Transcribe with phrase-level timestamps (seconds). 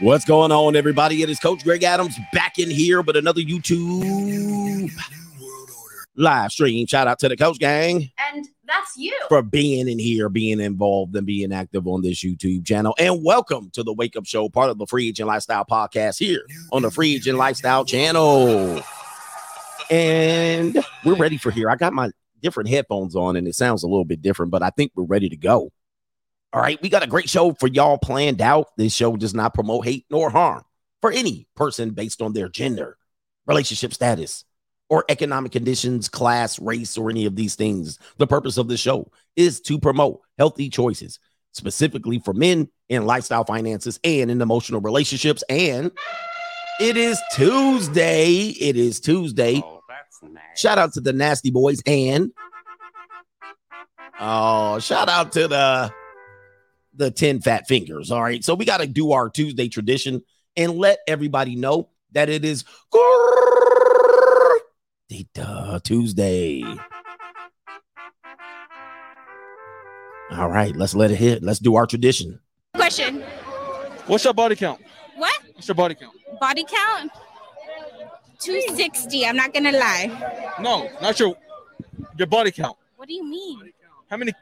[0.00, 1.22] What's going on, everybody?
[1.22, 4.90] It is Coach Greg Adams back in here, but another YouTube
[6.16, 6.86] live stream.
[6.86, 9.16] Shout out to the Coach Gang And that's you.
[9.30, 12.94] for being in here, being involved, and being active on this YouTube channel.
[12.98, 16.42] And welcome to the Wake Up Show, part of the Free Agent Lifestyle podcast here
[16.72, 18.82] on the Free Agent Lifestyle channel.
[19.90, 20.76] And
[21.06, 21.70] we're ready for here.
[21.70, 22.10] I got my
[22.42, 25.30] different headphones on, and it sounds a little bit different, but I think we're ready
[25.30, 25.70] to go.
[26.52, 28.68] All right, we got a great show for y'all planned out.
[28.76, 30.62] This show does not promote hate nor harm
[31.00, 32.96] for any person based on their gender,
[33.46, 34.44] relationship status,
[34.88, 37.98] or economic conditions, class, race, or any of these things.
[38.18, 41.18] The purpose of the show is to promote healthy choices,
[41.52, 45.42] specifically for men in lifestyle finances and in emotional relationships.
[45.48, 45.90] And
[46.80, 48.48] it is Tuesday.
[48.48, 49.62] It is Tuesday.
[49.64, 49.82] Oh,
[50.22, 50.42] nice.
[50.56, 52.32] Shout out to the Nasty Boys and
[54.20, 55.92] oh, shout out to the
[56.96, 58.10] the 10 fat fingers.
[58.10, 58.42] All right.
[58.44, 60.22] So we got to do our Tuesday tradition
[60.56, 62.64] and let everybody know that it is
[65.84, 66.62] Tuesday.
[70.32, 71.42] All right, let's let it hit.
[71.42, 72.40] Let's do our tradition.
[72.74, 73.22] Question.
[74.06, 74.80] What's your body count?
[75.16, 75.40] What?
[75.54, 76.16] What's your body count?
[76.40, 77.12] Body count?
[78.40, 79.24] 260.
[79.24, 80.54] I'm not gonna lie.
[80.60, 81.36] No, not your
[82.18, 82.76] your body count.
[82.96, 83.72] What do you mean?
[84.10, 84.32] How many,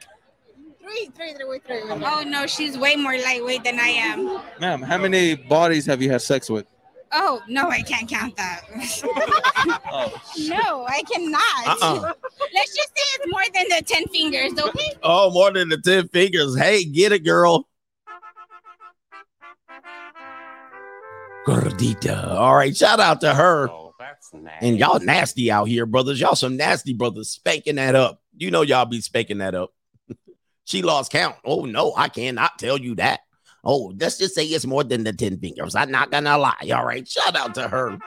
[0.85, 1.81] Three, three, three, three.
[1.89, 4.39] Oh no, she's way more lightweight than I am.
[4.59, 4.83] ma'am?
[4.83, 6.67] How many bodies have you had sex with?
[7.11, 8.61] Oh no, I can't count that.
[9.91, 11.67] Oh, no, I cannot.
[11.67, 12.13] Uh-uh.
[12.53, 14.91] Let's just say it's more than the 10 fingers, okay?
[15.01, 16.55] Oh, more than the 10 fingers.
[16.55, 17.67] Hey, get it, girl.
[21.47, 22.27] Gordita.
[22.27, 23.69] All right, shout out to her.
[23.69, 24.53] Oh, that's nice.
[24.61, 26.19] And y'all nasty out here, brothers.
[26.19, 28.21] Y'all some nasty brothers spanking that up.
[28.37, 29.71] You know y'all be spanking that up.
[30.65, 31.37] She lost count.
[31.45, 33.21] Oh no, I cannot tell you that.
[33.63, 35.75] Oh, let's just say it's more than the 10 fingers.
[35.75, 36.69] I'm not gonna lie.
[36.73, 37.07] All right.
[37.07, 37.97] Shout out to her.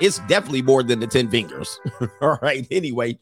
[0.00, 1.80] It's definitely more than the 10 fingers.
[2.20, 2.66] All right.
[2.70, 3.18] Anyway,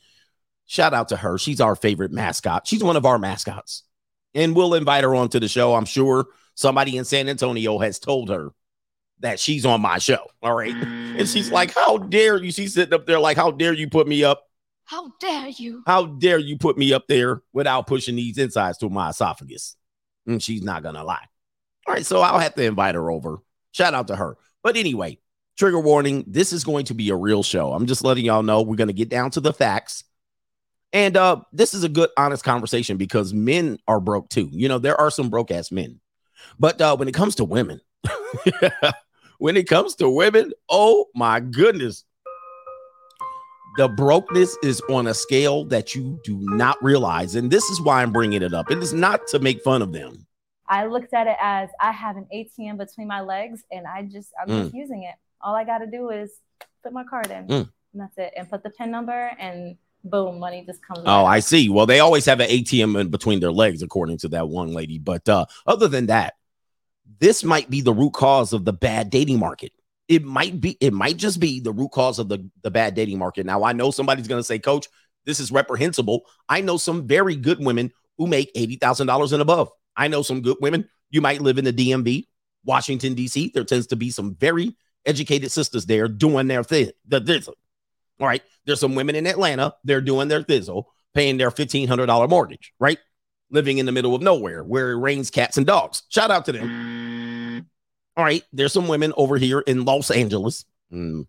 [0.66, 1.38] shout out to her.
[1.38, 2.66] She's our favorite mascot.
[2.66, 3.84] She's one of our mascots.
[4.34, 5.74] And we'll invite her onto the show.
[5.74, 8.50] I'm sure somebody in San Antonio has told her
[9.20, 10.26] that she's on my show.
[10.42, 10.74] All right.
[10.74, 12.52] And she's like, How dare you?
[12.52, 14.49] She's sitting up there like, How dare you put me up?
[14.90, 15.84] How dare you?
[15.86, 19.76] How dare you put me up there without pushing these insides to my esophagus?
[20.26, 21.28] And she's not gonna lie.
[21.86, 23.38] All right, so I'll have to invite her over.
[23.70, 24.36] Shout out to her.
[24.64, 25.20] But anyway,
[25.56, 27.72] trigger warning: this is going to be a real show.
[27.72, 30.02] I'm just letting y'all know we're gonna get down to the facts.
[30.92, 34.48] And uh, this is a good, honest conversation because men are broke too.
[34.50, 36.00] You know, there are some broke ass men.
[36.58, 37.80] But uh, when it comes to women,
[39.38, 42.02] when it comes to women, oh my goodness,
[43.76, 47.34] the brokenness is on a scale that you do not realize.
[47.34, 48.70] And this is why I'm bringing it up.
[48.70, 50.26] It is not to make fun of them.
[50.68, 54.32] I looked at it as I have an ATM between my legs and I just
[54.40, 54.62] I'm Mm.
[54.64, 55.14] just using it.
[55.40, 56.30] All I gotta do is
[56.82, 57.46] put my card in.
[57.46, 57.70] Mm.
[57.92, 58.32] And that's it.
[58.36, 61.68] And put the PIN number and boom, money just comes Oh, right I see.
[61.68, 64.98] Well, they always have an ATM in between their legs, according to that one lady.
[64.98, 66.34] But uh, other than that,
[67.18, 69.72] this might be the root cause of the bad dating market.
[70.10, 73.18] It might be, it might just be the root cause of the, the bad dating
[73.18, 73.46] market.
[73.46, 74.88] Now, I know somebody's going to say, Coach,
[75.24, 76.22] this is reprehensible.
[76.48, 79.70] I know some very good women who make $80,000 and above.
[79.96, 80.88] I know some good women.
[81.10, 82.26] You might live in the DMV,
[82.64, 83.52] Washington, D.C.
[83.54, 84.76] There tends to be some very
[85.06, 86.90] educated sisters there doing their thing.
[87.06, 87.54] The, thizzle.
[88.18, 88.42] All right.
[88.66, 89.74] There's some women in Atlanta.
[89.84, 92.98] They're doing their thizzle, paying their $1,500 mortgage, right?
[93.50, 96.02] Living in the middle of nowhere where it rains cats and dogs.
[96.08, 97.09] Shout out to them.
[98.20, 98.44] All right.
[98.52, 100.66] There's some women over here in Los Angeles.
[100.92, 101.26] Mm.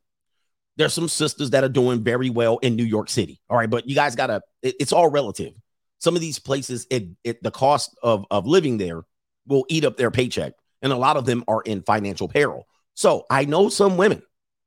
[0.75, 3.39] There's some sisters that are doing very well in New York City.
[3.49, 3.69] All right.
[3.69, 5.53] But you guys got to, it- it's all relative.
[5.99, 9.03] Some of these places, it, it the cost of, of living there
[9.47, 10.51] will eat up their paycheck.
[10.81, 12.67] And a lot of them are in financial peril.
[12.93, 14.21] So I know some women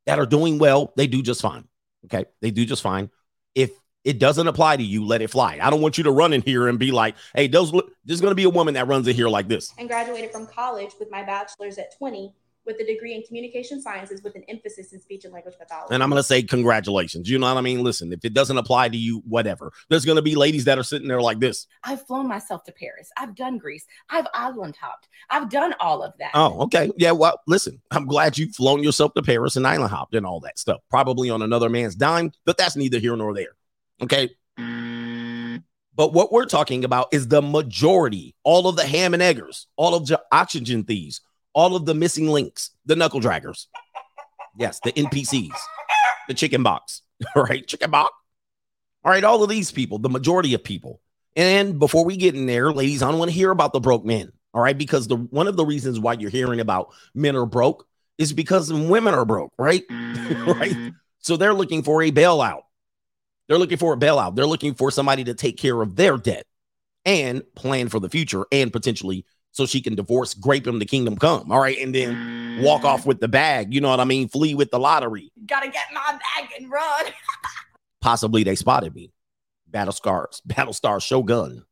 [0.07, 0.95] that are doing well.
[0.97, 1.69] They do just fine.
[2.07, 2.25] Okay.
[2.41, 3.11] They do just fine.
[3.55, 3.71] If
[4.04, 5.59] it doesn't apply to you, let it fly.
[5.60, 7.72] I don't want you to run in here and be like, hey, those,
[8.04, 9.72] there's going to be a woman that runs in here like this.
[9.78, 12.33] and graduated from college with my bachelor's at 20
[12.66, 15.92] with a degree in communication sciences with an emphasis in speech and language pathology.
[15.92, 17.28] And I'm going to say, congratulations.
[17.28, 17.84] You know what I mean?
[17.84, 19.71] Listen, if it doesn't apply to you, whatever.
[19.91, 21.66] There's going to be ladies that are sitting there like this.
[21.83, 23.10] I've flown myself to Paris.
[23.18, 23.84] I've done Greece.
[24.09, 25.09] I've island hopped.
[25.28, 26.30] I've done all of that.
[26.33, 26.91] Oh, okay.
[26.97, 27.12] Yeah.
[27.12, 30.59] Well, listen, I'm glad you've flown yourself to Paris and island hopped and all that
[30.59, 33.57] stuff, probably on another man's dime, but that's neither here nor there.
[34.03, 34.31] Okay.
[35.97, 39.95] But what we're talking about is the majority, all of the ham and eggers, all
[39.95, 41.21] of the oxygen thieves,
[41.53, 43.67] all of the missing links, the knuckle draggers.
[44.59, 45.57] Yes, the NPCs,
[46.29, 47.03] the chicken box,
[47.35, 48.13] all right, chicken box.
[49.05, 51.01] All right, all of these people, the majority of people.
[51.37, 54.05] And before we get in there, ladies, I don't want to hear about the broke
[54.05, 54.33] men.
[54.55, 57.87] All right, because the one of the reasons why you're hearing about men are broke
[58.19, 59.83] is because women are broke, right?
[59.91, 60.93] right.
[61.19, 62.63] So they're looking for a bailout.
[63.49, 64.37] They're looking for a bailout.
[64.37, 66.47] They're looking for somebody to take care of their debt
[67.05, 71.17] and plan for the future and potentially so she can divorce, grape him, the kingdom
[71.17, 71.53] come.
[71.53, 71.79] All right.
[71.79, 73.73] And then walk off with the bag.
[73.73, 74.29] You know what I mean?
[74.29, 75.31] Flee with the lottery.
[75.47, 77.07] Gotta get my bag and run.
[78.01, 79.13] Possibly they spotted me.
[79.69, 81.65] Battle Scars, Battlestar Shogun.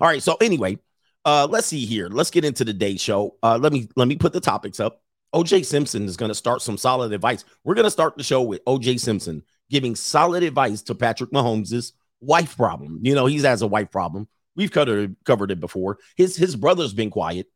[0.00, 0.22] All right.
[0.22, 0.78] So anyway,
[1.24, 2.08] uh, let's see here.
[2.08, 3.36] Let's get into the day show.
[3.42, 5.02] Uh, let me let me put the topics up.
[5.34, 7.44] OJ Simpson is going to start some solid advice.
[7.64, 11.92] We're going to start the show with OJ Simpson giving solid advice to Patrick Mahomes'
[12.20, 12.98] wife problem.
[13.02, 14.28] You know, he has a wife problem.
[14.56, 15.98] We've covered covered it before.
[16.16, 17.46] His his brother's been quiet,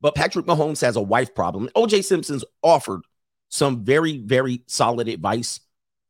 [0.00, 1.68] but Patrick Mahomes has a wife problem.
[1.76, 3.02] OJ Simpson's offered
[3.50, 5.60] some very very solid advice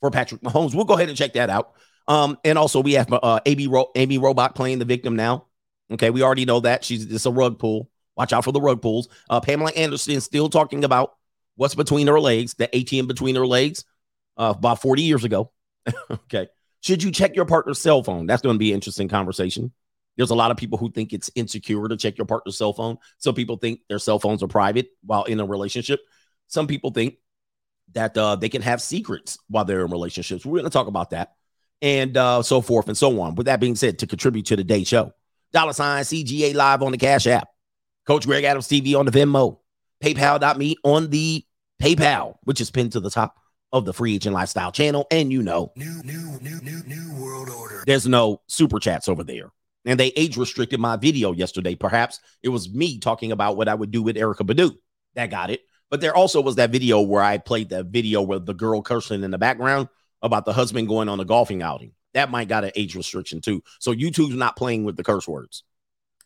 [0.01, 0.75] for Patrick Mahomes.
[0.75, 1.73] We'll go ahead and check that out.
[2.09, 5.47] Um, and also we have uh, Amy Ro- Amy Robach playing the victim now.
[5.93, 7.91] Okay, we already know that she's it's a rug pull.
[8.17, 9.09] Watch out for the rug pulls.
[9.29, 11.15] Uh, Pamela Anderson still talking about
[11.57, 13.85] what's between her legs, the ATM between her legs,
[14.37, 15.53] uh, about 40 years ago.
[16.11, 16.49] okay.
[16.83, 18.27] Should you check your partner's cell phone?
[18.27, 19.73] That's going to be an interesting conversation.
[20.17, 22.99] There's a lot of people who think it's insecure to check your partner's cell phone.
[23.19, 26.01] Some people think their cell phones are private while in a relationship.
[26.49, 27.17] Some people think
[27.93, 30.45] that uh, they can have secrets while they're in relationships.
[30.45, 31.35] We're going to talk about that
[31.83, 33.35] and uh, so forth and so on.
[33.35, 35.13] With that being said, to contribute to the day show,
[35.53, 37.49] dollar sign CGA live on the Cash App,
[38.07, 39.59] Coach Greg Adams TV on the Venmo,
[40.03, 41.45] PayPal.me on the
[41.81, 43.37] PayPal, which is pinned to the top
[43.73, 45.07] of the Free Agent Lifestyle channel.
[45.11, 47.83] And you know, New, new, new, new, new world order.
[47.87, 49.53] there's no super chats over there.
[49.85, 51.75] And they age restricted my video yesterday.
[51.75, 54.77] Perhaps it was me talking about what I would do with Erykah Badu.
[55.15, 55.61] That got it.
[55.91, 59.25] But there also was that video where I played that video with the girl cursing
[59.25, 59.89] in the background
[60.23, 61.93] about the husband going on a golfing outing.
[62.15, 63.63] That might got an age restriction too.
[63.79, 65.65] So YouTube's not playing with the curse words.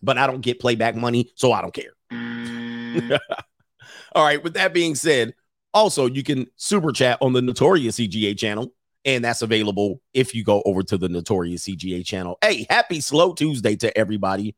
[0.02, 1.92] But I don't get playback money, so I don't care.
[2.12, 3.18] Mm.
[4.14, 4.42] All right.
[4.42, 5.34] With that being said,
[5.74, 8.72] also you can super chat on the Notorious CGA channel,
[9.04, 12.38] and that's available if you go over to the Notorious CGA channel.
[12.42, 14.56] Hey, happy slow Tuesday to everybody.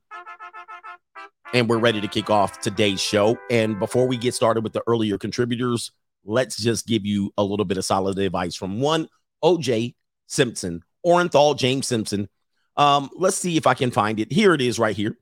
[1.54, 3.38] And we're ready to kick off today's show.
[3.50, 5.92] And before we get started with the earlier contributors,
[6.24, 9.08] let's just give you a little bit of solid advice from one
[9.42, 9.94] OJ
[10.26, 12.28] Simpson, Orenthal James Simpson.
[12.76, 14.32] Um, let's see if I can find it.
[14.32, 15.16] Here it is right here.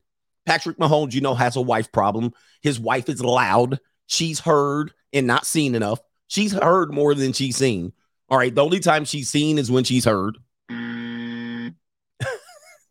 [0.45, 2.33] Patrick Mahomes, you know, has a wife problem.
[2.61, 3.79] His wife is loud.
[4.07, 5.99] She's heard and not seen enough.
[6.27, 7.93] She's heard more than she's seen.
[8.29, 8.53] All right.
[8.53, 10.37] The only time she's seen is when she's heard.
[10.69, 11.73] the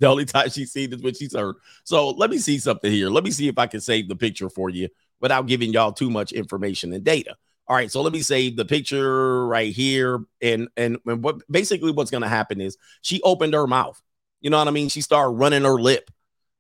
[0.02, 1.56] only time she's seen is when she's heard.
[1.84, 3.10] So let me see something here.
[3.10, 4.88] Let me see if I can save the picture for you
[5.20, 7.36] without giving y'all too much information and data.
[7.66, 11.92] All right, so let me save the picture right here, and and, and what basically
[11.92, 14.00] what's to happen is she opened her mouth.
[14.42, 14.90] You know what I mean?
[14.90, 16.10] She started running her lip.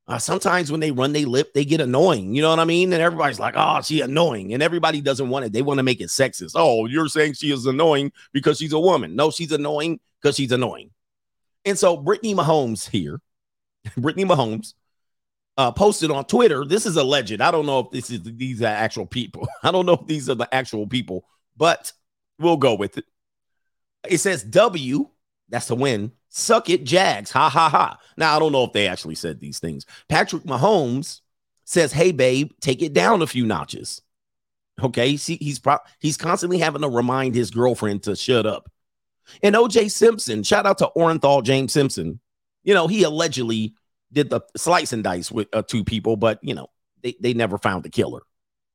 [0.06, 2.34] Uh, sometimes when they run their lip, they get annoying.
[2.34, 2.92] You know what I mean?
[2.92, 5.52] And everybody's like, "Oh, she annoying," and everybody doesn't want it.
[5.52, 6.52] They want to make it sexist.
[6.54, 9.16] Oh, you're saying she is annoying because she's a woman?
[9.16, 10.90] No, she's annoying because she's annoying.
[11.64, 13.20] And so Brittany Mahomes here,
[13.96, 14.74] Brittany Mahomes,
[15.56, 16.66] uh, posted on Twitter.
[16.66, 17.40] This is alleged.
[17.40, 19.48] I don't know if this is these are actual people.
[19.62, 21.24] I don't know if these are the actual people,
[21.56, 21.92] but
[22.38, 23.04] we'll go with it.
[24.06, 25.08] It says W.
[25.54, 26.10] That's the win.
[26.30, 27.30] Suck it, Jags.
[27.30, 27.96] Ha ha ha.
[28.16, 29.86] Now I don't know if they actually said these things.
[30.08, 31.20] Patrick Mahomes
[31.62, 34.02] says, "Hey babe, take it down a few notches."
[34.82, 38.68] Okay, see, he's pro- he's constantly having to remind his girlfriend to shut up.
[39.44, 42.18] And OJ Simpson, shout out to Orenthal James Simpson.
[42.64, 43.76] You know, he allegedly
[44.12, 46.66] did the slice and dice with uh, two people, but you know,
[47.04, 48.22] they, they never found the killer.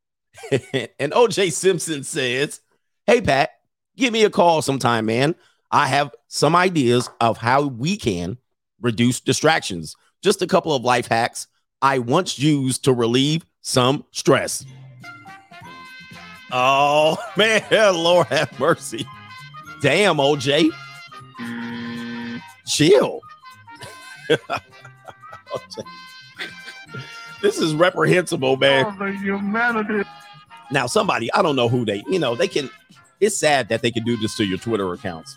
[0.51, 2.61] and OJ Simpson says,
[3.05, 3.49] Hey, Pat,
[3.97, 5.35] give me a call sometime, man.
[5.69, 8.37] I have some ideas of how we can
[8.79, 9.95] reduce distractions.
[10.23, 11.47] Just a couple of life hacks
[11.81, 14.65] I once used to relieve some stress.
[16.51, 19.05] Oh, man, Lord have mercy.
[19.81, 20.69] Damn, OJ.
[22.67, 23.21] Chill.
[27.41, 28.97] this is reprehensible, man.
[28.99, 30.07] the humanity.
[30.71, 32.69] Now, somebody, I don't know who they, you know, they can,
[33.19, 35.35] it's sad that they can do this to your Twitter accounts.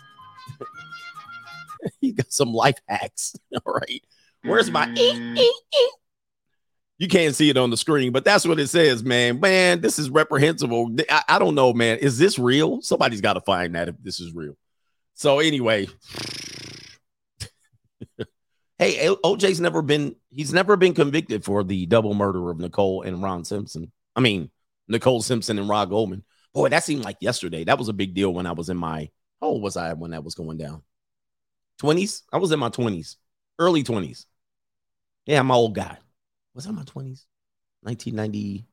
[2.01, 3.35] you got some life hacks.
[3.65, 4.03] All right.
[4.43, 5.93] Where's my eek, eek, eek?
[6.99, 9.39] You can't see it on the screen, but that's what it says, man.
[9.39, 10.95] Man, this is reprehensible.
[11.09, 11.97] I, I don't know, man.
[11.97, 12.81] Is this real?
[12.81, 14.55] Somebody's got to find that if this is real.
[15.15, 15.87] So, anyway,
[18.79, 23.21] hey, OJ's never been, he's never been convicted for the double murder of Nicole and
[23.21, 23.91] Ron Simpson.
[24.15, 24.49] I mean,
[24.87, 26.23] Nicole Simpson and Rod Goldman.
[26.53, 27.63] Boy, that seemed like yesterday.
[27.63, 29.09] That was a big deal when I was in my,
[29.41, 30.83] how old was I when that was going down?
[31.81, 32.23] 20s?
[32.31, 33.17] I was in my 20s,
[33.59, 34.25] early 20s.
[35.25, 35.97] Yeah, I'm an old guy.
[36.53, 37.25] Was I in my 20s?
[37.81, 38.65] 1990.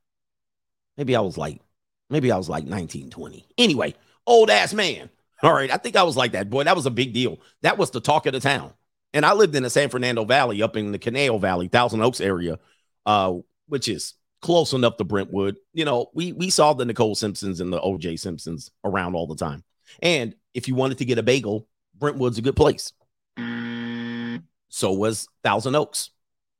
[0.96, 1.60] Maybe I was like,
[2.08, 3.46] maybe I was like 1920.
[3.58, 3.94] Anyway,
[4.26, 5.10] old ass man.
[5.42, 5.70] All right.
[5.70, 6.50] I think I was like that.
[6.50, 7.38] Boy, that was a big deal.
[7.62, 8.72] That was the talk of the town.
[9.12, 12.20] And I lived in the San Fernando Valley up in the Conejo Valley, Thousand Oaks
[12.20, 12.58] area,
[13.06, 13.34] uh,
[13.66, 15.56] which is close enough to Brentwood.
[15.72, 19.36] You know, we we saw the Nicole Simpsons and the OJ Simpsons around all the
[19.36, 19.64] time.
[20.00, 21.66] And if you wanted to get a bagel,
[22.00, 22.92] Brentwood's a good place.
[23.38, 24.38] Mm-hmm.
[24.68, 26.10] So was Thousand Oaks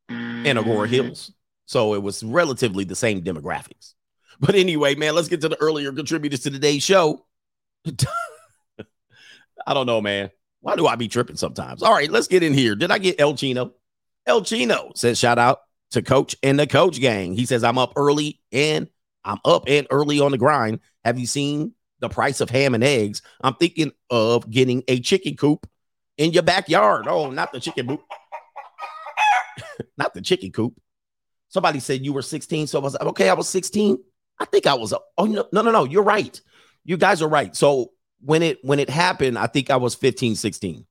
[0.08, 0.94] and Agoura mm-hmm.
[0.94, 1.32] Hills.
[1.66, 3.94] So it was relatively the same demographics.
[4.40, 7.26] But anyway, man, let's get to the earlier contributors to today's show.
[9.66, 10.30] I don't know, man.
[10.60, 11.82] Why do I be tripping sometimes?
[11.82, 12.74] All right, let's get in here.
[12.74, 13.72] Did I get El Chino?
[14.26, 15.60] El Chino says, shout out
[15.92, 17.34] to Coach and the Coach Gang.
[17.34, 18.88] He says, I'm up early and
[19.24, 20.80] I'm up and early on the grind.
[21.04, 23.22] Have you seen the price of ham and eggs?
[23.40, 25.66] I'm thinking of getting a chicken coop
[26.18, 27.06] in your backyard.
[27.08, 28.02] Oh, not the chicken coop.
[29.96, 30.74] not the chicken coop.
[31.48, 32.66] Somebody said you were 16.
[32.68, 33.98] So I was okay, I was 16.
[34.38, 34.94] I think I was.
[35.18, 35.84] Oh, no, no, no, no.
[35.84, 36.40] You're right.
[36.84, 37.54] You guys are right.
[37.54, 40.86] So when it when it happened, I think I was 15, 16.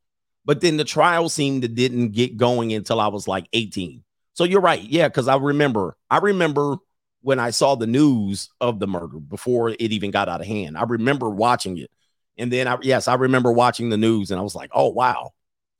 [0.45, 4.03] But then the trial seemed to didn't get going until I was like 18.
[4.33, 4.81] So you're right.
[4.81, 6.77] Yeah, because I remember, I remember
[7.21, 10.77] when I saw the news of the murder before it even got out of hand.
[10.77, 11.91] I remember watching it.
[12.37, 15.31] And then I yes, I remember watching the news and I was like, oh wow.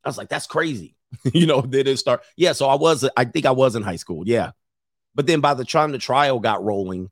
[0.04, 0.94] I was like, that's crazy.
[1.34, 2.22] you know, did it start?
[2.36, 2.52] Yeah.
[2.52, 4.26] So I was, I think I was in high school.
[4.26, 4.52] Yeah.
[5.14, 7.10] But then by the time the trial got rolling,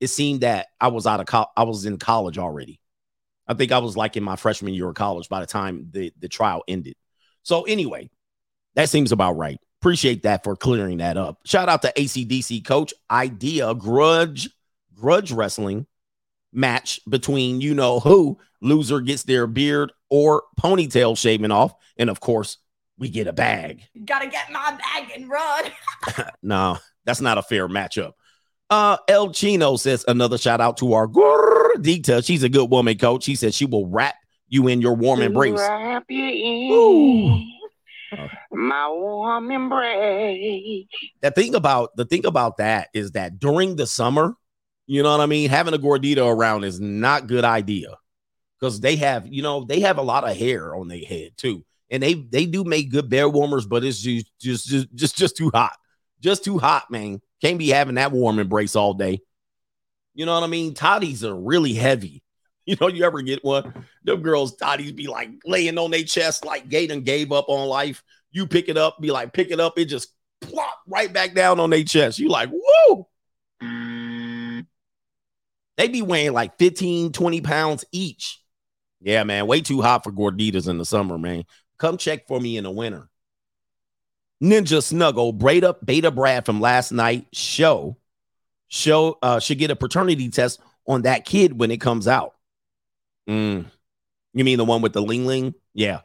[0.00, 2.80] it seemed that I was out of co- I was in college already.
[3.46, 6.12] I think I was like in my freshman year of college by the time the,
[6.18, 6.94] the trial ended.
[7.42, 8.10] So, anyway,
[8.74, 9.58] that seems about right.
[9.80, 11.38] Appreciate that for clearing that up.
[11.44, 14.50] Shout out to ACDC coach idea grudge
[14.94, 15.86] grudge wrestling
[16.52, 21.74] match between you know who loser gets their beard or ponytail shaving off.
[21.96, 22.58] And of course
[22.98, 23.82] we get a bag.
[24.04, 25.64] Gotta get my bag and run.
[26.42, 28.12] no that's not a fair matchup.
[28.70, 32.24] Uh el chino says another shout out to our gordita.
[32.26, 33.22] She's a good woman coach.
[33.22, 34.16] She says she will wrap
[34.48, 35.60] you in your warm embrace.
[35.60, 36.72] Wrap you in.
[36.72, 37.57] Ooh.
[38.50, 40.86] My warm embrace.
[41.20, 44.34] the thing about the thing about that is that during the summer,
[44.86, 47.96] you know what I mean, having a gordita around is not good idea
[48.58, 51.64] because they have, you know, they have a lot of hair on their head too,
[51.90, 55.36] and they they do make good bear warmers, but it's just just just just, just
[55.36, 55.76] too hot,
[56.20, 57.20] just too hot, man.
[57.40, 59.20] Can't be having that warm embrace all day.
[60.14, 60.74] You know what I mean?
[60.74, 62.22] Toddies are really heavy.
[62.72, 63.86] You know, you ever get one?
[64.04, 68.04] Them girls, toddies be like laying on their chest like Gaten gave up on life.
[68.30, 71.60] You pick it up, be like, pick it up, it just plop right back down
[71.60, 72.18] on their chest.
[72.18, 73.06] You like, woo!
[75.78, 78.38] They be weighing like 15, 20 pounds each.
[79.00, 81.44] Yeah, man, way too hot for gorditas in the summer, man.
[81.78, 83.08] Come check for me in the winter.
[84.42, 85.30] Ninja Snuggle,
[85.64, 87.96] up Beta Brad from last night show.
[88.68, 92.34] Show uh should get a paternity test on that kid when it comes out.
[93.28, 93.66] Mm.
[94.34, 95.54] You mean the one with the ling ling?
[95.74, 96.00] Yeah.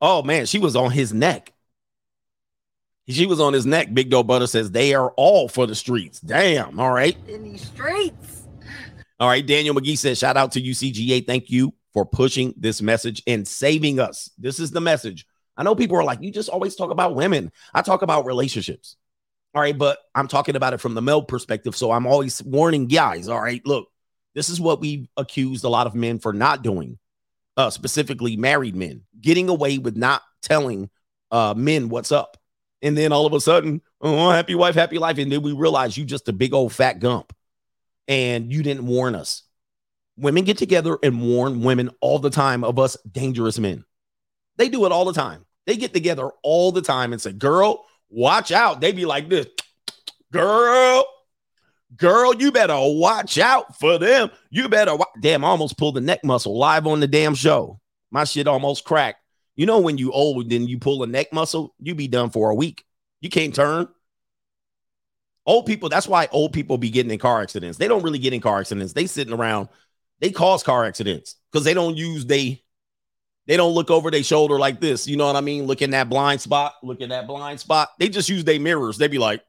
[0.00, 1.52] Oh man, she was on his neck.
[3.08, 3.94] She was on his neck.
[3.94, 6.20] Big Doe Butter says they are all for the streets.
[6.20, 6.80] Damn.
[6.80, 7.16] All right.
[7.28, 8.48] In these streets.
[9.20, 9.46] All right.
[9.46, 11.24] Daniel McGee says, shout out to UCGA.
[11.24, 14.30] Thank you for pushing this message and saving us.
[14.38, 15.24] This is the message.
[15.56, 17.52] I know people are like, you just always talk about women.
[17.72, 18.96] I talk about relationships.
[19.54, 19.78] All right.
[19.78, 21.76] But I'm talking about it from the male perspective.
[21.76, 23.28] So I'm always warning guys.
[23.28, 23.64] All right.
[23.64, 23.88] Look,
[24.36, 26.98] this is what we've accused a lot of men for not doing,
[27.56, 30.90] uh, specifically married men, getting away with not telling
[31.30, 32.36] uh, men what's up.
[32.82, 35.16] And then all of a sudden, oh, happy wife, happy life.
[35.16, 37.32] And then we realize you just a big old fat gump
[38.06, 39.42] and you didn't warn us.
[40.18, 43.86] Women get together and warn women all the time of us dangerous men.
[44.58, 45.46] They do it all the time.
[45.66, 48.82] They get together all the time and say, girl, watch out.
[48.82, 49.46] They be like this,
[50.30, 51.06] girl,
[51.94, 54.30] girl, you better watch out for them.
[54.50, 55.06] You better, wa-.
[55.20, 57.80] damn, I almost pull the neck muscle live on the damn show.
[58.10, 59.20] My shit almost cracked.
[59.54, 62.50] You know, when you old, then you pull a neck muscle, you be done for
[62.50, 62.84] a week.
[63.20, 63.88] You can't turn.
[65.46, 67.78] Old people, that's why old people be getting in car accidents.
[67.78, 68.92] They don't really get in car accidents.
[68.92, 69.68] They sitting around,
[70.20, 72.62] they cause car accidents because they don't use they
[73.46, 75.06] they don't look over their shoulder like this.
[75.06, 75.66] You know what I mean?
[75.66, 77.90] Look in that blind spot, look in that blind spot.
[77.98, 78.98] They just use their mirrors.
[78.98, 79.40] They be like,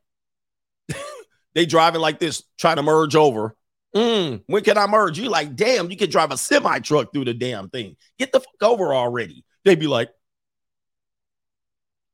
[1.58, 3.56] they driving like this, trying to merge over.
[3.96, 5.18] Mm, when can I merge?
[5.18, 7.96] You like, damn, you can drive a semi truck through the damn thing.
[8.20, 9.44] Get the fuck over already.
[9.66, 10.12] They'd be like,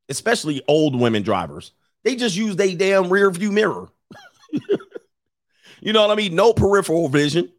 [0.08, 1.74] especially old women drivers.
[2.06, 3.90] They just use their damn rear view mirror.
[5.82, 6.36] you know what I mean?
[6.36, 7.52] No peripheral vision.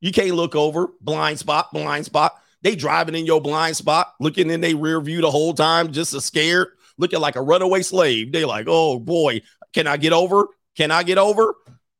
[0.00, 0.88] You can't look over.
[1.02, 2.40] Blind spot, blind spot.
[2.62, 6.14] They driving in your blind spot, looking in their rear view the whole time, just
[6.14, 8.32] a scared, looking like a runaway slave.
[8.32, 9.42] They like, oh boy,
[9.74, 10.46] can I get over?
[10.78, 11.56] Can I get over?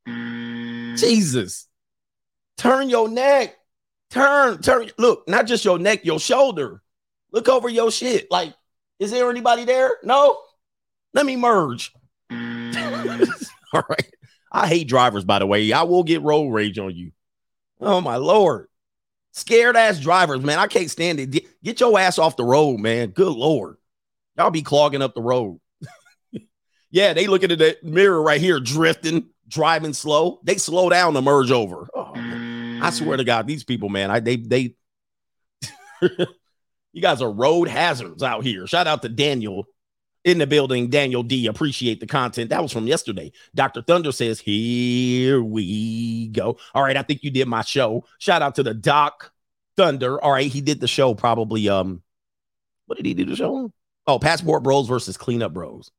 [0.06, 1.66] Jesus.
[2.56, 3.56] Turn your neck.
[4.10, 4.92] Turn, turn.
[4.98, 6.80] Look, not just your neck, your shoulder.
[7.32, 8.30] Look over your shit.
[8.30, 8.54] Like,
[9.00, 9.96] is there anybody there?
[10.04, 10.38] No?
[11.12, 11.92] Let me merge.
[12.30, 14.14] All right.
[14.52, 15.72] I hate drivers, by the way.
[15.72, 17.10] I will get road rage on you.
[17.80, 18.68] Oh, my Lord.
[19.32, 20.60] Scared ass drivers, man.
[20.60, 21.30] I can't stand it.
[21.64, 23.08] Get- your ass off the road, man.
[23.08, 23.76] Good Lord.
[24.36, 25.58] Y'all be clogging up the road.
[26.90, 30.40] Yeah, they looking at that mirror right here, drifting, driving slow.
[30.42, 31.88] They slow down to merge over.
[31.94, 32.82] Oh, man.
[32.82, 34.74] I swear to God, these people, man, I they they
[36.02, 38.66] you guys are road hazards out here.
[38.66, 39.66] Shout out to Daniel
[40.24, 40.90] in the building.
[40.90, 41.46] Daniel D.
[41.46, 42.50] Appreciate the content.
[42.50, 43.32] That was from yesterday.
[43.54, 43.82] Dr.
[43.82, 46.58] Thunder says, Here we go.
[46.74, 46.96] All right.
[46.96, 48.04] I think you did my show.
[48.18, 49.32] Shout out to the Doc
[49.76, 50.22] Thunder.
[50.22, 50.50] All right.
[50.50, 51.68] He did the show probably.
[51.68, 52.02] Um,
[52.86, 53.72] what did he do the show?
[54.06, 55.90] Oh, Passport Bros versus Cleanup Bros.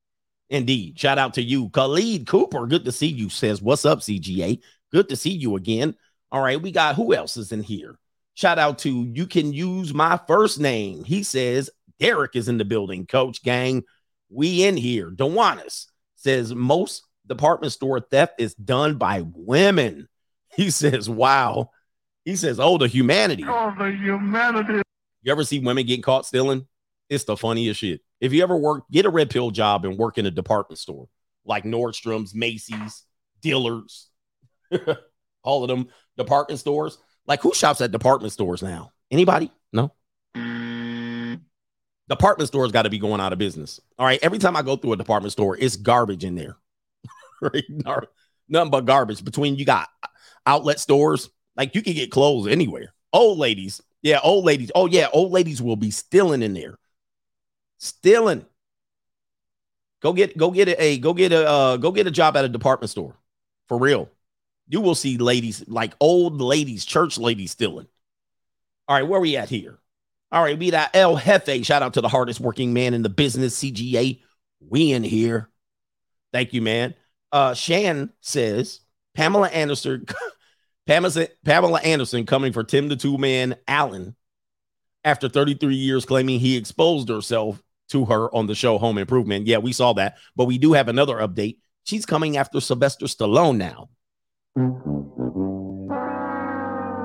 [0.50, 0.98] Indeed.
[0.98, 1.70] Shout out to you.
[1.70, 2.66] Khalid Cooper.
[2.66, 3.28] Good to see you.
[3.30, 4.60] Says, What's up, CGA?
[4.92, 5.94] Good to see you again.
[6.32, 6.60] All right.
[6.60, 7.98] We got who else is in here?
[8.34, 11.04] Shout out to you can use my first name.
[11.04, 13.06] He says, Derek is in the building.
[13.06, 13.84] Coach Gang,
[14.28, 15.10] we in here.
[15.10, 20.08] Dewanis says most department store theft is done by women.
[20.56, 21.70] He says, wow.
[22.24, 23.44] He says, oh, the humanity.
[23.46, 24.82] Oh, the humanity.
[25.22, 26.66] You ever see women getting caught stealing?
[27.08, 28.00] It's the funniest shit.
[28.20, 31.08] If you ever work, get a red pill job and work in a department store
[31.44, 33.04] like Nordstrom's, Macy's,
[33.40, 34.08] Dillard's,
[35.42, 36.98] all of them department stores.
[37.26, 38.92] Like who shops at department stores now?
[39.10, 39.50] Anybody?
[39.72, 39.92] No.
[42.08, 43.80] Department stores got to be going out of business.
[43.98, 44.18] All right.
[44.22, 46.56] Every time I go through a department store, it's garbage in there.
[48.48, 49.24] Nothing but garbage.
[49.24, 49.88] Between you got
[50.44, 52.92] outlet stores, like you can get clothes anywhere.
[53.12, 54.70] Old ladies, yeah, old ladies.
[54.74, 56.78] Oh yeah, old ladies will be stealing in there,
[57.80, 58.46] stealing.
[60.00, 62.48] Go get, go get a, go get a, uh, go get a job at a
[62.48, 63.16] department store,
[63.68, 64.08] for real.
[64.68, 67.88] You will see ladies like old ladies, church ladies stealing.
[68.86, 69.78] All right, where are we at here?
[70.32, 71.64] All right, we got El Jefe.
[71.64, 74.20] Shout out to the hardest working man in the business, CGA.
[74.60, 75.50] We in here.
[76.32, 76.94] Thank you, man.
[77.32, 78.80] Uh, Shan says
[79.14, 80.06] Pamela Anderson,
[80.86, 84.14] Pamela, Pamela Anderson coming for Tim the Tool Man Allen
[85.04, 89.46] after 33 years claiming he exposed herself to her on the show Home Improvement.
[89.46, 91.58] Yeah, we saw that, but we do have another update.
[91.84, 93.90] She's coming after Sylvester Stallone now.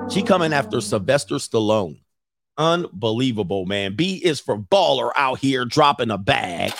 [0.09, 2.01] She coming after Sylvester Stallone.
[2.57, 3.95] Unbelievable, man.
[3.95, 6.71] B is for baller out here dropping a bag.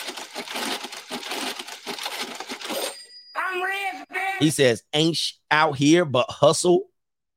[3.34, 5.18] Rich, He says, ain't
[5.50, 6.84] out here but hustle,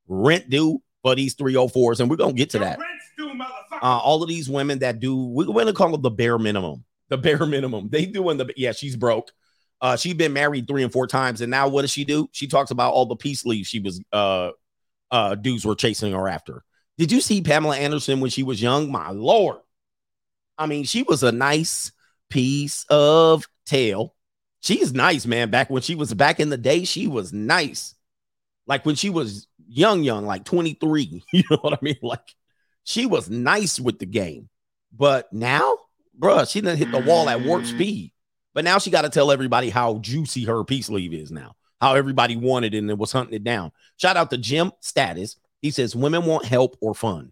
[0.07, 1.99] rent due for these 304s.
[1.99, 2.79] And we're going to get to that.
[3.19, 6.83] Uh, all of these women that do, we're going to call them the bare minimum.
[7.09, 7.89] The bare minimum.
[7.89, 9.31] They doing the, yeah, she's broke.
[9.81, 11.41] Uh, she's been married three and four times.
[11.41, 12.29] And now what does she do?
[12.31, 14.51] She talks about all the peace leaves she was, uh,
[15.11, 16.63] uh, dudes were chasing her after.
[16.97, 18.91] Did you see Pamela Anderson when she was young?
[18.91, 19.57] My Lord.
[20.57, 21.93] I mean, she was a nice
[22.29, 24.15] piece of tail.
[24.61, 25.49] She's nice, man.
[25.49, 27.95] Back when she was back in the day, she was nice.
[28.67, 31.23] Like when she was young, young, like 23.
[31.33, 31.97] You know what I mean?
[32.01, 32.35] Like
[32.83, 34.49] she was nice with the game.
[34.95, 35.77] But now,
[36.17, 37.69] bruh, she done hit the wall at warp mm.
[37.69, 38.11] speed.
[38.53, 41.95] But now she got to tell everybody how juicy her peace leave is now, how
[41.95, 43.71] everybody wanted it and was hunting it down.
[43.97, 45.37] Shout out to Jim Status.
[45.61, 47.31] He says women want help or fun,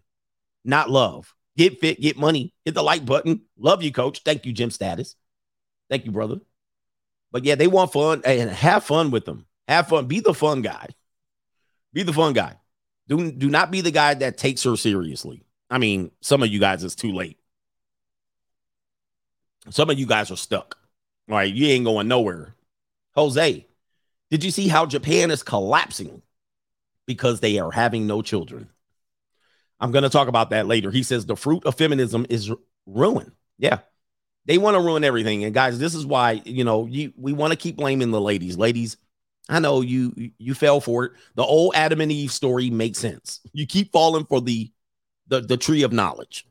[0.64, 1.34] not love.
[1.56, 3.42] Get fit, get money, hit the like button.
[3.58, 4.22] Love you, coach.
[4.24, 5.16] Thank you, Jim Status.
[5.90, 6.40] Thank you, brother.
[7.32, 9.46] But yeah, they want fun and have fun with them.
[9.66, 10.06] Have fun.
[10.06, 10.88] Be the fun guy.
[11.92, 12.56] Be the fun guy.
[13.08, 15.42] Do, do not be the guy that takes her seriously.
[15.70, 17.38] I mean, some of you guys it's too late.
[19.70, 20.78] Some of you guys are stuck.
[21.28, 22.54] All right, you ain't going nowhere.
[23.14, 23.66] Jose,
[24.30, 26.22] did you see how Japan is collapsing
[27.06, 28.68] because they are having no children?
[29.80, 30.90] I'm going to talk about that later.
[30.90, 32.50] He says the fruit of feminism is
[32.86, 33.32] ruin.
[33.58, 33.80] Yeah.
[34.46, 35.44] They want to ruin everything.
[35.44, 38.56] And guys, this is why, you know, you we want to keep blaming the ladies.
[38.56, 38.96] Ladies,
[39.48, 41.12] I know you you fell for it.
[41.34, 43.40] The old Adam and Eve story makes sense.
[43.52, 44.70] You keep falling for the
[45.28, 46.46] the, the tree of knowledge.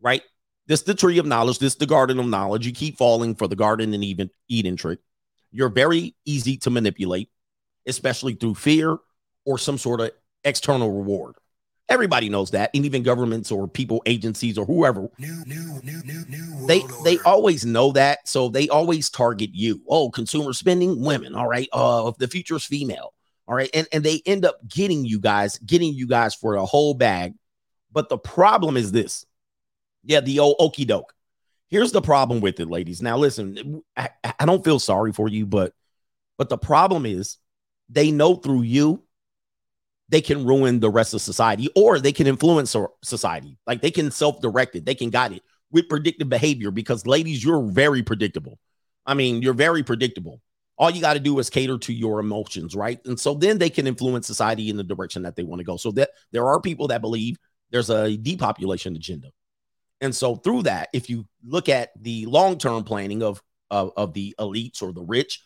[0.00, 0.22] Right?
[0.66, 2.66] This the tree of knowledge, this the garden of knowledge.
[2.66, 4.98] You keep falling for the garden and even Eden trick.
[5.50, 7.30] You're very easy to manipulate,
[7.86, 8.98] especially through fear
[9.44, 10.10] or some sort of
[10.44, 11.36] external reward.
[11.88, 15.08] Everybody knows that, and even governments or people, agencies, or whoever.
[15.18, 17.28] New, new, new, They world they order.
[17.28, 19.80] always know that, so they always target you.
[19.88, 21.36] Oh, consumer spending, women.
[21.36, 23.14] All right, uh, the future's female.
[23.46, 26.66] All right, and and they end up getting you guys, getting you guys for a
[26.66, 27.34] whole bag.
[27.92, 29.24] But the problem is this.
[30.02, 31.12] Yeah, the old okey doke.
[31.68, 33.00] Here's the problem with it, ladies.
[33.00, 35.72] Now, listen, I, I don't feel sorry for you, but
[36.36, 37.38] But the problem is
[37.88, 39.02] they know through you
[40.08, 43.58] they can ruin the rest of society or they can influence society.
[43.66, 47.62] Like they can self-direct it, they can guide it with predictive behavior because ladies, you're
[47.62, 48.58] very predictable.
[49.04, 50.40] I mean, you're very predictable.
[50.78, 53.00] All you got to do is cater to your emotions, right?
[53.06, 55.76] And so then they can influence society in the direction that they want to go.
[55.76, 57.38] So that there are people that believe
[57.70, 59.28] there's a depopulation agenda.
[60.00, 64.34] And so through that, if you look at the long-term planning of of, of the
[64.38, 65.42] elites or the rich,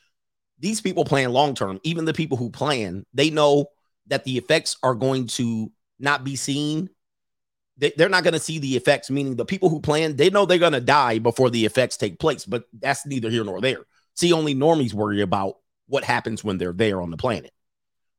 [0.58, 1.80] these people plan long term.
[1.84, 3.66] Even the people who plan, they know
[4.10, 6.90] that the effects are going to not be seen.
[7.78, 10.44] They, they're not going to see the effects, meaning the people who plan, they know
[10.44, 13.86] they're going to die before the effects take place, but that's neither here nor there.
[14.16, 17.52] See, only normies worry about what happens when they're there on the planet.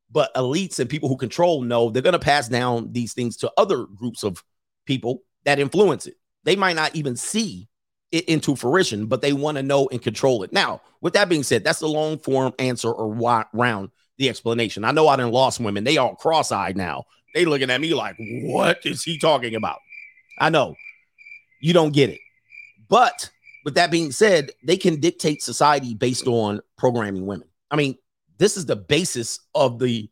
[0.10, 3.52] But elites and people who control know they're going to pass down these things to
[3.58, 4.44] other groups of
[4.86, 6.16] people that influence it.
[6.44, 7.70] They might not even see
[8.12, 10.52] it into fruition, but they want to know and control it.
[10.52, 13.14] Now, with that being said, that's the long form answer or
[13.54, 13.90] round
[14.22, 14.86] the explanation.
[14.86, 15.84] I know I didn't lost women.
[15.84, 17.06] They all cross eyed now.
[17.34, 19.80] They looking at me like, what is he talking about?
[20.40, 20.76] I know
[21.60, 22.20] you don't get it.
[22.88, 23.30] But
[23.66, 27.48] with that being said, they can dictate society based on programming women.
[27.70, 27.98] I mean,
[28.38, 30.10] this is the basis of the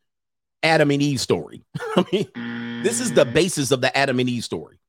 [0.63, 1.63] Adam and Eve story.
[1.95, 4.79] I mean, this is the basis of the Adam and Eve story.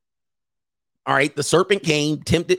[1.07, 2.59] All right, the serpent came, tempted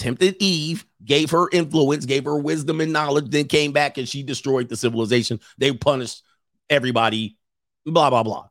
[0.00, 4.22] tempted Eve, gave her influence, gave her wisdom and knowledge, then came back and she
[4.22, 5.38] destroyed the civilization.
[5.58, 6.22] They punished
[6.70, 7.36] everybody,
[7.84, 8.48] blah, blah, blah.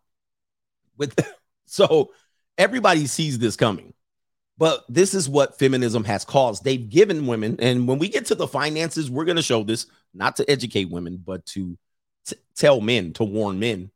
[0.97, 1.17] With
[1.65, 2.11] so
[2.57, 3.93] everybody sees this coming.
[4.59, 6.63] But this is what feminism has caused.
[6.63, 9.87] They've given women, and when we get to the finances, we're going to show this
[10.13, 11.77] not to educate women, but to
[12.25, 13.89] t- tell men, to warn men.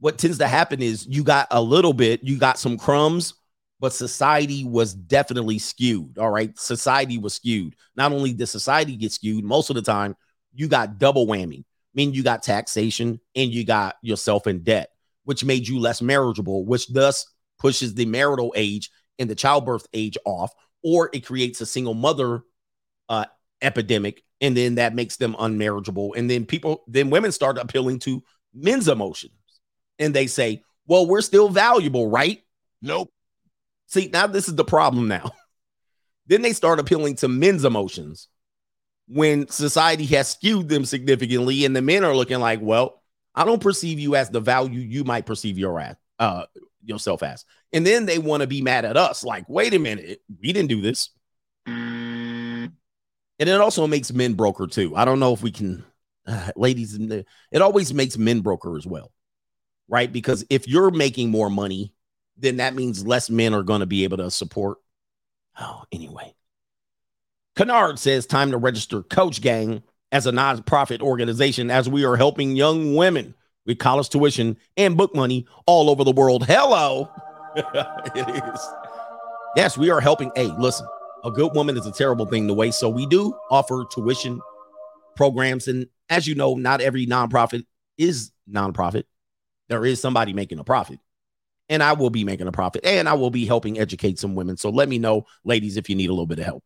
[0.00, 3.34] What tends to happen is you got a little bit, you got some crumbs,
[3.82, 6.16] but society was definitely skewed.
[6.16, 6.56] All right.
[6.56, 7.74] Society was skewed.
[7.96, 10.14] Not only did society get skewed, most of the time
[10.54, 11.58] you got double whammy.
[11.62, 14.90] I mean, you got taxation and you got yourself in debt,
[15.24, 17.26] which made you less marriageable, which thus
[17.58, 20.52] pushes the marital age and the childbirth age off,
[20.84, 22.44] or it creates a single mother
[23.08, 23.24] uh,
[23.62, 24.22] epidemic.
[24.40, 26.12] And then that makes them unmarriageable.
[26.16, 28.22] And then people, then women start appealing to
[28.54, 29.32] men's emotions
[29.98, 32.44] and they say, well, we're still valuable, right?
[32.80, 33.12] Nope.
[33.92, 35.32] See, now this is the problem now.
[36.26, 38.28] then they start appealing to men's emotions
[39.06, 43.02] when society has skewed them significantly, and the men are looking like, well,
[43.34, 46.46] I don't perceive you as the value you might perceive your as, uh,
[46.82, 47.44] yourself as.
[47.74, 50.70] And then they want to be mad at us, like, wait a minute, we didn't
[50.70, 51.10] do this.
[51.66, 52.70] And
[53.38, 54.96] it also makes men broker too.
[54.96, 55.84] I don't know if we can,
[56.26, 59.12] uh, ladies, it always makes men broker as well,
[59.86, 60.10] right?
[60.10, 61.92] Because if you're making more money
[62.36, 64.78] then that means less men are going to be able to support.
[65.60, 66.34] Oh, anyway.
[67.56, 72.56] Kennard says time to register Coach Gang as a nonprofit organization as we are helping
[72.56, 73.34] young women
[73.66, 76.44] with college tuition and book money all over the world.
[76.46, 77.10] Hello.
[77.56, 78.68] it is.
[79.54, 80.30] Yes, we are helping.
[80.34, 80.86] Hey, listen,
[81.24, 82.80] a good woman is a terrible thing to waste.
[82.80, 84.40] So we do offer tuition
[85.14, 85.68] programs.
[85.68, 87.66] And as you know, not every nonprofit
[87.98, 89.04] is nonprofit.
[89.68, 90.98] There is somebody making a profit
[91.72, 94.58] and I will be making a profit and I will be helping educate some women.
[94.58, 96.62] So let me know, ladies, if you need a little bit of help.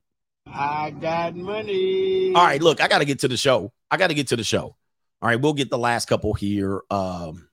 [0.46, 2.34] I got money.
[2.34, 3.72] All right, look, I got to get to the show.
[3.88, 4.76] I got to get to the show.
[5.22, 6.82] All right, we'll get the last couple here.
[6.90, 7.48] Um,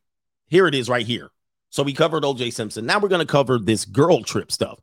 [0.48, 1.30] here it is right here.
[1.70, 2.88] So we covered OJ Simpson.
[2.88, 4.80] Now we're going to cover this girl trip stuff.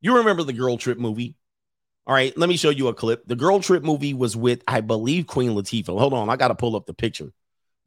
[0.00, 1.36] You remember the girl trip movie?
[2.04, 3.26] All right, let me show you a clip.
[3.26, 5.98] The girl trip movie was with, I believe, Queen Latifah.
[5.98, 7.32] Hold on, I got to pull up the picture.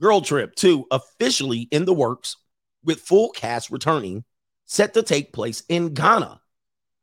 [0.01, 2.37] Girl Trip 2 officially in the works
[2.83, 4.23] with full cast returning,
[4.65, 6.39] set to take place in Ghana.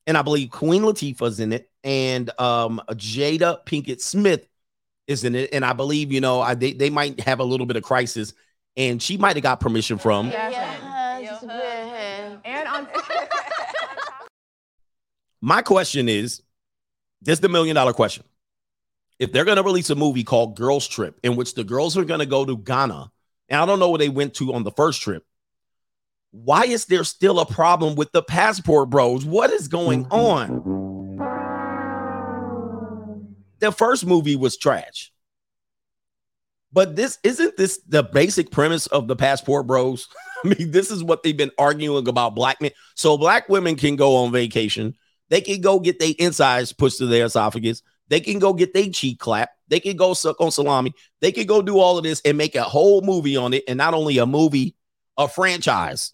[0.07, 4.47] And I believe Queen Latifah's in it, and um, Jada Pinkett Smith
[5.09, 5.51] is in it.
[5.53, 8.33] And I believe, you know, I, they, they might have a little bit of crisis,
[8.77, 10.31] and she might have got permission from.
[12.45, 12.89] And on
[15.41, 16.43] My question is
[17.23, 18.25] this is the million dollar question.
[19.19, 22.05] If they're going to release a movie called Girls Trip, in which the girls are
[22.05, 23.11] going to go to Ghana,
[23.49, 25.25] and I don't know where they went to on the first trip,
[26.31, 29.25] why is there still a problem with the passport bros?
[29.25, 30.15] What is going mm-hmm.
[30.15, 31.17] on?
[33.59, 35.13] The first movie was trash.
[36.73, 40.09] But this isn't this the basic premise of the passport bros?
[40.45, 42.73] I mean, this is what they've been arguing about black men.
[42.95, 44.95] So black women can go on vacation.
[45.31, 47.83] They can go get their insides pushed to their esophagus.
[48.09, 49.51] They can go get their cheek clap.
[49.69, 50.93] They can go suck on salami.
[51.21, 53.65] They can go do all of this and make a whole movie on it.
[53.67, 54.77] And not only a movie,
[55.17, 56.13] a franchise.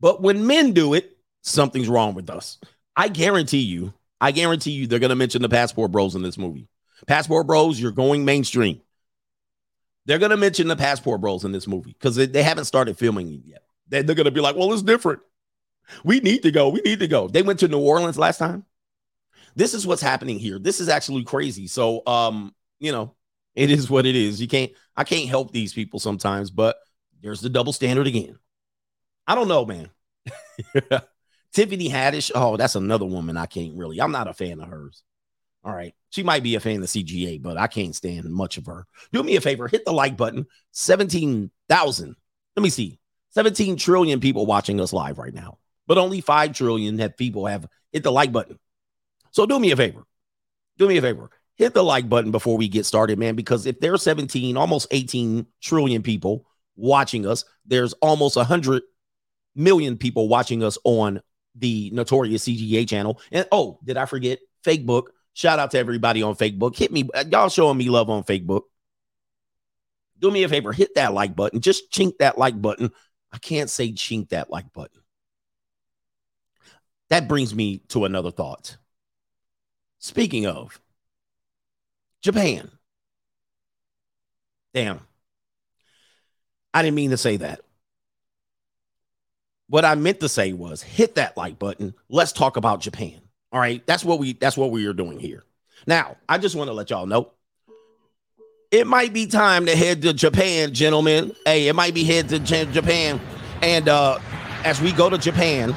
[0.00, 2.58] But when men do it, something's wrong with us.
[2.94, 6.38] I guarantee you, I guarantee you they're going to mention the Passport Bros in this
[6.38, 6.68] movie.
[7.06, 8.80] Passport Bros, you're going mainstream.
[10.06, 12.96] They're going to mention the Passport Bros in this movie because they, they haven't started
[12.96, 13.62] filming it yet.
[13.88, 15.20] They, they're going to be like, well, it's different.
[16.04, 16.68] We need to go.
[16.68, 17.28] We need to go.
[17.28, 18.64] They went to New Orleans last time.
[19.56, 20.58] This is what's happening here.
[20.58, 21.66] This is actually crazy.
[21.66, 23.15] So, um, you know,
[23.56, 24.40] it is what it is.
[24.40, 26.76] You can't, I can't help these people sometimes, but
[27.22, 28.38] there's the double standard again.
[29.26, 29.90] I don't know, man.
[31.52, 32.30] Tiffany Haddish.
[32.34, 34.00] Oh, that's another woman I can't really.
[34.00, 35.02] I'm not a fan of hers.
[35.64, 35.94] All right.
[36.10, 38.86] She might be a fan of CGA, but I can't stand much of her.
[39.12, 40.46] Do me a favor, hit the like button.
[40.72, 42.16] 17,000.
[42.56, 43.00] Let me see.
[43.30, 47.66] 17 trillion people watching us live right now, but only 5 trillion have people have
[47.92, 48.58] hit the like button.
[49.32, 50.04] So do me a favor.
[50.78, 51.30] Do me a favor.
[51.56, 55.46] Hit the like button before we get started, man, because if there's 17, almost 18
[55.62, 58.82] trillion people watching us, there's almost 100
[59.54, 61.20] million people watching us on
[61.54, 63.20] the notorious CGA channel.
[63.32, 64.38] And oh, did I forget?
[64.64, 65.04] Fakebook.
[65.32, 66.76] Shout out to everybody on Facebook.
[66.76, 67.08] Hit me.
[67.12, 68.62] Uh, y'all showing me love on Facebook.
[70.18, 71.60] Do me a favor, hit that like button.
[71.60, 72.90] Just chink that like button.
[73.32, 75.02] I can't say chink that like button.
[77.10, 78.78] That brings me to another thought.
[79.98, 80.80] Speaking of
[82.26, 82.68] Japan.
[84.74, 85.00] Damn.
[86.74, 87.60] I didn't mean to say that.
[89.68, 91.94] What I meant to say was hit that like button.
[92.08, 93.20] Let's talk about Japan.
[93.52, 93.80] All right.
[93.86, 95.44] That's what we that's what we are doing here.
[95.86, 97.30] Now, I just want to let y'all know
[98.72, 101.32] it might be time to head to Japan, gentlemen.
[101.44, 103.20] Hey, it might be head to J- Japan.
[103.62, 104.18] And uh
[104.64, 105.76] as we go to Japan,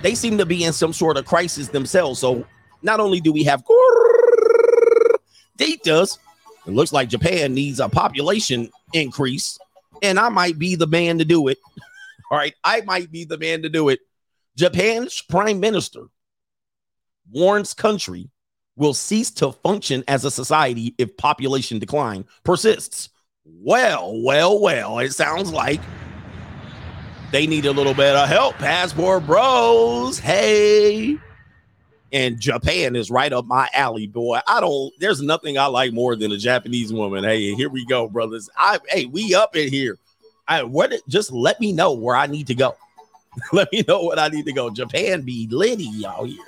[0.00, 2.20] they seem to be in some sort of crisis themselves.
[2.20, 2.46] So
[2.80, 3.64] not only do we have
[5.82, 6.18] does,
[6.66, 9.58] it looks like Japan needs a population increase,
[10.02, 11.58] and I might be the man to do it.
[12.30, 14.00] All right, I might be the man to do it.
[14.56, 16.06] Japan's prime minister
[17.30, 18.30] warns country
[18.76, 23.10] will cease to function as a society if population decline persists.
[23.44, 25.80] Well, well, well, it sounds like
[27.30, 28.54] they need a little bit of help.
[28.56, 31.18] Passport bros, hey.
[32.14, 34.38] And Japan is right up my alley, boy.
[34.46, 37.24] I don't, there's nothing I like more than a Japanese woman.
[37.24, 38.48] Hey, here we go, brothers.
[38.56, 39.98] I hey, we up in here.
[40.46, 42.76] I what just let me know where I need to go.
[43.52, 44.70] let me know what I need to go.
[44.70, 46.38] Japan be litty out here.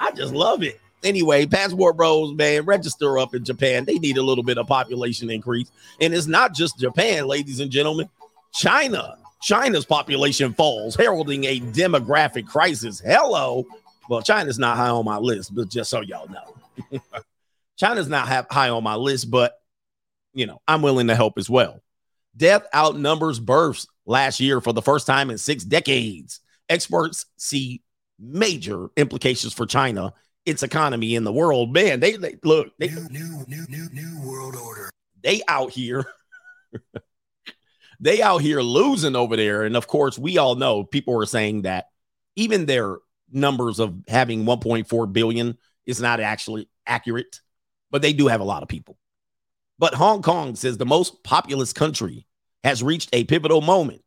[0.00, 0.80] I just love it.
[1.02, 3.84] Anyway, passport bros, man, register up in Japan.
[3.84, 5.72] They need a little bit of population increase.
[6.00, 8.08] And it's not just Japan, ladies and gentlemen.
[8.54, 13.00] China, China's population falls, heralding a demographic crisis.
[13.00, 13.66] Hello.
[14.08, 17.00] Well, China's not high on my list, but just so y'all know,
[17.76, 19.60] China's not high on my list, but
[20.34, 21.80] you know, I'm willing to help as well.
[22.36, 26.40] Death outnumbers births last year for the first time in six decades.
[26.68, 27.82] Experts see
[28.18, 30.14] major implications for China,
[30.46, 31.72] its economy, in the world.
[31.72, 34.90] Man, they, they look, they, new, new, new, new, new world order.
[35.22, 36.04] They out here.
[38.00, 39.64] they out here losing over there.
[39.64, 41.88] And of course, we all know people are saying that
[42.36, 42.96] even their
[43.32, 47.40] numbers of having 1.4 billion is not actually accurate,
[47.90, 48.98] but they do have a lot of people.
[49.78, 52.26] But Hong Kong says the most populous country
[52.62, 54.02] has reached a pivotal moment.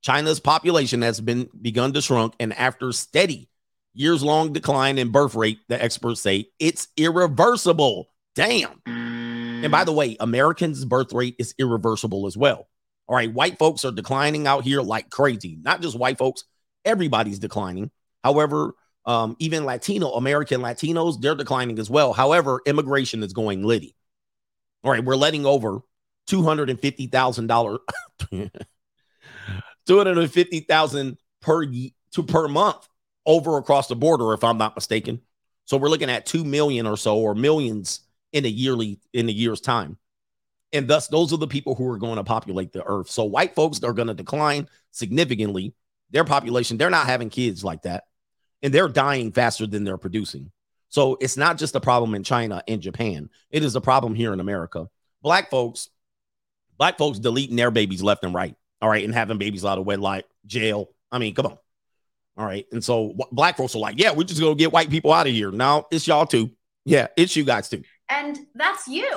[0.00, 3.48] China's population has been begun to shrink, and after steady
[3.94, 8.08] years long decline in birth rate, the experts say it's irreversible.
[8.34, 8.80] Damn.
[8.86, 12.68] And by the way, Americans' birth rate is irreversible as well.
[13.08, 15.58] All right, white folks are declining out here like crazy.
[15.60, 16.44] Not just white folks,
[16.84, 17.90] everybody's declining.
[18.24, 18.74] However,
[19.08, 22.12] um, even Latino American Latinos, they're declining as well.
[22.12, 23.94] However, immigration is going litty.
[24.84, 25.80] All right, we're letting over
[26.26, 27.78] two hundred and fifty thousand dollars,
[28.30, 28.50] two
[29.88, 32.86] hundred and fifty thousand per to per month
[33.24, 35.22] over across the border, if I'm not mistaken.
[35.64, 38.00] So we're looking at two million or so, or millions
[38.32, 39.96] in a yearly in a year's time,
[40.72, 43.10] and thus those are the people who are going to populate the earth.
[43.10, 45.74] So white folks are going to decline significantly.
[46.10, 48.04] Their population, they're not having kids like that
[48.62, 50.50] and they're dying faster than they're producing.
[50.88, 53.28] So it's not just a problem in China and Japan.
[53.50, 54.88] It is a problem here in America.
[55.22, 55.90] Black folks,
[56.78, 58.54] black folks deleting their babies left and right.
[58.80, 59.04] All right.
[59.04, 60.88] And having babies out of wedlock, jail.
[61.12, 61.58] I mean, come on.
[62.38, 62.66] All right.
[62.72, 65.26] And so black folks are like, yeah, we're just going to get white people out
[65.26, 65.50] of here.
[65.50, 66.50] Now it's y'all too.
[66.84, 67.08] Yeah.
[67.16, 67.82] It's you guys too.
[68.08, 69.10] And that's you.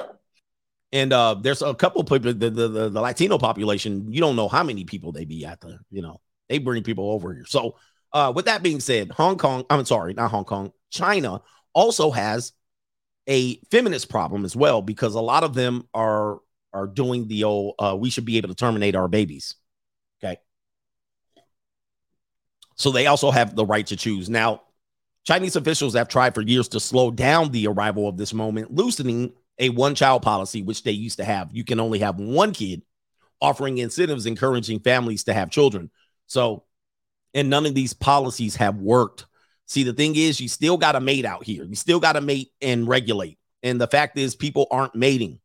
[0.91, 4.49] And uh, there's a couple people, the, the, the, the Latino population, you don't know
[4.49, 7.45] how many people they be at the, you know, they bring people over here.
[7.45, 7.75] So
[8.13, 11.41] uh, with that being said, Hong Kong, I'm sorry, not Hong Kong, China
[11.74, 12.54] also has
[13.28, 16.39] a feminist problem as well because a lot of them are
[16.74, 19.56] are doing the old uh, we should be able to terminate our babies.
[20.24, 20.38] Okay.
[22.76, 24.30] So they also have the right to choose.
[24.30, 24.62] Now,
[25.24, 29.34] Chinese officials have tried for years to slow down the arrival of this moment, loosening
[29.60, 31.50] a one child policy, which they used to have.
[31.52, 32.82] You can only have one kid,
[33.39, 35.91] offering incentives encouraging families to have children.
[36.26, 36.63] So,
[37.33, 39.25] and none of these policies have worked.
[39.67, 41.63] See, the thing is, you still got to mate out here.
[41.63, 43.37] You still got to mate and regulate.
[43.63, 45.39] And the fact is, people aren't mating.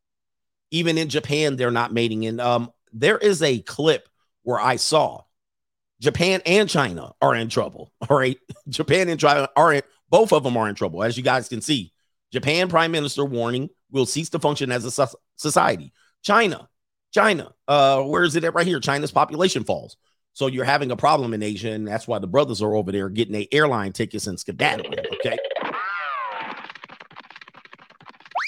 [0.71, 2.27] Even in Japan, they're not mating.
[2.27, 4.09] And um, there is a clip
[4.43, 5.23] where I saw
[6.01, 7.93] Japan and China are in trouble.
[8.09, 8.39] All right.
[8.69, 11.61] Japan and China are in, both of them are in trouble, as you guys can
[11.61, 11.93] see.
[12.33, 15.93] Japan Prime Minister warning will cease to function as a society.
[16.23, 16.69] China,
[17.13, 18.81] China, uh, where is it at right here?
[18.81, 19.97] China's population falls.
[20.37, 23.09] So you're having a problem in Asia, and that's why the brothers are over there
[23.09, 24.93] getting their airline tickets and skedaddling.
[25.15, 25.39] Okay.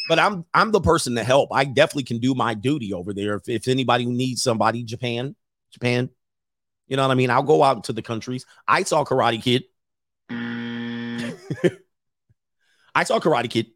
[0.06, 1.48] But I'm I'm the person to help.
[1.50, 3.36] I definitely can do my duty over there.
[3.36, 5.34] If, if anybody needs somebody, Japan,
[5.72, 6.10] Japan,
[6.88, 7.30] you know what I mean?
[7.30, 8.44] I'll go out to the countries.
[8.66, 9.64] I saw Karate Kid.
[12.94, 13.68] I saw Karate Kid.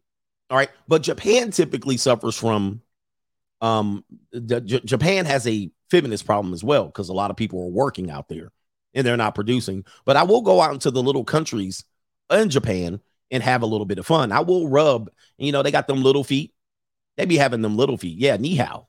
[0.51, 2.81] All right, but Japan typically suffers from
[3.59, 4.05] um
[4.45, 8.09] J- Japan has a feminist problem as well because a lot of people are working
[8.09, 8.51] out there
[8.95, 9.85] and they're not producing.
[10.05, 11.83] But I will go out into the little countries
[12.31, 14.31] in Japan and have a little bit of fun.
[14.31, 16.51] I will rub, you know, they got them little feet.
[17.15, 18.17] They be having them little feet.
[18.17, 18.87] Yeah, ni hao.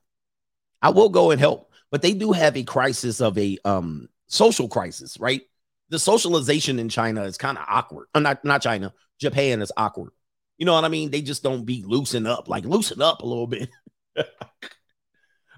[0.80, 4.66] I will go and help, but they do have a crisis of a um social
[4.66, 5.42] crisis, right?
[5.90, 8.06] The socialization in China is kind of awkward.
[8.14, 10.12] Uh, not not China, Japan is awkward.
[10.56, 11.10] You know what I mean?
[11.10, 13.68] They just don't be loosen up, like loosen up a little bit.
[14.16, 14.24] All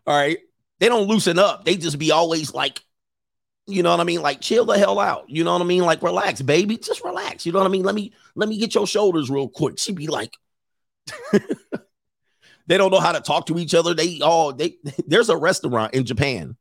[0.06, 0.38] right.
[0.78, 1.64] They don't loosen up.
[1.64, 2.82] They just be always like,
[3.66, 4.22] you know what I mean?
[4.22, 5.28] Like chill the hell out.
[5.28, 5.84] You know what I mean?
[5.84, 6.76] Like relax, baby.
[6.76, 7.46] Just relax.
[7.46, 7.82] You know what I mean?
[7.82, 9.78] Let me let me get your shoulders real quick.
[9.78, 10.36] She'd be like,
[11.32, 13.94] they don't know how to talk to each other.
[13.94, 16.56] They all they there's a restaurant in Japan.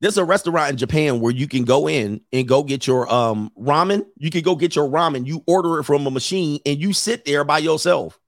[0.00, 3.50] There's a restaurant in Japan where you can go in and go get your um
[3.58, 4.06] ramen.
[4.16, 5.26] You can go get your ramen.
[5.26, 8.18] You order it from a machine and you sit there by yourself.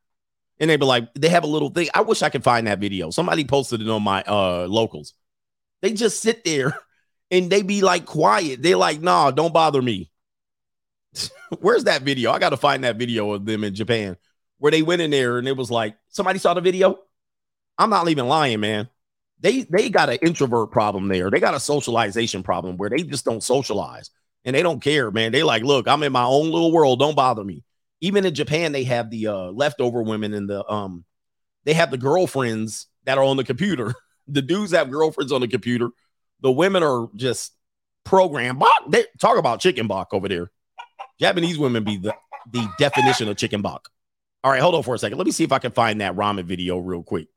[0.63, 1.89] And they be like, they have a little thing.
[1.93, 3.11] I wish I could find that video.
[3.11, 5.13] Somebody posted it on my uh locals.
[5.83, 6.79] They just sit there
[7.33, 8.63] and they be like quiet.
[8.63, 10.13] They're like, nah, don't bother me.
[11.59, 12.31] Where's that video?
[12.31, 14.17] I got to find that video of them in Japan
[14.59, 16.97] where they went in there and it was like, somebody saw the video.
[17.77, 18.89] I'm not even lying, man.
[19.41, 21.29] They they got an introvert problem there.
[21.29, 24.11] They got a socialization problem where they just don't socialize
[24.45, 25.33] and they don't care, man.
[25.33, 27.01] They like, look, I'm in my own little world.
[27.01, 27.65] Don't bother me.
[28.03, 31.05] Even in Japan, they have the uh, leftover women and the um,
[31.65, 33.95] they have the girlfriends that are on the computer.
[34.29, 35.89] the dudes have girlfriends on the computer.
[36.41, 37.53] The women are just
[38.05, 38.59] programmed.
[38.59, 40.51] Bok, they talk about chicken bok over there.
[41.21, 42.15] Japanese women be the,
[42.51, 43.89] the definition of chicken bok.
[44.43, 45.19] All right, hold on for a second.
[45.19, 47.29] Let me see if I can find that ramen video real quick.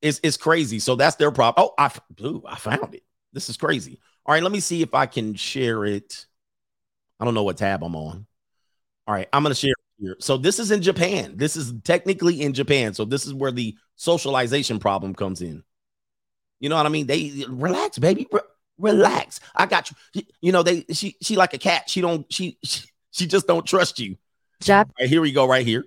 [0.00, 0.78] It's, it's crazy.
[0.78, 1.66] So that's their problem.
[1.66, 3.02] Oh, I blue, I found it.
[3.32, 3.98] This is crazy.
[4.24, 6.26] All right, let me see if I can share it.
[7.18, 8.26] I don't know what tab I'm on.
[9.10, 10.14] All right, I'm gonna share here.
[10.20, 11.32] So this is in Japan.
[11.34, 12.94] This is technically in Japan.
[12.94, 15.64] So this is where the socialization problem comes in.
[16.60, 17.08] You know what I mean?
[17.08, 18.28] They relax, baby.
[18.30, 18.40] Re-
[18.78, 19.40] relax.
[19.56, 20.22] I got you.
[20.40, 21.90] You know, they she she like a cat.
[21.90, 24.16] She don't she she, she just don't trust you.
[24.62, 25.86] Jap- right, here we go, right here.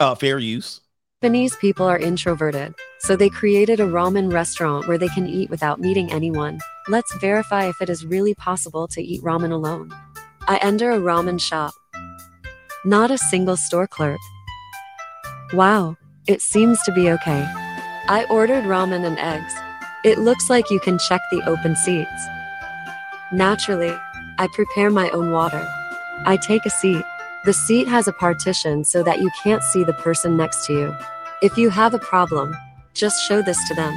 [0.00, 0.80] Uh, fair use.
[1.22, 5.78] Japanese people are introverted, so they created a ramen restaurant where they can eat without
[5.78, 6.58] meeting anyone.
[6.88, 9.94] Let's verify if it is really possible to eat ramen alone.
[10.48, 11.74] I enter a ramen shop.
[12.86, 14.18] Not a single store clerk.
[15.52, 17.46] Wow, it seems to be okay.
[18.08, 19.52] I ordered ramen and eggs.
[20.02, 22.08] It looks like you can check the open seats.
[23.32, 23.94] Naturally,
[24.38, 25.62] I prepare my own water.
[26.24, 27.04] I take a seat.
[27.44, 30.96] The seat has a partition so that you can't see the person next to you.
[31.42, 32.56] If you have a problem,
[32.94, 33.94] just show this to them.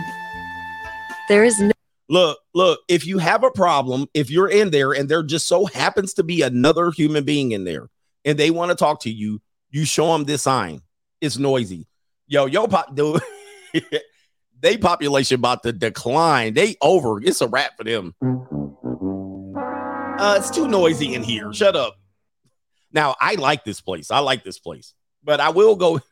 [1.29, 1.71] There is no
[2.09, 5.67] Look, look, if you have a problem, if you're in there and there just so
[5.67, 7.87] happens to be another human being in there
[8.25, 10.81] and they want to talk to you, you show them this sign.
[11.21, 11.87] It's noisy.
[12.27, 13.21] Yo, yo, pop, dude.
[14.59, 16.53] they population about to decline.
[16.53, 17.21] They over.
[17.21, 18.13] It's a wrap for them.
[20.19, 21.51] Uh, it's too noisy in here.
[21.53, 21.95] Shut up.
[22.91, 24.11] Now, I like this place.
[24.11, 24.93] I like this place,
[25.23, 25.99] but I will go.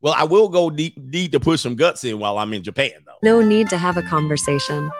[0.00, 2.92] Well, I will go need, need to push some guts in while I'm in Japan,
[3.04, 3.18] though.
[3.24, 4.92] no need to have a conversation.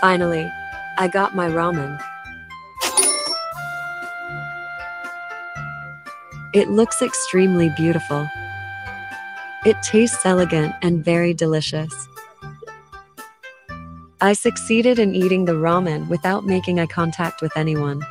[0.00, 0.50] Finally,
[0.96, 2.02] I got my ramen.
[6.54, 8.28] It looks extremely beautiful.
[9.66, 11.92] It tastes elegant and very delicious.
[14.20, 18.02] I succeeded in eating the ramen without making eye contact with anyone.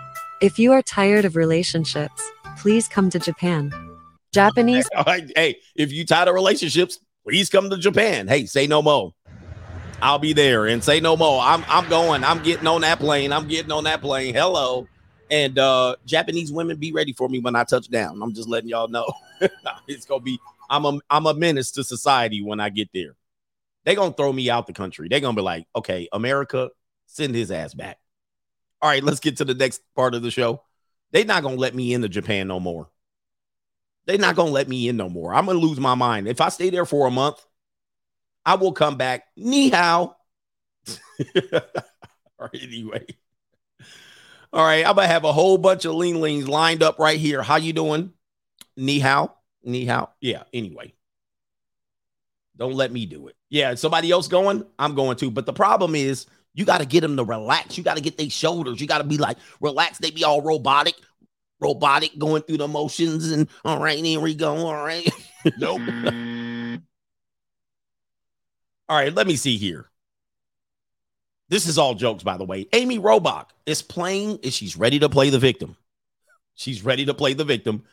[0.41, 2.22] If you are tired of relationships,
[2.58, 3.72] please come to Japan.
[4.34, 8.28] Japanese hey, if you tired of relationships, please come to Japan.
[8.28, 9.14] Hey, say no more.
[10.02, 11.41] I'll be there and say no more.
[11.41, 12.26] I'm I'm going.
[12.26, 13.32] I'm getting on that plane.
[13.32, 14.36] I'm getting on that plane.
[14.36, 14.86] Hello.
[15.32, 18.21] And uh Japanese women be ready for me when I touch down.
[18.21, 19.11] I'm just letting y'all know.
[19.88, 23.15] it's gonna be I'm a I'm a menace to society when I get there.
[23.86, 25.07] They're gonna throw me out the country.
[25.09, 26.69] They're gonna be like, okay, America,
[27.05, 27.99] send his ass back.
[28.82, 30.61] All right, let's get to the next part of the show.
[31.11, 32.89] They're not gonna let me into Japan no more.
[34.05, 35.34] They're not gonna let me in no more.
[35.34, 36.28] I'm gonna lose my mind.
[36.28, 37.45] If I stay there for a month,
[38.45, 39.26] I will come back.
[39.36, 40.15] Ni hao.
[42.39, 43.05] Right, anyway.
[44.54, 47.41] All right, I'm gonna have a whole bunch of lean leans lined up right here.
[47.41, 48.14] How you doing?
[48.78, 49.34] Ni hao.
[49.64, 50.12] Ni hao.
[50.22, 50.93] Yeah, anyway.
[52.56, 53.36] Don't let me do it.
[53.49, 55.32] Yeah, somebody else going, I'm going to.
[55.32, 57.80] But the problem is, you got to get them to relax.
[57.80, 58.80] You got to get their shoulders.
[58.80, 59.97] You got to be like, relax.
[59.97, 60.93] They be all robotic,
[61.60, 63.32] robotic, going through the motions.
[63.32, 64.56] And all right, here we go.
[64.56, 65.10] All right.
[65.58, 65.82] nope.
[68.88, 69.89] all right, let me see here.
[71.54, 72.68] This is all jokes, by the way.
[72.74, 75.78] Amy Robach is playing, she's ready to play the victim.
[76.56, 77.84] She's ready to play the victim.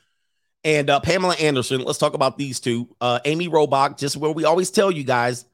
[0.65, 2.89] And uh, Pamela Anderson, let's talk about these two.
[3.03, 5.45] Uh, Amy Robach, just where we always tell you guys,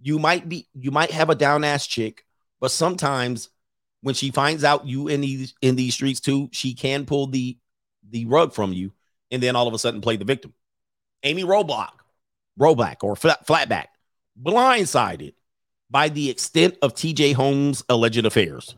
[0.00, 2.24] you might be, you might have a down ass chick,
[2.60, 3.48] but sometimes
[4.00, 7.58] when she finds out you in these in these streets too, she can pull the
[8.08, 8.92] the rug from you,
[9.32, 10.54] and then all of a sudden play the victim.
[11.24, 11.94] Amy Robach,
[12.60, 13.86] Robach or flat, Flatback,
[14.40, 15.32] blindsided
[15.90, 18.74] by the extent of TJ Holmes' alleged affairs.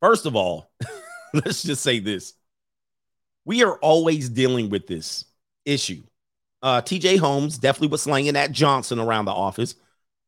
[0.00, 0.70] First of all,
[1.34, 2.34] let's just say this.
[3.44, 5.24] We are always dealing with this
[5.64, 6.02] issue.
[6.62, 9.74] Uh, TJ Holmes definitely was slanging that Johnson around the office,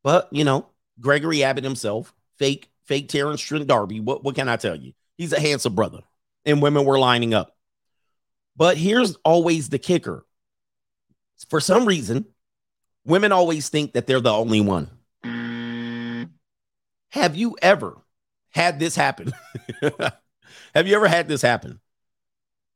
[0.03, 0.67] but you know,
[0.99, 3.99] Gregory Abbott himself, fake, fake Terence Trent D'Arby.
[3.99, 4.93] What, what can I tell you?
[5.17, 6.01] He's a handsome brother,
[6.45, 7.55] and women were lining up.
[8.55, 10.25] But here's always the kicker.
[11.49, 12.25] For some reason,
[13.07, 14.89] women always think that they're the only one.
[17.09, 17.97] Have you ever
[18.49, 19.33] had this happen?
[20.75, 21.79] Have you ever had this happen?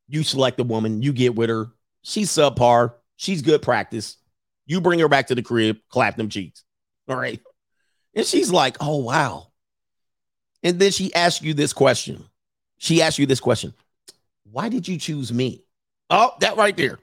[0.07, 1.67] You select a woman, you get with her,
[2.01, 4.17] she's subpar, she's good practice.
[4.65, 6.63] You bring her back to the crib, clap them cheeks.
[7.07, 7.39] All right.
[8.15, 9.51] And she's like, oh, wow.
[10.63, 12.25] And then she asks you this question.
[12.77, 13.73] She asks you this question
[14.43, 15.63] Why did you choose me?
[16.09, 16.99] Oh, that right there.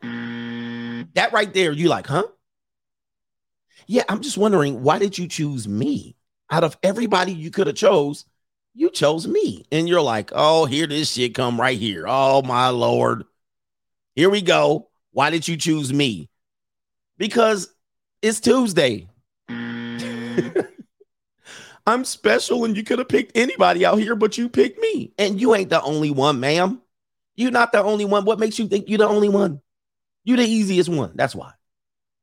[1.14, 1.72] That right there.
[1.72, 2.24] You like, huh?
[3.88, 6.14] Yeah, I'm just wondering, why did you choose me?
[6.50, 8.26] Out of everybody you could have chose,
[8.74, 9.64] you chose me.
[9.72, 12.04] And you're like, oh, here this shit come right here.
[12.06, 13.24] Oh my lord.
[14.14, 14.90] Here we go.
[15.12, 16.28] Why did you choose me?
[17.16, 17.74] Because
[18.20, 19.08] it's Tuesday.
[21.86, 25.14] I'm special and you could have picked anybody out here, but you picked me.
[25.18, 26.82] And you ain't the only one, ma'am.
[27.36, 28.26] You're not the only one.
[28.26, 29.62] What makes you think you're the only one?
[30.24, 31.12] You're the easiest one.
[31.14, 31.52] That's why.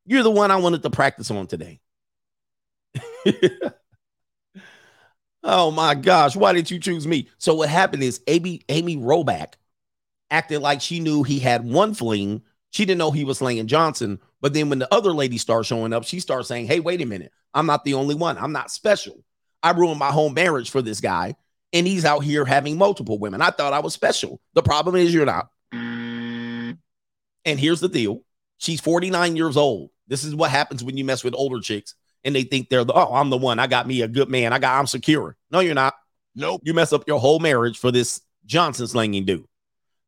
[0.06, 1.80] You're the one I wanted to practice on today.
[5.44, 7.30] oh my gosh, why did you choose me?
[7.38, 9.54] So what happened is Amy Amy Robach
[10.30, 12.42] acted like she knew he had one fling.
[12.72, 14.20] She didn't know he was slanging Johnson.
[14.42, 17.06] But then when the other lady starts showing up, she starts saying, Hey, wait a
[17.06, 17.32] minute.
[17.54, 18.38] I'm not the only one.
[18.38, 19.24] I'm not special.
[19.64, 21.36] I ruined my whole marriage for this guy,
[21.74, 23.42] and he's out here having multiple women.
[23.42, 24.40] I thought I was special.
[24.54, 25.50] The problem is you're not.
[27.46, 28.24] And here's the deal
[28.58, 29.90] she's 49 years old.
[30.08, 32.94] This is what happens when you mess with older chicks and they think they're the,
[32.94, 33.60] oh, I'm the one.
[33.60, 34.52] I got me a good man.
[34.52, 35.38] I got, I'm secure.
[35.52, 35.94] No, you're not.
[36.36, 36.62] Nope.
[36.64, 39.46] You mess up your whole marriage for this Johnson slanging dude.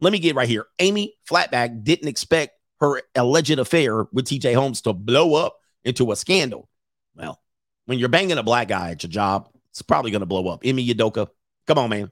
[0.01, 0.65] Let me get right here.
[0.79, 6.15] Amy Flatback didn't expect her alleged affair with TJ Holmes to blow up into a
[6.15, 6.69] scandal.
[7.15, 7.39] Well,
[7.85, 10.63] when you're banging a black guy at your job, it's probably going to blow up.
[10.65, 11.27] Ime Udoka,
[11.65, 12.11] come on, man.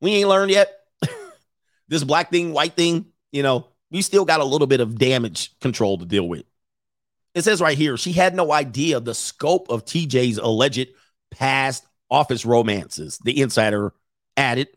[0.00, 0.72] We ain't learned yet.
[1.88, 5.58] this black thing, white thing, you know, we still got a little bit of damage
[5.60, 6.44] control to deal with.
[7.34, 10.88] It says right here, she had no idea the scope of TJ's alleged
[11.30, 13.92] past office romances, the insider
[14.36, 14.68] added,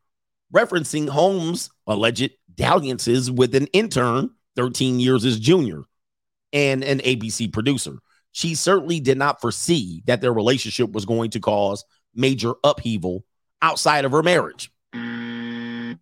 [0.53, 5.83] referencing Holmes' alleged dalliances with an intern 13 years his junior
[6.51, 7.99] and an ABC producer
[8.37, 11.83] she certainly did not foresee that their relationship was going to cause
[12.13, 13.25] major upheaval
[13.63, 14.71] outside of her marriage.
[14.93, 15.97] I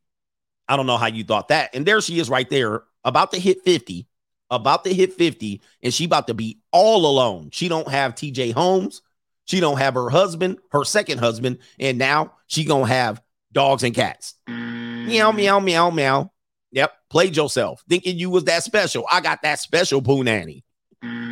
[0.76, 1.74] don't know how you thought that.
[1.74, 4.06] And there she is right there, about to hit 50,
[4.50, 7.50] about to hit 50, and she about to be all alone.
[7.52, 9.02] She don't have TJ Holmes.
[9.46, 13.22] She don't have her husband, her second husband, and now she gonna have
[13.52, 14.36] dogs and cats.
[14.48, 16.32] Meow, meow, meow, meow.
[16.72, 19.06] Yep, played yourself, thinking you was that special.
[19.12, 20.64] I got that special poo nanny.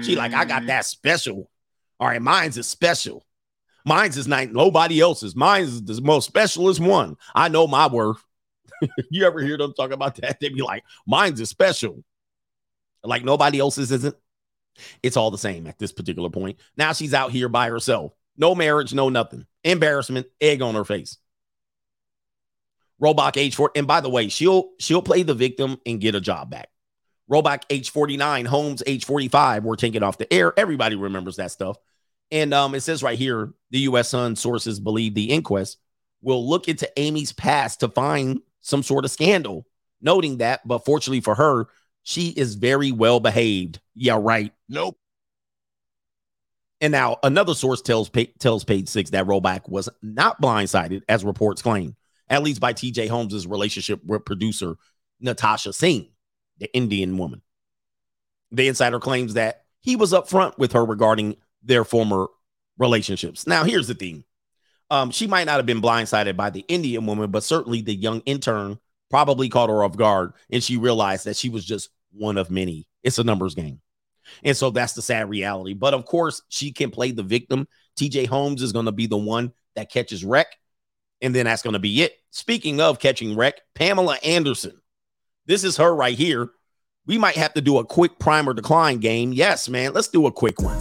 [0.03, 1.49] She like, I got that special.
[1.99, 3.25] All right, mine's is special.
[3.85, 5.35] Mine's is not nobody else's.
[5.35, 7.17] Mine's is the most specialist one.
[7.33, 8.23] I know my worth.
[9.09, 10.39] you ever hear them talk about that?
[10.39, 12.03] They be like, mine's is special.
[13.03, 14.15] Like nobody else's isn't.
[15.03, 16.59] It's all the same at this particular point.
[16.77, 18.13] Now she's out here by herself.
[18.37, 19.45] No marriage, no nothing.
[19.63, 21.17] Embarrassment, egg on her face.
[23.01, 23.71] Robach age four.
[23.75, 26.69] And by the way, she'll she'll play the victim and get a job back.
[27.29, 30.53] Robach age 49, Holmes age 45 were taken off the air.
[30.57, 31.77] Everybody remembers that stuff.
[32.31, 34.09] And um, it says right here, the U.S.
[34.09, 35.77] Sun sources believe the inquest
[36.21, 39.67] will look into Amy's past to find some sort of scandal,
[40.01, 41.67] noting that, but fortunately for her,
[42.03, 43.79] she is very well behaved.
[43.95, 44.51] Yeah, right.
[44.69, 44.97] Nope.
[46.81, 51.61] And now another source tells tells page six that Robach was not blindsided, as reports
[51.61, 51.95] claim,
[52.29, 54.75] at least by TJ Holmes's relationship with producer
[55.21, 56.09] Natasha Singh,
[56.57, 57.41] the Indian woman.
[58.51, 62.27] The insider claims that he was upfront with her regarding their former
[62.77, 63.47] relationships.
[63.47, 64.25] Now, here's the thing.
[64.89, 68.19] Um, she might not have been blindsided by the Indian woman, but certainly the young
[68.25, 68.77] intern
[69.13, 72.87] probably caught her off guard and she realized that she was just one of many.
[73.03, 73.79] It's a numbers game.
[74.43, 75.75] And so that's the sad reality.
[75.75, 77.67] But of course, she can play the victim.
[77.95, 80.47] TJ Holmes is going to be the one that catches wreck.
[81.21, 82.13] And then that's going to be it.
[82.31, 84.81] Speaking of catching wreck, Pamela Anderson.
[85.45, 86.49] This is her right here.
[87.05, 89.31] We might have to do a quick primer decline game.
[89.31, 89.93] Yes, man.
[89.93, 90.79] Let's do a quick one.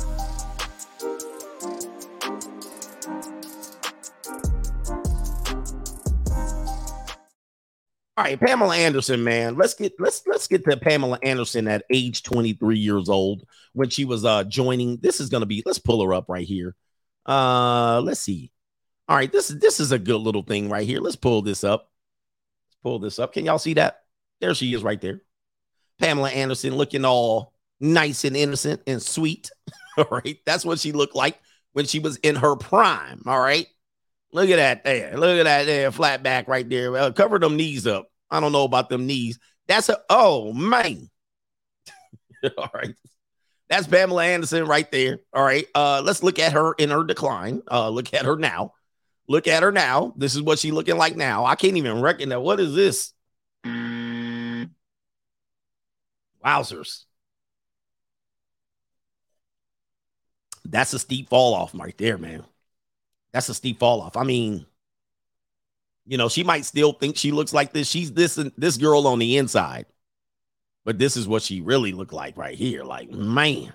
[8.16, 9.56] All right, Pamela Anderson, man.
[9.56, 14.04] Let's get let's let's get to Pamela Anderson at age 23 years old when she
[14.04, 14.98] was uh joining.
[14.98, 16.74] This is gonna be let's pull her up right here.
[17.24, 18.52] Uh let's see.
[19.08, 21.00] All right, this is this is a good little thing right here.
[21.00, 21.90] Let's pull this up.
[22.68, 23.32] Let's pull this up.
[23.32, 24.02] Can y'all see that?
[24.40, 25.22] There she is right there.
[25.98, 29.50] Pamela Anderson looking all nice and innocent and sweet.
[29.96, 30.38] All right.
[30.46, 31.38] That's what she looked like
[31.72, 33.22] when she was in her prime.
[33.26, 33.66] All right.
[34.32, 35.16] Look at that there.
[35.16, 35.92] Look at that there.
[35.92, 36.96] Flat back right there.
[36.96, 38.08] Uh, cover them knees up.
[38.30, 39.38] I don't know about them knees.
[39.68, 41.10] That's a oh man.
[42.58, 42.94] All right.
[43.68, 45.20] That's Pamela Anderson right there.
[45.32, 45.66] All right.
[45.74, 47.62] Uh, let's look at her in her decline.
[47.70, 48.72] Uh, look at her now.
[49.28, 50.12] Look at her now.
[50.16, 51.44] This is what she looking like now.
[51.44, 53.12] I can't even recognize what is this?
[56.44, 57.04] Wowzers.
[60.64, 62.44] That's a steep fall off right there, man.
[63.32, 64.16] That's a steep fall off.
[64.16, 64.66] I mean,
[66.06, 67.88] you know, she might still think she looks like this.
[67.88, 69.86] She's this this girl on the inside.
[70.84, 72.82] But this is what she really looked like right here.
[72.82, 73.72] Like, man.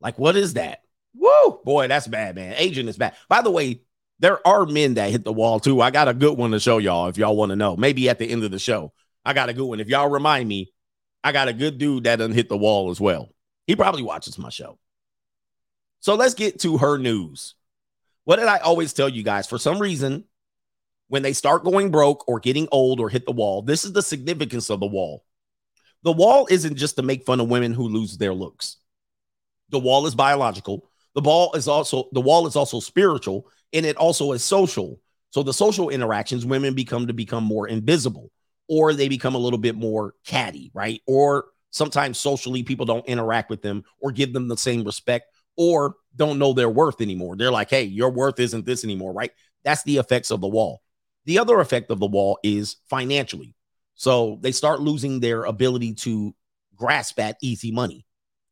[0.00, 0.82] Like, what is that?
[1.14, 1.60] Woo!
[1.64, 2.54] Boy, that's bad, man.
[2.56, 3.14] Agent is bad.
[3.28, 3.82] By the way,
[4.20, 5.80] there are men that hit the wall too.
[5.80, 7.76] I got a good one to show y'all if y'all want to know.
[7.76, 8.92] Maybe at the end of the show.
[9.24, 9.80] I got a good one.
[9.80, 10.72] If y'all remind me,
[11.22, 13.28] I got a good dude that doesn't hit the wall as well.
[13.66, 14.78] He probably watches my show.
[16.00, 17.54] So let's get to her news.
[18.30, 19.48] What did I always tell you guys?
[19.48, 20.22] For some reason,
[21.08, 24.04] when they start going broke or getting old or hit the wall, this is the
[24.04, 25.24] significance of the wall.
[26.04, 28.76] The wall isn't just to make fun of women who lose their looks.
[29.70, 30.88] The wall is biological.
[31.16, 35.00] The ball is also the wall is also spiritual and it also is social.
[35.30, 38.30] So the social interactions women become to become more invisible
[38.68, 41.02] or they become a little bit more catty, right?
[41.04, 45.96] Or sometimes socially people don't interact with them or give them the same respect or
[46.16, 47.36] don't know their worth anymore.
[47.36, 49.30] They're like, hey, your worth isn't this anymore, right?
[49.64, 50.82] That's the effects of the wall.
[51.26, 53.54] The other effect of the wall is financially.
[53.94, 56.34] So they start losing their ability to
[56.74, 58.06] grasp at easy money.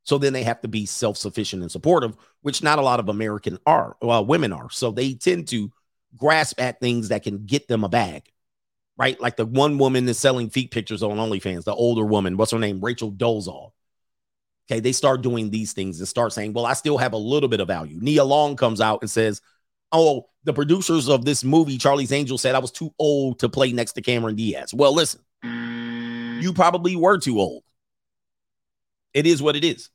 [0.04, 3.08] So then they have to be self sufficient and supportive, which not a lot of
[3.08, 4.70] American are, well, women are.
[4.70, 5.70] So they tend to
[6.16, 8.30] grasp at things that can get them a bag
[8.98, 9.18] right?
[9.20, 12.58] Like the one woman is selling feet pictures on OnlyFans, the older woman, what's her
[12.58, 12.80] name?
[12.80, 13.70] Rachel Dolezal.
[14.70, 17.48] Okay, they start doing these things and start saying, well, I still have a little
[17.48, 17.98] bit of value.
[18.00, 19.40] Nia Long comes out and says,
[19.92, 23.72] oh, the producers of this movie, Charlie's Angel, said I was too old to play
[23.72, 24.74] next to Cameron Diaz.
[24.74, 27.62] Well, listen, you probably were too old.
[29.14, 29.88] It is what it is.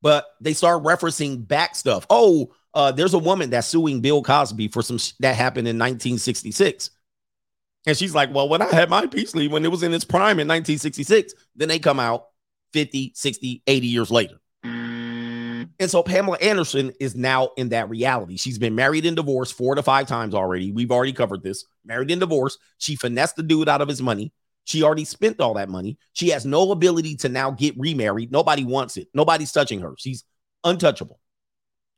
[0.00, 2.06] But they start referencing back stuff.
[2.08, 5.76] Oh, uh, there's a woman that's suing Bill Cosby for some sh- that happened in
[5.76, 6.90] 1966.
[7.86, 10.04] And she's like, Well, when I had my peace leave, when it was in its
[10.04, 12.28] prime in 1966, then they come out
[12.72, 14.40] 50, 60, 80 years later.
[15.80, 18.36] And so Pamela Anderson is now in that reality.
[18.36, 20.72] She's been married and divorced four to five times already.
[20.72, 21.64] We've already covered this.
[21.84, 22.58] Married and divorced.
[22.78, 24.32] She finessed the dude out of his money.
[24.64, 25.96] She already spent all that money.
[26.14, 28.32] She has no ability to now get remarried.
[28.32, 29.08] Nobody wants it.
[29.14, 29.94] Nobody's touching her.
[29.98, 30.24] She's
[30.64, 31.20] untouchable.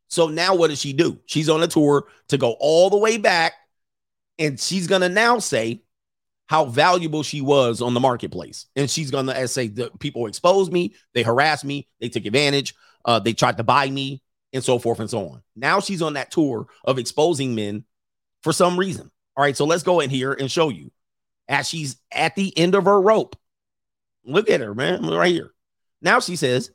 [0.09, 1.19] So now what does she do?
[1.25, 3.53] She's on a tour to go all the way back
[4.37, 5.83] and she's gonna now say
[6.51, 10.93] how valuable she was on the marketplace, and she's gonna say the people exposed me,
[11.13, 12.75] they harassed me, they took advantage,
[13.05, 14.21] uh, they tried to buy me,
[14.51, 15.41] and so forth and so on.
[15.55, 17.85] Now she's on that tour of exposing men
[18.41, 19.09] for some reason.
[19.37, 20.91] All right, so let's go in here and show you
[21.47, 23.37] as she's at the end of her rope.
[24.25, 25.53] Look at her, man, right here.
[26.01, 26.69] Now she says,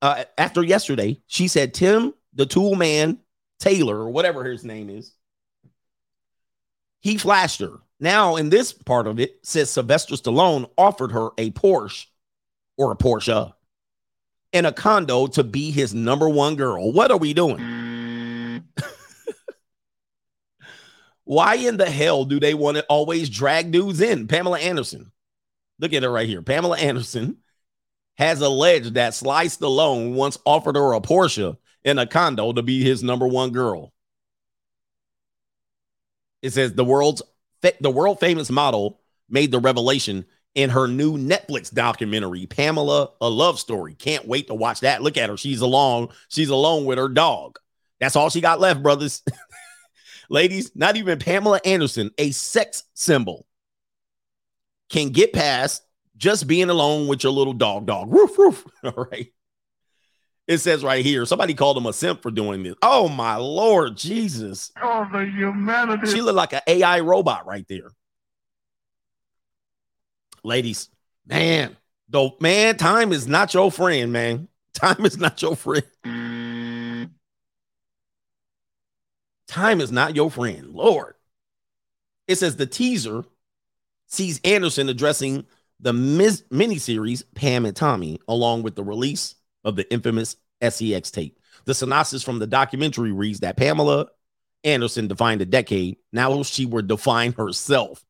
[0.00, 3.18] uh, after yesterday, she said Tim, the tool man,
[3.60, 5.12] Taylor, or whatever his name is,
[7.00, 7.78] he flashed her.
[8.02, 12.06] Now, in this part of it, says Sylvester Stallone offered her a Porsche
[12.76, 13.52] or a Porsche
[14.52, 16.90] and a condo to be his number one girl.
[16.90, 18.64] What are we doing?
[21.24, 24.26] Why in the hell do they want to always drag dudes in?
[24.26, 25.12] Pamela Anderson.
[25.78, 26.42] Look at her right here.
[26.42, 27.36] Pamela Anderson
[28.18, 32.82] has alleged that Sly Stallone once offered her a Porsche and a condo to be
[32.82, 33.92] his number one girl.
[36.42, 37.22] It says the world's
[37.62, 43.58] the world famous model made the revelation in her new Netflix documentary, Pamela: A Love
[43.58, 43.94] Story.
[43.94, 45.02] Can't wait to watch that.
[45.02, 46.08] Look at her; she's alone.
[46.28, 47.58] She's alone with her dog.
[48.00, 49.22] That's all she got left, brothers.
[50.28, 53.46] Ladies, not even Pamela Anderson, a sex symbol,
[54.88, 55.82] can get past
[56.16, 57.86] just being alone with your little dog.
[57.86, 58.66] Dog, roof, roof.
[58.84, 59.32] All right.
[60.52, 62.74] It says right here, somebody called him a simp for doing this.
[62.82, 64.70] Oh my Lord, Jesus.
[64.82, 66.12] Oh, the humanity.
[66.12, 67.90] She looked like an AI robot right there.
[70.44, 70.90] Ladies,
[71.26, 71.74] man,
[72.06, 74.48] though, man, time is not your friend, man.
[74.74, 75.84] Time is not your friend.
[79.46, 80.68] Time is not your friend.
[80.68, 81.14] Lord.
[82.26, 83.24] It says the teaser
[84.06, 85.46] sees Anderson addressing
[85.78, 91.38] the mis- miniseries Pam and Tommy, along with the release of the infamous SEX tape.
[91.64, 94.08] The synopsis from the documentary reads that Pamela
[94.64, 95.96] Anderson defined a decade.
[96.12, 98.04] Now she would define herself.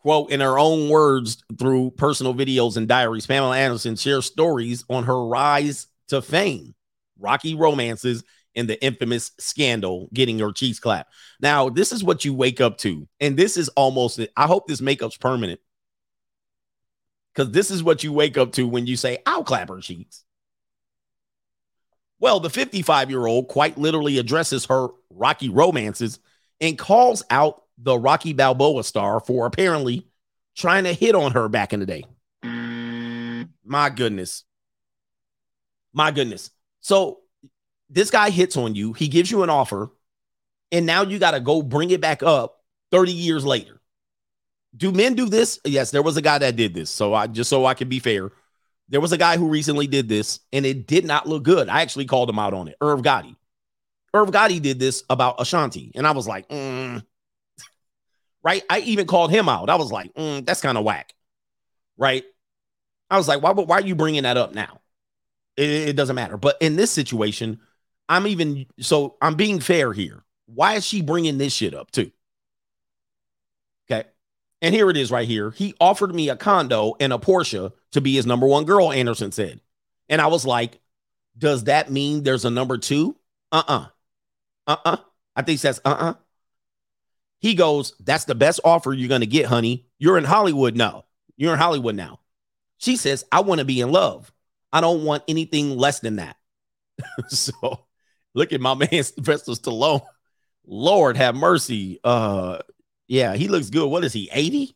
[0.00, 5.04] Quote, in her own words, through personal videos and diaries, Pamela Anderson shares stories on
[5.04, 6.74] her rise to fame,
[7.20, 8.24] rocky romances,
[8.56, 11.12] and the infamous scandal getting her cheeks clapped.
[11.40, 13.08] Now, this is what you wake up to.
[13.20, 15.60] And this is almost, I hope this makeup's permanent.
[17.32, 20.24] Because this is what you wake up to when you say, I'll clap her cheeks.
[22.22, 26.20] Well, the 55 year old quite literally addresses her rocky romances
[26.60, 30.06] and calls out the Rocky Balboa star for apparently
[30.56, 32.04] trying to hit on her back in the day.
[33.64, 34.44] My goodness.
[35.92, 36.52] My goodness.
[36.80, 37.22] So
[37.90, 39.90] this guy hits on you, he gives you an offer,
[40.70, 42.62] and now you got to go bring it back up
[42.92, 43.80] 30 years later.
[44.76, 45.58] Do men do this?
[45.64, 46.88] Yes, there was a guy that did this.
[46.88, 48.30] So I just so I can be fair,
[48.88, 51.68] there was a guy who recently did this and it did not look good.
[51.68, 52.76] I actually called him out on it.
[52.80, 53.36] Irv Gotti.
[54.14, 57.02] Irv Gotti did this about Ashanti, and I was like, mm.
[58.42, 58.62] right.
[58.68, 59.70] I even called him out.
[59.70, 61.14] I was like, mm, that's kind of whack,
[61.96, 62.24] right?
[63.08, 63.52] I was like, why?
[63.52, 64.80] Why are you bringing that up now?
[65.56, 66.36] It, it doesn't matter.
[66.36, 67.60] But in this situation,
[68.08, 70.24] I'm even so I'm being fair here.
[70.46, 72.10] Why is she bringing this shit up too?
[73.90, 74.08] Okay.
[74.60, 75.50] And here it is right here.
[75.50, 79.32] He offered me a condo and a Porsche to be his number one girl, Anderson
[79.32, 79.60] said.
[80.08, 80.80] And I was like,
[81.36, 83.16] does that mean there's a number two?
[83.50, 83.86] Uh uh-uh.
[84.66, 84.76] uh.
[84.84, 84.96] Uh uh.
[85.36, 86.10] I think he says, uh uh-uh.
[86.10, 86.14] uh.
[87.40, 89.86] He goes, that's the best offer you're going to get, honey.
[89.98, 91.06] You're in Hollywood now.
[91.36, 92.20] You're in Hollywood now.
[92.78, 94.32] She says, I want to be in love.
[94.72, 96.36] I don't want anything less than that.
[97.28, 97.84] so
[98.34, 100.02] look at my man Sylvester Stallone.
[100.64, 101.98] Lord have mercy.
[102.04, 102.58] Uh
[103.08, 103.88] yeah, he looks good.
[103.88, 104.30] What is he?
[104.32, 104.74] 80?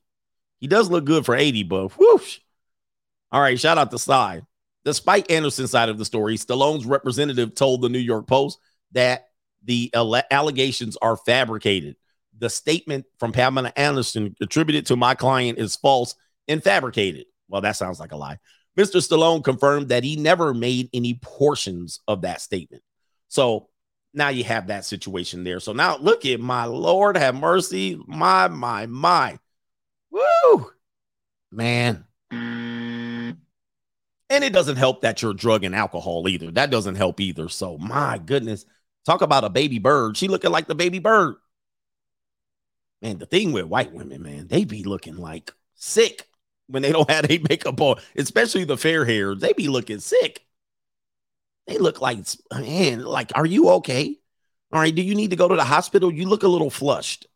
[0.58, 2.40] He does look good for 80, but whoosh.
[3.32, 4.42] All right, shout out to Sly.
[4.84, 8.58] Despite Anderson's side of the story, Stallone's representative told the New York Post
[8.92, 9.28] that
[9.64, 9.90] the
[10.30, 11.96] allegations are fabricated.
[12.38, 16.14] The statement from Pamela Anderson attributed to my client is false
[16.46, 17.26] and fabricated.
[17.48, 18.38] Well, that sounds like a lie.
[18.78, 19.00] Mr.
[19.00, 22.82] Stallone confirmed that he never made any portions of that statement.
[23.28, 23.68] So
[24.12, 25.60] now you have that situation there.
[25.60, 27.98] So now look at my Lord have mercy.
[28.06, 29.38] My, my, my.
[30.10, 30.70] Woo!
[31.50, 32.05] Man.
[34.28, 36.50] And it doesn't help that you're drug and alcohol either.
[36.50, 37.48] That doesn't help either.
[37.48, 38.64] So my goodness.
[39.04, 40.16] Talk about a baby bird.
[40.16, 41.36] She looking like the baby bird.
[43.02, 46.28] Man, the thing with white women, man, they be looking like sick
[46.66, 49.36] when they don't have any makeup on, especially the fair hair.
[49.36, 50.44] They be looking sick.
[51.68, 52.18] They look like,
[52.52, 54.16] man, like, are you okay?
[54.72, 54.94] All right.
[54.94, 56.12] Do you need to go to the hospital?
[56.12, 57.26] You look a little flushed.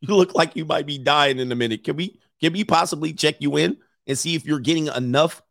[0.00, 1.84] You look like you might be dying in a minute.
[1.84, 3.76] Can we, can we possibly check you in
[4.06, 5.42] and see if you're getting enough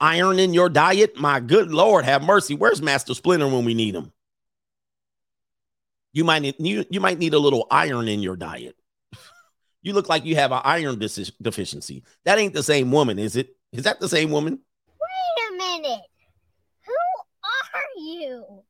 [0.00, 1.16] iron in your diet?
[1.16, 2.54] My good Lord, have mercy.
[2.54, 4.12] Where's Master Splinter when we need him?
[6.12, 8.76] You might need, you, you might need a little iron in your diet.
[9.82, 12.04] you look like you have an iron deficiency.
[12.24, 13.54] That ain't the same woman, is it?
[13.72, 14.58] Is that the same woman?
[14.88, 16.00] Wait a minute
[16.86, 16.92] Who
[17.44, 18.62] are you?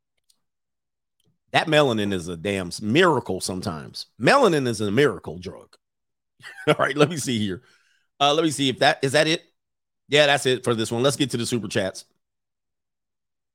[1.52, 4.06] That melanin is a damn miracle sometimes.
[4.20, 5.76] Melanin is a miracle drug.
[6.66, 7.62] All right, let me see here.
[8.20, 9.42] Uh, let me see if that is that it.
[10.08, 11.02] Yeah, that's it for this one.
[11.02, 12.04] Let's get to the super chats.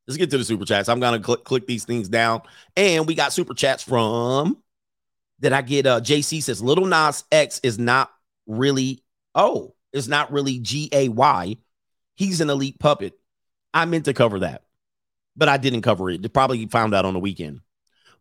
[0.08, 0.90] Let's get to the super chats.
[0.90, 2.42] I'm gonna click click these things down,
[2.76, 4.62] and we got super chats from
[5.40, 8.12] Did I get uh JC says Lil Nas X is not
[8.46, 9.04] really
[9.36, 11.58] oh, it's not really G A Y.
[12.16, 13.18] He's an elite puppet.
[13.74, 14.64] I meant to cover that,
[15.36, 16.22] but I didn't cover it.
[16.22, 17.62] They probably found out on the weekend.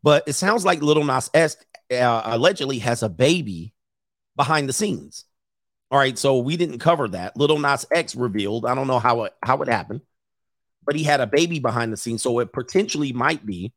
[0.02, 1.56] But it sounds like Lil Nas X
[1.92, 3.74] uh, allegedly has a baby
[4.36, 5.24] behind the scenes.
[5.90, 7.36] All right, so we didn't cover that.
[7.36, 8.64] Lil Nas X revealed.
[8.64, 10.02] I don't know how it how it happened,
[10.84, 13.72] but he had a baby behind the scenes, so it potentially might be.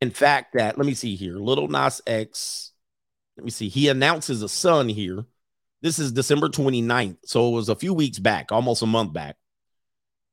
[0.00, 1.36] In fact, that let me see here.
[1.36, 2.72] Lil Nas X.
[3.36, 3.68] Let me see.
[3.68, 5.24] He announces a son here.
[5.82, 7.18] This is December 29th.
[7.24, 9.36] So it was a few weeks back, almost a month back.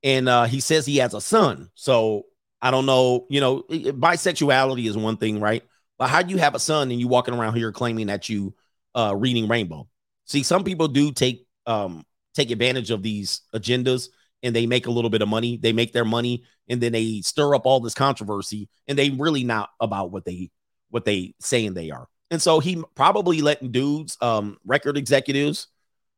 [0.03, 1.69] And uh, he says he has a son.
[1.75, 2.25] So
[2.61, 5.63] I don't know, you know, bisexuality is one thing, right?
[5.97, 8.55] But how do you have a son and you walking around here claiming that you
[8.93, 9.87] uh reading rainbow?
[10.25, 14.09] See, some people do take um take advantage of these agendas
[14.43, 15.57] and they make a little bit of money.
[15.57, 19.43] They make their money and then they stir up all this controversy and they really
[19.43, 20.51] not about what they
[20.89, 22.07] what they saying they are.
[22.31, 25.67] And so he probably letting dudes, um, record executives,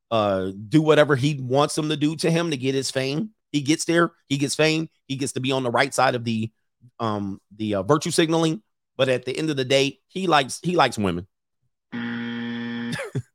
[0.09, 3.31] uh, do whatever he wants them to do to him to get his fame.
[3.51, 6.23] He gets there, he gets fame, he gets to be on the right side of
[6.23, 6.51] the
[6.99, 8.61] um the uh, virtue signaling.
[8.97, 11.27] But at the end of the day, he likes he likes women.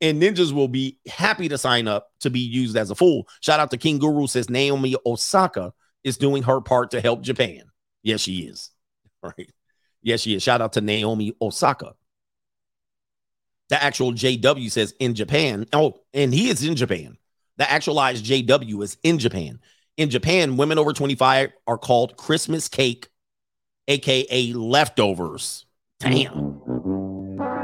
[0.00, 3.28] and ninjas will be happy to sign up to be used as a fool.
[3.40, 5.72] Shout out to King Guru says Naomi Osaka
[6.04, 7.64] is doing her part to help Japan.
[8.02, 8.70] Yes, she is.
[9.22, 9.52] Right.
[10.02, 10.42] Yes, she is.
[10.42, 11.92] Shout out to Naomi Osaka.
[13.68, 15.66] The actual JW says in Japan.
[15.74, 17.18] Oh, and he is in Japan.
[17.58, 19.60] The actualized JW is in Japan.
[19.98, 23.08] In Japan, women over 25 are called Christmas cake,
[23.88, 25.66] aka leftovers.
[25.98, 26.99] Damn.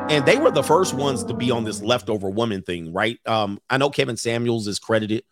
[0.09, 3.19] And they were the first ones to be on this leftover woman thing, right?
[3.27, 5.25] Um, I know Kevin Samuels is credited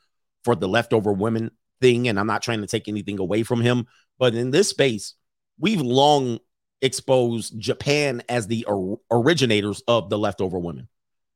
[0.43, 3.87] for the leftover women thing, and I'm not trying to take anything away from him,
[4.19, 5.15] but in this space,
[5.61, 6.41] we've long
[6.83, 10.89] exposed Japan as the or- originators of the leftover women.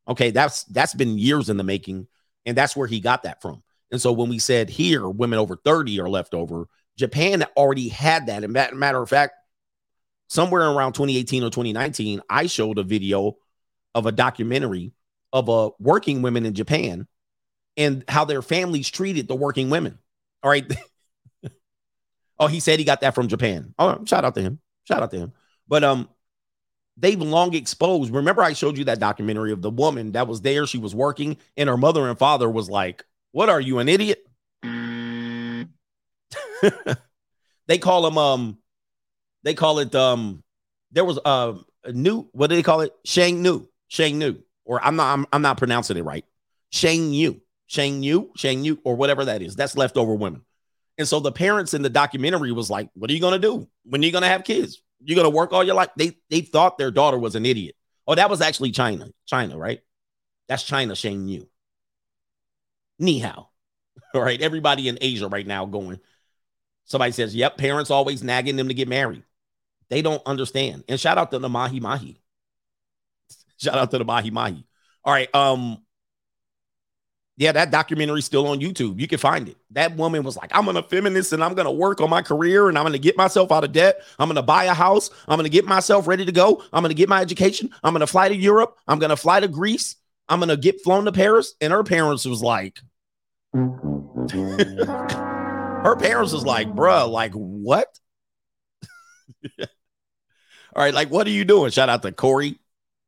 [0.09, 2.09] Okay, that's that's been years in the making,
[2.45, 3.63] and that's where he got that from.
[3.93, 6.67] And so when we said here, women over 30 are leftover,
[6.97, 8.43] Japan already had that.
[8.43, 9.35] And matter of fact,
[10.29, 13.39] somewhere around 2018 or 2019, I showed a video
[13.95, 14.93] of a documentary
[15.33, 17.07] of a working women in Japan
[17.77, 19.99] and how their families treated the working women.
[20.43, 20.71] All right.
[22.39, 23.75] oh, he said he got that from Japan.
[23.79, 24.61] Oh, shout out to him.
[24.85, 25.33] Shout out to him.
[25.67, 26.09] But um,
[26.97, 28.13] they've long exposed.
[28.13, 30.67] Remember, I showed you that documentary of the woman that was there.
[30.67, 34.25] She was working, and her mother and father was like, "What are you, an idiot?"
[37.67, 38.59] they call him um,
[39.43, 40.43] they call it um.
[40.91, 42.93] There was uh, a new what do they call it?
[43.05, 46.25] Shang Nu, Shang Nu, or I'm not I'm, I'm not pronouncing it right.
[46.71, 49.57] Shang Yu, Shang Yu, Shang Yu, or whatever that is.
[49.57, 50.43] That's leftover women.
[50.97, 54.03] And so the parents in the documentary was like, "What are you gonna do when
[54.03, 54.83] you're gonna have kids?
[55.01, 57.77] You're gonna work all your life." They they thought their daughter was an idiot.
[58.07, 59.09] Oh, that was actually China.
[59.27, 59.81] China, right?
[60.49, 61.49] That's China Shang Yu.
[62.99, 63.51] Ni hao.
[64.15, 66.01] All right, everybody in Asia right now going.
[66.89, 69.23] Somebody says, "Yep, parents always nagging them to get married."
[69.89, 70.85] They don't understand.
[70.89, 72.21] And shout out to the Mahi Mahi.
[73.59, 74.65] Shout out to the Mahi Mahi.
[75.05, 75.79] All right, um,
[77.39, 79.01] yeah, that documentary's still on YouTube.
[79.01, 79.57] You can find it.
[79.71, 82.77] That woman was like, I'm a feminist and I'm gonna work on my career and
[82.77, 84.03] I'm gonna get myself out of debt.
[84.19, 85.09] I'm gonna buy a house.
[85.29, 86.65] I'm gonna get myself ready to go.
[86.73, 87.71] I'm gonna get my education.
[87.85, 88.77] I'm gonna fly to Europe.
[88.89, 89.95] I'm gonna fly to Greece.
[90.29, 91.55] I'm gonna get flown to Paris.
[91.61, 92.81] And her parents was like,
[95.89, 97.89] her parents was like, bruh, like what?
[99.61, 99.67] All
[100.77, 101.71] right, like what are you doing?
[101.71, 102.59] Shout out to Corey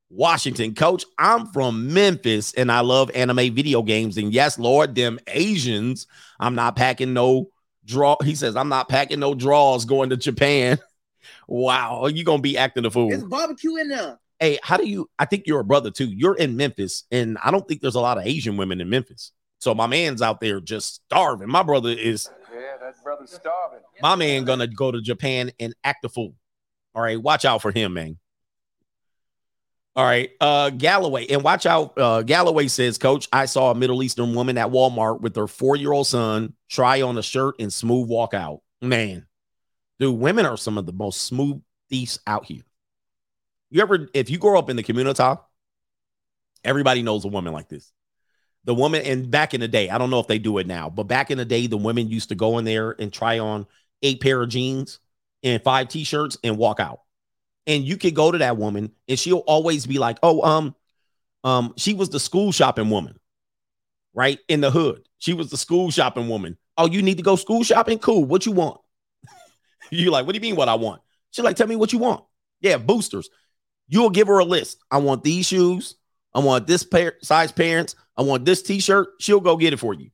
[0.09, 1.05] Washington, coach.
[1.19, 4.17] I'm from Memphis and I love anime video games.
[4.17, 6.07] And yes, Lord, them Asians,
[6.41, 7.51] I'm not packing no
[7.85, 8.17] draw.
[8.25, 10.79] He says, I'm not packing no draws going to Japan.
[11.49, 13.11] wow, you gonna be acting a fool.
[13.11, 14.19] There's barbecue in there.
[14.39, 15.11] Hey, how do you?
[15.19, 16.07] I think you're a brother too.
[16.07, 19.33] You're in Memphis, and I don't think there's a lot of Asian women in Memphis.
[19.59, 21.49] So my man's out there just starving.
[21.49, 22.29] My brother is.
[22.81, 23.81] That brother's starving.
[24.03, 26.35] My man gonna go to Japan and act a fool.
[26.95, 28.19] All right, watch out for him, man.
[29.97, 31.99] All right, uh, Galloway, and watch out.
[31.99, 36.07] Uh, Galloway says, Coach, I saw a Middle Eastern woman at Walmart with her four-year-old
[36.07, 38.61] son try on a shirt and smooth walk out.
[38.81, 39.27] Man,
[39.99, 42.63] dude, women are some of the most smooth thieves out here.
[43.71, 45.23] You ever, if you grow up in the community,
[46.65, 47.93] everybody knows a woman like this.
[48.65, 50.91] The woman, and back in the day, I don't know if they do it now,
[50.91, 53.67] but back in the day, the women used to go in there and try on
[54.03, 55.01] eight pair of jeans
[55.43, 57.01] and five t-shirts and walk out.
[57.67, 60.75] And you could go to that woman and she'll always be like, "Oh, um,
[61.45, 63.19] um, she was the school shopping woman,
[64.15, 64.39] right?
[64.49, 65.07] In the hood.
[65.19, 66.59] She was the school shopping woman.
[66.77, 67.99] Oh, you need to go school shopping?
[67.99, 68.25] Cool.
[68.25, 68.81] What you want?
[69.91, 71.03] you like, what do you mean what I want?
[71.31, 72.25] She's like, tell me what you want.
[72.61, 73.29] Yeah, boosters.
[73.89, 74.79] You'll give her a list.
[74.91, 75.97] I want these shoes.
[76.35, 77.97] I want this pair size pants.
[78.21, 79.15] I want this t-shirt.
[79.19, 80.11] She'll go get it for you.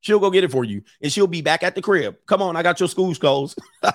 [0.00, 0.82] She'll go get it for you.
[1.02, 2.16] And she'll be back at the crib.
[2.24, 3.56] Come on, I got your school clothes.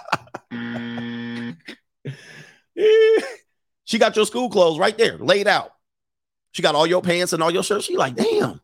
[3.85, 5.71] she got your school clothes right there, laid out.
[6.51, 7.85] She got all your pants and all your shirts.
[7.85, 8.59] She like, damn.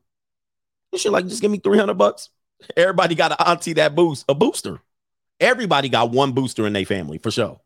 [0.91, 2.27] And she like, just give me 300 bucks.
[2.75, 4.81] Everybody got an auntie that boost, a booster.
[5.39, 7.61] Everybody got one booster in their family for sure.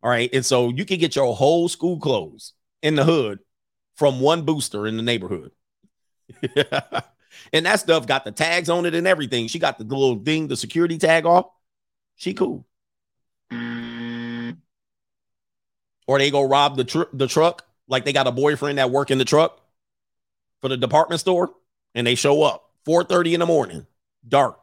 [0.00, 0.30] All right.
[0.32, 2.52] And so you can get your whole school clothes
[2.84, 3.40] in the hood
[3.96, 5.50] from one booster in the neighborhood.
[7.52, 9.48] and that stuff got the tags on it and everything.
[9.48, 11.46] She got the little thing, the security tag off.
[12.16, 12.66] She cool.
[16.06, 19.10] Or they go rob the tr- the truck, like they got a boyfriend that work
[19.10, 19.60] in the truck
[20.60, 21.50] for the department store,
[21.94, 23.86] and they show up 4:30 in the morning,
[24.26, 24.58] dark.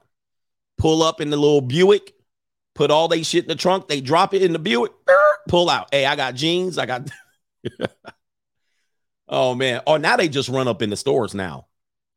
[0.78, 2.13] Pull up in the little Buick,
[2.74, 4.91] put all they shit in the trunk, they drop it in the Buick,
[5.47, 5.88] pull out.
[5.91, 7.09] Hey, I got jeans, I got
[9.28, 9.82] Oh man.
[9.88, 11.67] Oh, now they just run up in the stores now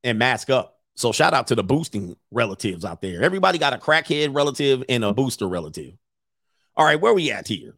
[0.05, 0.79] and mask up.
[0.95, 3.23] So shout out to the boosting relatives out there.
[3.23, 5.95] Everybody got a crackhead relative and a booster relative.
[6.77, 7.77] All right, where we at here?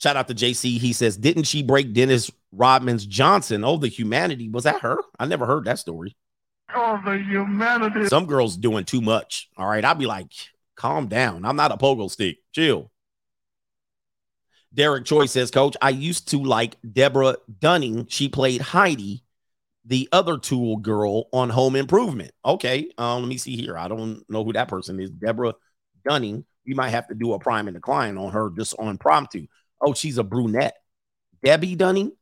[0.00, 0.78] Shout out to JC.
[0.78, 3.64] He says, Didn't she break Dennis Rodman's Johnson?
[3.64, 4.48] Oh, the humanity.
[4.48, 4.98] Was that her?
[5.18, 6.16] I never heard that story.
[6.74, 8.06] Oh, the humanity.
[8.06, 9.50] Some girls doing too much.
[9.56, 9.84] All right.
[9.84, 10.32] I'd be like,
[10.74, 11.44] calm down.
[11.44, 12.38] I'm not a pogo stick.
[12.52, 12.90] Chill.
[14.72, 18.06] Derek Choi says, Coach, I used to like Deborah Dunning.
[18.08, 19.24] She played Heidi,
[19.84, 22.30] the other tool girl on Home Improvement.
[22.44, 22.90] Okay.
[22.96, 23.76] Um, let me see here.
[23.76, 25.10] I don't know who that person is.
[25.10, 25.54] Deborah
[26.06, 26.44] Dunning.
[26.66, 29.48] We might have to do a prime and decline on her just on promptu.
[29.80, 30.76] Oh, she's a brunette.
[31.42, 32.12] Debbe Dunning.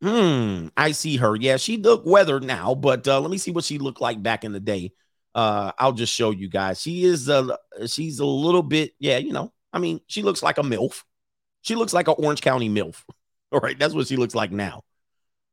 [0.00, 1.34] Hmm, I see her.
[1.34, 4.44] Yeah, she look weathered now, but uh, let me see what she looked like back
[4.44, 4.92] in the day.
[5.34, 6.80] Uh, I'll just show you guys.
[6.80, 9.52] She is a she's a little bit, yeah, you know.
[9.72, 11.02] I mean, she looks like a MILF.
[11.68, 13.04] She looks like an Orange County MILF.
[13.52, 14.84] All right, that's what she looks like now.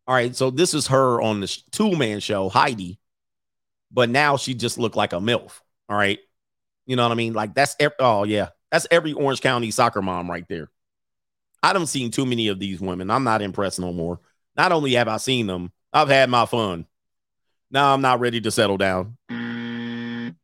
[0.07, 2.99] All right, so this is her on the Tool Man show, Heidi,
[3.91, 5.59] but now she just looked like a MILF.
[5.89, 6.19] All right,
[6.85, 7.33] you know what I mean?
[7.33, 10.69] Like that's oh yeah, that's every Orange County soccer mom right there.
[11.61, 13.11] I don't seen too many of these women.
[13.11, 14.21] I'm not impressed no more.
[14.55, 16.85] Not only have I seen them, I've had my fun.
[17.71, 19.17] Now I'm not ready to settle down.
[19.29, 20.35] Mm.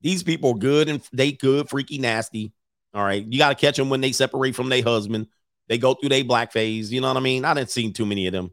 [0.00, 2.52] These people good and they good, freaky, nasty.
[2.94, 3.24] All right.
[3.24, 5.28] You got to catch them when they separate from their husband.
[5.68, 6.92] They go through their black phase.
[6.92, 7.44] You know what I mean?
[7.44, 8.50] I didn't see too many of them.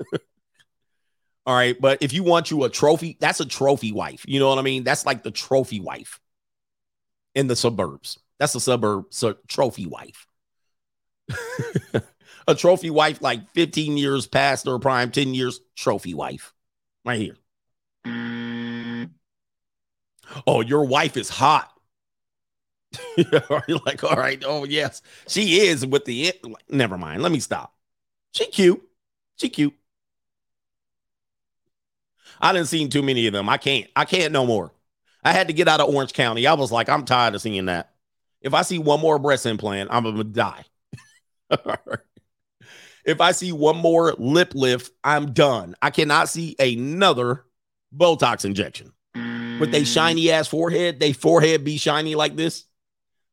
[1.46, 1.76] All right.
[1.80, 4.24] But if you want you a trophy, that's a trophy wife.
[4.26, 4.84] You know what I mean?
[4.84, 6.20] That's like the trophy wife
[7.34, 8.18] in the suburbs.
[8.38, 10.26] That's a suburb so trophy wife.
[12.48, 16.52] a trophy wife, like 15 years past her prime, 10 years, trophy wife.
[17.04, 17.36] Right here.
[18.06, 19.10] Mm.
[20.46, 21.72] Oh, your wife is hot.
[23.16, 26.32] You're like, all right, oh yes, she is with the
[26.68, 27.22] never mind.
[27.22, 27.74] Let me stop.
[28.32, 28.82] She cute.
[29.36, 29.74] She cute.
[32.40, 33.48] I didn't see too many of them.
[33.48, 33.88] I can't.
[33.96, 34.72] I can't no more.
[35.24, 36.46] I had to get out of Orange County.
[36.46, 37.92] I was like, I'm tired of seeing that.
[38.40, 40.64] If I see one more breast implant, I'm gonna die.
[43.04, 45.74] if I see one more lip lift, I'm done.
[45.82, 47.44] I cannot see another
[47.94, 49.86] Botox injection with a mm.
[49.86, 51.00] shiny ass forehead.
[51.00, 52.64] They forehead be shiny like this.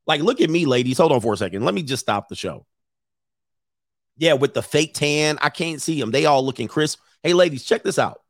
[0.06, 0.98] Like, look at me, ladies.
[0.98, 1.64] Hold on for a second.
[1.64, 2.66] Let me just stop the show.
[4.18, 6.12] Yeah, with the fake tan, I can't see them.
[6.12, 7.00] They all looking crisp.
[7.24, 8.22] Hey, ladies, check this out.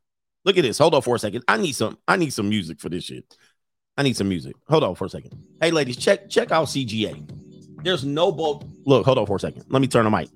[0.44, 0.78] Look at this.
[0.78, 1.44] Hold on for a second.
[1.48, 1.98] I need some.
[2.06, 3.36] I need some music for this shit.
[3.96, 4.56] I need some music.
[4.68, 5.32] Hold on for a second.
[5.60, 7.28] Hey, ladies, check check out CGA.
[7.82, 8.64] There's no boat.
[8.86, 9.64] Look, hold on for a second.
[9.68, 10.28] Let me turn the mic.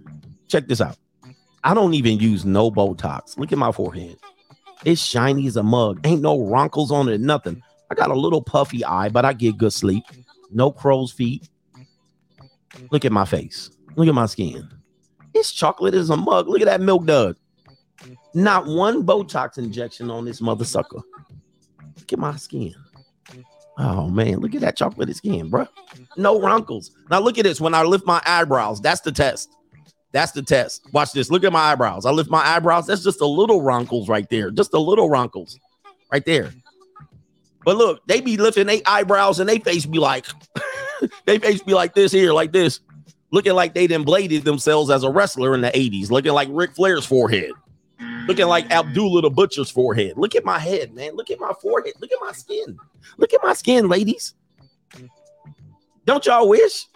[0.49, 0.97] Check this out.
[1.64, 3.36] I don't even use no Botox.
[3.39, 4.16] Look at my forehead.
[4.84, 6.01] It's shiny as a mug.
[6.05, 7.20] Ain't no wrinkles on it.
[7.20, 7.62] Nothing.
[7.91, 10.05] I got a little puffy eye, but I get good sleep.
[10.51, 11.49] No crow's feet.
[12.90, 13.70] Look at my face.
[13.96, 14.68] Look at my skin.
[15.34, 16.49] This chocolate is a mug.
[16.49, 17.36] Look at that milk dud.
[18.34, 21.01] Not one Botox injection on this mother sucker.
[21.96, 22.74] Look at my skin.
[23.78, 25.66] Oh man, look at that chocolate skin, bro.
[26.16, 26.90] No wrinkles.
[27.11, 27.61] Now look at this.
[27.61, 29.51] When I lift my eyebrows, that's the test.
[30.12, 30.86] That's the test.
[30.92, 31.30] Watch this.
[31.30, 32.07] Look at my eyebrows.
[32.07, 32.86] I lift my eyebrows.
[32.86, 34.51] That's just a little wrinkles right there.
[34.51, 35.59] Just a little wrinkles
[36.11, 36.51] right there.
[37.69, 40.25] But look, they be lifting their eyebrows and they face be like,
[41.27, 42.81] they face be like this here, like this,
[43.31, 46.75] looking like they done bladed themselves as a wrestler in the 80s, looking like Ric
[46.75, 47.51] Flair's forehead,
[48.27, 50.14] looking like Abdullah the Butcher's forehead.
[50.16, 51.14] Look at my head, man.
[51.14, 51.93] Look at my forehead.
[52.01, 52.79] Look at my skin.
[53.19, 54.33] Look at my skin, ladies.
[56.07, 56.87] Don't y'all wish?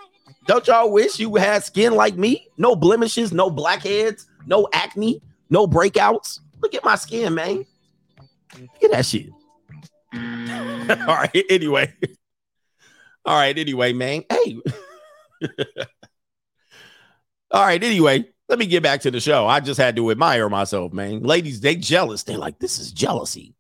[0.47, 2.49] Don't y'all wish you had skin like me?
[2.57, 5.21] No blemishes, no blackheads, no acne,
[5.51, 6.41] no breakouts.
[6.63, 7.67] Look at my skin, man.
[8.59, 9.29] Look at that shit.
[10.15, 11.45] All right.
[11.49, 11.95] Anyway.
[13.25, 13.57] All right.
[13.57, 14.25] Anyway, man.
[14.31, 14.59] Hey.
[17.51, 17.83] All right.
[17.83, 19.47] Anyway, let me get back to the show.
[19.47, 21.23] I just had to admire myself, man.
[21.23, 22.23] Ladies, they jealous.
[22.23, 23.55] They're like, this is jealousy.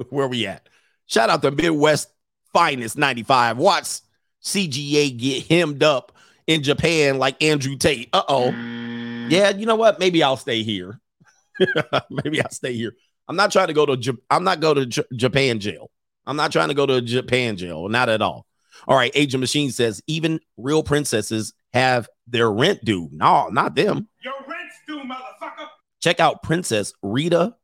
[0.10, 0.68] Where we at?
[1.06, 2.08] Shout out to Midwest
[2.52, 3.58] Finest 95.
[3.58, 4.00] Watch
[4.42, 6.12] CGA get hemmed up
[6.46, 8.08] in Japan like Andrew Tate.
[8.12, 8.50] Uh oh.
[9.28, 9.98] Yeah, you know what?
[9.98, 11.00] Maybe I'll stay here.
[12.10, 12.94] Maybe I'll stay here.
[13.30, 13.96] I'm not trying to go to.
[13.96, 15.88] J- I'm not go to J- Japan jail.
[16.26, 17.88] I'm not trying to go to Japan jail.
[17.88, 18.44] Not at all.
[18.88, 19.12] All right.
[19.14, 23.08] Agent Machine says even real princesses have their rent due.
[23.12, 24.08] No, not them.
[24.24, 25.68] Your rent's due, motherfucker.
[26.00, 27.54] Check out Princess Rita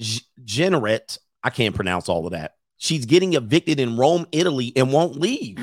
[0.00, 1.18] G- Jenrette.
[1.44, 2.54] I can't pronounce all of that.
[2.76, 5.58] She's getting evicted in Rome, Italy, and won't leave.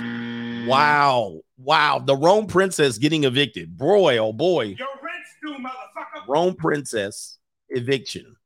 [0.65, 1.41] Wow.
[1.57, 1.99] Wow.
[1.99, 3.77] The Rome princess getting evicted.
[3.77, 4.77] Boy, oh boy.
[4.79, 6.25] Your rent's due, motherfucker.
[6.29, 7.37] Rome princess
[7.67, 8.37] eviction.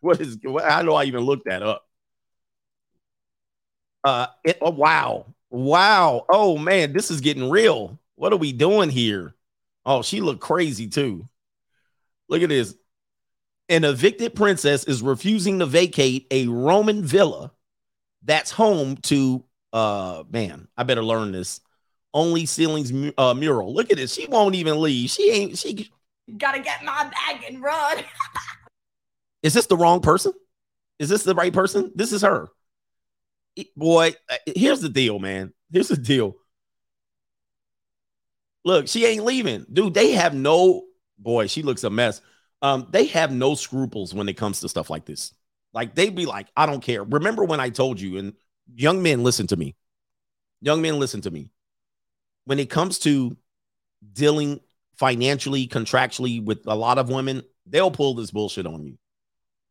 [0.00, 1.84] What is how do I even look that up?
[4.04, 5.26] Uh it, oh wow.
[5.50, 6.26] Wow.
[6.28, 7.98] Oh man, this is getting real.
[8.16, 9.34] What are we doing here?
[9.86, 11.28] Oh, she looked crazy too.
[12.28, 12.74] Look at this.
[13.68, 17.52] An evicted princess is refusing to vacate a Roman villa
[18.24, 21.60] that's home to uh man, I better learn this.
[22.14, 23.74] Only ceilings uh, mural.
[23.74, 24.14] Look at this.
[24.14, 25.10] She won't even leave.
[25.10, 25.90] She ain't she
[26.36, 27.98] Gotta get my bag and run.
[29.42, 30.32] Is this the wrong person?
[30.98, 31.92] Is this the right person?
[31.94, 32.48] This is her.
[33.76, 35.52] Boy, uh, here's the deal, man.
[35.72, 36.36] Here's the deal.
[38.64, 39.66] Look, she ain't leaving.
[39.72, 40.84] Dude, they have no
[41.18, 42.20] boy, she looks a mess.
[42.62, 45.32] Um, they have no scruples when it comes to stuff like this.
[45.72, 47.04] Like they'd be like, I don't care.
[47.04, 48.34] Remember when I told you, and
[48.74, 49.76] young men listen to me.
[50.60, 51.50] Young men listen to me.
[52.46, 53.36] When it comes to
[54.12, 54.60] dealing
[54.96, 58.98] financially, contractually with a lot of women, they'll pull this bullshit on you.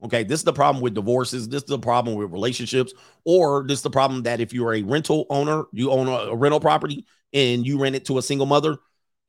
[0.03, 1.49] Okay, this is the problem with divorces.
[1.49, 2.93] This is the problem with relationships,
[3.25, 6.35] or this is the problem that if you're a rental owner, you own a, a
[6.35, 8.77] rental property and you rent it to a single mother,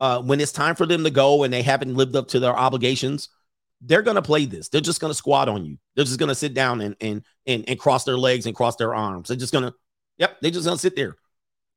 [0.01, 2.57] uh, when it's time for them to go and they haven't lived up to their
[2.57, 3.31] obligations,
[3.81, 4.69] they're gonna play this.
[4.69, 5.79] They're just gonna squat on you.
[5.95, 8.95] They're just gonna sit down and and and, and cross their legs and cross their
[8.95, 9.29] arms.
[9.29, 9.73] They're just gonna,
[10.19, 11.17] yep, they're just gonna sit there.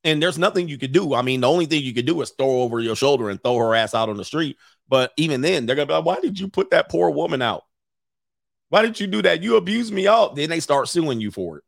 [0.04, 1.14] And there's nothing you could do.
[1.14, 3.56] I mean, the only thing you could do is throw over your shoulder and throw
[3.56, 4.58] her ass out on the street.
[4.88, 7.62] But even then, they're gonna be like, why did you put that poor woman out?
[8.72, 9.42] Why did you do that?
[9.42, 10.34] You abused me out.
[10.34, 11.64] Then they start suing you for it.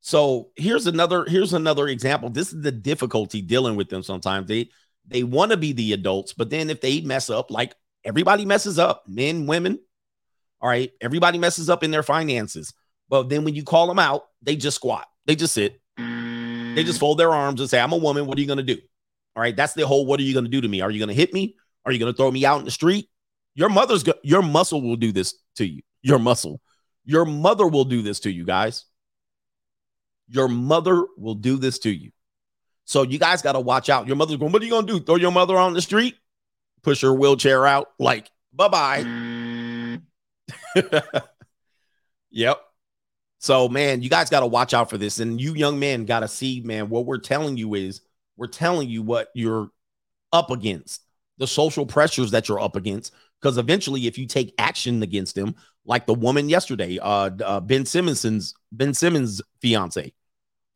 [0.00, 2.30] So here's another here's another example.
[2.30, 4.48] This is the difficulty dealing with them sometimes.
[4.48, 4.70] They
[5.06, 7.74] they want to be the adults, but then if they mess up, like
[8.06, 9.78] everybody messes up, men, women,
[10.62, 12.72] all right, everybody messes up in their finances.
[13.10, 15.06] But then when you call them out, they just squat.
[15.26, 15.78] They just sit.
[15.98, 18.24] They just fold their arms and say, I'm a woman.
[18.24, 18.78] What are you going to do?
[19.34, 19.54] All right.
[19.54, 20.80] That's the whole what are you going to do to me?
[20.80, 21.56] Are you going to hit me?
[21.84, 23.10] Are you going to throw me out in the street?
[23.56, 25.82] Your mother's go- your muscle will do this to you.
[26.02, 26.60] Your muscle.
[27.04, 28.84] Your mother will do this to you, guys.
[30.28, 32.12] Your mother will do this to you.
[32.84, 34.06] So you guys got to watch out.
[34.06, 35.00] Your mother's going, what are you going to do?
[35.00, 36.16] Throw your mother on the street?
[36.82, 37.88] Push her wheelchair out?
[37.98, 39.98] Like, bye bye.
[42.30, 42.60] yep.
[43.38, 45.18] So, man, you guys got to watch out for this.
[45.18, 48.02] And you young men got to see, man, what we're telling you is
[48.36, 49.70] we're telling you what you're
[50.32, 51.02] up against,
[51.38, 53.14] the social pressures that you're up against.
[53.46, 57.86] Because eventually, if you take action against them, like the woman yesterday, uh, uh Ben
[57.86, 60.12] Simmons's Ben Simmons' fiance,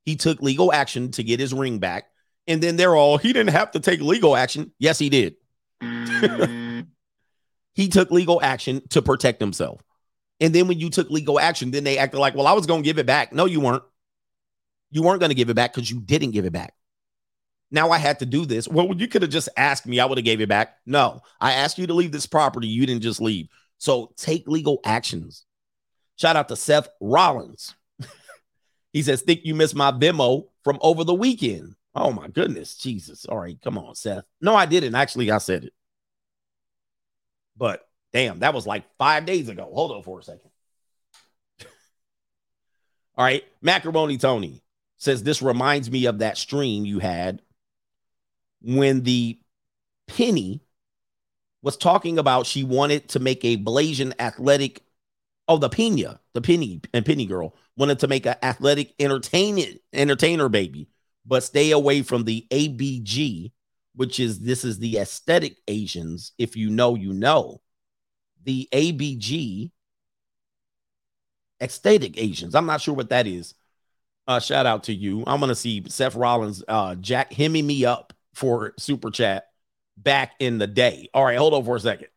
[0.05, 2.05] he took legal action to get his ring back.
[2.47, 4.71] And then they're all, he didn't have to take legal action.
[4.79, 5.35] Yes, he did.
[7.75, 9.83] he took legal action to protect himself.
[10.39, 12.85] And then when you took legal action, then they acted like, well, I was going
[12.85, 13.33] to give it back.
[13.33, 13.83] No, you weren't.
[14.93, 16.73] You weren't going to give it back because you didn't give it back.
[17.71, 18.67] Now I had to do this.
[18.67, 20.01] Well, you could have just asked me.
[20.01, 20.77] I would have gave it back.
[20.87, 22.67] No, I asked you to leave this property.
[22.67, 23.49] You didn't just leave.
[23.79, 25.45] So take legal actions.
[26.17, 27.75] Shout out to Seth Rollins.
[28.93, 31.77] he says, think you missed my Venmo from over the weekend.
[31.95, 32.77] Oh my goodness.
[32.77, 33.25] Jesus.
[33.25, 33.59] All right.
[33.63, 34.25] Come on, Seth.
[34.41, 34.95] No, I didn't.
[34.95, 35.73] Actually, I said it.
[37.57, 39.71] But damn, that was like five days ago.
[39.73, 40.51] Hold on for a second.
[43.17, 43.45] All right.
[43.63, 44.63] Macaroni Tony
[44.99, 47.41] says this reminds me of that stream you had
[48.63, 49.39] when the
[50.09, 50.61] penny
[51.63, 54.83] was talking about she wanted to make a Blasian athletic.
[55.49, 60.49] Oh, the Pena, the penny and penny girl wanted to make an athletic entertainer entertainer
[60.49, 60.89] baby,
[61.27, 63.53] but stay away from the ABG,
[63.97, 66.33] which is this is the aesthetic Asians.
[66.39, 67.61] If you know, you know.
[68.45, 69.71] The ABG
[71.61, 72.55] aesthetic Asians.
[72.55, 73.55] I'm not sure what that is.
[74.27, 75.25] Uh, shout out to you.
[75.27, 79.49] I'm gonna see Seth Rollins, uh, Jack hemming me up for super chat
[79.97, 81.11] back in the day.
[81.15, 82.09] All right, hold on for a second.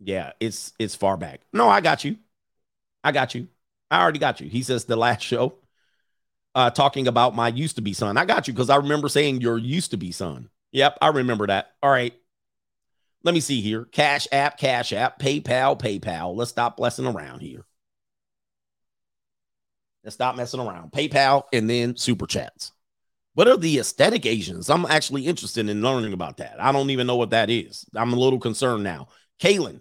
[0.00, 1.40] Yeah, it's it's far back.
[1.52, 2.16] No, I got you.
[3.04, 3.48] I got you.
[3.90, 4.48] I already got you.
[4.48, 5.58] He says the last show.
[6.54, 8.16] uh, talking about my used to be son.
[8.16, 10.48] I got you because I remember saying your used to be son.
[10.72, 11.72] Yep, I remember that.
[11.82, 12.14] All right.
[13.22, 13.84] Let me see here.
[13.86, 16.34] Cash app, cash app, PayPal, PayPal.
[16.34, 17.66] Let's stop blessing around here.
[20.04, 20.92] Let's stop messing around.
[20.92, 22.72] PayPal and then super chats.
[23.36, 24.70] What are the aesthetic Asians?
[24.70, 26.56] I'm actually interested in learning about that.
[26.58, 27.84] I don't even know what that is.
[27.94, 29.08] I'm a little concerned now.
[29.38, 29.80] Kaylin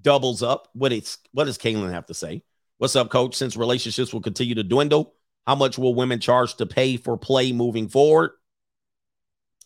[0.00, 0.68] doubles up.
[0.72, 2.44] What is what does Kaylin have to say?
[2.78, 3.34] What's up, coach?
[3.34, 5.12] Since relationships will continue to dwindle,
[5.46, 8.30] how much will women charge to pay for play moving forward?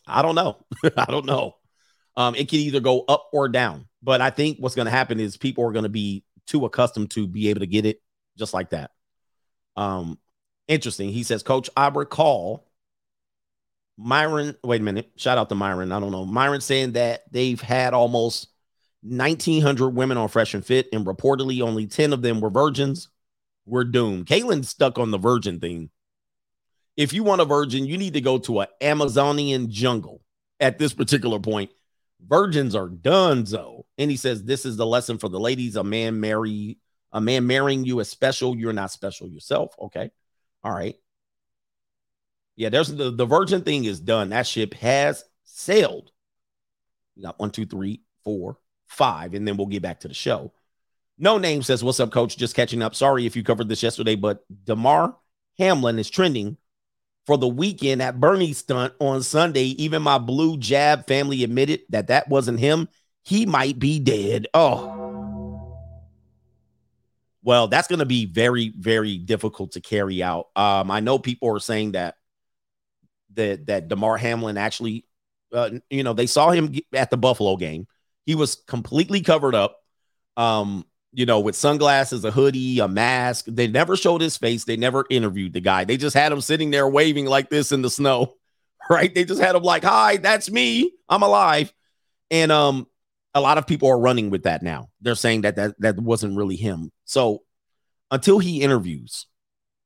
[0.05, 0.57] I don't know.
[0.97, 1.55] I don't know.
[2.17, 3.87] Um, it can either go up or down.
[4.03, 7.13] But I think what's going to happen is people are going to be too accustomed
[7.13, 8.03] to be able to get it
[8.37, 8.91] just like that.
[9.77, 10.19] Um,
[10.67, 11.11] interesting.
[11.11, 12.67] He says, Coach, I recall
[14.03, 14.57] Myron.
[14.65, 15.11] Wait a minute.
[15.17, 15.93] Shout out to Myron.
[15.93, 16.25] I don't know.
[16.25, 18.49] Myron saying that they've had almost
[19.03, 23.09] 1,900 women on Fresh and Fit, and reportedly only 10 of them were virgins.
[23.67, 24.27] We're doomed.
[24.27, 25.91] Kaylin's stuck on the virgin thing.
[26.97, 30.21] If you want a virgin, you need to go to an Amazonian jungle
[30.61, 31.71] at this particular point.
[32.25, 33.87] Virgins are done, so.
[33.99, 35.77] And he says, This is the lesson for the ladies.
[35.77, 36.79] A man marry
[37.13, 38.57] a man marrying you is special.
[38.57, 39.75] You're not special yourself.
[39.79, 40.11] Okay.
[40.65, 40.97] All right.
[42.57, 44.31] Yeah, there's the, the virgin thing is done.
[44.31, 46.11] That ship has sailed.
[47.21, 50.53] Got one, two, three, four, five, and then we'll get back to the show.
[51.19, 52.37] No name says, What's up, coach?
[52.37, 52.95] Just catching up.
[52.95, 55.17] Sorry if you covered this yesterday, but Damar
[55.59, 56.57] Hamlin is trending
[57.27, 59.67] for the weekend at Bernie stunt on Sunday.
[59.83, 62.89] Even my blue jab family admitted that that wasn't him.
[63.23, 64.49] He might be dead.
[64.53, 65.03] Oh,
[67.45, 70.49] well, that's going to be very, very difficult to carry out.
[70.57, 72.17] Um, I know people are saying that
[73.35, 75.05] that that Damar Hamlin actually,
[75.53, 77.87] uh, you know, they saw him at the Buffalo game.
[78.27, 79.79] He was completely covered up,
[80.37, 83.47] um, you know, with sunglasses, a hoodie, a mask.
[83.49, 84.65] They never showed his face.
[84.65, 85.85] They never interviewed the guy.
[85.85, 88.35] They just had him sitting there waving like this in the snow,
[88.91, 89.15] right?
[89.15, 90.93] They just had him like, "Hi, that's me.
[91.09, 91.73] I'm alive,"
[92.31, 92.87] and um,
[93.35, 94.89] a lot of people are running with that now.
[95.01, 96.91] They're saying that that that wasn't really him.
[97.05, 97.43] So
[98.11, 99.27] until he interviews,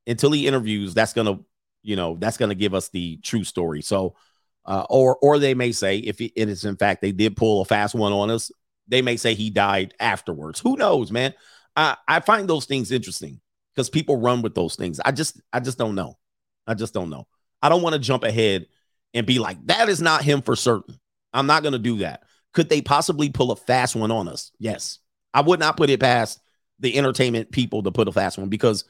[0.07, 1.39] until he interviews, that's gonna,
[1.87, 3.81] you know, that's gonna give us the true story.
[3.81, 4.17] So,
[4.65, 7.65] uh, or or they may say if it is in fact they did pull a
[7.65, 8.51] fast one on us,
[8.89, 10.59] they may say he died afterwards.
[10.59, 11.33] Who knows, man?
[11.77, 13.41] I I find those things interesting
[13.73, 14.99] because people run with those things.
[15.05, 16.19] I just I just don't know.
[16.67, 17.29] I just don't know.
[17.63, 18.67] I don't want to jump ahead
[19.15, 20.99] and be like that is not him for certain.
[21.33, 22.25] I'm not gonna do that.
[22.53, 24.51] Could they possibly pull a fast one on us?
[24.59, 24.99] Yes.
[25.33, 26.41] I would not put it past
[26.81, 28.85] the entertainment people to put a fast one because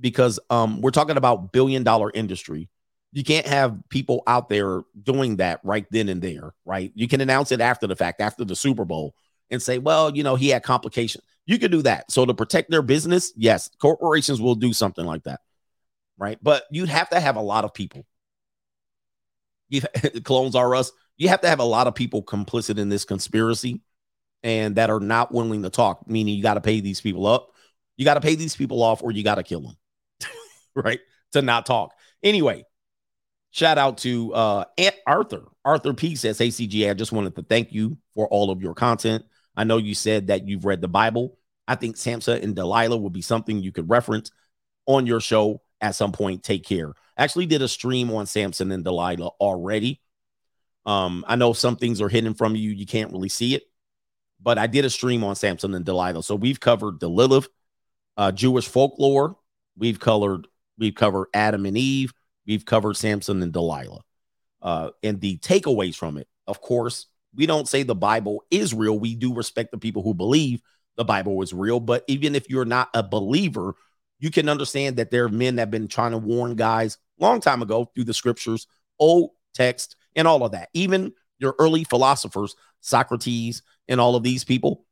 [0.00, 2.68] because um we're talking about billion dollar industry.
[3.12, 6.90] You can't have people out there doing that right then and there, right?
[6.94, 9.14] You can announce it after the fact, after the Super Bowl,
[9.50, 11.22] and say, well, you know, he had complications.
[11.44, 12.10] You can do that.
[12.10, 15.40] So to protect their business, yes, corporations will do something like that,
[16.16, 16.38] right?
[16.42, 18.06] But you'd have to have a lot of people.
[19.68, 19.82] You
[20.24, 20.90] clones are us.
[21.16, 23.82] You have to have a lot of people complicit in this conspiracy
[24.42, 27.50] and that are not willing to talk, meaning you got to pay these people up.
[27.96, 29.76] You got to pay these people off or you got to kill them,
[30.82, 31.00] right?
[31.32, 31.94] To not talk.
[32.22, 32.64] Anyway,
[33.50, 35.44] shout out to uh, Aunt Arthur.
[35.64, 38.74] Arthur P says, Hey, CGA, I just wanted to thank you for all of your
[38.74, 39.24] content.
[39.56, 41.38] I know you said that you've read the Bible.
[41.68, 44.30] I think Samson and Delilah would be something you could reference
[44.86, 46.42] on your show at some point.
[46.42, 46.92] Take care.
[47.16, 50.00] Actually, did a stream on Samson and Delilah already.
[50.84, 52.70] Um, I know some things are hidden from you.
[52.70, 53.62] You can't really see it
[54.42, 56.22] but I did a stream on Samson and Delilah.
[56.22, 57.48] So we've covered the Lilith,
[58.16, 59.36] uh, Jewish folklore.
[59.76, 60.48] We've covered
[60.78, 62.12] we've covered Adam and Eve.
[62.46, 64.02] We've covered Samson and Delilah.
[64.60, 68.98] Uh, and the takeaways from it, of course, we don't say the Bible is real.
[68.98, 70.60] We do respect the people who believe
[70.96, 71.80] the Bible is real.
[71.80, 73.74] But even if you're not a believer,
[74.18, 77.40] you can understand that there are men that have been trying to warn guys long
[77.40, 78.66] time ago through the scriptures,
[78.98, 80.68] old text, and all of that.
[80.74, 84.84] Even your early philosophers, Socrates, and all of these people.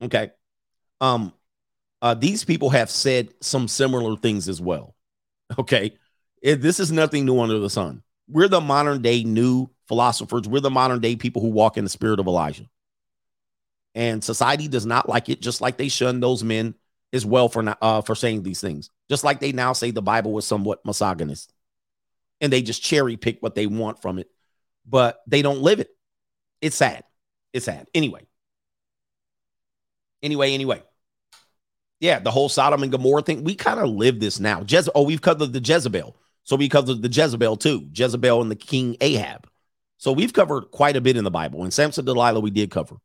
[0.00, 0.30] Okay.
[1.00, 1.32] Um,
[2.00, 4.96] uh, these people have said some similar things as well.
[5.58, 5.96] Okay.
[6.42, 8.02] It, this is nothing new under the sun.
[8.28, 10.48] We're the modern day new philosophers.
[10.48, 12.68] We're the modern day people who walk in the spirit of Elijah.
[13.94, 16.74] And society does not like it, just like they shun those men
[17.12, 18.90] as well for not, uh, for saying these things.
[19.10, 21.52] Just like they now say the Bible was somewhat misogynist,
[22.40, 24.30] and they just cherry pick what they want from it,
[24.88, 25.90] but they don't live it.
[26.62, 27.04] It's sad.
[27.52, 27.86] It's sad.
[27.94, 28.26] Anyway,
[30.22, 30.82] Anyway, anyway.
[32.02, 33.44] Yeah, the whole Sodom and Gomorrah thing.
[33.44, 34.62] We kind of live this now.
[34.62, 36.16] Jez- oh, we've covered the Jezebel.
[36.42, 37.88] So we covered the Jezebel too.
[37.92, 39.48] Jezebel and the King Ahab.
[39.98, 41.62] So we've covered quite a bit in the Bible.
[41.62, 42.96] And Samson Delilah, we did cover.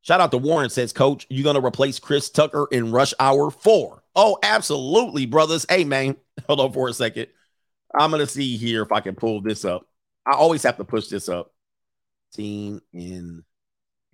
[0.00, 3.52] Shout out to Warren says, Coach, you going to replace Chris Tucker in Rush Hour
[3.52, 4.02] 4?
[4.16, 5.64] Oh, absolutely, brothers.
[5.68, 6.16] Hey, man,
[6.48, 7.28] hold on for a second.
[7.94, 9.86] I'm gonna see here if I can pull this up.
[10.26, 11.52] I always have to push this up.
[12.32, 13.44] Teen in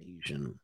[0.01, 0.59] Asian.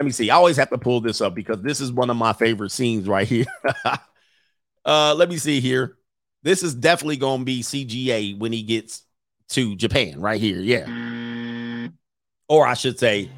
[0.00, 0.30] Let me see.
[0.30, 3.06] I always have to pull this up because this is one of my favorite scenes
[3.08, 3.46] right here.
[4.84, 5.96] uh, let me see here.
[6.42, 9.02] This is definitely gonna be CGA when he gets
[9.50, 10.58] to Japan, right here.
[10.58, 11.88] Yeah.
[12.48, 13.30] Or I should say,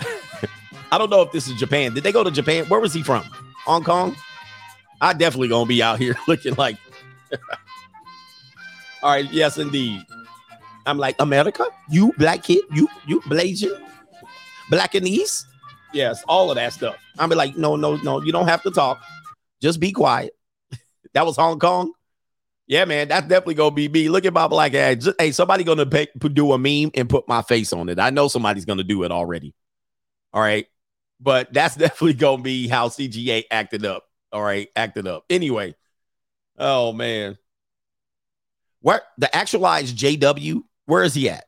[0.90, 1.94] I don't know if this is Japan.
[1.94, 2.64] Did they go to Japan?
[2.66, 3.22] Where was he from?
[3.64, 4.16] Hong Kong?
[5.00, 6.76] I definitely gonna be out here looking like.
[9.02, 10.04] All right, yes, indeed.
[10.90, 11.64] I'm like America.
[11.88, 12.62] You black kid.
[12.72, 13.80] You you Blasian.
[14.70, 15.46] Black the East.
[15.92, 16.96] Yes, all of that stuff.
[17.18, 18.22] I'm like, no, no, no.
[18.22, 19.00] You don't have to talk.
[19.62, 20.32] Just be quiet.
[21.14, 21.92] that was Hong Kong.
[22.66, 24.08] Yeah, man, that's definitely gonna be me.
[24.08, 25.08] Look at my black ass.
[25.18, 27.98] Hey, somebody gonna do a meme and put my face on it.
[27.98, 29.54] I know somebody's gonna do it already.
[30.32, 30.66] All right,
[31.20, 34.04] but that's definitely gonna be how CGA acted up.
[34.32, 35.24] All right, acted up.
[35.28, 35.74] Anyway,
[36.58, 37.38] oh man,
[38.82, 40.62] where the actualized JW?
[40.90, 41.44] Where is he at?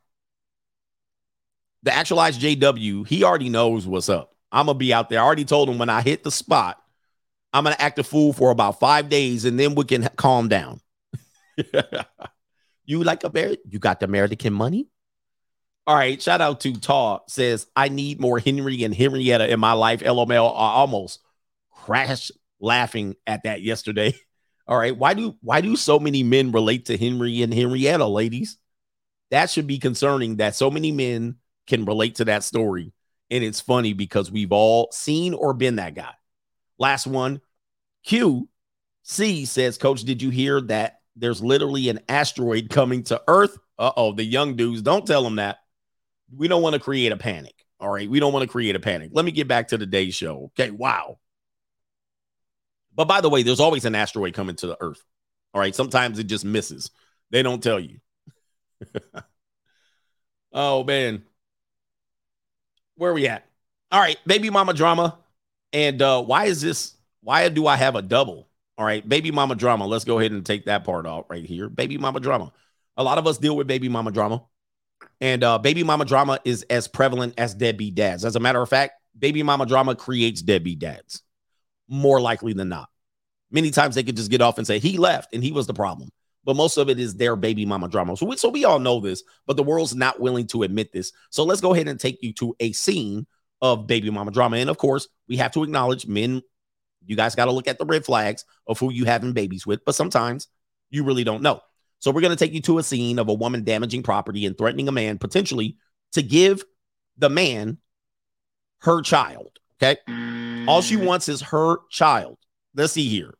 [1.83, 4.37] The actualized JW, he already knows what's up.
[4.53, 5.19] I'm gonna be out there.
[5.19, 6.81] I already told him when I hit the spot,
[7.53, 10.81] I'm gonna act a fool for about five days, and then we can calm down.
[12.85, 13.57] you like a bear?
[13.69, 14.87] You got the American money?
[15.89, 16.23] All right.
[16.23, 20.03] Shout out to Taw says I need more Henry and Henrietta in my life.
[20.03, 20.31] LOL.
[20.31, 21.19] I almost
[21.73, 24.15] crashed laughing at that yesterday.
[24.69, 24.97] All right.
[24.97, 28.57] Why do why do so many men relate to Henry and Henrietta, ladies?
[29.33, 31.37] That should be concerning that so many men
[31.67, 32.93] can relate to that story.
[33.31, 36.13] And it's funny because we've all seen or been that guy.
[36.79, 37.41] Last one.
[38.05, 38.49] Q
[39.05, 43.59] C says, Coach, did you hear that there's literally an asteroid coming to Earth?
[43.79, 45.59] Uh oh, the young dudes, don't tell them that.
[46.37, 47.55] We don't want to create a panic.
[47.81, 48.09] All right.
[48.09, 49.11] We don't want to create a panic.
[49.13, 50.53] Let me get back to the day show.
[50.59, 50.71] Okay.
[50.71, 51.19] Wow.
[52.95, 55.03] But by the way, there's always an asteroid coming to the Earth.
[55.55, 55.75] All right.
[55.75, 56.91] Sometimes it just misses.
[57.31, 57.99] They don't tell you.
[60.53, 61.23] oh, man.
[62.97, 63.47] Where are we at?
[63.91, 64.19] All right.
[64.27, 65.19] Baby mama drama.
[65.73, 66.95] And uh, why is this?
[67.23, 68.49] Why do I have a double?
[68.79, 69.07] All right.
[69.07, 69.87] Baby mama drama.
[69.87, 71.69] Let's go ahead and take that part off right here.
[71.69, 72.53] Baby mama drama.
[72.97, 74.45] A lot of us deal with baby mama drama.
[75.21, 78.25] And uh, baby mama drama is as prevalent as deadbeat dads.
[78.25, 81.23] As a matter of fact, baby mama drama creates deadbeat dads
[81.89, 82.89] more likely than not.
[83.51, 85.75] Many times they could just get off and say he left and he was the
[85.75, 86.11] problem.
[86.45, 88.17] But most of it is their baby mama drama.
[88.17, 91.13] So we, so we all know this, but the world's not willing to admit this.
[91.31, 93.27] So let's go ahead and take you to a scene
[93.61, 94.57] of baby mama drama.
[94.57, 96.43] And of course, we have to acknowledge men.
[97.07, 99.85] You guys got to look at the red flags of who you having babies with,
[99.85, 100.49] but sometimes
[100.91, 101.61] you really don't know.
[102.01, 104.59] So we're going to take you to a scene of a woman damaging property and
[104.59, 105.77] threatening a man potentially
[106.13, 106.65] to give
[107.17, 107.79] the man
[108.81, 109.59] her child.
[109.81, 110.01] Okay.
[110.67, 111.05] All she mm.
[111.05, 112.39] wants is her child.
[112.75, 113.35] Let's see here.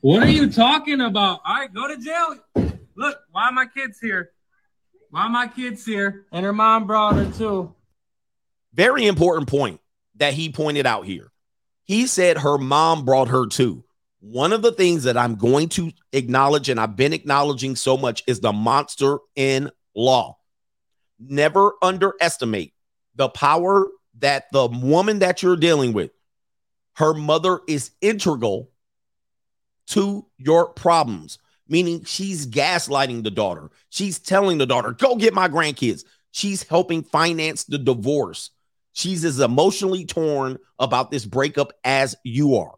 [0.00, 1.40] What are you talking about?
[1.44, 2.36] All right, go to jail.
[2.96, 4.30] Look, why are my kids here?
[5.10, 6.26] Why are my kids here?
[6.32, 7.74] And her mom brought her too.
[8.74, 9.80] Very important point
[10.16, 11.32] that he pointed out here.
[11.84, 13.84] He said her mom brought her too.
[14.20, 18.22] One of the things that I'm going to acknowledge, and I've been acknowledging so much,
[18.26, 20.36] is the monster in law.
[21.18, 22.74] Never underestimate
[23.14, 23.86] the power
[24.18, 26.10] that the woman that you're dealing with,
[26.96, 28.70] her mother is integral
[29.88, 31.38] to your problems,
[31.68, 33.70] meaning she's gaslighting the daughter.
[33.90, 36.04] She's telling the daughter, go get my grandkids.
[36.32, 38.50] She's helping finance the divorce.
[38.92, 42.74] She's as emotionally torn about this breakup as you are.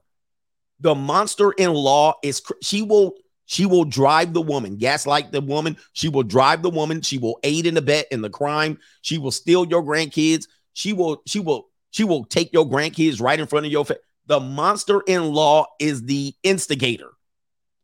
[0.80, 3.14] The monster in law is she will
[3.46, 5.78] she will drive the woman, gaslight the woman.
[5.94, 7.00] She will drive the woman.
[7.00, 8.78] She will aid in the bet in the crime.
[9.00, 10.46] She will steal your grandkids.
[10.74, 13.98] She will she will she will take your grandkids right in front of your face.
[14.28, 17.10] The monster in law is the instigator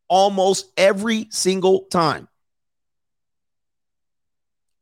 [0.09, 2.29] almost every single time.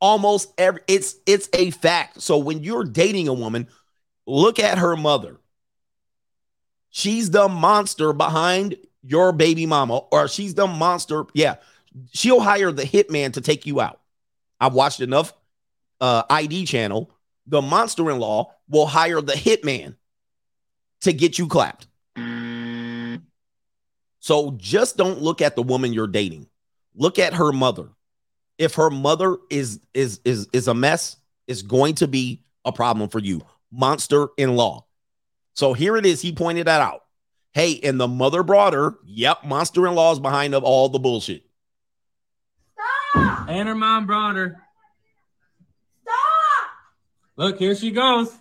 [0.00, 2.20] Almost every it's it's a fact.
[2.20, 3.68] So when you're dating a woman,
[4.26, 5.38] look at her mother.
[6.90, 11.24] She's the monster behind your baby mama, or she's the monster.
[11.32, 11.56] Yeah,
[12.12, 14.00] she'll hire the hitman to take you out.
[14.60, 15.32] I've watched enough
[16.00, 17.12] uh, ID channel.
[17.46, 19.94] The monster in law will hire the hitman
[21.02, 21.86] to get you clapped.
[22.16, 23.22] Mm.
[24.20, 26.46] So just don't look at the woman you're dating.
[26.94, 27.88] Look at her mother.
[28.58, 31.16] If her mother is is is is a mess,
[31.46, 33.42] it's going to be a problem for you.
[33.70, 34.86] Monster in law.
[35.54, 36.20] So here it is.
[36.20, 37.04] He pointed that out.
[37.52, 38.94] Hey, and the mother brought her.
[39.04, 41.42] Yep, monster in law is behind of all the bullshit.
[43.12, 43.48] Stop!
[43.48, 44.62] And her mom brought her.
[46.02, 46.70] Stop!
[47.36, 48.32] Look, here she goes.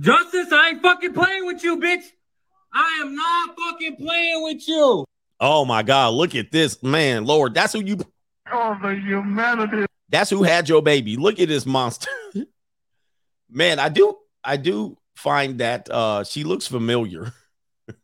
[0.00, 2.04] Justice, I ain't fucking playing with you, bitch.
[2.72, 5.04] I am not fucking playing with you.
[5.40, 7.54] Oh my God, look at this man, Lord.
[7.54, 7.98] That's who you.
[8.52, 9.86] Oh, the humanity.
[10.10, 11.16] That's who had your baby.
[11.16, 12.10] Look at this monster.
[13.50, 17.32] man, I do, I do find that uh she looks familiar.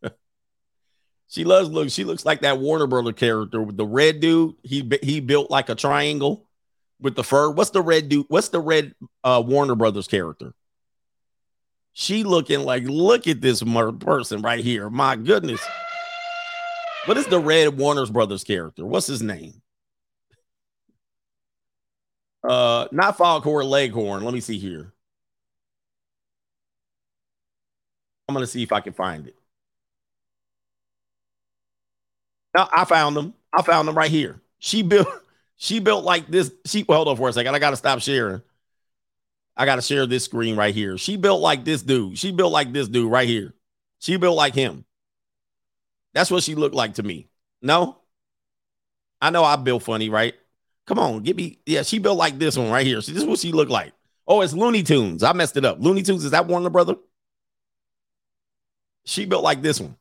[1.29, 1.91] she loves look.
[1.91, 4.55] She looks like that Warner Brother character with the red dude.
[4.63, 6.49] He he built like a triangle
[7.01, 7.51] with the fur.
[7.51, 8.27] What's the red dude?
[8.29, 10.55] What's the red uh Warner Brothers character?
[11.95, 13.63] She looking like, look at this
[14.01, 14.91] person right here.
[14.91, 15.65] My goodness.
[17.07, 18.85] What is the red Warner Brothers character?
[18.85, 19.63] What's his name?
[22.43, 24.25] Uh, not Foghorn Leghorn.
[24.25, 24.93] Let me see here.
[28.29, 29.37] I'm gonna see if I can find it.
[32.57, 33.35] No, I found them.
[33.53, 34.41] I found them right here.
[34.59, 35.09] She built.
[35.57, 36.51] She built like this.
[36.67, 37.55] She hold on for a second.
[37.55, 38.43] I gotta stop sharing.
[39.57, 40.99] I gotta share this screen right here.
[40.99, 42.19] She built like this dude.
[42.19, 43.55] She built like this dude right here.
[44.01, 44.85] She built like him.
[46.13, 47.29] That's what she looked like to me.
[47.63, 47.99] No,
[49.21, 50.35] I know I built funny, right?
[50.87, 51.59] Come on, give me.
[51.67, 52.97] Yeah, she built like this one right here.
[52.97, 53.93] This is what she looked like.
[54.27, 55.23] Oh, it's Looney Tunes.
[55.23, 55.79] I messed it up.
[55.81, 56.97] Looney Tunes is that Warner Brother?
[59.05, 59.97] She built like this one.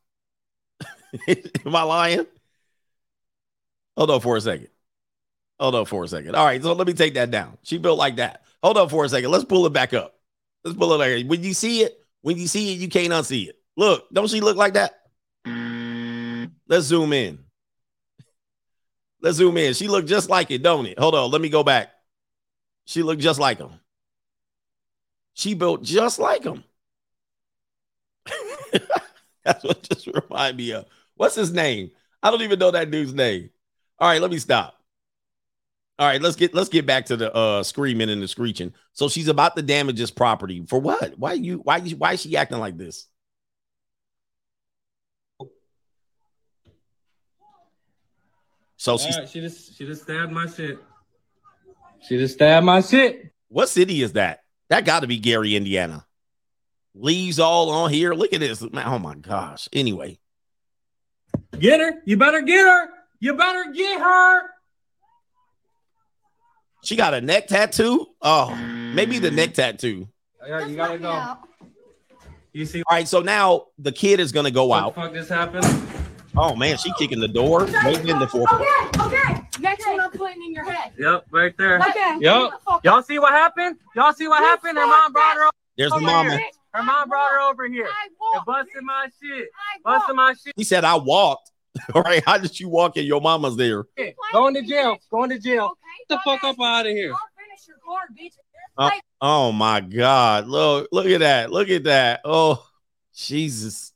[1.65, 2.25] Am I lying?
[3.95, 4.69] Hold on for a second.
[5.59, 6.35] Hold on for a second.
[6.35, 7.57] All right, so let me take that down.
[7.63, 8.43] She built like that.
[8.64, 9.30] Hold on for a second.
[9.30, 10.15] Let's pull it back up.
[10.64, 11.30] Let's pull it back.
[11.30, 13.57] When you see it, when you see it, you can't unsee it.
[13.76, 14.94] Look, don't she look like that?
[16.68, 17.40] Let's zoom in.
[19.22, 19.73] Let's zoom in.
[19.73, 20.98] She looked just like it, don't it?
[20.98, 21.30] Hold on.
[21.30, 21.90] Let me go back.
[22.85, 23.72] She looked just like him.
[25.34, 26.64] She built just like him.
[29.44, 30.85] That's what just remind me of.
[31.15, 31.91] What's his name?
[32.22, 33.49] I don't even know that dude's name.
[33.99, 34.80] All right, let me stop.
[36.03, 38.73] All right, let's get let's get back to the uh screaming and the screeching.
[38.91, 41.17] So she's about to damage his property for what?
[41.17, 43.07] Why you why you why is she acting like this?
[48.75, 50.77] So All right, she just she just stabbed my shit.
[52.01, 53.31] She just stabbed my shit.
[53.47, 54.41] what city is that?
[54.67, 56.05] That got to be Gary, Indiana.
[56.93, 58.13] Leaves all on here.
[58.13, 58.61] Look at this.
[58.73, 59.69] Man, oh my gosh.
[59.71, 60.19] Anyway,
[61.57, 62.01] Get her.
[62.03, 62.89] You better get her.
[63.21, 64.52] You better get her.
[66.84, 68.07] She got a neck tattoo.
[68.22, 69.53] Oh, maybe the neck mm.
[69.55, 70.07] tattoo.
[70.45, 71.38] Yeah, you gotta go.
[72.51, 74.95] You see All right, so now the kid is gonna go what the out.
[74.95, 75.65] fuck just happened?
[76.35, 77.68] Oh man, she kicking the door.
[77.84, 78.51] Waiting in the fourth.
[78.51, 78.65] Okay,
[78.99, 79.47] okay.
[79.60, 80.91] Next one I'm putting in your head.
[80.97, 81.80] Yep, right there.
[81.80, 82.18] Okay.
[82.19, 82.51] Yep.
[82.84, 83.77] Y'all see what happened?
[83.95, 84.77] Y'all see what You happened?
[84.77, 86.38] Her mom brought her There's the over mama.
[86.38, 86.49] here.
[86.73, 87.85] Her mom brought her over here.
[87.85, 88.47] I And walked.
[88.47, 89.47] busted my shit.
[89.55, 89.99] I walked.
[89.99, 90.53] Busted my shit.
[90.55, 91.51] He said, I walked.
[91.95, 93.06] All right, how did you walk in?
[93.06, 93.86] Your mama's there.
[94.32, 94.98] Going to jail.
[95.12, 95.66] Going to jail.
[95.66, 95.74] Okay.
[96.08, 97.12] Get the fuck up out of here.
[97.12, 98.34] I'll finish your card, bitch.
[98.78, 98.90] Oh,
[99.22, 100.48] oh my God.
[100.48, 101.52] Look, look at that.
[101.52, 102.22] Look at that.
[102.26, 102.66] Oh,
[103.16, 103.94] Jesus.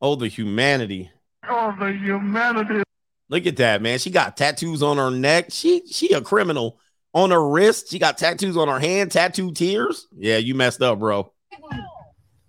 [0.00, 1.10] Oh, the humanity.
[1.48, 2.82] Oh, the humanity.
[3.28, 3.98] Look at that, man.
[3.98, 5.46] She got tattoos on her neck.
[5.50, 6.78] She she a criminal.
[7.14, 7.90] On her wrist.
[7.90, 10.08] She got tattoos on her hand, tattoo tears.
[10.16, 11.32] Yeah, you messed up, bro.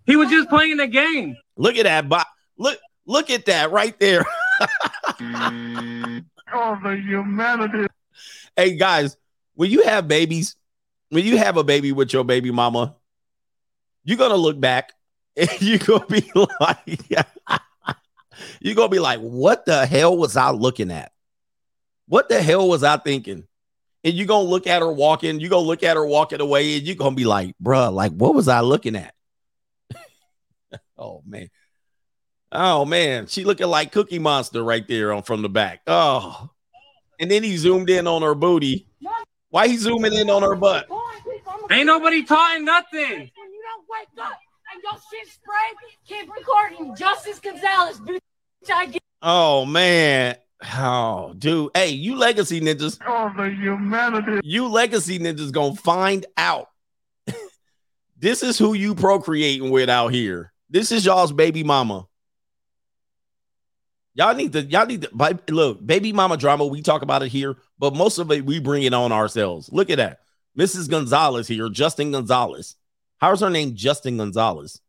[0.05, 1.37] He was just playing the game.
[1.55, 2.09] Look at that.
[2.09, 2.21] Bo-
[2.57, 4.25] look, look at that right there.
[6.53, 7.87] Oh, the humanity.
[8.55, 9.17] hey guys,
[9.55, 10.55] when you have babies,
[11.09, 12.95] when you have a baby with your baby mama,
[14.03, 14.93] you're gonna look back
[15.35, 17.23] and you're gonna be like,
[18.61, 21.11] you're gonna be like, what the hell was I looking at?
[22.07, 23.45] What the hell was I thinking?
[24.03, 26.85] And you're gonna look at her walking, you're gonna look at her walking away, and
[26.85, 29.13] you're gonna be like, bruh, like, what was I looking at?
[30.97, 31.49] oh man.
[32.51, 35.81] Oh man, she looking like Cookie Monster right there on from the back.
[35.87, 36.49] Oh,
[37.19, 38.87] and then he zoomed in on her booty.
[39.49, 40.87] Why he zooming in on her butt?
[41.71, 43.01] Ain't nobody taught nothing.
[43.01, 44.37] When you don't wake up
[44.73, 46.95] and your shit sprayed, keep recording.
[46.95, 48.19] Justice Gonzalez, bitch.
[48.73, 50.35] I get Oh man.
[50.77, 51.71] Oh, dude.
[51.73, 52.99] Hey, you legacy ninjas.
[53.07, 54.41] Oh, the humanity.
[54.43, 56.69] You legacy ninjas gonna find out.
[58.17, 60.53] this is who you procreating with out here.
[60.69, 62.07] This is y'all's baby mama.
[64.17, 66.65] Y'all need to, y'all need to look, baby mama drama.
[66.65, 69.69] We talk about it here, but most of it we bring it on ourselves.
[69.71, 70.19] Look at that.
[70.57, 70.89] Mrs.
[70.89, 72.75] Gonzalez here, Justin Gonzalez.
[73.17, 73.75] How's her name?
[73.75, 74.81] Justin Gonzalez.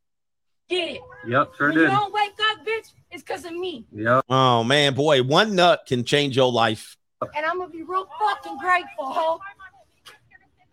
[0.68, 1.00] get it.
[1.26, 1.90] Yep, sure When you did.
[1.90, 3.84] don't wake up, bitch, it's because of me.
[3.92, 4.24] Yep.
[4.28, 6.96] Oh man, boy, one nut can change your life.
[7.34, 9.40] And I'm going to be real fucking grateful, ho.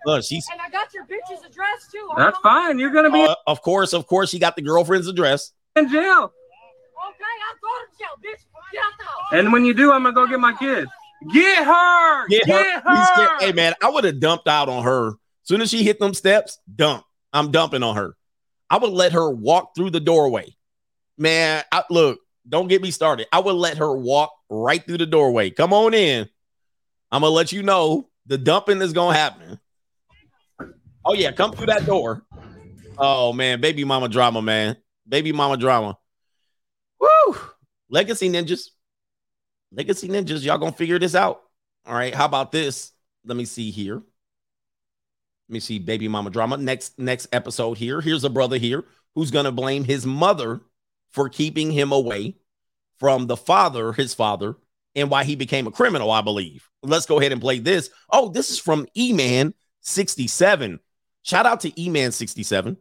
[0.06, 2.06] Look, she's And I got your bitch's address, too.
[2.12, 2.16] ho.
[2.18, 2.78] That's fine.
[2.78, 5.54] You're gonna be Uh, of course, of course, she got the girlfriend's address.
[5.78, 6.32] in jail.
[9.32, 10.90] And when you do, I'm gonna go get my kids.
[11.34, 12.28] Get her.
[12.28, 12.96] Get Get, her.
[12.96, 13.40] Her.
[13.40, 15.14] Hey man, I would have dumped out on her.
[15.44, 17.04] Soon as she hit them steps, dump.
[17.32, 18.16] I'm dumping on her.
[18.70, 20.56] I would let her walk through the doorway.
[21.18, 23.28] Man, I, look, don't get me started.
[23.32, 25.50] I would let her walk right through the doorway.
[25.50, 26.28] Come on in.
[27.12, 29.60] I'm gonna let you know the dumping is gonna happen.
[31.06, 32.24] Oh yeah, come through that door.
[32.98, 34.78] Oh man, baby mama drama, man.
[35.08, 35.98] Baby mama drama.
[37.04, 37.36] Woo!
[37.90, 38.70] Legacy ninjas.
[39.72, 41.42] Legacy ninjas, y'all gonna figure this out.
[41.86, 42.92] All right, how about this?
[43.26, 43.96] Let me see here.
[43.96, 46.58] Let me see baby mama drama.
[46.58, 48.00] Next next episode here.
[48.00, 48.86] Here's a brother here
[49.16, 50.62] who's gonna blame his mother
[51.12, 52.38] for keeping him away
[53.00, 54.56] from the father, his father,
[54.96, 56.70] and why he became a criminal, I believe.
[56.84, 57.90] Let's go ahead and play this.
[58.10, 60.80] Oh, this is from E-Man 67.
[61.24, 62.78] Shout out to E-Man 67.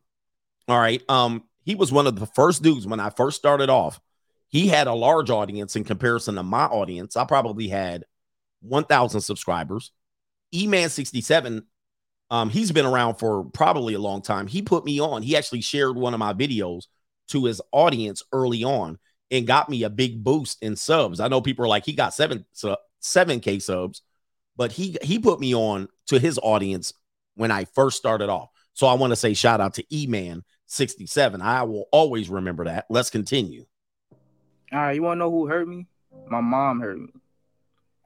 [0.69, 1.03] All right.
[1.09, 4.01] Um, he was one of the first dudes when I first started off.
[4.53, 7.17] He had a large audience in comparison to my audience.
[7.17, 8.05] I probably had
[8.61, 9.93] 1,000 subscribers.
[10.55, 11.65] E-Man 67,
[12.31, 14.47] um, he's been around for probably a long time.
[14.47, 15.23] He put me on.
[15.23, 16.85] He actually shared one of my videos
[17.29, 18.99] to his audience early on
[19.31, 21.19] and got me a big boost in subs.
[21.19, 24.03] I know people are like, he got seven, so 7k subs,
[24.57, 26.93] but he he put me on to his audience
[27.37, 28.51] when I first started off.
[28.75, 31.41] So I want to say shout out to E-Man 67.
[31.41, 32.85] I will always remember that.
[32.91, 33.65] Let's continue.
[34.73, 35.87] All right, you want to know who hurt me?
[36.29, 37.09] My mom hurt me.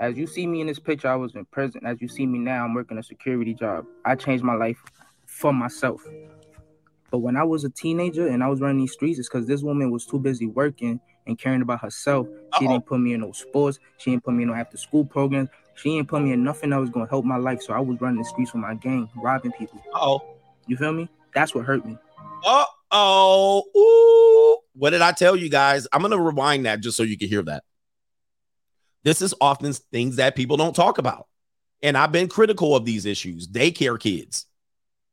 [0.01, 1.82] As you see me in this picture, I was in prison.
[1.86, 3.86] As you see me now, I'm working a security job.
[4.05, 4.82] I changed my life
[5.26, 6.02] for myself.
[7.10, 9.62] But when I was a teenager and I was running these streets, it's because this
[9.62, 12.26] woman was too busy working and caring about herself.
[12.59, 13.78] She didn't put me in no sports.
[13.98, 15.48] She didn't put me in no after school programs.
[15.76, 17.62] She didn't put me in nothing that was gonna help my life.
[17.62, 19.80] So I was running the streets with my gang, robbing people.
[19.94, 20.20] Oh,
[20.66, 21.09] you feel me?
[21.32, 21.97] That's what hurt me.
[22.44, 23.65] Uh oh.
[23.77, 24.63] Ooh.
[24.75, 25.87] What did I tell you guys?
[25.93, 27.65] I'm gonna rewind that just so you can hear that.
[29.05, 31.29] This is often things that people don't talk about.
[31.83, 33.47] And I've been critical of these issues.
[33.47, 34.47] Daycare kids.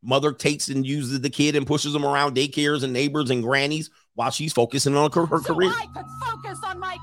[0.01, 3.89] Mother takes and uses the kid and pushes them around daycares and neighbors and grannies
[4.15, 5.71] while she's focusing on her, her career.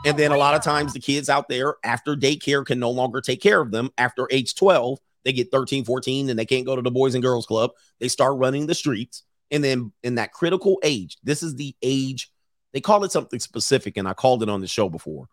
[0.04, 3.20] And then a lot of times the kids out there after daycare can no longer
[3.20, 4.98] take care of them after age 12.
[5.24, 7.70] They get 13, 14 and they can't go to the boys and girls club.
[7.98, 9.22] They start running the streets.
[9.50, 12.30] And then in that critical age, this is the age
[12.72, 15.28] they call it something specific and I called it on the show before.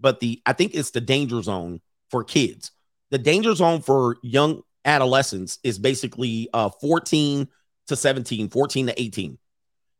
[0.00, 2.72] But the I think it's the danger zone for kids.
[3.10, 7.48] The danger zone for young adolescents is basically uh 14
[7.86, 9.38] to 17, 14 to 18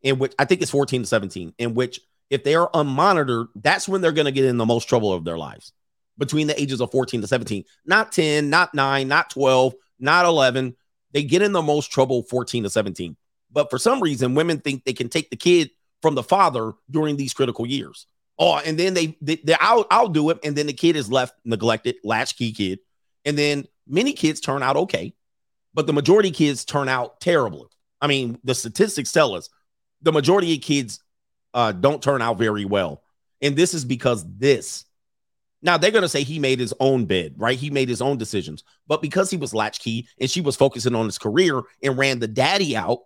[0.04, 2.00] in which I think it's 14 to 17, in which
[2.30, 5.24] if they are unmonitored, that's when they're going to get in the most trouble of
[5.24, 5.72] their lives
[6.18, 10.76] between the ages of 14 to 17, not 10, not 9, not 12, not 11.
[11.12, 13.16] They get in the most trouble 14 to 17.
[13.54, 15.70] But for some reason, women think they can take the kid
[16.02, 18.06] from the father during these critical years.
[18.38, 20.40] Oh, and then they, they, they I'll, I'll do it.
[20.44, 22.80] And then the kid is left neglected, latchkey kid.
[23.24, 25.14] And then many kids turn out okay,
[25.72, 27.68] but the majority kids turn out terribly.
[28.00, 29.48] I mean, the statistics tell us
[30.02, 31.00] the majority of kids
[31.54, 33.02] uh, don't turn out very well.
[33.40, 34.84] And this is because this.
[35.62, 37.58] Now they're gonna say he made his own bed, right?
[37.58, 41.06] He made his own decisions, but because he was latchkey and she was focusing on
[41.06, 42.98] his career and ran the daddy out.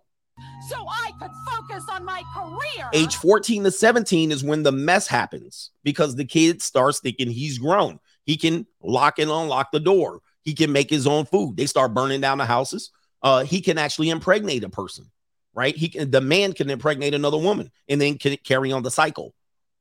[0.69, 2.89] So I could focus on my career.
[2.93, 7.57] Age 14 to 17 is when the mess happens because the kid starts thinking he's
[7.57, 7.99] grown.
[8.25, 10.21] He can lock and unlock the door.
[10.43, 11.57] He can make his own food.
[11.57, 12.91] They start burning down the houses.
[13.21, 15.09] Uh, he can actually impregnate a person
[15.53, 15.75] right?
[15.75, 19.33] He can the man can impregnate another woman and then can carry on the cycle.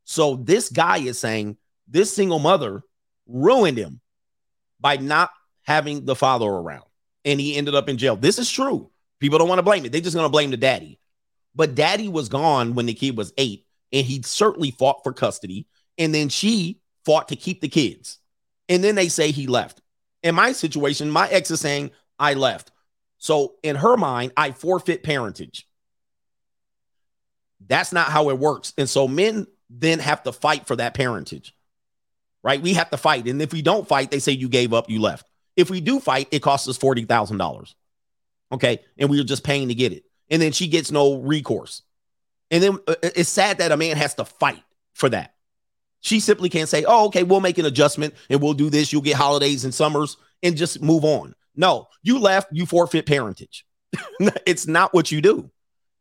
[0.04, 1.56] So this guy is saying
[1.86, 2.82] this single mother
[3.26, 4.00] ruined him
[4.80, 5.30] by not
[5.62, 6.86] having the father around,
[7.24, 8.16] and he ended up in jail.
[8.16, 8.90] This is true.
[9.20, 9.92] People don't want to blame it.
[9.92, 10.98] They're just going to blame the daddy.
[11.54, 15.66] But daddy was gone when the kid was eight, and he certainly fought for custody.
[15.96, 18.18] And then she fought to keep the kids.
[18.68, 19.80] And then they say he left.
[20.22, 22.70] In my situation, my ex is saying I left.
[23.18, 25.66] So in her mind, I forfeit parentage.
[27.66, 28.72] That's not how it works.
[28.78, 31.54] And so men then have to fight for that parentage,
[32.42, 32.62] right?
[32.62, 33.26] We have to fight.
[33.26, 35.26] And if we don't fight, they say you gave up, you left.
[35.56, 37.74] If we do fight, it costs us $40,000.
[38.52, 38.80] Okay.
[38.96, 40.04] And we are just paying to get it.
[40.30, 41.82] And then she gets no recourse.
[42.50, 44.62] And then uh, it's sad that a man has to fight
[44.94, 45.34] for that.
[46.00, 48.92] She simply can't say, oh, okay, we'll make an adjustment and we'll do this.
[48.92, 51.34] You'll get holidays and summers and just move on.
[51.56, 53.66] No, you left, you forfeit parentage.
[54.46, 55.50] it's not what you do.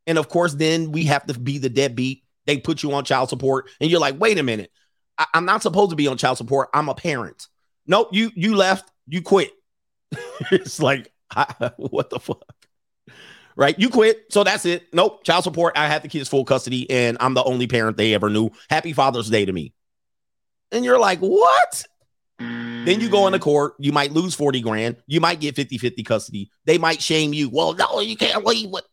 [0.06, 2.24] And of course, then we have to be the deadbeat.
[2.46, 4.72] They put you on child support, and you're like, wait a minute,
[5.18, 6.70] I- am not supposed to be on child support.
[6.74, 7.48] I'm a parent.
[7.86, 9.52] Nope, you you left, you quit.
[10.52, 11.12] it's like,
[11.78, 12.44] What the fuck?
[13.56, 13.78] Right?
[13.80, 14.26] You quit.
[14.32, 14.94] So that's it.
[14.94, 15.24] Nope.
[15.24, 15.78] Child support.
[15.78, 18.52] I had the kids full custody, and I'm the only parent they ever knew.
[18.70, 19.74] Happy Father's Day to me.
[20.72, 21.86] And you're like, what?
[22.40, 26.04] Then you go into court, you might lose 40 grand, you might get 50 50
[26.04, 26.52] custody.
[26.66, 27.50] They might shame you.
[27.50, 28.70] Well, no, you can't leave.
[28.70, 28.86] What?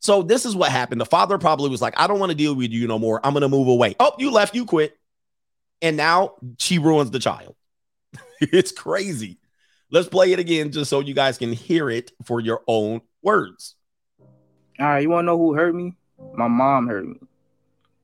[0.00, 1.00] So this is what happened.
[1.00, 3.24] The father probably was like, I don't want to deal with you no more.
[3.24, 3.96] I'm going to move away.
[3.98, 4.94] Oh, you left, you quit.
[5.80, 7.54] And now she ruins the child.
[8.40, 9.38] it's crazy.
[9.94, 13.76] Let's play it again just so you guys can hear it for your own words.
[14.80, 15.94] All right, you want to know who hurt me?
[16.34, 17.20] My mom hurt me.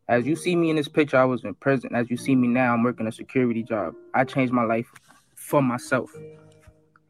[0.09, 1.97] As you see me in this picture, I was in prison.
[1.97, 3.97] As you see me now, I'm working a security job.
[4.15, 4.87] I changed my life
[5.35, 6.12] for myself.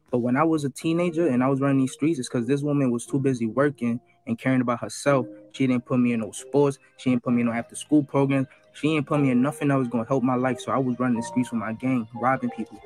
[0.09, 2.63] But when I was a teenager and I was running these streets, it's because this
[2.63, 5.27] woman was too busy working and caring about herself.
[5.51, 6.79] She didn't put me in no sports.
[6.97, 8.47] She didn't put me in no after school programs.
[8.73, 10.59] She didn't put me in nothing that was going to help my life.
[10.59, 12.81] So I was running the streets with my gang, robbing people.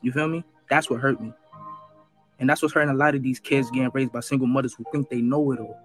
[0.00, 0.44] You feel me?
[0.68, 1.32] That's what hurt me.
[2.38, 4.84] And that's what's hurting a lot of these kids getting raised by single mothers who
[4.92, 5.78] think they know it all.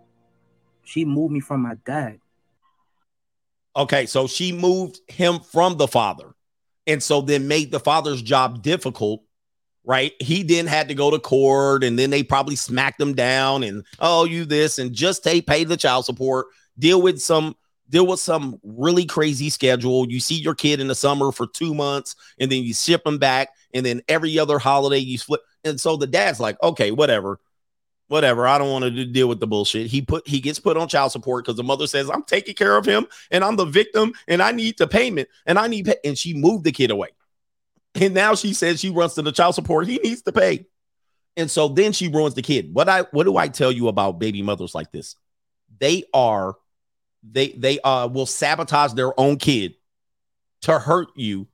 [0.84, 2.20] She moved me from my dad.
[3.76, 6.36] Okay, so she moved him from the father.
[6.86, 9.24] And so then made the father's job difficult,
[9.86, 10.12] right?
[10.20, 13.86] He then had to go to court and then they probably smacked him down and
[14.00, 16.48] oh, you this and just they pay the child support,
[16.78, 17.56] deal with some
[17.90, 20.10] deal with some really crazy schedule.
[20.10, 23.18] You see your kid in the summer for 2 months and then you ship them
[23.18, 27.40] back and then every other holiday you flip and so the dad's like, "Okay, whatever
[28.14, 28.46] whatever.
[28.48, 29.88] I don't want to deal with the bullshit.
[29.88, 32.78] He put he gets put on child support because the mother says I'm taking care
[32.78, 35.96] of him and I'm the victim and I need the payment and I need pay.
[36.06, 37.10] and she moved the kid away.
[37.96, 39.88] And now she says she runs to the child support.
[39.88, 40.68] He needs to pay.
[41.38, 42.74] And so then she ruins the kid.
[42.74, 45.16] What I what do I tell you about baby mothers like this?
[45.80, 46.56] They are
[47.24, 49.76] they they uh will sabotage their own kid
[50.62, 51.48] to hurt you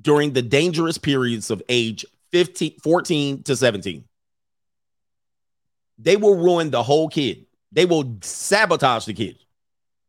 [0.00, 4.04] during the dangerous periods of age 15 14 to 17
[6.02, 7.46] they will ruin the whole kid.
[7.70, 9.38] They will sabotage the kid,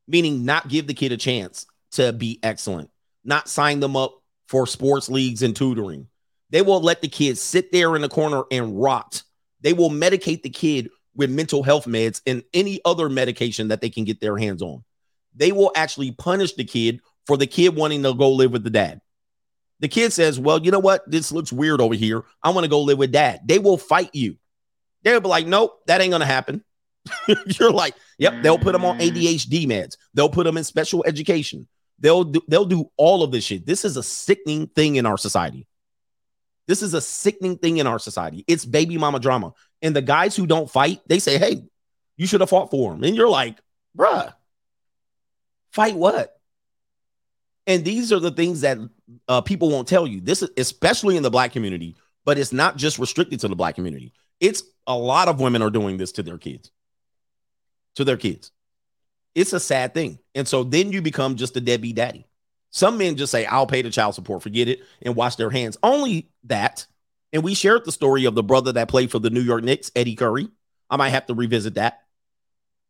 [0.07, 2.89] meaning not give the kid a chance to be excellent,
[3.23, 6.07] not sign them up for sports leagues and tutoring.
[6.49, 9.23] They will let the kid sit there in the corner and rot.
[9.61, 13.89] They will medicate the kid with mental health meds and any other medication that they
[13.89, 14.83] can get their hands on.
[15.35, 18.69] They will actually punish the kid for the kid wanting to go live with the
[18.69, 19.01] dad.
[19.79, 21.09] The kid says, Well, you know what?
[21.09, 22.23] This looks weird over here.
[22.41, 23.41] I want to go live with dad.
[23.45, 24.37] They will fight you.
[25.03, 26.63] They'll be like, nope, that ain't gonna happen.
[27.27, 29.09] You're like, yep, they'll put them on mm.
[29.09, 29.97] ADHD meds.
[30.13, 31.67] They'll put them in special education.
[31.99, 33.65] They'll do, they'll do all of this shit.
[33.65, 35.67] This is a sickening thing in our society.
[36.67, 38.45] This is a sickening thing in our society.
[38.47, 39.53] It's baby mama drama.
[39.81, 41.63] And the guys who don't fight, they say, hey,
[42.15, 43.03] you should have fought for him.
[43.03, 43.57] And you're like,
[43.97, 44.33] bruh,
[45.73, 46.39] fight what?
[47.65, 48.77] And these are the things that
[49.27, 50.21] uh, people won't tell you.
[50.21, 51.95] This is especially in the black community,
[52.25, 54.13] but it's not just restricted to the black community.
[54.39, 56.71] It's a lot of women are doing this to their kids.
[57.95, 58.51] To their kids.
[59.35, 60.19] It's a sad thing.
[60.35, 62.27] And so then you become just a deadbeat daddy.
[62.69, 65.77] Some men just say, I'll pay the child support, forget it, and wash their hands.
[65.83, 66.85] Only that.
[67.31, 69.91] And we shared the story of the brother that played for the New York Knicks,
[69.95, 70.49] Eddie Curry.
[70.89, 72.02] I might have to revisit that.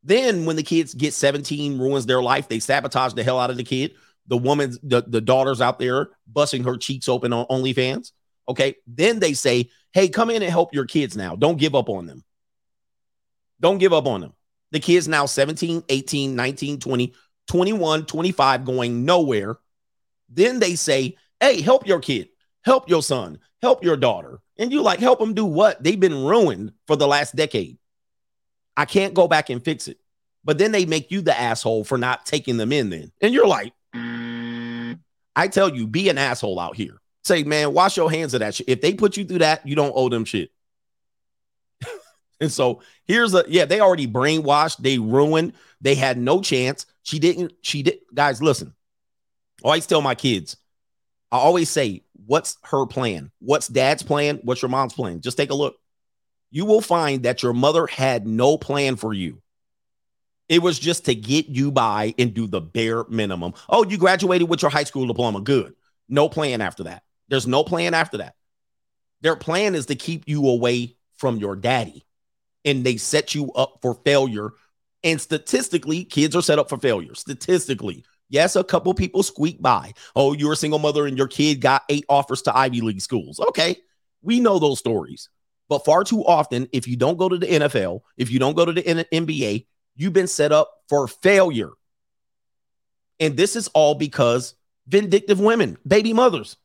[0.04, 3.58] Then when the kids get 17, ruins their life, they sabotage the hell out of
[3.58, 3.94] the kid.
[4.28, 8.12] The woman's the, the daughter's out there busting her cheeks open on OnlyFans.
[8.48, 8.76] Okay.
[8.88, 11.36] Then they say, hey, come in and help your kids now.
[11.36, 12.24] Don't give up on them.
[13.60, 14.34] Don't give up on them.
[14.72, 17.14] The kids now 17, 18, 19, 20,
[17.48, 19.60] 21, 25 going nowhere.
[20.30, 22.30] Then they say, hey, help your kid,
[22.64, 24.40] help your son, help your daughter.
[24.58, 25.82] And you like, help them do what?
[25.84, 27.78] They've been ruined for the last decade.
[28.76, 29.98] I can't go back and fix it.
[30.44, 33.12] But then they make you the asshole for not taking them in then.
[33.22, 33.74] And you're like,
[35.36, 37.00] I tell you, be an asshole out here.
[37.24, 38.68] Say, man, wash your hands of that shit.
[38.68, 40.52] If they put you through that, you don't owe them shit.
[42.42, 46.86] and so here's a yeah, they already brainwashed, they ruined, they had no chance.
[47.04, 48.74] She didn't, she did, guys, listen.
[49.64, 50.58] I always tell my kids,
[51.32, 53.32] I always say, what's her plan?
[53.40, 54.40] What's dad's plan?
[54.44, 55.22] What's your mom's plan?
[55.22, 55.78] Just take a look.
[56.54, 59.42] You will find that your mother had no plan for you.
[60.48, 63.56] It was just to get you by and do the bare minimum.
[63.68, 65.42] Oh, you graduated with your high school diploma.
[65.42, 65.74] Good.
[66.08, 67.02] No plan after that.
[67.28, 68.36] There's no plan after that.
[69.22, 72.06] Their plan is to keep you away from your daddy.
[72.64, 74.52] And they set you up for failure.
[75.04, 77.16] And statistically, kids are set up for failure.
[77.16, 79.94] Statistically, yes, a couple people squeak by.
[80.16, 83.40] Oh, you're a single mother and your kid got eight offers to Ivy League schools.
[83.40, 83.78] Okay,
[84.22, 85.30] we know those stories.
[85.74, 88.64] But far too often, if you don't go to the NFL, if you don't go
[88.64, 91.72] to the NBA, you've been set up for failure.
[93.20, 94.54] And this is all because
[94.86, 96.58] vindictive women, baby mothers.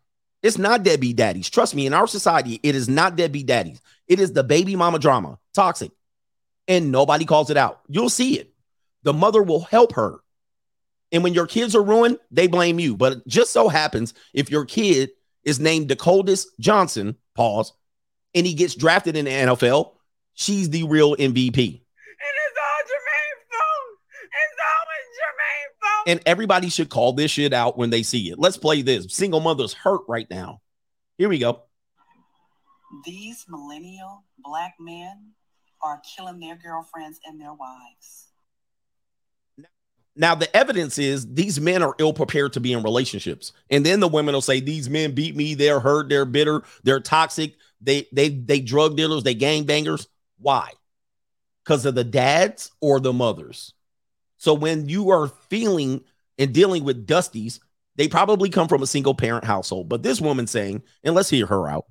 [0.42, 1.48] It's not deadbeat daddies.
[1.48, 3.80] Trust me, in our society, it is not deadbeat daddies.
[4.08, 5.90] It is the baby mama drama, toxic.
[6.66, 7.80] And nobody calls it out.
[7.88, 8.52] You'll see it.
[9.04, 10.18] The mother will help her.
[11.12, 12.94] And when your kids are ruined, they blame you.
[12.94, 15.12] But it just so happens if your kid
[15.44, 17.72] is named the Dakotas Johnson, pause,
[18.34, 19.92] and he gets drafted in the NFL,
[20.34, 21.28] she's the real MVP.
[21.28, 23.98] And it's all Jermaine's fault.
[24.24, 26.08] It's always Jermaine's fault.
[26.08, 28.38] And everybody should call this shit out when they see it.
[28.38, 29.12] Let's play this.
[29.14, 30.60] Single mothers hurt right now.
[31.16, 31.62] Here we go.
[33.04, 35.32] These millennial black men
[35.82, 38.28] are killing their girlfriends and their wives.
[40.16, 44.00] Now the evidence is these men are ill prepared to be in relationships, and then
[44.00, 48.08] the women will say these men beat me, they're hurt, they're bitter, they're toxic, they
[48.12, 50.08] they they drug dealers, they gang bangers.
[50.38, 50.72] Why?
[51.64, 53.74] Because of the dads or the mothers.
[54.38, 56.04] So when you are feeling
[56.38, 57.60] and dealing with dusties,
[57.96, 59.88] they probably come from a single parent household.
[59.88, 61.86] But this woman saying, and let's hear her out.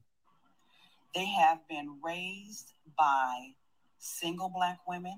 [1.13, 3.49] They have been raised by
[3.97, 5.17] single black women.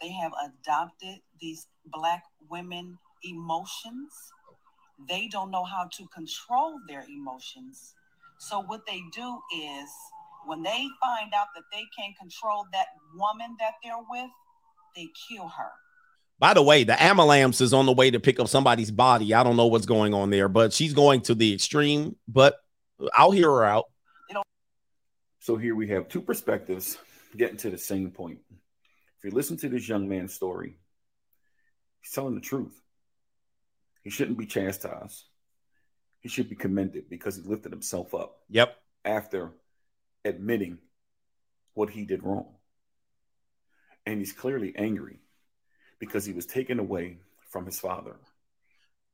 [0.00, 4.12] They have adopted these black women emotions.
[5.08, 7.94] They don't know how to control their emotions.
[8.38, 9.88] So what they do is
[10.46, 14.30] when they find out that they can't control that woman that they're with,
[14.94, 15.70] they kill her.
[16.38, 19.32] By the way, the ambulance is on the way to pick up somebody's body.
[19.32, 22.16] I don't know what's going on there, but she's going to the extreme.
[22.28, 22.56] But
[23.14, 23.86] I'll hear her out.
[25.40, 26.98] So here we have two perspectives
[27.36, 28.40] getting to the same point.
[28.50, 30.76] If you listen to this young man's story,
[32.00, 32.74] he's telling the truth.
[34.02, 35.22] He shouldn't be chastised.
[36.26, 38.40] He should be commended because he lifted himself up.
[38.50, 38.76] Yep.
[39.04, 39.52] After
[40.24, 40.78] admitting
[41.74, 42.48] what he did wrong.
[44.06, 45.20] And he's clearly angry
[46.00, 48.16] because he was taken away from his father.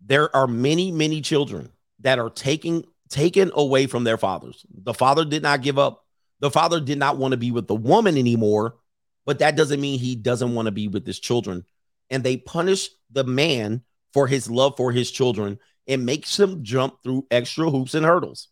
[0.01, 1.71] There are many, many children
[2.01, 4.65] that are taking taken away from their fathers.
[4.73, 6.07] The father did not give up.
[6.41, 8.77] The father did not want to be with the woman anymore,
[9.27, 11.67] but that doesn't mean he doesn't want to be with his children.
[12.09, 13.83] And they punish the man
[14.15, 15.59] for his love for his children
[15.89, 18.49] and makes them jump through extra hoops and hurdles.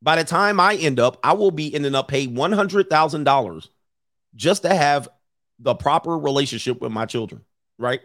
[0.00, 3.68] By the time I end up, I will be ending up paying $100,000
[4.34, 5.08] just to have
[5.58, 7.42] the proper relationship with my children,
[7.78, 8.00] right?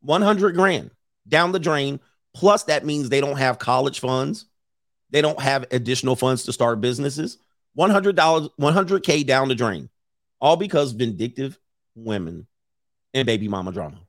[0.00, 0.90] 100 grand
[1.28, 2.00] down the drain.
[2.34, 4.46] Plus, that means they don't have college funds.
[5.10, 7.38] They don't have additional funds to start businesses.
[7.78, 9.90] $100, 100K down the drain,
[10.40, 11.58] all because vindictive
[11.94, 12.46] women
[13.12, 14.05] and baby mama drama.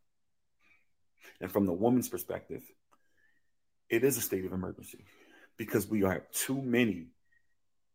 [1.42, 2.64] And from the woman's perspective,
[3.90, 5.06] it is a state of emergency
[5.58, 7.08] because we have too many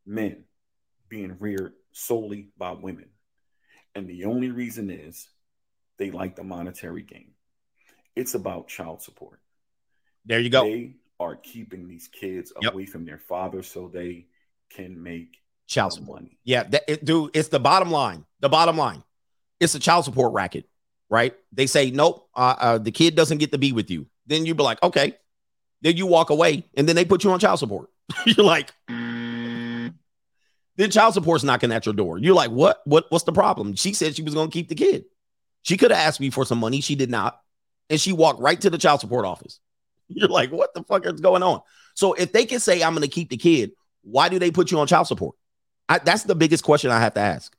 [0.07, 0.45] men
[1.09, 3.07] being reared solely by women.
[3.95, 5.29] And the only reason is
[5.99, 7.33] they like the monetary gain.
[8.17, 9.41] It's about child support.
[10.25, 10.63] There you go.
[10.65, 12.73] They are keeping these kids Yep.
[12.73, 14.27] away from their father so they
[14.71, 16.23] can make Child support.
[16.23, 16.39] money.
[16.45, 18.25] Yeah, that, it, dude, it's the bottom line.
[18.41, 19.03] The bottom line.
[19.61, 20.69] It's a child support racket,
[21.13, 21.35] right?
[21.53, 24.07] They say, nope, uh, uh, the kid doesn't get to be with you.
[24.27, 25.15] Then you be like, okay.
[25.83, 27.91] Then you walk away, and then they put you on child support.
[28.25, 29.93] You're like, then
[30.91, 32.19] child support's knocking at your door.
[32.19, 32.81] You're like, what?
[32.85, 33.07] What?
[33.11, 33.75] What's the problem?
[33.75, 35.05] She said she was going to keep the kid.
[35.63, 36.81] She could have asked me for some money.
[36.81, 37.41] She did not,
[37.91, 39.61] and she walked right to the child support office.
[40.09, 41.61] You're like, what the fuck is going on?
[41.95, 43.73] So if they can say I'm going to keep the kid,
[44.03, 45.37] why do they put you on child support?
[45.89, 47.55] I, that's the biggest question I have to ask.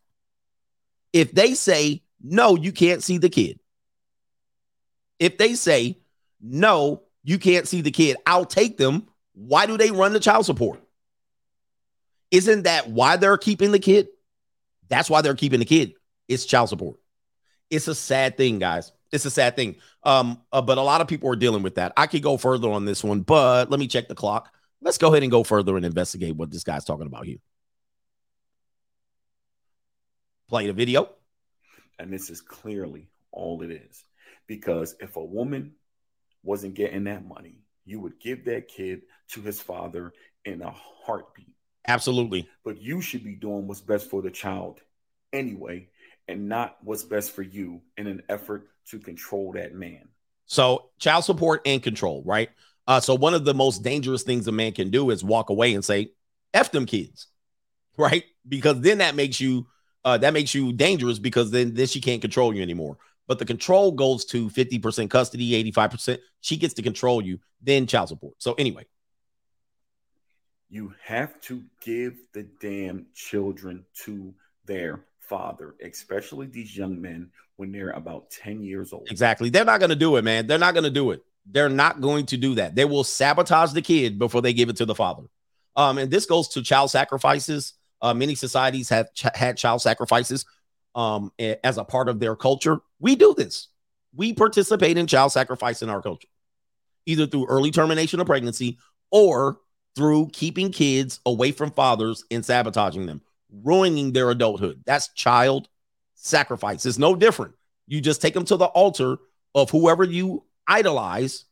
[1.12, 3.60] If they say no, you can't see the kid.
[5.20, 6.00] If they say
[6.42, 9.08] no, you can't see the kid, I'll take them.
[9.34, 10.82] Why do they run the child support?
[12.32, 14.08] Isn't that why they're keeping the kid?
[14.90, 15.94] That's why they're keeping the kid.
[16.28, 16.98] It's child support.
[17.70, 18.92] It's a sad thing, guys.
[19.12, 19.76] It's a sad thing.
[20.04, 21.94] Um, uh, but a lot of people are dealing with that.
[21.96, 24.52] I could go further on this one, but let me check the clock.
[24.82, 27.38] Let's go ahead and go further and investigate what this guy's talking about here.
[30.50, 31.10] Play the video.
[32.04, 34.04] And this is clearly all it is.
[34.46, 35.76] Because if a woman
[36.44, 40.12] wasn't getting that money, you would give that kid to his father
[40.44, 41.56] in a heartbeat.
[41.88, 42.50] Absolutely.
[42.66, 44.82] But you should be doing what's best for the child
[45.32, 45.88] anyway,
[46.28, 50.10] and not what's best for you in an effort to control that man.
[50.46, 52.50] So child support and control, right?
[52.86, 55.74] Uh, so one of the most dangerous things a man can do is walk away
[55.74, 56.12] and say,
[56.54, 57.28] F them kids,
[57.98, 58.26] right?
[58.46, 59.68] Because then that makes you
[60.06, 62.98] uh, that makes you dangerous because then then she can't control you anymore.
[63.28, 66.20] But the control goes to 50% custody, 85%.
[66.42, 68.36] She gets to control you, then child support.
[68.40, 68.86] So anyway,
[70.70, 74.34] You have to give the damn children to
[74.66, 79.08] their father, especially these young men when they're about 10 years old.
[79.10, 79.50] Exactly.
[79.50, 80.48] They're not going to do it, man.
[80.48, 81.22] They're not going to do it.
[81.46, 82.76] They're not going to do that.
[82.76, 85.24] They will sabotage the kid before they give it to the father.
[85.76, 87.74] Um, and this goes to child sacrifices.
[88.04, 90.46] Uh, many societies have ch- had child sacrifices
[90.94, 91.32] um,
[91.64, 92.80] as a part of their culture.
[93.00, 93.70] We do this.
[94.14, 96.28] We participate in child sacrifice in our culture,
[97.06, 98.78] either through early termination of pregnancy
[99.10, 99.58] or
[99.96, 103.22] through keeping kids away from fathers and sabotaging them,
[103.64, 104.84] ruining their adulthood.
[104.86, 105.70] That's child
[106.16, 106.86] sacrifice.
[106.86, 107.54] It's no different.
[107.88, 109.18] You just take them to the altar
[109.56, 111.46] of whoever you idolize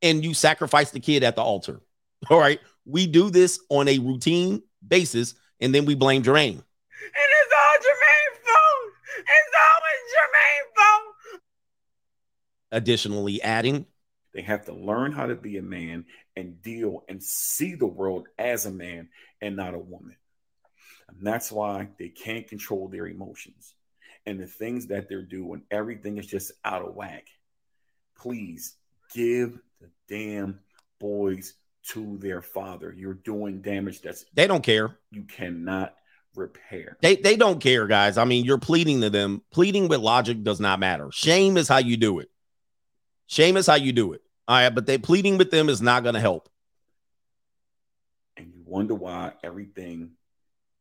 [0.00, 1.80] and you sacrifice the kid at the altar.
[2.30, 2.60] All right.
[2.86, 6.56] We do this on a routine basis and then we blame Jermaine.
[6.56, 8.92] And it's all Jermaine's fault.
[9.18, 11.40] It's always Jermaine's fault.
[12.72, 13.86] Additionally, adding,
[14.34, 16.06] They have to learn how to be a man
[16.36, 19.08] and deal and see the world as a man
[19.40, 20.16] and not a woman.
[21.08, 23.74] And that's why they can't control their emotions
[24.26, 25.62] and the things that they're doing.
[25.70, 27.26] Everything is just out of whack.
[28.16, 28.74] Please
[29.14, 30.60] give the damn
[30.98, 31.54] boys
[31.88, 32.94] to their father.
[32.96, 34.96] You're doing damage that's they don't care.
[35.10, 35.94] you cannot
[36.34, 36.96] repair.
[37.02, 38.16] They they don't care, guys.
[38.18, 39.42] I mean, you're pleading to them.
[39.50, 41.10] Pleading with logic does not matter.
[41.12, 42.30] Shame is how you do it.
[43.26, 44.22] Shame is how you do it.
[44.48, 46.48] All right, but they pleading with them is not going to help.
[48.36, 50.12] and you wonder why everything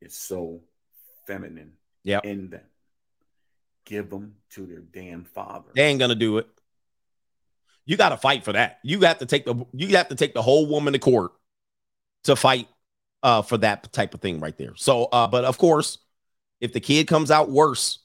[0.02, 0.62] is so
[1.28, 1.74] feminine
[2.04, 2.26] Yep.
[2.26, 2.64] in them.
[3.86, 5.70] Give them to their damn father.
[5.76, 6.48] They ain't gonna do it.
[7.86, 8.80] You got to fight for that.
[8.84, 11.32] You got to take the you have to take the whole woman to court
[12.26, 12.68] to fight
[13.24, 14.76] uh for that type of thing right there.
[14.76, 15.98] So uh but of course,
[16.60, 18.00] if the kid comes out worse,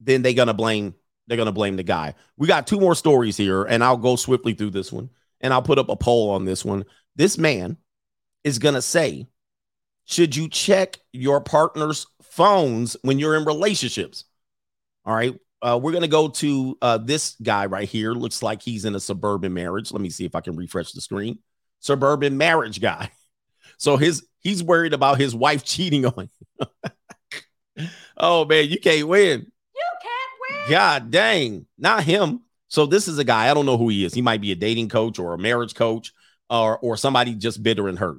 [0.00, 0.94] then they're gonna blame
[1.26, 2.14] they're gonna blame the guy.
[2.36, 5.10] We got two more stories here, and I'll go swiftly through this one,
[5.40, 6.84] and I'll put up a poll on this one.
[7.14, 7.76] This man
[8.42, 9.28] is gonna say,
[10.04, 14.24] should you check your partner's phones when you're in relationships?
[15.04, 15.38] All right.
[15.62, 18.12] Uh, we're going to go to uh, this guy right here.
[18.12, 19.92] Looks like he's in a suburban marriage.
[19.92, 21.38] Let me see if I can refresh the screen.
[21.80, 23.10] Suburban marriage guy.
[23.78, 27.88] So his he's worried about his wife cheating on him.
[28.18, 29.40] oh man, you can't win.
[29.40, 30.70] You can't win.
[30.70, 32.42] God dang, not him.
[32.68, 33.50] So this is a guy.
[33.50, 34.12] I don't know who he is.
[34.12, 36.12] He might be a dating coach or a marriage coach
[36.50, 38.18] or or somebody just bitter and hurt.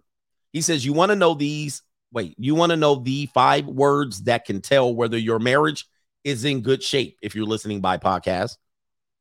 [0.51, 1.84] He says, "You want to know these?
[2.11, 5.85] Wait, you want to know the five words that can tell whether your marriage
[6.23, 8.57] is in good shape if you're listening by podcast."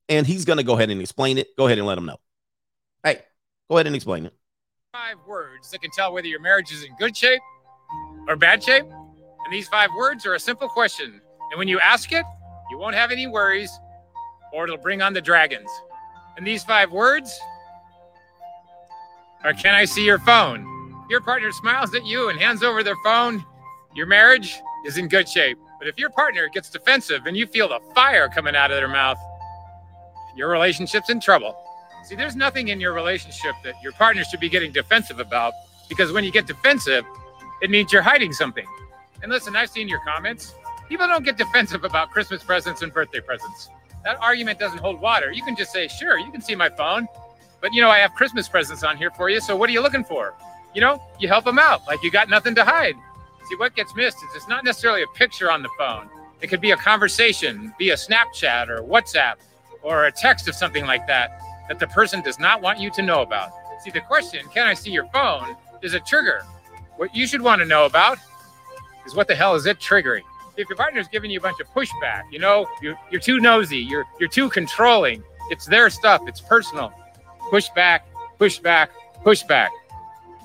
[0.09, 1.57] And he's going to go ahead and explain it.
[1.57, 2.17] Go ahead and let him know.
[3.05, 3.21] Hey,
[3.69, 4.35] go ahead and explain it.
[4.93, 7.41] five words that can tell whether your marriage is in good shape
[8.27, 8.85] or bad shape.
[9.45, 11.21] And these five words are a simple question.
[11.51, 12.25] And when you ask it,
[12.71, 13.71] you won't have any worries
[14.53, 15.71] or it'll bring on the dragons.
[16.37, 17.39] And these five words
[19.45, 20.67] are Can I see your phone?
[21.09, 23.45] Your partner smiles at you and hands over their phone.
[23.95, 25.59] Your marriage is in good shape.
[25.81, 28.87] But if your partner gets defensive and you feel the fire coming out of their
[28.87, 29.19] mouth,
[30.37, 31.57] your relationship's in trouble.
[32.05, 35.55] See, there's nothing in your relationship that your partner should be getting defensive about
[35.89, 37.05] because when you get defensive,
[37.63, 38.67] it means you're hiding something.
[39.23, 40.55] And listen, I've seen your comments.
[40.89, 43.71] People don't get defensive about Christmas presents and birthday presents.
[44.05, 45.33] That argument doesn't hold water.
[45.33, 47.09] You can just say, sure, you can see my phone,
[47.63, 49.41] but you know, I have Christmas presents on here for you.
[49.41, 50.35] So what are you looking for?
[50.75, 52.95] You know, you help them out like you got nothing to hide.
[53.51, 56.09] See, what gets missed is it's not necessarily a picture on the phone.
[56.41, 59.35] It could be a conversation via Snapchat or WhatsApp
[59.83, 63.03] or a text of something like that that the person does not want you to
[63.03, 63.51] know about.
[63.83, 66.43] See, the question, can I see your phone, is a trigger.
[66.97, 68.19] What you should want to know about
[69.05, 70.23] is what the hell is it triggering?
[70.57, 73.79] If your partner's giving you a bunch of pushback, you know, you're, you're too nosy,
[73.79, 76.93] you're, you're too controlling, it's their stuff, it's personal.
[77.51, 78.01] Pushback,
[78.39, 78.89] pushback,
[79.25, 79.71] pushback.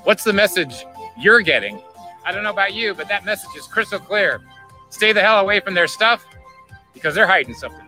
[0.05, 0.85] What's the message
[1.19, 1.81] you're getting?
[2.25, 4.41] I don't know about you, but that message is crystal clear.
[4.89, 6.25] Stay the hell away from their stuff
[6.93, 7.85] because they're hiding something.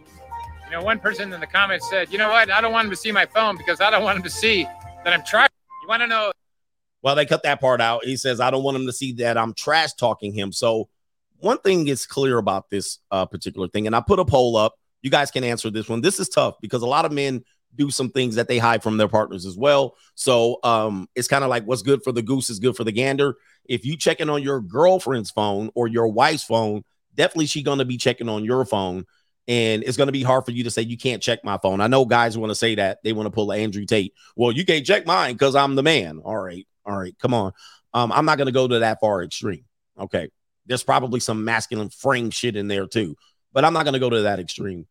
[0.65, 2.51] You know, one person in the comments said, you know what?
[2.51, 4.63] I don't want him to see my phone because I don't want him to see
[5.03, 5.49] that I'm trying.
[5.81, 6.31] You want to know
[7.01, 8.03] Well, they cut that part out.
[8.03, 10.51] He says, I don't want him to see that I'm trash talking him.
[10.51, 10.89] So,
[11.39, 14.73] one thing is clear about this uh, particular thing, and I put a poll up.
[15.03, 16.01] You guys can answer this one.
[16.01, 17.43] This is tough because a lot of men
[17.75, 19.95] do some things that they hide from their partners as well.
[20.15, 22.91] So, um, it's kind of like what's good for the goose is good for the
[22.91, 23.35] gander.
[23.65, 26.83] If you checking on your girlfriend's phone or your wife's phone,
[27.13, 29.05] definitely she going to be checking on your phone
[29.47, 31.79] and it's to be hard for you to say you can't check my phone.
[31.79, 34.13] I know guys want to say that they want to pull Andrew Tate.
[34.35, 36.19] Well, you can't check mine because I'm the man.
[36.23, 37.53] All right, all right, come on.
[37.93, 39.63] Um, I'm not to go to that far extreme.
[39.97, 40.29] Okay,
[40.65, 43.15] there's probably some masculine frame shit in there too,
[43.53, 44.85] but I'm not to go to that extreme.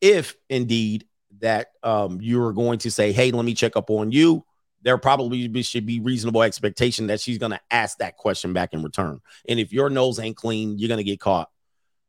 [0.00, 1.06] If indeed
[1.40, 4.44] that um, you're going to say, hey, let me check up on you,
[4.82, 8.82] there probably should be reasonable expectation that she's going to ask that question back in
[8.82, 9.20] return.
[9.48, 11.48] And if your nose ain't clean, you're going to get caught.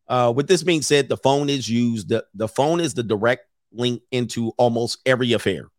[0.07, 2.09] Uh, with this being said, the phone is used.
[2.09, 5.69] The, the phone is the direct link into almost every affair.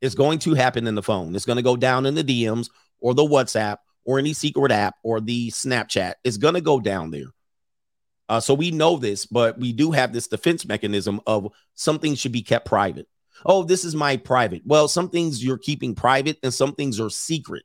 [0.00, 1.34] It's going to happen in the phone.
[1.34, 2.68] It's going to go down in the DMs
[3.00, 6.14] or the WhatsApp or any secret app or the Snapchat.
[6.24, 7.33] It's going to go down there.
[8.28, 12.32] Uh, so we know this, but we do have this defense mechanism of something should
[12.32, 13.06] be kept private.
[13.44, 14.62] Oh, this is my private.
[14.64, 17.64] Well, some things you're keeping private and some things are secret.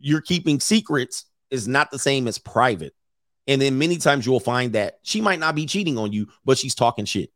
[0.00, 2.94] You're keeping secrets is not the same as private.
[3.46, 6.28] And then many times you will find that she might not be cheating on you,
[6.44, 7.30] but she's talking shit.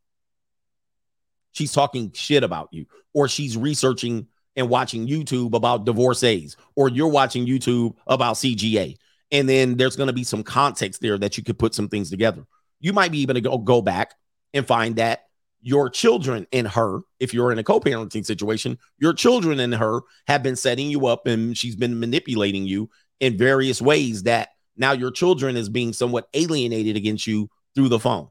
[1.52, 4.26] she's talking shit about you, or she's researching
[4.56, 8.96] and watching YouTube about divorcees, or you're watching YouTube about CGA.
[9.30, 12.10] And then there's going to be some context there that you could put some things
[12.10, 12.44] together.
[12.80, 14.14] You might be able to go, go back
[14.54, 15.24] and find that
[15.60, 20.00] your children and her, if you're in a co parenting situation, your children and her
[20.26, 22.88] have been setting you up and she's been manipulating you
[23.20, 27.98] in various ways that now your children is being somewhat alienated against you through the
[27.98, 28.28] phone.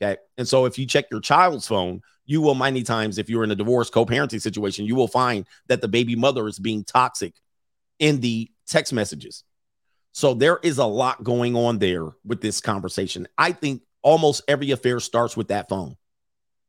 [0.00, 0.20] Okay.
[0.38, 3.50] And so if you check your child's phone, you will many times, if you're in
[3.50, 7.34] a divorce co parenting situation, you will find that the baby mother is being toxic
[7.98, 9.44] in the text messages.
[10.12, 13.26] So there is a lot going on there with this conversation.
[13.38, 15.96] I think almost every affair starts with that phone.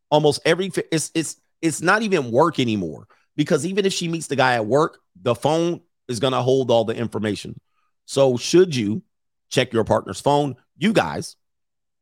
[0.09, 4.35] Almost every it's it's it's not even work anymore because even if she meets the
[4.35, 7.59] guy at work, the phone is going to hold all the information.
[8.05, 9.03] So should you
[9.49, 11.35] check your partner's phone, you guys,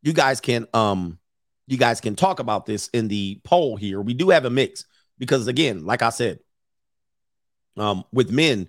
[0.04, 1.20] you guys can um
[1.68, 4.02] you guys can talk about this in the poll here.
[4.02, 4.86] We do have a mix
[5.18, 6.40] because again, like I said,
[7.78, 8.68] um with men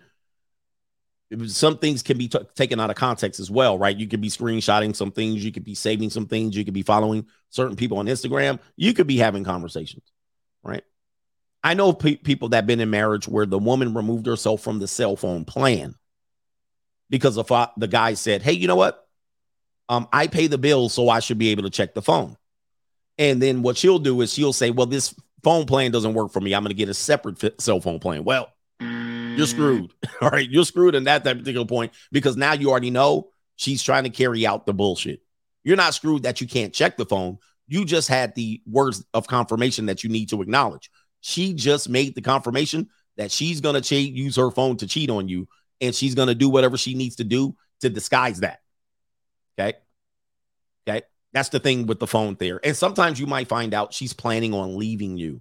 [1.46, 3.96] some things can be t- taken out of context as well, right?
[3.96, 6.82] You could be screenshotting some things, you could be saving some things, you could be
[6.82, 10.04] following certain people on Instagram, you could be having conversations,
[10.62, 10.84] right?
[11.64, 14.88] I know pe- people that been in marriage where the woman removed herself from the
[14.88, 15.94] cell phone plan
[17.08, 19.06] because the, the guy said, "Hey, you know what?
[19.88, 22.36] Um, I pay the bills, so I should be able to check the phone."
[23.18, 25.14] And then what she'll do is she'll say, "Well, this
[25.44, 26.54] phone plan doesn't work for me.
[26.54, 28.52] I'm going to get a separate cell phone plan." Well,
[29.36, 29.92] you're screwed.
[30.04, 30.10] Mm.
[30.22, 30.48] All right.
[30.48, 34.10] You're screwed in that, that particular point because now you already know she's trying to
[34.10, 35.20] carry out the bullshit.
[35.64, 37.38] You're not screwed that you can't check the phone.
[37.68, 40.90] You just had the words of confirmation that you need to acknowledge.
[41.20, 45.10] She just made the confirmation that she's going to ch- use her phone to cheat
[45.10, 45.48] on you
[45.80, 48.60] and she's going to do whatever she needs to do to disguise that.
[49.58, 49.76] Okay.
[50.88, 51.02] Okay.
[51.32, 52.60] That's the thing with the phone there.
[52.64, 55.40] And sometimes you might find out she's planning on leaving you.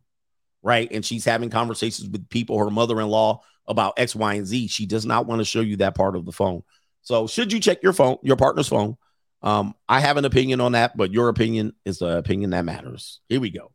[0.63, 0.91] Right.
[0.91, 4.67] And she's having conversations with people, her mother in law, about X, Y, and Z.
[4.67, 6.63] She does not want to show you that part of the phone.
[7.01, 8.97] So, should you check your phone, your partner's phone?
[9.41, 13.21] Um, I have an opinion on that, but your opinion is the opinion that matters.
[13.27, 13.71] Here we go.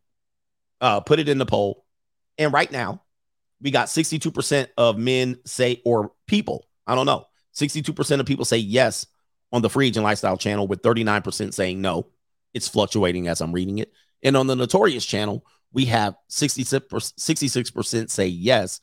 [0.79, 1.83] Uh, put it in the poll.
[2.37, 3.03] And right now,
[3.61, 8.57] we got 62% of men say, or people, I don't know, 62% of people say
[8.57, 9.07] yes
[9.51, 12.07] on the Free Agent Lifestyle channel, with 39% saying no.
[12.53, 13.91] It's fluctuating as I'm reading it.
[14.23, 18.79] And on the Notorious channel, we have 66%, 66% say yes,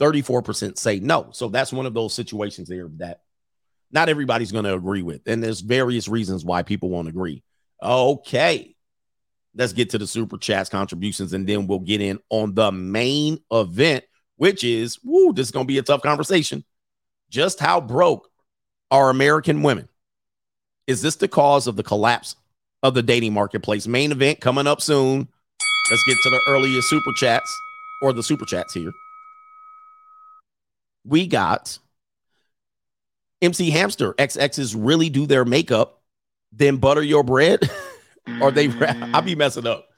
[0.00, 1.28] 34% say no.
[1.32, 3.20] So that's one of those situations there that
[3.90, 5.22] not everybody's going to agree with.
[5.26, 7.42] And there's various reasons why people won't agree.
[7.82, 8.74] Okay.
[9.54, 13.38] Let's get to the super chats contributions and then we'll get in on the main
[13.50, 14.04] event,
[14.36, 16.64] which is woo, this is going to be a tough conversation.
[17.28, 18.30] Just how broke
[18.90, 19.88] are American women?
[20.86, 22.36] Is this the cause of the collapse
[22.82, 23.86] of the dating marketplace?
[23.86, 25.28] Main event coming up soon.
[25.90, 27.54] Let's get to the earliest super chats
[28.00, 28.92] or the super chats here
[31.04, 31.78] we got
[33.40, 34.14] MC Hamster.
[34.14, 36.02] XXs really do their makeup,
[36.52, 37.68] then butter your bread,
[38.40, 38.70] or they.
[39.12, 39.88] I'll be messing up.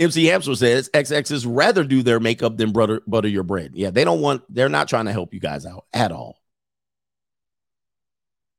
[0.00, 3.72] MC Hamster says XXs rather do their makeup than butter butter your bread.
[3.74, 4.42] Yeah, they don't want.
[4.48, 6.40] They're not trying to help you guys out at all.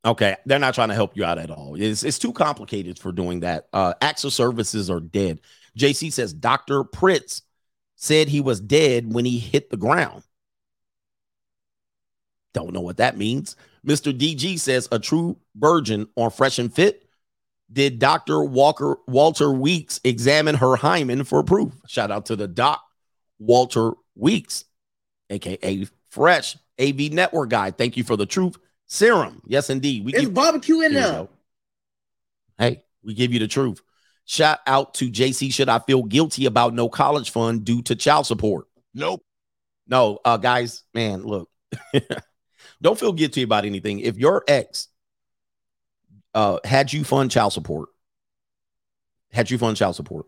[0.05, 1.75] Okay, they're not trying to help you out at all.
[1.75, 3.67] It's, it's too complicated for doing that.
[3.73, 5.41] Uh, acts of services are dead.
[5.77, 6.83] JC says Dr.
[6.83, 7.41] Pritz
[7.95, 10.21] said he was dead when he hit the ground.
[12.55, 13.57] Don't know what that means.
[13.85, 14.17] Mr.
[14.17, 17.03] DG says a true virgin on Fresh and Fit.
[17.71, 18.45] Did Dr.
[18.45, 21.73] Walker Walter Weeks examine her hymen for proof?
[21.85, 22.81] Shout out to the doc
[23.39, 24.63] Walter Weeks,
[25.29, 27.71] aka Fresh AV Network guy.
[27.71, 28.55] Thank you for the truth
[28.85, 29.41] serum.
[29.45, 30.05] Yes, indeed.
[30.05, 31.27] We There's barbecue in there.
[32.57, 33.81] Hey, we give you the truth.
[34.23, 35.51] Shout out to JC.
[35.53, 38.67] Should I feel guilty about no college fund due to child support?
[38.93, 39.25] Nope.
[39.87, 41.49] No, uh, guys, man, look.
[42.81, 43.99] Don't feel guilty about anything.
[43.99, 44.89] If your ex
[46.33, 47.89] uh had you fund child support,
[49.31, 50.27] had you fund child support,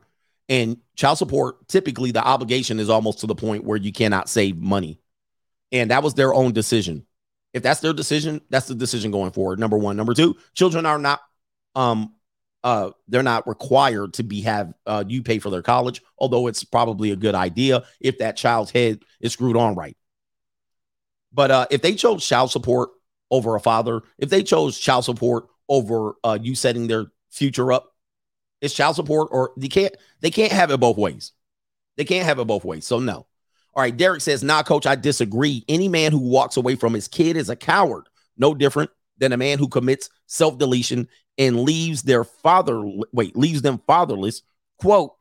[0.50, 4.58] and child support, typically the obligation is almost to the point where you cannot save
[4.58, 5.00] money.
[5.72, 7.06] And that was their own decision.
[7.54, 9.60] If that's their decision, that's the decision going forward.
[9.60, 9.98] Number one.
[9.98, 11.22] Number two, children are not
[11.76, 12.14] um
[12.64, 16.64] uh they're not required to be have uh you pay for their college, although it's
[16.64, 19.98] probably a good idea if that child's head is screwed on right.
[21.34, 22.90] But uh, if they chose child support
[23.30, 27.94] over a father, if they chose child support over uh, you setting their future up,
[28.62, 31.34] it's child support, or they can't they can't have it both ways.
[31.96, 32.86] They can't have it both ways.
[32.86, 33.28] So no.
[33.74, 35.64] All right, Derek says, "Nah, coach, I disagree.
[35.68, 38.10] Any man who walks away from his kid is a coward.
[38.38, 38.90] No different
[39.20, 42.82] than a man who commits self-deletion and leaves their father
[43.12, 44.42] wait, leaves them fatherless.
[44.80, 45.14] Quote,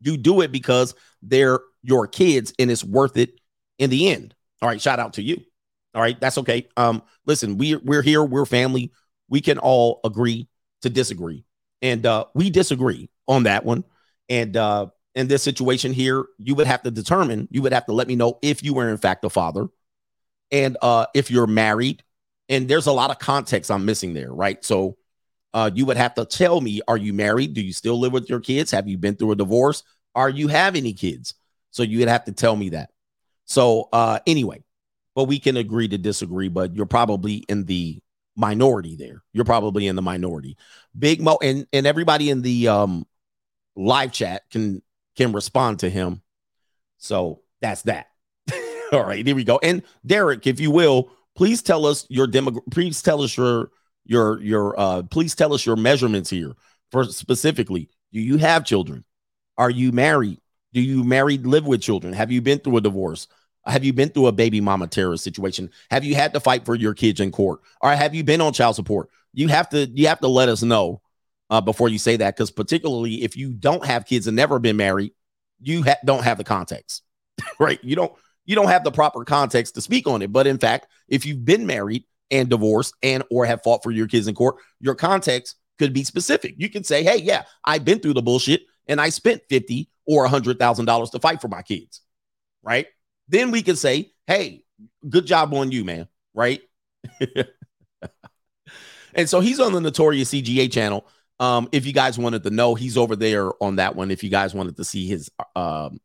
[0.00, 3.40] You do it because they're your kids and it's worth it
[3.78, 4.34] in the end.
[4.62, 5.42] All right, shout out to you.
[5.94, 6.68] All right, that's okay.
[6.76, 8.92] Um, listen, we we're here, we're family.
[9.28, 10.48] We can all agree
[10.82, 11.44] to disagree,
[11.82, 13.84] and uh, we disagree on that one.
[14.28, 17.48] And uh, in this situation here, you would have to determine.
[17.50, 19.66] You would have to let me know if you were in fact a father,
[20.52, 22.02] and uh, if you're married.
[22.48, 24.62] And there's a lot of context I'm missing there, right?
[24.64, 24.96] So,
[25.54, 27.52] uh, you would have to tell me: Are you married?
[27.54, 28.70] Do you still live with your kids?
[28.70, 29.82] Have you been through a divorce?
[30.14, 31.34] Are you have any kids?
[31.72, 32.90] So you would have to tell me that.
[33.44, 34.62] So uh, anyway,
[35.14, 38.00] but we can agree to disagree, but you're probably in the
[38.36, 39.22] minority there.
[39.32, 40.56] You're probably in the minority.
[40.98, 43.06] Big Mo and, and everybody in the um
[43.76, 44.82] live chat can
[45.16, 46.22] can respond to him.
[46.98, 48.06] So that's that.
[48.92, 49.58] All right, here we go.
[49.62, 53.70] And Derek, if you will, please tell us your demo please tell us your
[54.04, 56.52] your your uh please tell us your measurements here
[56.90, 57.90] for specifically.
[58.12, 59.04] Do you have children?
[59.56, 60.38] Are you married?
[60.72, 62.12] Do you married live with children?
[62.14, 63.28] Have you been through a divorce?
[63.66, 65.70] Have you been through a baby mama terrorist situation?
[65.90, 67.60] Have you had to fight for your kids in court?
[67.80, 69.08] Or have you been on child support?
[69.32, 71.00] You have to you have to let us know
[71.50, 74.76] uh, before you say that because particularly if you don't have kids and never been
[74.76, 75.12] married,
[75.60, 77.02] you ha- don't have the context,
[77.58, 77.82] right?
[77.84, 78.12] You don't
[78.44, 80.32] you don't have the proper context to speak on it.
[80.32, 84.08] But in fact, if you've been married and divorced and or have fought for your
[84.08, 86.54] kids in court, your context could be specific.
[86.56, 90.24] You can say, "Hey, yeah, I've been through the bullshit and I spent fifty or
[90.24, 92.00] a hundred thousand dollars to fight for my kids,"
[92.62, 92.86] right?
[93.28, 94.64] Then we can say, hey,
[95.08, 96.08] good job on you, man.
[96.34, 96.60] Right.
[99.14, 101.06] and so he's on the Notorious CGA channel.
[101.40, 104.10] Um, if you guys wanted to know, he's over there on that one.
[104.10, 106.00] If you guys wanted to see his um,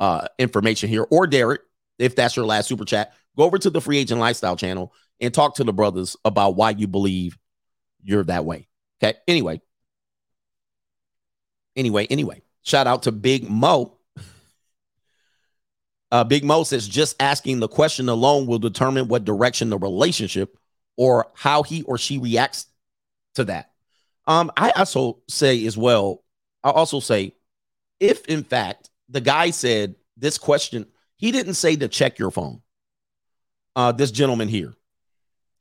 [0.00, 1.62] uh, information here, or Derek,
[1.98, 5.34] if that's your last super chat, go over to the Free Agent Lifestyle channel and
[5.34, 7.36] talk to the brothers about why you believe
[8.02, 8.68] you're that way.
[9.02, 9.18] Okay.
[9.26, 9.60] Anyway,
[11.78, 13.98] anyway, anyway, shout out to Big Mo
[16.10, 20.56] uh, Big Mo says just asking the question alone will determine what direction the relationship
[20.96, 22.66] or how he or she reacts
[23.34, 23.70] to that.
[24.26, 26.24] Um, I also say as well,
[26.62, 27.34] I also say
[28.00, 30.86] if in fact the guy said this question,
[31.16, 32.60] he didn't say to check your phone.
[33.76, 34.74] Uh, this gentleman here,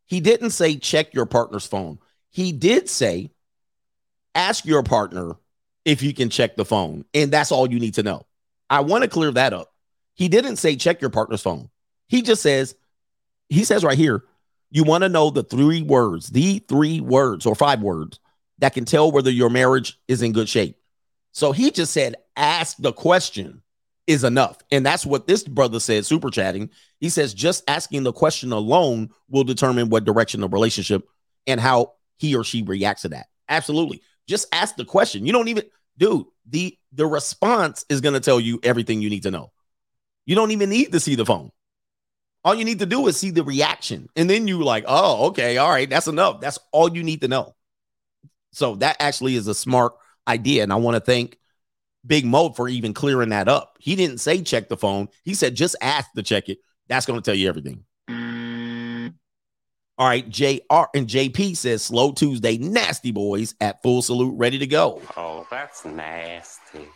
[0.05, 1.99] he didn't say check your partner's phone.
[2.29, 3.31] He did say
[4.33, 5.35] ask your partner
[5.87, 8.27] if you can check the phone, and that's all you need to know.
[8.69, 9.73] I want to clear that up
[10.17, 11.69] he didn't say check your partner's phone.
[12.07, 12.75] He just says,
[13.49, 14.23] he says right here,
[14.71, 18.19] you want to know the three words, the three words or five words
[18.57, 20.75] that can tell whether your marriage is in good shape.
[21.33, 23.61] So he just said, ask the question
[24.07, 24.57] is enough.
[24.71, 26.71] And that's what this brother said, super chatting.
[26.99, 31.07] He says, just asking the question alone will determine what direction the relationship
[31.45, 33.27] and how he or she reacts to that.
[33.49, 34.01] Absolutely.
[34.27, 35.27] Just ask the question.
[35.27, 35.63] You don't even,
[35.97, 39.51] dude, the the response is going to tell you everything you need to know.
[40.25, 41.51] You don't even need to see the phone.
[42.43, 44.07] All you need to do is see the reaction.
[44.15, 46.39] And then you like, oh, okay, all right, that's enough.
[46.39, 47.55] That's all you need to know.
[48.51, 49.93] So that actually is a smart
[50.27, 50.63] idea.
[50.63, 51.37] And I want to thank
[52.05, 53.77] Big Mo for even clearing that up.
[53.79, 55.09] He didn't say check the phone.
[55.23, 56.59] He said just ask to check it.
[56.87, 57.83] That's going to tell you everything.
[59.97, 64.67] All right, JR and JP says slow Tuesday, nasty boys at full salute, ready to
[64.67, 65.01] go.
[65.15, 66.87] Oh, that's nasty.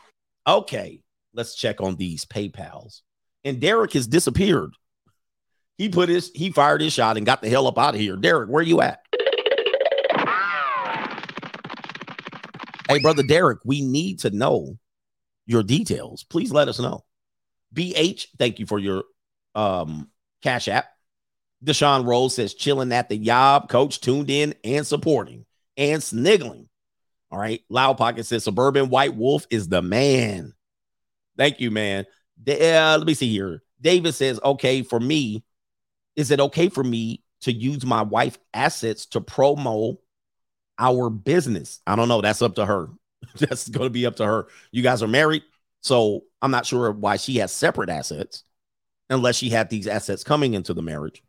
[0.47, 1.01] Okay,
[1.33, 3.01] let's check on these PayPals
[3.43, 4.75] and Derek has disappeared.
[5.77, 8.15] He put his he fired his shot and got the hell up out of here.
[8.15, 9.01] Derek, where are you at?
[12.87, 14.77] Hey, brother Derek, we need to know
[15.45, 16.23] your details.
[16.23, 17.03] Please let us know.
[17.73, 19.03] BH, thank you for your
[19.55, 20.09] um
[20.43, 20.90] cash app.
[21.63, 25.45] Deshaun Rose says chilling at the yob, coach tuned in and supporting
[25.77, 26.67] and sniggling.
[27.29, 27.61] All right.
[27.69, 30.53] Loud Pocket says suburban white wolf is the man.
[31.37, 32.05] Thank you, man.
[32.47, 33.63] Uh, let me see here.
[33.79, 35.43] David says, okay, for me,
[36.15, 39.97] is it okay for me to use my wife assets to promo
[40.77, 41.79] our business?
[41.87, 42.21] I don't know.
[42.21, 42.89] That's up to her.
[43.37, 44.47] That's going to be up to her.
[44.71, 45.43] You guys are married.
[45.81, 48.43] So I'm not sure why she has separate assets
[49.09, 51.23] unless she had these assets coming into the marriage.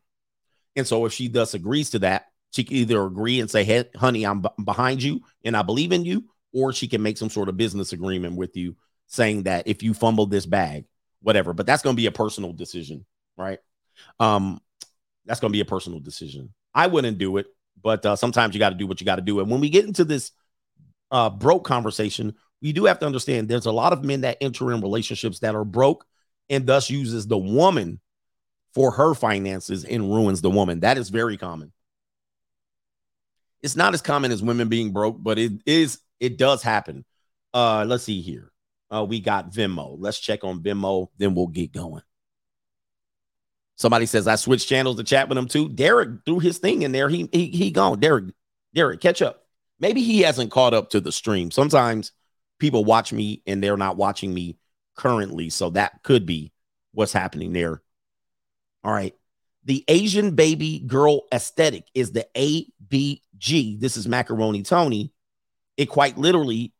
[0.75, 3.85] And so if she thus agrees to that, she can either agree and say, hey,
[3.95, 7.29] honey, I'm b- behind you and I believe in you, or she can make some
[7.29, 8.75] sort of business agreement with you
[9.07, 10.85] saying that if you fumble this bag,
[11.21, 11.53] whatever.
[11.53, 13.05] But that's going to be a personal decision,
[13.37, 13.59] right?
[14.19, 14.61] Um,
[15.25, 16.53] that's going to be a personal decision.
[16.73, 17.47] I wouldn't do it,
[17.81, 19.39] but uh, sometimes you got to do what you got to do.
[19.39, 20.31] And when we get into this
[21.11, 24.71] uh, broke conversation, we do have to understand there's a lot of men that enter
[24.71, 26.05] in relationships that are broke
[26.49, 27.99] and thus uses the woman
[28.73, 30.81] for her finances and ruins the woman.
[30.81, 31.71] That is very common.
[33.61, 37.05] It's not as common as women being broke, but it is it does happen.
[37.53, 38.51] Uh let's see here.
[38.91, 39.95] Uh, we got Venmo.
[39.97, 42.03] Let's check on Venmo, then we'll get going.
[43.75, 45.69] Somebody says I switched channels to chat with him too.
[45.69, 47.09] Derek threw his thing in there.
[47.09, 47.99] He he he gone.
[47.99, 48.25] Derek,
[48.73, 49.45] Derek, catch up.
[49.79, 51.51] Maybe he hasn't caught up to the stream.
[51.51, 52.11] Sometimes
[52.59, 54.57] people watch me and they're not watching me
[54.95, 56.51] currently, so that could be
[56.93, 57.81] what's happening there.
[58.83, 59.15] All right.
[59.65, 63.79] The Asian baby girl aesthetic is the ABG.
[63.79, 65.13] This is macaroni Tony.
[65.77, 66.73] It quite literally,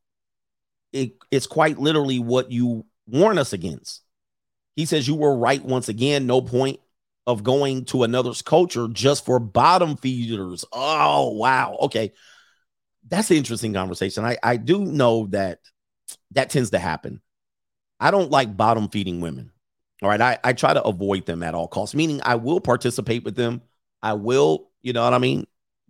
[0.92, 4.02] it, it's quite literally what you warn us against.
[4.76, 6.28] He says you were right once again.
[6.28, 6.80] No point
[7.26, 10.66] of going to another's culture just for bottom feeders.
[10.74, 11.78] Oh, wow.
[11.82, 12.12] Okay.
[13.08, 14.26] That's an interesting conversation.
[14.26, 15.60] I, I do know that
[16.32, 17.22] that tends to happen.
[18.00, 19.53] I don't like bottom feeding women.
[20.04, 20.22] All right.
[20.22, 23.62] I, I try to avoid them at all costs, meaning I will participate with them.
[24.02, 25.48] I will, you know what I mean?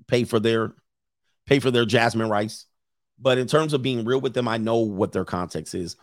[0.07, 0.73] Pay for their
[1.45, 2.65] pay for their jasmine rice.
[3.19, 5.95] But in terms of being real with them, I know what their context is.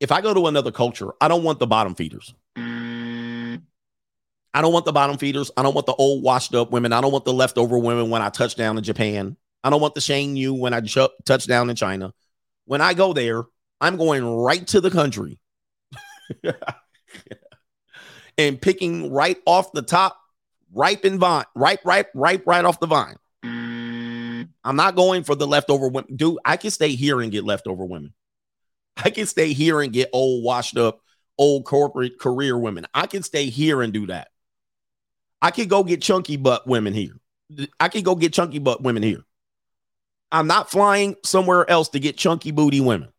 [0.00, 2.34] If I go to another culture, I don't want the bottom feeders.
[2.56, 3.58] I
[4.62, 5.50] don't want the bottom feeders.
[5.56, 6.92] I don't want the old washed up women.
[6.92, 9.36] I don't want the leftover women when I touch down in Japan.
[9.62, 12.12] I don't want the sheng nu when I ch- touch down in China.
[12.64, 13.44] When I go there,
[13.80, 15.38] I'm going right to the country
[18.38, 20.18] and picking right off the top,
[20.72, 23.16] ripe and vine, ripe, ripe, ripe, right off the vine.
[23.44, 24.48] Mm.
[24.64, 26.16] I'm not going for the leftover women.
[26.16, 28.12] Dude, I can stay here and get leftover women.
[28.96, 31.00] I can stay here and get old, washed up,
[31.38, 32.86] old corporate career women.
[32.94, 34.28] I can stay here and do that.
[35.40, 37.12] I can go get chunky butt women here.
[37.78, 39.24] I can go get chunky butt women here.
[40.32, 43.10] I'm not flying somewhere else to get chunky booty women.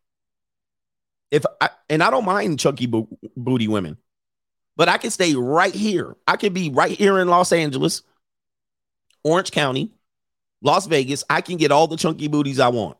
[1.30, 3.96] If I, and I don't mind chunky bo- booty women,
[4.78, 6.16] but I can stay right here.
[6.26, 8.02] I can be right here in Los Angeles,
[9.24, 9.92] Orange County,
[10.62, 11.24] Las Vegas.
[11.28, 12.96] I can get all the chunky booties I want.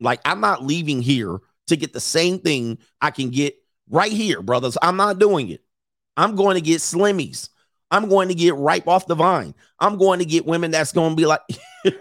[0.00, 3.56] Like I'm not leaving here to get the same thing I can get
[3.90, 4.78] right here, brothers.
[4.80, 5.62] I'm not doing it.
[6.16, 7.48] I'm going to get slimmies.
[7.90, 9.54] I'm going to get ripe off the vine.
[9.80, 11.40] I'm going to get women that's going to be like,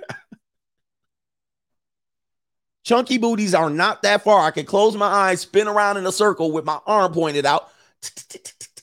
[2.83, 4.45] chunky booties are not that far.
[4.45, 7.69] I can close my eyes, spin around in a circle with my arm pointed out.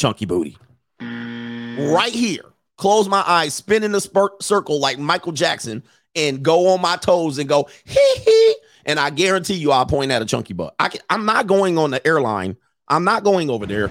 [0.00, 0.56] Chunky booty.
[0.98, 2.46] Right here.
[2.78, 5.82] Close my eyes, spin in spurt circle like Michael Jackson,
[6.16, 8.56] and go on my toes and go hee hee.
[8.86, 10.74] And I guarantee you, I'll point at a chunky butt.
[10.78, 12.56] I can, I'm not going on the airline.
[12.88, 13.90] I'm not going over there.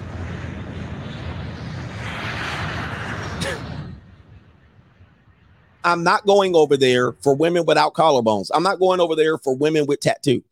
[5.84, 8.50] I'm not going over there for women without collarbones.
[8.52, 10.42] I'm not going over there for women with tattoo.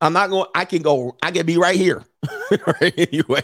[0.00, 0.46] I'm not going.
[0.56, 1.16] I can go.
[1.22, 2.04] I can be right here.
[2.80, 3.42] anyway,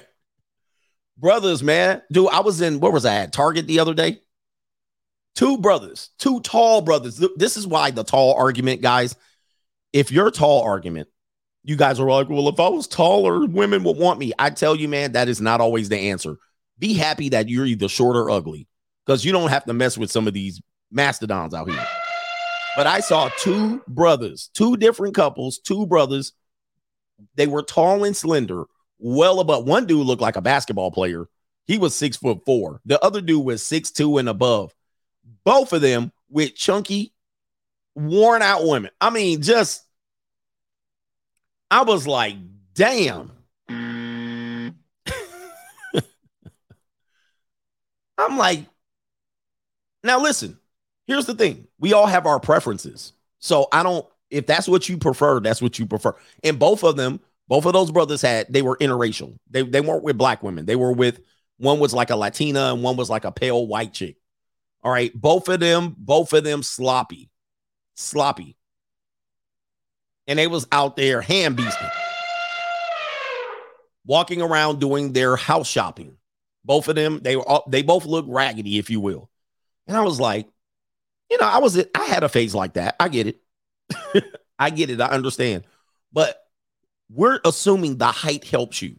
[1.17, 2.29] brothers, man, dude.
[2.31, 2.81] I was in.
[2.81, 3.33] Where was I at?
[3.33, 4.21] Target the other day.
[5.35, 7.23] Two brothers, two tall brothers.
[7.37, 9.17] This is why the tall argument, guys.
[9.93, 11.09] If you're tall argument,
[11.63, 14.33] you guys are like, well, if I was taller, women would want me.
[14.39, 16.37] I tell you, man, that is not always the answer.
[16.79, 18.67] Be happy that you're either short or ugly
[19.05, 21.87] because you don't have to mess with some of these mastodons out here.
[22.77, 26.33] But I saw two brothers, two different couples, two brothers.
[27.35, 28.65] They were tall and slender,
[28.99, 29.67] well above.
[29.67, 31.27] One dude looked like a basketball player.
[31.67, 32.81] He was six foot four.
[32.85, 34.75] The other dude was six two and above.
[35.45, 37.13] Both of them with chunky,
[37.95, 38.91] worn out women.
[39.01, 39.85] I mean, just
[41.71, 42.37] I was like,
[42.75, 43.31] damn.
[48.19, 48.67] I'm like,
[50.03, 50.59] now listen,
[51.07, 51.69] here's the thing.
[51.79, 53.13] We all have our preferences.
[53.39, 56.15] So I don't, if that's what you prefer, that's what you prefer.
[56.45, 59.37] And both of them, both of those brothers had, they were interracial.
[59.51, 60.67] They, they weren't with black women.
[60.67, 61.21] They were with,
[61.59, 64.17] one was like a Latina and one was like a pale white chick.
[64.83, 65.13] All right.
[65.15, 67.29] Both of them, both of them sloppy,
[67.97, 68.57] sloppy.
[70.27, 71.91] And they was out there hand beasting,
[74.07, 76.17] walking around doing their house shopping.
[76.65, 79.29] Both of them, they were all, they both look raggedy, if you will.
[79.89, 80.47] And I was like,
[81.31, 82.97] you know, I was I had a phase like that.
[83.01, 83.41] I get it.
[84.59, 85.01] I get it.
[85.01, 85.65] I understand.
[86.13, 86.41] But
[87.11, 88.97] we're assuming the height helps you.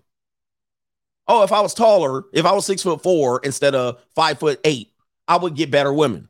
[1.27, 4.59] Oh, if I was taller, if I was six foot four instead of five foot
[4.63, 4.91] eight,
[5.27, 6.27] I would get better women.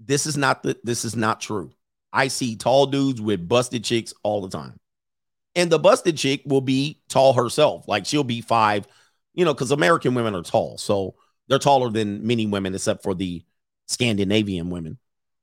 [0.00, 1.70] This is not the this is not true.
[2.12, 4.78] I see tall dudes with busted chicks all the time.
[5.54, 7.86] And the busted chick will be tall herself.
[7.88, 8.86] Like she'll be five,
[9.34, 10.78] you know, because American women are tall.
[10.78, 11.14] So
[11.48, 13.42] they're taller than many women, except for the
[13.86, 14.98] Scandinavian women,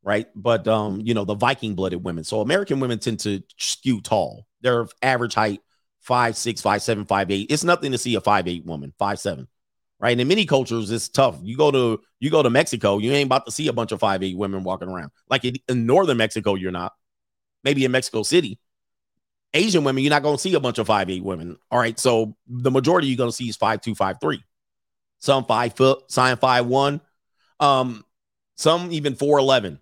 [0.05, 0.27] right?
[0.35, 2.23] But um, you know, the Viking blooded women.
[2.23, 4.45] So American women tend to skew tall.
[4.61, 5.61] Their average height,
[5.99, 7.51] five, six, five, seven, five, eight.
[7.51, 9.47] It's nothing to see a five, eight woman, five, seven,
[9.99, 10.11] right?
[10.11, 11.39] And In many cultures, it's tough.
[11.41, 13.99] You go to you go to Mexico, you ain't about to see a bunch of
[13.99, 15.11] five eight women walking around.
[15.29, 16.93] Like in, in northern Mexico, you're not.
[17.63, 18.59] Maybe in Mexico City,
[19.55, 21.57] Asian women, you're not going to see a bunch of five eight women.
[21.71, 24.43] All right, so the majority you're going to see is five two, five three,
[25.17, 27.01] some five foot, sign five one,
[27.59, 28.05] um,
[28.55, 29.79] some even four eleven.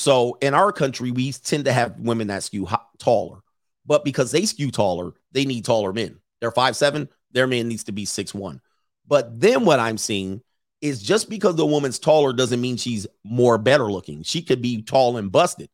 [0.00, 2.66] So in our country, we tend to have women that skew
[2.98, 3.40] taller,
[3.84, 6.18] but because they skew taller, they need taller men.
[6.40, 8.62] They're five seven, their man needs to be six one.
[9.06, 10.40] But then what I'm seeing
[10.80, 14.22] is just because the woman's taller doesn't mean she's more better looking.
[14.22, 15.68] She could be tall and busted.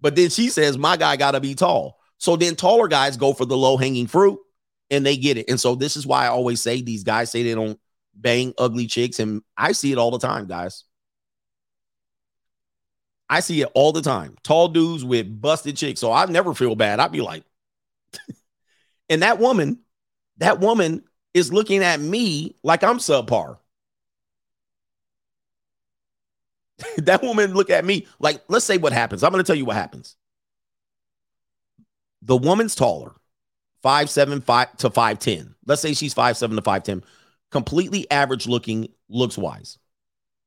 [0.00, 1.98] But then she says, My guy got to be tall.
[2.16, 4.38] So then taller guys go for the low hanging fruit
[4.90, 5.50] and they get it.
[5.50, 7.78] And so this is why I always say these guys say they don't
[8.14, 9.20] bang ugly chicks.
[9.20, 10.84] And I see it all the time, guys.
[13.32, 14.36] I see it all the time.
[14.42, 16.00] Tall dudes with busted chicks.
[16.00, 17.00] So I never feel bad.
[17.00, 17.44] I'd be like,
[19.08, 19.78] and that woman,
[20.36, 23.56] that woman is looking at me like I'm subpar.
[26.98, 29.24] that woman look at me like, let's say what happens.
[29.24, 30.16] I'm going to tell you what happens.
[32.20, 33.14] The woman's taller,
[33.82, 35.54] five seven five to five ten.
[35.64, 37.02] Let's say she's five seven to five ten,
[37.50, 39.78] completely average looking, looks wise,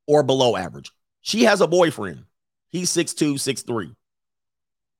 [0.05, 0.91] or below average.
[1.21, 2.25] She has a boyfriend.
[2.75, 3.95] He's six two, six three.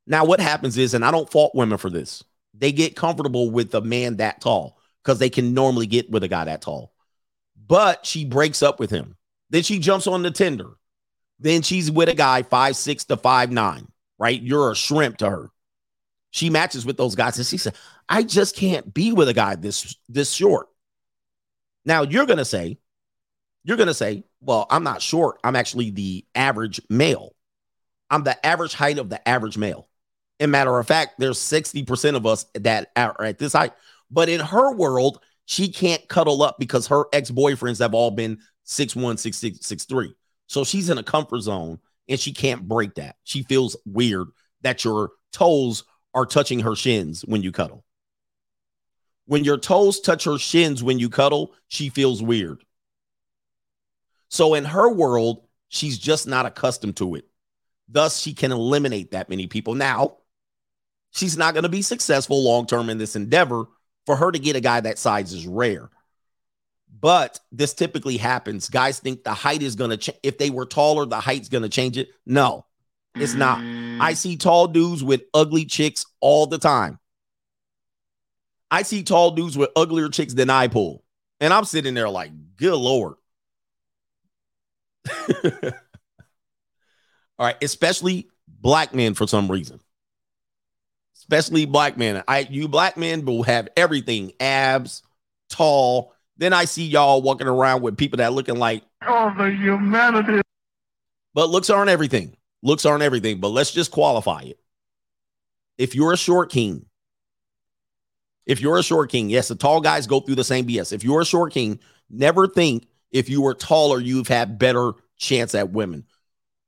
[0.08, 2.24] Now, what happens is, and I don't fault women for this,
[2.54, 6.30] they get comfortable with a man that tall because they can normally get with a
[6.30, 6.94] guy that tall.
[7.68, 9.18] But she breaks up with him.
[9.50, 10.78] Then she jumps on the Tinder.
[11.40, 13.92] Then she's with a guy five six to five nine.
[14.18, 14.42] Right?
[14.42, 15.50] You're a shrimp to her.
[16.32, 17.76] She matches with those guys, and she said,
[18.08, 20.70] "I just can't be with a guy this this short."
[21.84, 22.78] Now you're gonna say,
[23.66, 25.42] you're gonna say, "Well, I'm not short.
[25.44, 27.35] I'm actually the average male.
[28.10, 29.88] I'm the average height of the average male."
[30.40, 33.72] And matter of fact, there's 60% of us that are at this height.
[34.12, 38.96] But in her world, she can't cuddle up because her ex-boyfriends have all been six
[38.96, 40.14] one, six six, six three.
[40.48, 41.80] So she's in a comfort zone
[42.10, 43.16] and she can't break that.
[43.24, 44.28] She feels weird
[44.62, 45.84] that your toes
[46.14, 47.84] are touching her shins when you cuddle.
[49.28, 52.64] When your toes touch her shins when you cuddle, she feels weird.
[54.30, 57.26] So in her world, she's just not accustomed to it.
[57.88, 59.76] Thus, she can eliminate that many people.
[59.76, 60.18] Now,
[61.12, 63.66] she's not going to be successful long term in this endeavor.
[64.06, 65.90] For her to get a guy that size is rare.
[67.02, 68.70] But this typically happens.
[68.70, 70.20] Guys think the height is going to change.
[70.22, 72.10] If they were taller, the height's going to change it.
[72.26, 72.66] No,
[73.16, 73.62] it's not.
[74.00, 77.00] I see tall dudes with ugly chicks all the time.
[78.70, 81.04] I see tall dudes with uglier chicks than I pull.
[81.40, 83.16] And I'm sitting there like, good Lord.
[87.38, 89.80] All right, especially black men for some reason.
[91.18, 92.24] Especially black men.
[92.28, 95.02] I you black men will have everything, abs,
[95.50, 96.14] tall.
[96.38, 100.42] Then I see y'all walking around with people that looking like Oh, the humanity.
[101.34, 102.36] but looks aren't everything.
[102.62, 104.60] Looks aren't everything, but let's just qualify it.
[105.78, 106.86] If you're a short king,
[108.46, 110.94] if you're a short king, yes, the tall guys go through the same BS.
[110.94, 111.80] If you're a short king,
[112.10, 116.06] never think if you were taller, you've had better chance at women.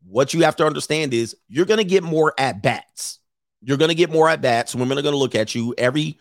[0.10, 3.20] What you have to understand is you're going to get more at bats.
[3.62, 4.74] You're going to get more at bats.
[4.74, 5.76] Women are going to look at you.
[5.78, 6.18] Every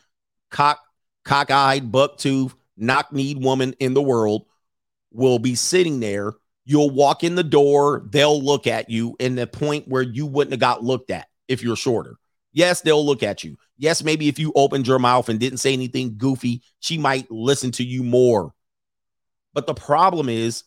[0.51, 0.81] cock,
[1.25, 4.47] cock-eyed, buck-tooth, knock-kneed woman in the world
[5.13, 6.33] will be sitting there.
[6.65, 8.05] You'll walk in the door.
[8.11, 11.63] They'll look at you in the point where you wouldn't have got looked at if
[11.63, 12.17] you're shorter.
[12.53, 13.57] Yes, they'll look at you.
[13.79, 17.71] Yes, maybe if you opened your mouth and didn't say anything goofy, she might listen
[17.73, 18.53] to you more.
[19.53, 20.65] But the problem is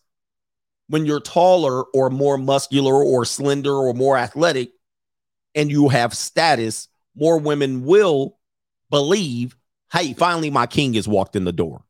[0.89, 4.71] when you're taller or more muscular or slender or more athletic
[5.55, 8.37] and you have status, more women will
[8.89, 9.55] believe,
[9.93, 11.83] hey, finally my king has walked in the door.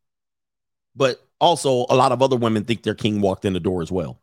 [0.95, 3.91] But also, a lot of other women think their king walked in the door as
[3.91, 4.19] well.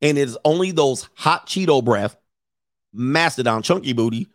[0.00, 2.16] And it is only those hot Cheeto breath,
[2.94, 4.28] mastodon, chunky booty,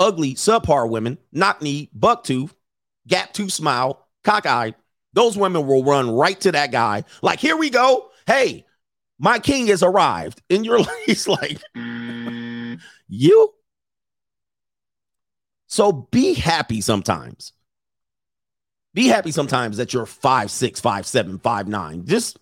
[0.00, 2.52] ugly, subpar women, knock knee, buck tooth,
[3.06, 4.74] gap tooth smile, cockeyed.
[5.12, 7.04] Those women will run right to that guy.
[7.22, 8.10] Like, here we go.
[8.26, 8.64] Hey,
[9.20, 10.42] my king has arrived.
[10.50, 12.80] And you're like, he's like, mm.
[13.08, 13.54] you?
[15.66, 17.52] So be happy sometimes.
[18.92, 22.06] Be happy sometimes that you're five, six, five, seven, five, nine.
[22.06, 22.40] Just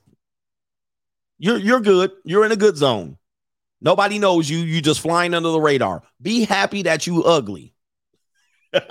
[1.37, 2.13] you're you're good.
[2.25, 3.19] You're in a good zone.
[3.83, 4.59] Nobody knows you.
[4.59, 6.03] You just flying under the radar.
[6.23, 7.75] Be happy that you ugly.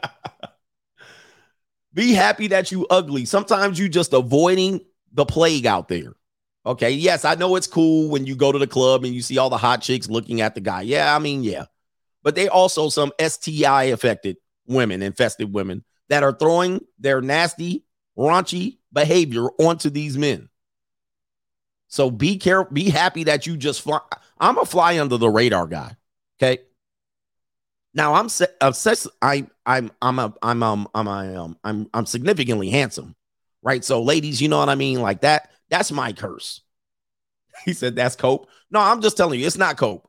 [1.94, 3.26] Be happy that you ugly.
[3.26, 4.82] Sometimes you just avoiding
[5.12, 6.14] the plague out there.
[6.68, 6.92] Okay.
[6.92, 9.50] Yes, I know it's cool when you go to the club and you see all
[9.50, 10.82] the hot chicks looking at the guy.
[10.82, 11.66] Yeah, I mean, yeah.
[12.24, 14.36] But they also some STI affected
[14.68, 17.86] women, infested women that are throwing their nasty,
[18.18, 20.50] raunchy, behavior onto these men.
[21.88, 24.02] So be careful, be happy that you just fly.
[24.38, 25.96] I'm a fly under the radar guy.
[26.38, 26.64] Okay.
[27.94, 29.08] Now I'm se- obsessed.
[29.22, 33.16] I I'm I'm a I'm um I'm a, um I'm I'm significantly handsome,
[33.64, 33.86] right?
[33.86, 35.02] So ladies, you know what I mean?
[35.02, 35.50] Like that.
[35.70, 36.62] That's my curse.
[37.66, 38.48] He said that's cope.
[38.70, 40.08] No, I'm just telling you, it's not cope.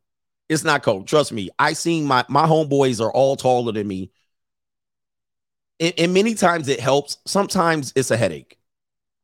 [0.51, 1.07] It's not cope.
[1.07, 1.49] Trust me.
[1.59, 4.11] I seen my my homeboys are all taller than me.
[5.81, 7.17] And, and many times it helps.
[7.27, 8.59] Sometimes it's a headache.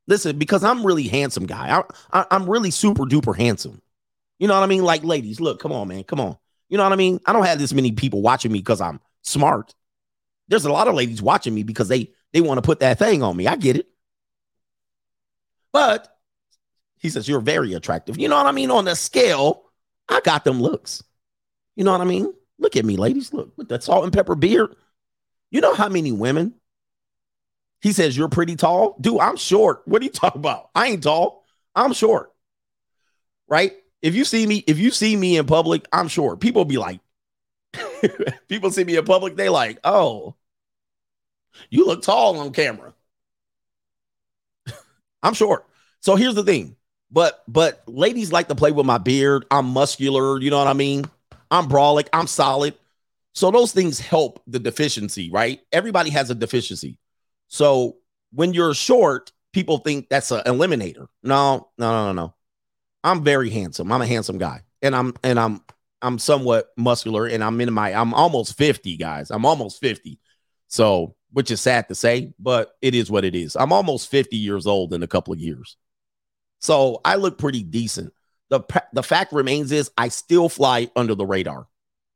[0.06, 1.78] Listen, because I'm really handsome guy.
[1.78, 3.82] I, I I'm really super duper handsome.
[4.38, 4.84] You know what I mean?
[4.84, 6.36] Like ladies, look, come on, man, come on.
[6.68, 7.20] You know what I mean?
[7.26, 9.74] I don't have this many people watching me because I'm smart.
[10.48, 13.22] There's a lot of ladies watching me because they they want to put that thing
[13.22, 13.46] on me.
[13.46, 13.86] I get it.
[15.72, 16.13] But
[17.04, 18.16] he says you're very attractive.
[18.16, 18.70] You know what I mean?
[18.70, 19.64] On the scale,
[20.08, 21.04] I got them looks.
[21.76, 22.32] You know what I mean?
[22.58, 23.30] Look at me, ladies.
[23.30, 24.74] Look with that salt and pepper beard.
[25.50, 26.54] You know how many women?
[27.82, 29.20] He says you're pretty tall, dude.
[29.20, 29.82] I'm short.
[29.84, 30.70] What are you talking about?
[30.74, 31.44] I ain't tall.
[31.74, 32.32] I'm short.
[33.48, 33.74] Right?
[34.00, 36.40] If you see me, if you see me in public, I'm short.
[36.40, 37.00] People be like,
[38.48, 40.36] people see me in public, they like, oh,
[41.68, 42.94] you look tall on camera.
[45.22, 45.66] I'm short.
[46.00, 46.76] So here's the thing.
[47.14, 49.46] But but ladies like to play with my beard.
[49.48, 51.04] I'm muscular, you know what I mean?
[51.48, 52.74] I'm brolic, I'm solid.
[53.34, 55.60] So those things help the deficiency, right?
[55.72, 56.98] Everybody has a deficiency.
[57.46, 57.98] So
[58.32, 61.06] when you're short, people think that's an eliminator.
[61.22, 62.34] No, no, no, no, no.
[63.04, 63.92] I'm very handsome.
[63.92, 64.62] I'm a handsome guy.
[64.82, 65.60] And I'm and I'm
[66.02, 69.30] I'm somewhat muscular and I'm in my I'm almost 50, guys.
[69.30, 70.18] I'm almost 50.
[70.66, 73.54] So, which is sad to say, but it is what it is.
[73.54, 75.76] I'm almost 50 years old in a couple of years.
[76.64, 78.14] So, I look pretty decent.
[78.48, 78.62] The
[78.94, 81.66] the fact remains is I still fly under the radar.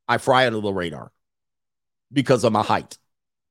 [0.07, 1.11] I fly under the radar
[2.11, 2.97] because of my height,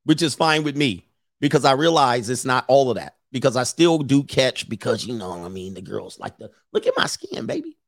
[0.02, 1.06] which is fine with me
[1.38, 5.14] because I realize it's not all of that because I still do catch because you
[5.14, 7.78] know I mean the girls like to look at my skin, baby.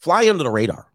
[0.00, 0.90] Fly under the radar.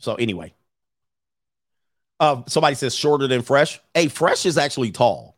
[0.00, 0.52] So anyway,
[2.18, 3.80] uh, somebody says shorter than Fresh.
[3.94, 5.37] Hey, Fresh is actually tall.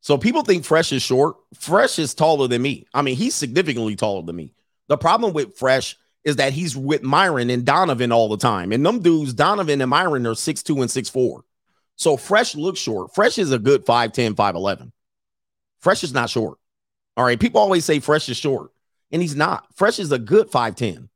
[0.00, 1.36] So people think Fresh is short.
[1.54, 2.86] Fresh is taller than me.
[2.94, 4.54] I mean, he's significantly taller than me.
[4.88, 8.72] The problem with Fresh is that he's with Myron and Donovan all the time.
[8.72, 11.42] And them dudes, Donovan and Myron, are 6'2 and 6'4.
[11.96, 13.14] So Fresh looks short.
[13.14, 14.92] Fresh is a good 5'10, 5'11.
[15.80, 16.58] Fresh is not short.
[17.16, 17.38] All right.
[17.38, 18.70] People always say Fresh is short,
[19.10, 19.66] and he's not.
[19.74, 21.08] Fresh is a good 5'10.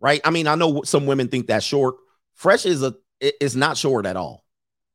[0.00, 0.20] Right.
[0.24, 1.96] I mean, I know some women think that's short.
[2.34, 4.45] Fresh is a is not short at all.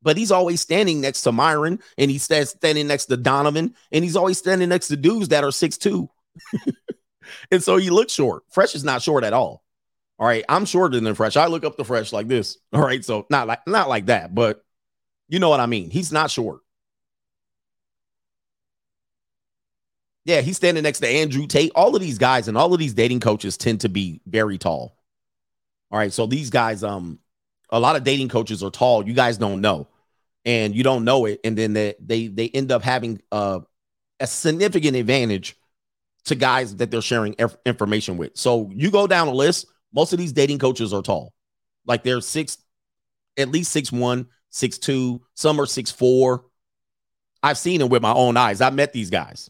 [0.02, 4.15] But he's always standing next to Myron and he's standing next to Donovan and he's
[4.15, 6.10] always standing next to dudes that are six 6'2.
[7.52, 8.44] and so he looks short.
[8.49, 9.64] Fresh is not short at all.
[10.22, 10.45] All right.
[10.48, 11.36] I'm shorter than Fresh.
[11.36, 12.57] I look up to Fresh like this.
[12.73, 13.03] All right.
[13.03, 14.64] So not like not like that, but
[15.28, 15.90] you know what I mean.
[15.90, 16.61] He's not short.
[20.23, 21.72] Yeah, he's standing next to Andrew Tate.
[21.73, 24.95] All of these guys and all of these dating coaches tend to be very tall.
[25.90, 26.14] All right.
[26.14, 27.18] So these guys, um,
[27.72, 29.07] a lot of dating coaches are tall.
[29.07, 29.88] You guys don't know.
[30.45, 31.39] And you don't know it.
[31.43, 33.59] And then they they they end up having uh,
[34.19, 35.55] a significant advantage
[36.26, 38.38] to guys that they're sharing inf- information with.
[38.38, 41.34] So you go down a list, most of these dating coaches are tall.
[41.85, 42.57] Like they're six,
[43.38, 46.45] at least six one, six two, some are six four.
[47.43, 48.61] I've seen them with my own eyes.
[48.61, 49.49] I met these guys.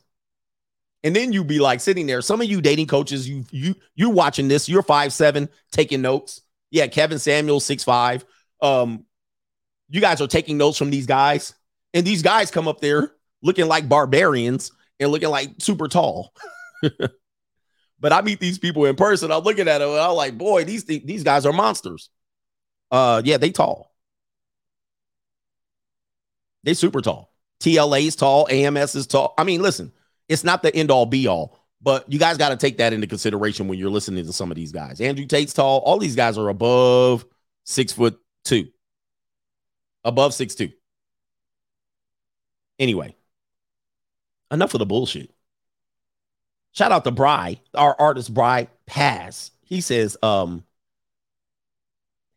[1.03, 2.22] And then you be like sitting there.
[2.22, 4.69] Some of you dating coaches, you you you're watching this.
[4.69, 6.41] You're five seven, taking notes.
[6.69, 8.23] Yeah, Kevin Samuel six five.
[8.61, 9.05] Um,
[9.91, 11.53] you guys are taking notes from these guys,
[11.93, 13.11] and these guys come up there
[13.43, 16.34] looking like barbarians and looking like super tall.
[17.99, 19.31] but I meet these people in person.
[19.31, 22.09] I'm looking at them and I'm like, boy, these these guys are monsters.
[22.89, 23.93] Uh, yeah, they tall.
[26.63, 27.34] They super tall.
[27.61, 28.47] TLA is tall.
[28.49, 29.34] AMS is tall.
[29.38, 29.91] I mean, listen,
[30.27, 33.07] it's not the end all be all, but you guys got to take that into
[33.07, 35.01] consideration when you're listening to some of these guys.
[35.01, 35.80] Andrew Tate's tall.
[35.80, 37.26] All these guys are above
[37.65, 38.68] six foot two,
[40.03, 40.72] above six two.
[42.80, 43.15] Anyway,
[44.52, 45.32] enough of the bullshit.
[46.73, 49.52] Shout out to Bry, our artist Bry Pass.
[49.61, 50.64] He says, um,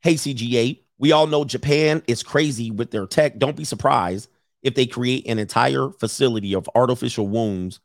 [0.01, 3.39] Hey CGA, we all know Japan is crazy with their tech.
[3.39, 4.29] Don't be surprised
[4.63, 7.81] if they create an entire facility of artificial wombs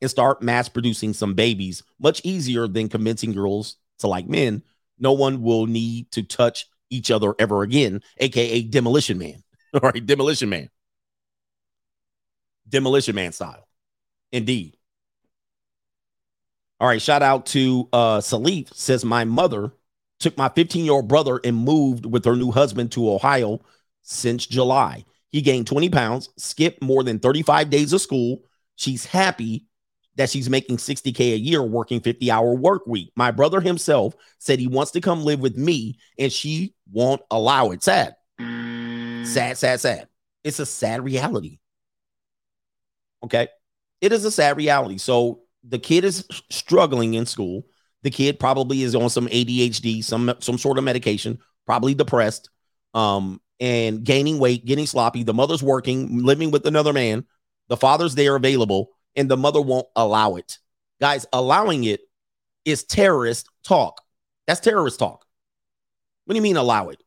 [0.00, 4.62] and start mass producing some babies much easier than convincing girls to like men.
[4.98, 9.42] No one will need to touch each other ever again, aka Demolition Man.
[9.74, 10.70] All right, Demolition Man.
[12.68, 13.66] Demolition Man style.
[14.32, 14.76] Indeed.
[16.80, 19.72] All right, shout out to uh Salif says my mother
[20.20, 23.60] took my 15 year old brother and moved with her new husband to Ohio
[24.02, 25.04] since July.
[25.30, 28.44] He gained 20 pounds, skipped more than 35 days of school.
[28.76, 29.66] She's happy
[30.18, 33.12] that she's making 60K a year working 50 hour work week.
[33.16, 37.70] My brother himself said he wants to come live with me and she won't allow
[37.70, 37.82] it.
[37.82, 38.16] Sad.
[38.38, 40.08] Sad, sad, sad.
[40.42, 41.60] It's a sad reality.
[43.22, 43.48] Okay.
[44.00, 44.98] It is a sad reality.
[44.98, 47.64] So the kid is struggling in school.
[48.02, 52.48] The kid probably is on some ADHD, some some sort of medication, probably depressed,
[52.94, 55.24] um, and gaining weight, getting sloppy.
[55.24, 57.24] The mother's working, living with another man.
[57.68, 60.58] The father's there available, and the mother won't allow it.
[61.00, 62.00] Guys, allowing it
[62.64, 64.00] is terrorist talk.
[64.46, 65.26] That's terrorist talk.
[66.24, 67.02] What do you mean allow it?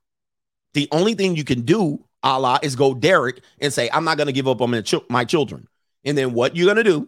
[0.73, 4.27] The only thing you can do, Allah, is go Derek and say, I'm not going
[4.27, 5.67] to give up on my, children.
[6.03, 7.07] And then what you're going to do,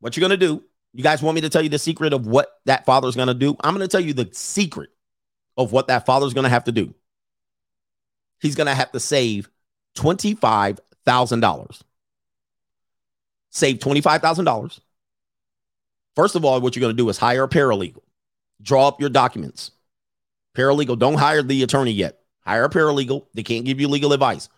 [0.00, 0.62] what you're going to do,
[0.92, 3.34] you guys want me to tell you the secret of what that father's going to
[3.34, 3.56] do?
[3.64, 4.90] I'm going to tell you the secret
[5.56, 6.94] of what that father's going to have to do.
[8.40, 9.50] He's going to have to save
[9.96, 11.82] $25,000.
[13.54, 14.80] Save $25,000.
[16.16, 18.02] First of all, what you're going to do is hire a paralegal,
[18.60, 19.70] draw up your documents.
[20.56, 22.18] Paralegal, don't hire the attorney yet.
[22.44, 23.26] Hire a paralegal.
[23.32, 24.48] They can't give you legal advice.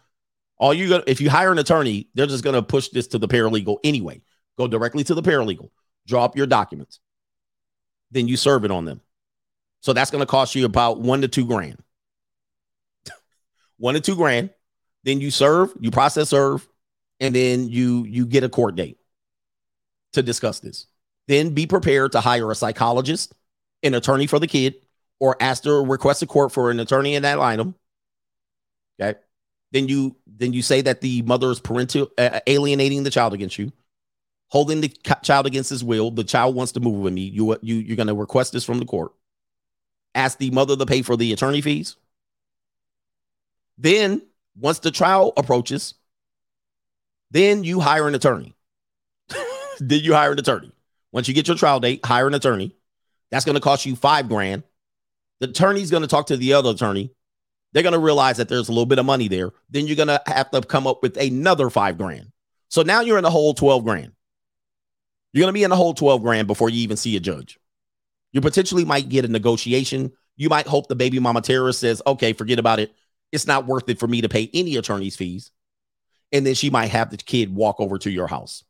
[0.59, 3.19] All you got, if you hire an attorney, they're just going to push this to
[3.19, 4.23] the paralegal anyway.
[4.59, 5.71] Go directly to the paralegal,
[6.07, 7.01] draw up your documents,
[8.11, 9.03] then you serve it on them.
[9.81, 11.83] So that's going to cost you about one to two grand.
[13.77, 14.51] one to two grand.
[15.05, 16.67] Then you serve, you process serve,
[17.21, 18.99] and then you you get a court date
[20.13, 20.87] to discuss this.
[21.29, 23.35] Then be prepared to hire a psychologist,
[23.83, 24.77] an attorney for the kid,
[25.19, 27.75] or ask to request a court for an attorney in that item.
[29.01, 29.19] Okay.
[29.73, 33.59] Then you then you say that the mother is parental uh, alienating the child against
[33.59, 33.73] you,
[34.49, 34.89] holding the
[35.23, 36.11] child against his will.
[36.11, 37.23] The child wants to move with me.
[37.23, 39.13] You you you're going to request this from the court.
[40.15, 41.97] Ask the mother to pay for the attorney fees.
[43.77, 44.23] Then
[44.59, 45.95] once the trial approaches,
[47.31, 48.55] then you hire an attorney.
[49.81, 50.73] then you hire an attorney.
[51.13, 52.77] Once you get your trial date, hire an attorney.
[53.31, 54.63] That's going to cost you five grand.
[55.41, 57.13] The attorney's going to talk to the other attorney.
[57.73, 59.51] They're going to realize that there's a little bit of money there.
[59.69, 62.33] Then you're going to have to come up with another five grand.
[62.69, 64.13] So now you're in the whole 12 grand.
[65.33, 67.59] You're going to be in the whole 12 grand before you even see a judge.
[68.33, 70.13] You potentially might get a negotiation.
[70.37, 72.95] You might hope the baby mama terrorist says, okay, forget about it.
[73.33, 75.51] It's not worth it for me to pay any attorney's fees.
[76.33, 78.65] And then she might have the kid walk over to your house.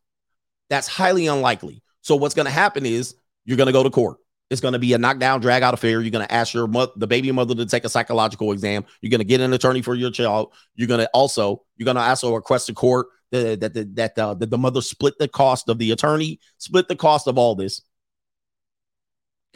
[0.68, 1.82] That's highly unlikely.
[2.02, 3.14] So what's going to happen is
[3.44, 4.18] you're going to go to court.
[4.48, 6.00] It's going to be a knockdown, drag out affair.
[6.00, 8.84] You're going to ask your mother, the baby mother to take a psychological exam.
[9.00, 10.52] You're going to get an attorney for your child.
[10.76, 14.18] You're going to also you're going to also request a court that that that, that,
[14.18, 17.56] uh, that the mother split the cost of the attorney, split the cost of all
[17.56, 17.82] this.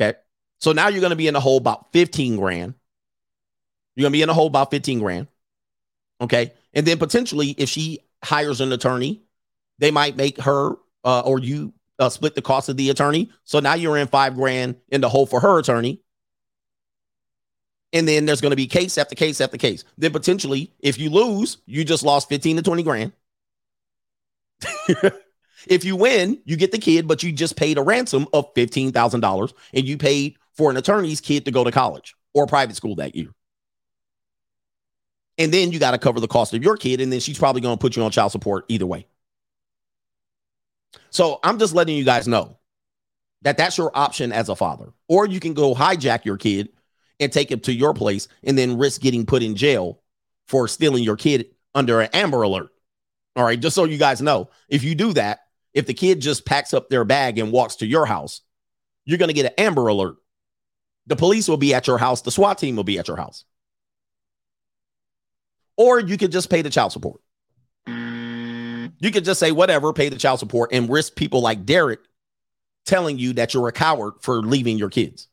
[0.01, 0.19] Okay,
[0.59, 2.75] so now you're going to be in the hole about fifteen grand.
[3.95, 5.29] You're going to be in the hole about fifteen grand.
[6.21, 9.23] Okay, and then potentially if she hires an attorney,
[9.79, 13.31] they might make her uh, or you uh, split the cost of the attorney.
[13.45, 16.01] So now you're in five grand in the hole for her attorney.
[17.93, 19.85] And then there's going to be case after case after case.
[19.99, 23.13] Then potentially, if you lose, you just lost 15 to 20 grand.
[25.67, 29.53] if you win, you get the kid, but you just paid a ransom of $15,000
[29.75, 33.17] and you paid for an attorney's kid to go to college or private school that
[33.17, 33.31] year.
[35.41, 37.01] And then you got to cover the cost of your kid.
[37.01, 39.07] And then she's probably going to put you on child support either way.
[41.09, 42.59] So I'm just letting you guys know
[43.41, 44.93] that that's your option as a father.
[45.09, 46.69] Or you can go hijack your kid
[47.19, 50.03] and take him to your place and then risk getting put in jail
[50.47, 52.69] for stealing your kid under an Amber Alert.
[53.35, 55.41] All right, just so you guys know, if you do that,
[55.73, 58.43] if the kid just packs up their bag and walks to your house,
[59.07, 60.17] you're going to get an Amber Alert.
[61.07, 63.45] The police will be at your house, the SWAT team will be at your house.
[65.81, 67.23] Or you could just pay the child support.
[67.89, 68.93] Mm.
[68.99, 72.01] You could just say whatever, pay the child support, and risk people like Derek
[72.85, 75.29] telling you that you're a coward for leaving your kids.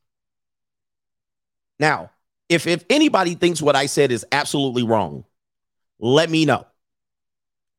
[1.82, 2.12] Now,
[2.48, 5.26] if if anybody thinks what I said is absolutely wrong,
[6.00, 6.66] let me know.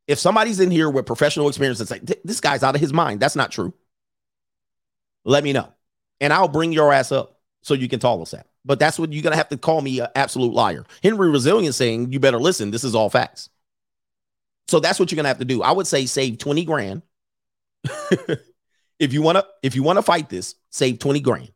[0.07, 3.19] If somebody's in here with professional experience and say this guy's out of his mind,
[3.19, 3.73] that's not true.
[5.25, 5.73] Let me know,
[6.21, 8.47] and I'll bring your ass up so you can tell us that.
[8.69, 10.85] But that's what you're gonna have to call me an absolute liar.
[11.03, 12.71] Henry Resilient saying you better listen.
[12.71, 13.49] This is all facts.
[14.69, 15.63] So that's what you're gonna have to do.
[15.63, 17.03] I would say save 20 grand.
[18.99, 21.51] if you wanna, if you wanna fight this, save 20 grand.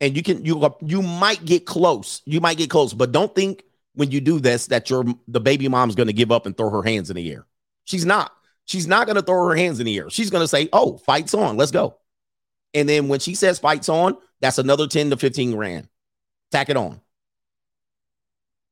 [0.00, 2.22] And you can you you might get close.
[2.24, 3.62] You might get close, but don't think
[3.94, 6.82] when you do this that your the baby mom's gonna give up and throw her
[6.82, 7.46] hands in the air.
[7.84, 8.32] She's not.
[8.64, 10.08] She's not gonna throw her hands in the air.
[10.08, 11.98] She's gonna say, Oh, fights on, let's go.
[12.76, 15.88] And then when she says fights on, that's another 10 to 15 grand.
[16.52, 17.00] Tack it on.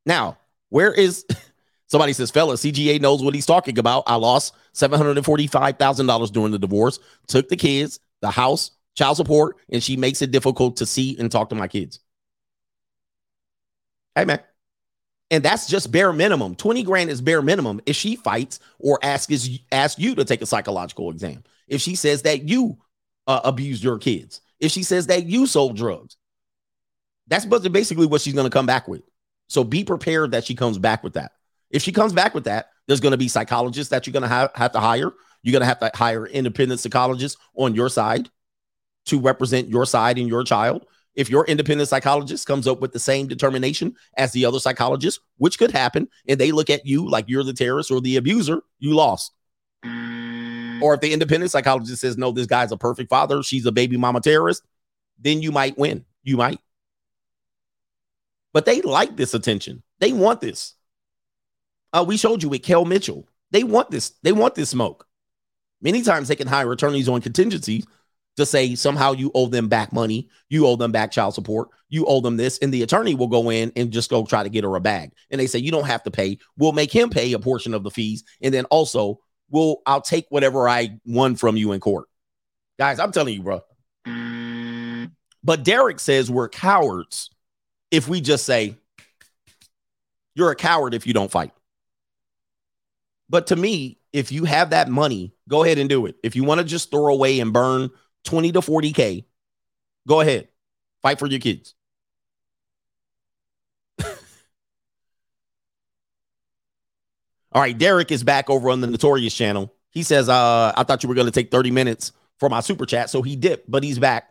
[0.04, 1.24] Now, where is
[1.86, 4.04] Somebody says, fella, CGA knows what he's talking about.
[4.06, 6.98] I lost $745,000 during the divorce,
[7.28, 11.30] took the kids, the house, child support, and she makes it difficult to see and
[11.30, 12.00] talk to my kids.
[14.14, 14.40] Hey, man.
[15.30, 16.54] And that's just bare minimum.
[16.54, 20.46] 20 grand is bare minimum if she fights or asks, asks you to take a
[20.46, 21.44] psychological exam.
[21.66, 22.78] If she says that you
[23.26, 26.16] uh, abused your kids, if she says that you sold drugs,
[27.26, 29.02] that's basically what she's going to come back with.
[29.48, 31.32] So be prepared that she comes back with that.
[31.70, 34.28] If she comes back with that, there's going to be psychologists that you're going to
[34.28, 35.12] have, have to hire.
[35.42, 38.30] You're going to have to hire independent psychologists on your side
[39.06, 40.86] to represent your side and your child.
[41.14, 45.58] If your independent psychologist comes up with the same determination as the other psychologist, which
[45.58, 48.94] could happen, and they look at you like you're the terrorist or the abuser, you
[48.94, 49.32] lost.
[50.82, 53.96] Or if the independent psychologist says, no, this guy's a perfect father, she's a baby
[53.96, 54.62] mama terrorist,
[55.18, 56.04] then you might win.
[56.22, 56.60] You might.
[58.52, 59.82] But they like this attention.
[60.00, 60.74] They want this.
[61.92, 63.28] Uh, we showed you with Kel Mitchell.
[63.50, 64.10] They want this.
[64.22, 65.06] They want this smoke.
[65.80, 67.86] Many times they can hire attorneys on contingencies
[68.36, 72.04] to say somehow you owe them back money, you owe them back child support, you
[72.06, 74.64] owe them this, and the attorney will go in and just go try to get
[74.64, 75.12] her a bag.
[75.30, 76.38] And they say you don't have to pay.
[76.56, 80.26] We'll make him pay a portion of the fees, and then also we'll I'll take
[80.28, 82.08] whatever I won from you in court.
[82.78, 83.62] Guys, I'm telling you, bro.
[85.42, 87.30] But Derek says we're cowards
[87.90, 88.76] if we just say
[90.34, 91.52] you're a coward if you don't fight.
[93.28, 96.16] But to me, if you have that money, go ahead and do it.
[96.22, 97.90] If you want to just throw away and burn
[98.24, 99.24] 20 to 40K,
[100.06, 100.48] go ahead.
[101.02, 101.74] Fight for your kids.
[107.54, 109.72] All right, Derek is back over on the Notorious channel.
[109.90, 112.84] He says, uh, I thought you were going to take 30 minutes for my super
[112.84, 113.10] chat.
[113.10, 114.28] So he dipped, but he's back.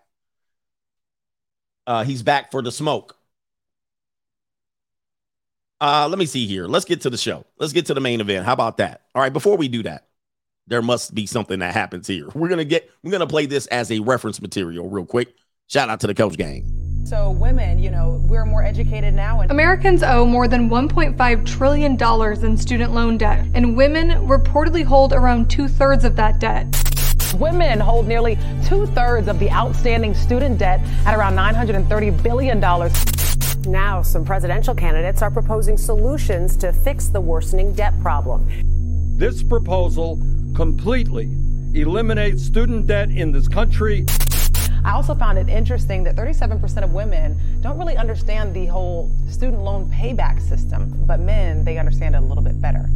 [1.87, 3.17] Uh, he's back for the smoke.
[5.79, 6.67] Uh, let me see here.
[6.67, 7.45] Let's get to the show.
[7.57, 8.45] Let's get to the main event.
[8.45, 9.01] How about that?
[9.15, 10.07] All right, before we do that,
[10.67, 12.29] there must be something that happens here.
[12.33, 15.35] We're gonna get we're gonna play this as a reference material real quick.
[15.67, 16.82] Shout out to the coach gang.
[17.05, 19.41] So women, you know, we're more educated now.
[19.41, 24.85] And- Americans owe more than 1.5 trillion dollars in student loan debt, and women reportedly
[24.85, 26.65] hold around two thirds of that debt.
[27.37, 32.59] Women hold nearly two thirds of the outstanding student debt at around $930 billion.
[33.69, 38.47] Now, some presidential candidates are proposing solutions to fix the worsening debt problem.
[39.17, 40.21] This proposal
[40.55, 41.29] completely
[41.73, 44.05] eliminates student debt in this country.
[44.85, 49.61] I also found it interesting that 37% of women don't really understand the whole student
[49.63, 52.89] loan payback system, but men, they understand it a little bit better.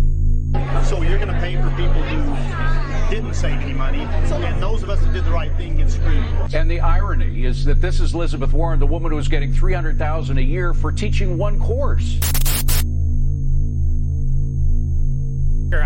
[0.84, 4.90] So you're going to pay for people who didn't save any money, and those of
[4.90, 6.54] us that did the right thing get screwed.
[6.54, 10.38] And the irony is that this is Elizabeth Warren, the woman who is getting 300,000
[10.38, 12.20] a year for teaching one course.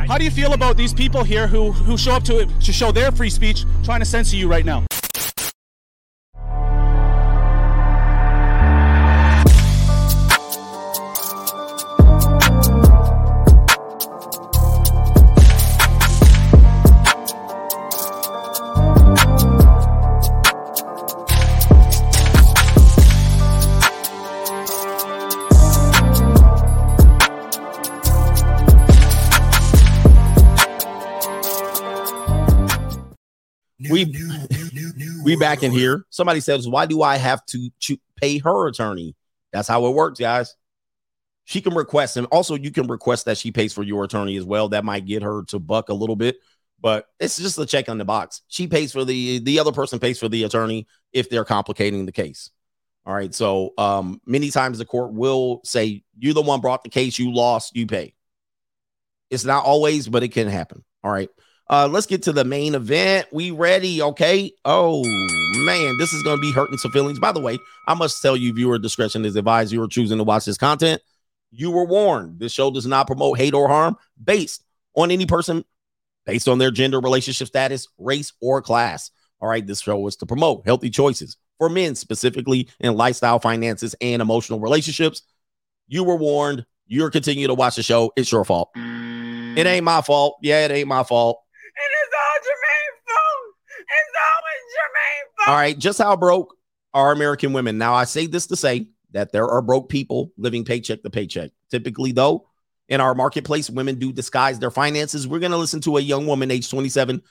[0.07, 2.91] How do you feel about these people here who, who show up to to show
[2.91, 4.85] their free speech trying to censor you right now?
[35.23, 36.05] We back in here.
[36.09, 39.15] Somebody says, "Why do I have to, to pay her attorney?"
[39.51, 40.55] That's how it works, guys.
[41.45, 44.45] She can request, and also you can request that she pays for your attorney as
[44.45, 44.69] well.
[44.69, 46.37] That might get her to buck a little bit,
[46.79, 48.41] but it's just a check on the box.
[48.47, 52.11] She pays for the the other person pays for the attorney if they're complicating the
[52.11, 52.49] case.
[53.05, 53.33] All right.
[53.33, 57.17] So um, many times the court will say, "You're the one brought the case.
[57.17, 57.75] You lost.
[57.75, 58.13] You pay."
[59.29, 60.83] It's not always, but it can happen.
[61.03, 61.29] All right.
[61.71, 63.25] Uh, let's get to the main event.
[63.31, 64.01] We ready?
[64.01, 64.51] Okay.
[64.65, 67.17] Oh man, this is gonna be hurting some feelings.
[67.17, 67.57] By the way,
[67.87, 69.71] I must tell you, viewer discretion is advised.
[69.71, 71.01] You are choosing to watch this content.
[71.49, 72.39] You were warned.
[72.39, 74.65] This show does not promote hate or harm based
[74.95, 75.63] on any person,
[76.25, 79.09] based on their gender, relationship status, race, or class.
[79.39, 83.95] All right, this show is to promote healthy choices for men, specifically in lifestyle, finances,
[84.01, 85.21] and emotional relationships.
[85.87, 86.65] You were warned.
[86.87, 88.11] You're continuing to watch the show.
[88.17, 88.71] It's your fault.
[88.75, 90.37] It ain't my fault.
[90.41, 91.39] Yeah, it ain't my fault.
[91.81, 93.55] And it's all Jermaine's fault.
[93.79, 95.47] It's always Jermaine's fault.
[95.47, 96.55] All right, just how broke
[96.93, 97.77] are American women?
[97.77, 101.51] Now, I say this to say that there are broke people living paycheck to paycheck.
[101.69, 102.47] Typically, though,
[102.87, 105.27] in our marketplace, women do disguise their finances.
[105.27, 107.21] We're going to listen to a young woman, age 27,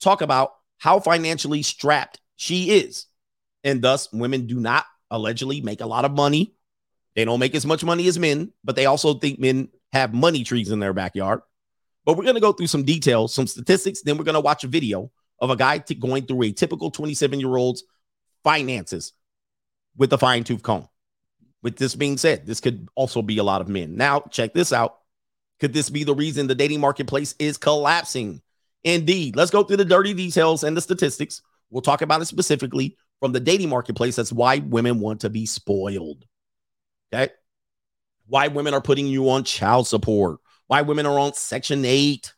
[0.00, 3.06] talk about how financially strapped she is.
[3.64, 6.54] And thus, women do not allegedly make a lot of money.
[7.16, 10.44] They don't make as much money as men, but they also think men have money
[10.44, 11.40] trees in their backyard.
[12.04, 14.02] But we're going to go through some details, some statistics.
[14.02, 15.10] Then we're going to watch a video
[15.40, 17.84] of a guy t- going through a typical 27 year old's
[18.44, 19.12] finances
[19.96, 20.88] with a fine tooth comb.
[21.62, 23.96] With this being said, this could also be a lot of men.
[23.96, 24.98] Now, check this out.
[25.60, 28.40] Could this be the reason the dating marketplace is collapsing?
[28.84, 29.34] Indeed.
[29.34, 31.42] Let's go through the dirty details and the statistics.
[31.70, 34.16] We'll talk about it specifically from the dating marketplace.
[34.16, 36.24] That's why women want to be spoiled.
[37.12, 37.32] Okay.
[38.28, 42.32] Why women are putting you on child support, why women are on Section 8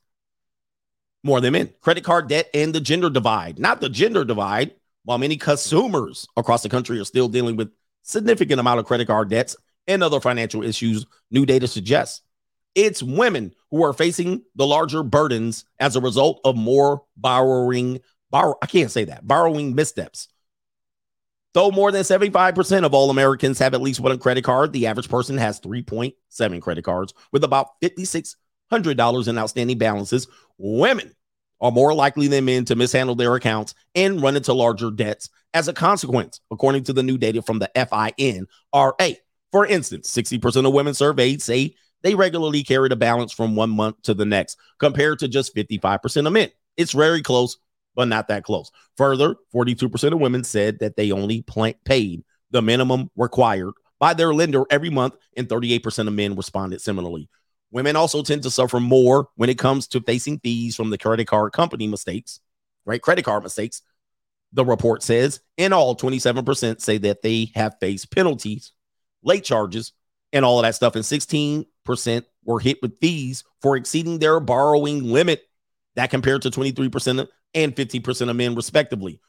[1.23, 1.71] more than men.
[1.81, 4.75] Credit card debt and the gender divide, not the gender divide.
[5.05, 7.73] While many consumers across the country are still dealing with
[8.03, 9.57] significant amount of credit card debts
[9.87, 12.23] and other financial issues, new data suggests
[12.75, 18.01] it's women who are facing the larger burdens as a result of more borrowing.
[18.31, 20.29] Borrow, I can't say that borrowing missteps.
[21.53, 25.09] Though more than 75% of all Americans have at least one credit card, the average
[25.09, 27.71] person has 3.7 credit cards with about
[28.71, 30.27] $5,600 in outstanding balances.
[30.59, 31.13] Women
[31.61, 35.69] are more likely than men to mishandle their accounts and run into larger debts as
[35.69, 39.17] a consequence, according to the new data from the FINRA.
[39.53, 44.01] For instance, 60% of women surveyed say they regularly carried a balance from one month
[44.03, 46.51] to the next, compared to just 55% of men.
[46.77, 47.59] It's very close,
[47.95, 48.71] but not that close.
[48.97, 51.45] Further, 42% of women said that they only
[51.85, 57.29] paid the minimum required by their lender every month, and 38% of men responded similarly.
[57.71, 61.27] Women also tend to suffer more when it comes to facing fees from the credit
[61.27, 62.41] card company mistakes,
[62.85, 63.01] right?
[63.01, 63.83] Credit card mistakes.
[64.53, 68.73] The report says in all, 27% say that they have faced penalties,
[69.23, 69.93] late charges,
[70.33, 70.97] and all of that stuff.
[70.97, 75.43] And 16% were hit with fees for exceeding their borrowing limit.
[75.95, 79.21] That compared to 23% and 50% of men, respectively.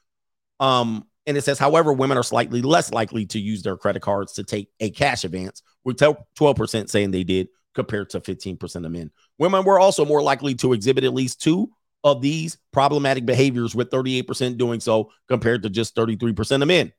[0.59, 4.33] Um, and it says, however, women are slightly less likely to use their credit cards
[4.33, 9.11] to take a cash advance, with 12% saying they did compared to 15% of men.
[9.37, 11.69] Women were also more likely to exhibit at least two
[12.03, 16.91] of these problematic behaviors, with 38% doing so compared to just 33% of men.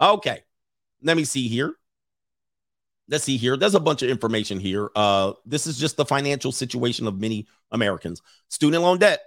[0.00, 0.40] Okay,
[1.02, 1.74] let me see here.
[3.08, 3.56] Let's see here.
[3.56, 4.90] There's a bunch of information here.
[4.94, 8.22] Uh, this is just the financial situation of many Americans.
[8.48, 9.20] Student loan debt.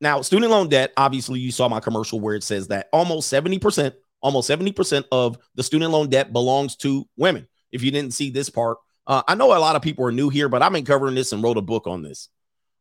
[0.00, 3.92] Now, student loan debt, obviously, you saw my commercial where it says that almost 70%,
[4.22, 7.46] almost 70% of the student loan debt belongs to women.
[7.70, 10.28] If you didn't see this part, uh, I know a lot of people are new
[10.28, 12.28] here, but I've been covering this and wrote a book on this.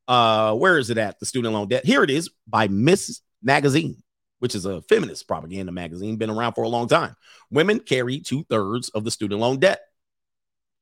[0.08, 1.20] Uh, where is it at?
[1.20, 1.86] The student loan debt.
[1.86, 3.22] Here it is by Ms.
[3.42, 4.04] Magazine,
[4.40, 7.16] which is a feminist propaganda magazine, been around for a long time.
[7.50, 9.82] Women carry two thirds of the student loan debt.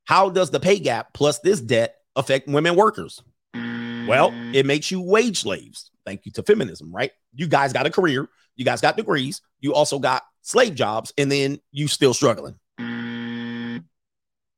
[0.05, 3.21] How does the pay gap plus this debt affect women workers?
[3.53, 5.89] Well, it makes you wage slaves.
[6.05, 7.11] Thank you to feminism, right?
[7.33, 11.31] You guys got a career, you guys got degrees, you also got slave jobs, and
[11.31, 12.59] then you still struggling.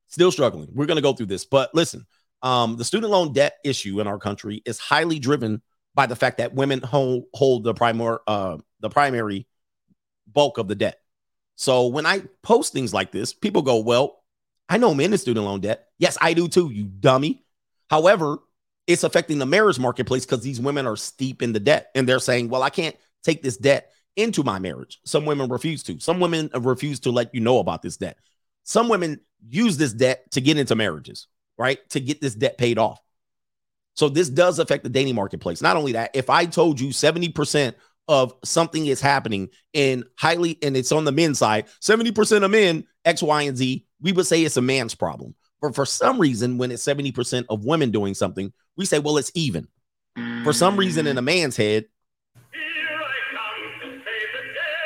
[0.08, 0.70] Still struggling.
[0.74, 2.06] We're going to go through this, but listen,
[2.42, 5.62] um, the student loan debt issue in our country is highly driven
[5.96, 9.48] by the fact that women hold, hold the primary uh, the primary
[10.32, 11.00] bulk of the debt.
[11.56, 14.24] So when I post things like this, people go, "Well,
[14.70, 15.88] I know men in student loan debt.
[15.98, 17.44] Yes, I do too, you dummy."
[17.90, 18.38] However,
[18.86, 22.20] it's affecting the marriage marketplace because these women are steep in the debt, and they're
[22.20, 26.00] saying, "Well, I can't take this debt into my marriage." Some women refuse to.
[26.00, 28.18] Some women refuse to let you know about this debt.
[28.68, 31.80] Some women use this debt to get into marriages, right?
[31.92, 33.00] To get this debt paid off.
[33.96, 35.62] So this does affect the dating marketplace.
[35.62, 37.76] Not only that, if I told you 70%
[38.10, 42.86] of something is happening in highly, and it's on the men's side, 70% of men,
[43.06, 45.34] X, Y, and Z, we would say it's a man's problem.
[45.62, 49.32] But for some reason, when it's 70% of women doing something, we say, well, it's
[49.34, 49.70] even.
[50.44, 51.86] For some reason, in a man's head,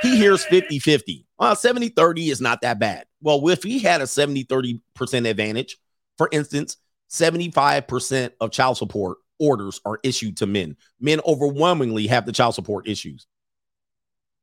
[0.02, 1.26] he hears 50 50.
[1.38, 3.06] Well, 70 30 is not that bad.
[3.22, 5.78] Well, if he had a 70 30% advantage,
[6.18, 6.78] for instance,
[7.10, 10.78] 75% of child support orders are issued to men.
[11.00, 13.28] Men overwhelmingly have the child support issues.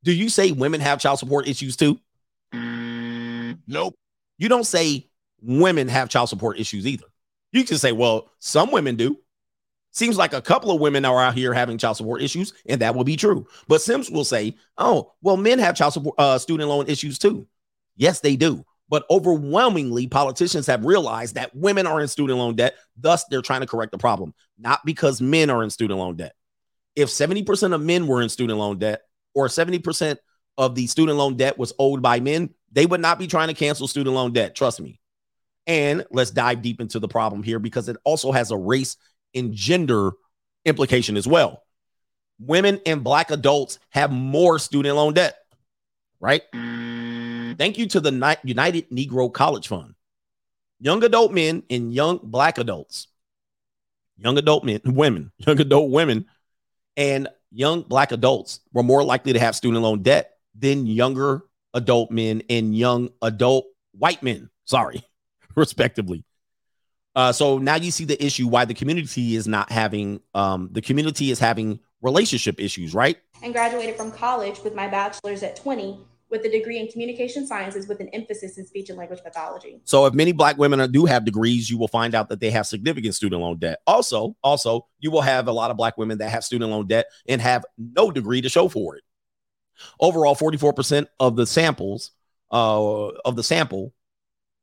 [0.03, 1.99] Do you say women have child support issues too?
[2.53, 3.95] Mm, nope.
[4.37, 5.09] You don't say
[5.41, 7.05] women have child support issues either.
[7.51, 9.17] You can say, well, some women do.
[9.91, 12.95] Seems like a couple of women are out here having child support issues, and that
[12.95, 13.47] will be true.
[13.67, 17.47] But Sims will say, oh, well, men have child support, uh, student loan issues too.
[17.95, 18.63] Yes, they do.
[18.87, 22.75] But overwhelmingly, politicians have realized that women are in student loan debt.
[22.97, 26.33] Thus, they're trying to correct the problem, not because men are in student loan debt.
[26.95, 29.01] If 70% of men were in student loan debt,
[29.35, 30.17] or 70%
[30.57, 33.53] of the student loan debt was owed by men, they would not be trying to
[33.53, 34.55] cancel student loan debt.
[34.55, 34.99] Trust me.
[35.67, 38.97] And let's dive deep into the problem here because it also has a race
[39.33, 40.11] and gender
[40.65, 41.63] implication as well.
[42.39, 45.37] Women and black adults have more student loan debt,
[46.19, 46.41] right?
[46.53, 47.57] Mm.
[47.57, 49.95] Thank you to the United Negro College Fund.
[50.79, 53.07] young adult men and young black adults,
[54.17, 56.25] young adult men, women, young adult women,
[56.95, 61.43] and young black adults were more likely to have student loan debt than younger
[61.73, 64.49] adult men and young adult white men.
[64.65, 65.03] Sorry,
[65.55, 66.23] respectively.
[67.19, 70.81] Uh, so now you see the issue why the community is not having um, the
[70.81, 73.17] community is having relationship issues, right?
[73.41, 75.99] and graduated from college with my bachelor's at 20
[76.29, 79.81] with a degree in communication sciences with an emphasis in speech and language pathology.
[79.83, 82.67] So if many black women do have degrees, you will find out that they have
[82.67, 83.79] significant student loan debt.
[83.87, 87.07] Also, also, you will have a lot of black women that have student loan debt
[87.27, 89.03] and have no degree to show for it.
[89.99, 92.11] Overall, 44% of the samples
[92.51, 93.93] uh, of the sample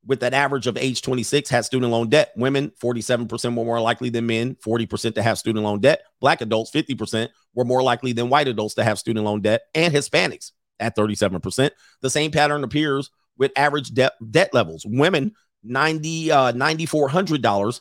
[0.06, 2.32] with that average of age 26 had student loan debt.
[2.36, 6.02] Women, 47% were more likely than men, 40% to have student loan debt.
[6.20, 9.92] Black adults, 50% were more likely than white adults to have student loan debt, and
[9.92, 11.70] Hispanics at 37%.
[12.02, 14.84] The same pattern appears with average debt debt levels.
[14.86, 17.80] Women, 90 uh, $9400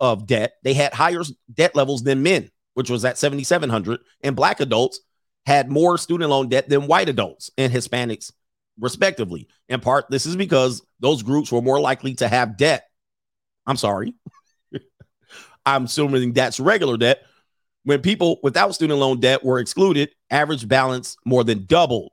[0.00, 0.54] of debt.
[0.64, 1.22] They had higher
[1.52, 5.00] debt levels than men, which was at 7700, and black adults
[5.46, 8.32] had more student loan debt than white adults and Hispanics
[8.78, 9.48] respectively.
[9.68, 12.88] In part, this is because those groups were more likely to have debt.
[13.66, 14.14] I'm sorry.
[15.66, 17.22] I'm assuming that's regular debt.
[17.84, 22.12] When people without student loan debt were excluded, average balance more than doubled.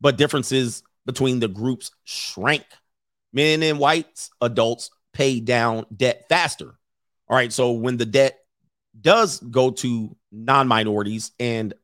[0.00, 2.64] But differences between the groups shrank.
[3.32, 6.74] Men and whites adults pay down debt faster.
[7.28, 7.52] All right.
[7.52, 8.38] So when the debt
[8.98, 11.74] does go to non minorities and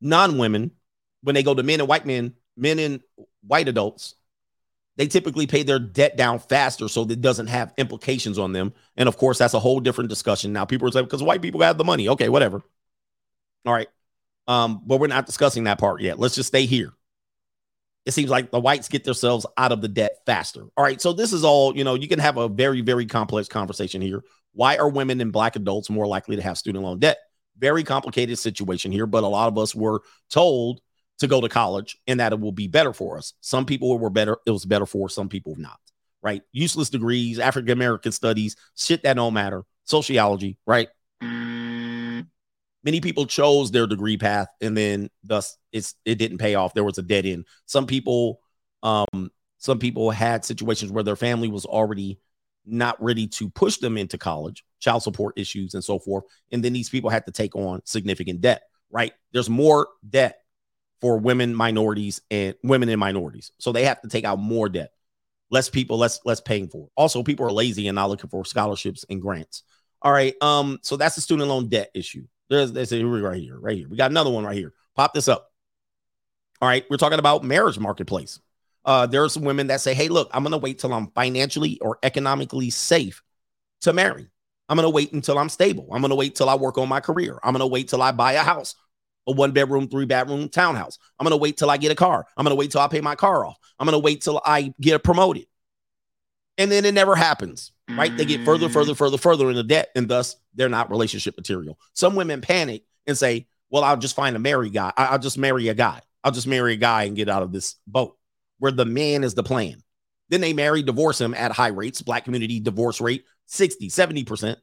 [0.00, 0.72] non women,
[1.22, 3.00] when they go to men and white men, men and
[3.46, 4.14] white adults,
[4.96, 8.74] they typically pay their debt down faster so that it doesn't have implications on them.
[8.96, 10.52] And of course, that's a whole different discussion.
[10.52, 12.08] Now, people are saying because white people have the money.
[12.10, 12.62] Okay, whatever.
[13.64, 13.88] All right.
[14.48, 16.18] Um, but we're not discussing that part yet.
[16.18, 16.92] Let's just stay here.
[18.04, 20.64] It seems like the whites get themselves out of the debt faster.
[20.76, 21.00] All right.
[21.00, 24.24] So this is all, you know, you can have a very, very complex conversation here.
[24.52, 27.18] Why are women and black adults more likely to have student loan debt?
[27.58, 30.80] Very complicated situation here, but a lot of us were told
[31.18, 33.34] to go to college and that it will be better for us.
[33.40, 35.78] Some people were better, it was better for, some people not,
[36.22, 36.42] right?
[36.52, 40.88] Useless degrees, African American studies, shit that don't matter, sociology, right?
[42.84, 46.74] Many people chose their degree path and then thus it's it didn't pay off.
[46.74, 47.46] There was a dead end.
[47.66, 48.40] Some people,
[48.82, 52.18] um, some people had situations where their family was already
[52.66, 56.24] not ready to push them into college, child support issues and so forth.
[56.50, 59.12] And then these people had to take on significant debt, right?
[59.32, 60.41] There's more debt
[61.02, 63.50] for women, minorities, and women and minorities.
[63.58, 64.92] So they have to take out more debt.
[65.50, 66.88] Less people, less less paying for.
[66.96, 69.64] Also, people are lazy and not looking for scholarships and grants.
[70.00, 70.34] All right.
[70.40, 72.26] Um, so that's the student loan debt issue.
[72.48, 73.88] There's there's a right here, right here.
[73.88, 74.72] We got another one right here.
[74.94, 75.50] Pop this up.
[76.60, 78.38] All right, we're talking about marriage marketplace.
[78.84, 81.78] Uh, there are some women that say, "Hey, look, I'm gonna wait till I'm financially
[81.80, 83.22] or economically safe
[83.80, 84.28] to marry.
[84.68, 85.88] I'm gonna wait until I'm stable.
[85.92, 87.38] I'm gonna wait till I work on my career.
[87.42, 88.76] I'm gonna wait till I buy a house
[89.26, 90.98] a one bedroom, three bedroom townhouse.
[91.18, 92.26] I'm going to wait till I get a car.
[92.36, 93.58] I'm going to wait till I pay my car off.
[93.78, 95.46] I'm going to wait till I get promoted.
[96.58, 98.14] And then it never happens, right?
[98.14, 98.72] They get further, mm.
[98.72, 101.78] further, further, further in the debt, and thus they're not relationship material.
[101.94, 104.92] Some women panic and say, Well, I'll just find a married guy.
[104.96, 106.00] I'll just marry a guy.
[106.22, 108.16] I'll just marry a guy and get out of this boat
[108.58, 109.82] where the man is the plan.
[110.28, 114.56] Then they marry, divorce him at high rates, black community divorce rate 60, 70%.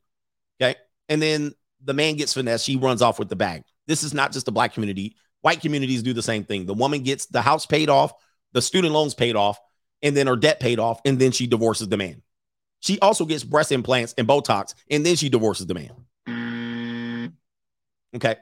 [0.62, 0.76] Okay.
[1.10, 2.64] And then the man gets finesse.
[2.64, 3.64] She runs off with the bag.
[3.90, 5.16] This is not just the black community.
[5.42, 6.68] White communities do the same thing.
[6.68, 8.14] The woman gets the house paid off,
[8.54, 9.60] the student loans paid off,
[10.04, 12.22] and then her debt paid off, and then she divorces the man.
[12.82, 17.34] She also gets breast implants and Botox, and then she divorces the man.
[18.16, 18.36] Okay.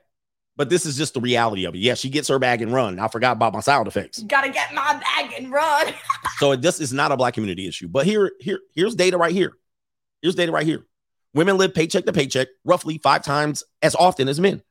[0.58, 1.80] But this is just the reality of it.
[1.80, 3.00] Yeah, she gets her bag and run.
[3.00, 4.24] I forgot about my sound effects.
[4.24, 5.94] Gotta get my bag and run.
[6.40, 7.88] so this is not a black community issue.
[7.88, 9.54] But here, here, here's data right here.
[10.22, 10.86] Here's data right here.
[11.34, 14.62] Women live paycheck to paycheck roughly five times as often as men.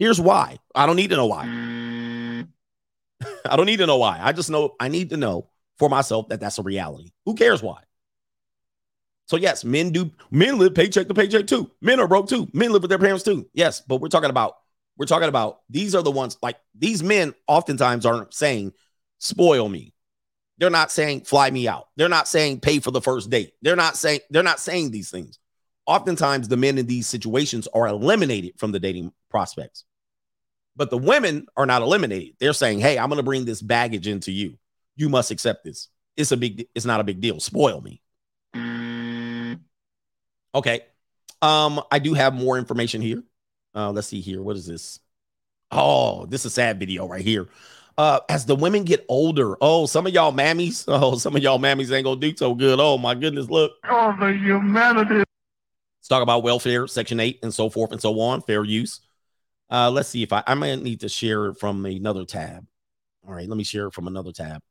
[0.00, 0.58] Here's why.
[0.74, 1.44] I don't need to know why.
[1.44, 2.48] Mm.
[3.48, 4.18] I don't need to know why.
[4.20, 5.48] I just know I need to know
[5.78, 7.12] for myself that that's a reality.
[7.26, 7.82] Who cares why?
[9.26, 11.70] So yes, men do men live paycheck to paycheck too.
[11.82, 12.48] Men are broke too.
[12.52, 13.46] Men live with their parents too.
[13.52, 14.56] Yes, but we're talking about
[14.96, 18.72] we're talking about these are the ones like these men oftentimes aren't saying
[19.18, 19.92] spoil me.
[20.58, 21.88] They're not saying fly me out.
[21.96, 23.52] They're not saying pay for the first date.
[23.60, 25.38] They're not saying they're not saying these things.
[25.86, 29.84] Oftentimes the men in these situations are eliminated from the dating prospects.
[30.80, 32.36] But the women are not eliminated.
[32.38, 34.56] They're saying, "Hey, I'm going to bring this baggage into you.
[34.96, 35.88] You must accept this.
[36.16, 36.68] It's a big.
[36.74, 37.38] It's not a big deal.
[37.38, 38.00] Spoil me."
[40.54, 40.80] Okay.
[41.42, 43.22] Um, I do have more information here.
[43.74, 44.42] Uh, let's see here.
[44.42, 45.00] What is this?
[45.70, 47.50] Oh, this is a sad video right here.
[47.98, 51.58] Uh, as the women get older, oh, some of y'all mammies, oh, some of y'all
[51.58, 52.80] mammies ain't gonna do so good.
[52.80, 53.72] Oh my goodness, look.
[53.84, 55.16] Oh, the humanity.
[55.16, 59.00] Let's talk about welfare, section eight, and so forth and so on, fair use.
[59.70, 62.66] Uh, let's see if I I might need to share it from another tab.
[63.26, 64.62] All right, let me share it from another tab.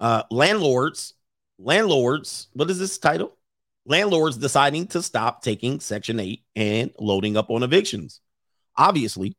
[0.00, 1.14] Uh, landlords,
[1.58, 3.36] landlords, what is this title?
[3.86, 8.20] Landlords deciding to stop taking section eight and loading up on evictions.
[8.76, 9.36] Obviously,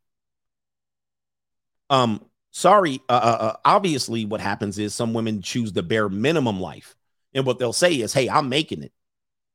[1.89, 6.59] um, sorry, uh, uh, uh, obviously, what happens is some women choose the bare minimum
[6.59, 6.95] life,
[7.33, 8.93] and what they'll say is, "Hey, I'm making it,"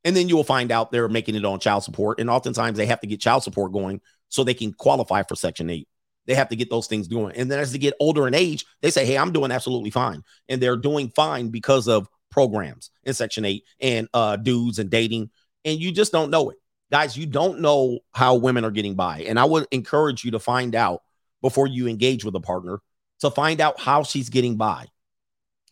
[0.04, 2.86] and then you will find out they're making it on child support, and oftentimes they
[2.86, 4.00] have to get child support going
[4.30, 5.86] so they can qualify for Section Eight.
[6.26, 8.64] They have to get those things going, and then as they get older in age,
[8.80, 13.12] they say, "Hey, I'm doing absolutely fine," and they're doing fine because of programs in
[13.12, 15.30] Section Eight and uh, dudes and dating,
[15.64, 16.56] and you just don't know it,
[16.90, 17.16] guys.
[17.16, 20.74] You don't know how women are getting by, and I would encourage you to find
[20.74, 21.02] out
[21.42, 22.80] before you engage with a partner
[23.20, 24.86] to find out how she's getting by.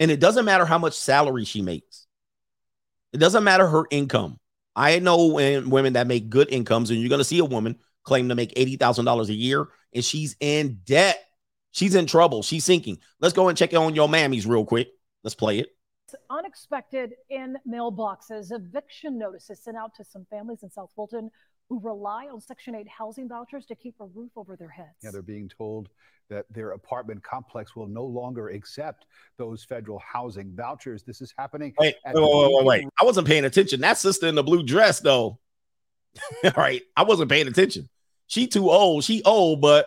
[0.01, 2.07] And it doesn't matter how much salary she makes.
[3.13, 4.39] It doesn't matter her income.
[4.77, 5.27] I know
[5.67, 7.77] women that make good incomes, and you're going to see a woman
[8.09, 11.23] claim to make $80,000 a year, and she's in debt.
[11.71, 12.43] She's in trouble.
[12.43, 12.99] She's sinking.
[13.21, 14.89] Let's go and check on your mammies real quick.
[15.23, 15.69] Let's play it.
[16.31, 21.31] Unexpected in mailboxes, eviction notices sent out to some families in South Fulton
[21.69, 24.97] who rely on Section 8 housing vouchers to keep a roof over their heads.
[25.03, 25.91] Yeah, they're being told
[26.31, 29.05] that their apartment complex will no longer accept
[29.37, 31.03] those federal housing vouchers.
[31.03, 31.75] This is happening.
[31.79, 32.89] Wait, wait, wait, wait, wait.
[32.99, 33.83] I wasn't paying attention.
[33.83, 35.39] That sister in the blue dress, though.
[36.45, 36.83] All right.
[36.97, 37.89] I wasn't paying attention.
[38.29, 39.05] She too old.
[39.05, 39.87] She old, but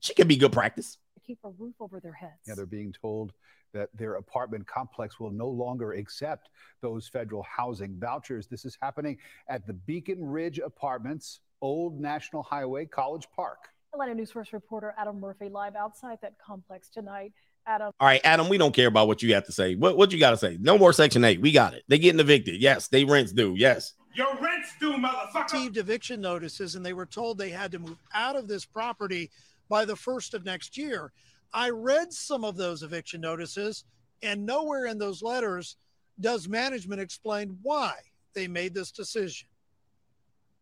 [0.00, 0.98] she can be good practice.
[1.26, 2.40] Keep a roof over their heads.
[2.46, 3.32] Yeah, they're being told
[3.72, 6.50] that their apartment complex will no longer accept
[6.82, 8.48] those federal housing vouchers.
[8.48, 9.16] This is happening
[9.48, 13.68] at the Beacon Ridge Apartments, Old National Highway, College Park.
[13.92, 17.32] Atlanta News First reporter Adam Murphy live outside that complex tonight.
[17.66, 17.92] Adam.
[18.00, 19.74] All right, Adam, we don't care about what you have to say.
[19.74, 20.56] What, what you got to say?
[20.60, 21.40] No more Section 8.
[21.40, 21.84] We got it.
[21.88, 22.60] They getting evicted.
[22.60, 23.54] Yes, they rents due.
[23.56, 23.94] Yes.
[24.14, 25.52] Your rent's due, motherfucker.
[25.52, 29.30] Received eviction notices, and they were told they had to move out of this property
[29.68, 31.12] by the first of next year.
[31.52, 33.84] I read some of those eviction notices,
[34.22, 35.76] and nowhere in those letters
[36.20, 37.94] does management explain why
[38.34, 39.48] they made this decision.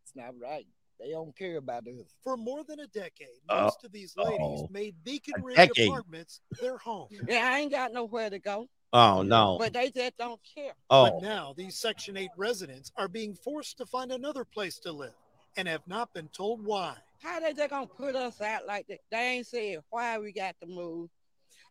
[0.05, 0.67] It's not right.
[1.01, 2.15] They don't care about us.
[2.25, 4.69] For more than a decade, Uh, most of these ladies oh.
[4.71, 7.09] made Beacon A Ridge apartments their home.
[7.29, 8.69] Yeah, I ain't got nowhere to go.
[8.93, 9.57] Oh, no.
[9.59, 10.73] But they just don't care.
[10.89, 14.93] Oh, But now these Section 8 residents are being forced to find another place to
[14.93, 15.13] live
[15.57, 16.97] and have not been told why.
[17.23, 19.01] How they just gonna put us out like that?
[19.11, 21.11] They ain't said why we got to move.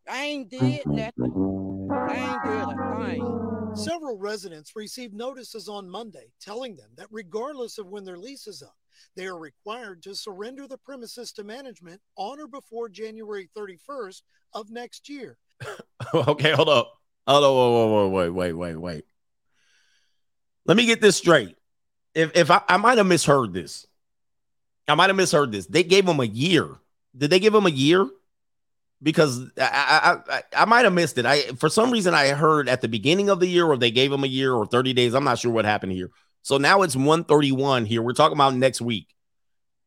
[0.10, 0.96] I ain't did mm-hmm.
[0.96, 1.88] nothing.
[1.92, 3.76] I ain't did a thing.
[3.76, 8.62] Several residents received notices on Monday telling them that regardless of when their lease is
[8.62, 8.76] up,
[9.16, 14.22] they are required to surrender the premises to management on or before January 31st
[14.54, 15.38] of next year.
[16.14, 16.52] okay.
[16.52, 16.94] Hold up.
[17.28, 18.10] Hold on.
[18.10, 19.06] Wait, wait, wait, wait, wait, wait.
[20.66, 21.56] Let me get this straight.
[22.14, 23.86] If if I, I might have misheard this,
[24.88, 25.66] I might have misheard this.
[25.66, 26.70] They gave him a year.
[27.16, 28.08] Did they give him a year?
[29.02, 31.26] Because I I, I, I might have missed it.
[31.26, 34.12] I for some reason I heard at the beginning of the year, or they gave
[34.12, 35.14] him a year or 30 days.
[35.14, 36.12] I'm not sure what happened here.
[36.42, 38.02] So now it's 131 here.
[38.02, 39.14] We're talking about next week.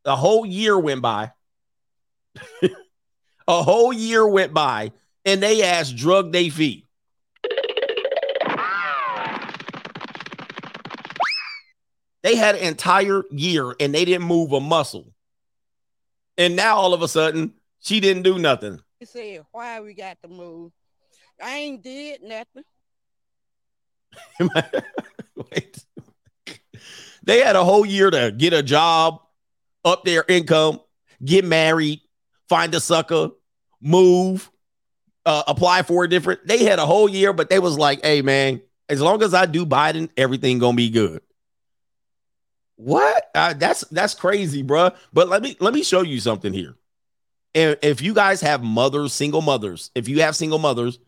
[0.05, 1.33] A whole year went by.
[3.49, 4.93] a whole year went by,
[5.25, 6.86] and they asked drug they fee.
[12.23, 15.15] They had an entire year and they didn't move a muscle.
[16.36, 18.81] And now all of a sudden, she didn't do nothing.
[18.99, 20.73] They said why we got to move.
[21.42, 22.65] I ain't did nothing.
[25.50, 25.84] Wait.
[27.23, 29.20] They had a whole year to get a job,
[29.84, 30.81] up their income,
[31.24, 32.00] get married,
[32.49, 33.31] find a sucker,
[33.81, 34.50] move,
[35.24, 36.47] uh, apply for a different.
[36.47, 39.47] They had a whole year, but they was like, "Hey, man, as long as I
[39.47, 41.23] do Biden, everything gonna be good."
[42.83, 43.31] What?
[43.34, 44.97] Uh, that's that's crazy, bruh.
[45.12, 46.76] But let me let me show you something here.
[47.52, 50.99] If, if you guys have mothers, single mothers, if you have single mothers,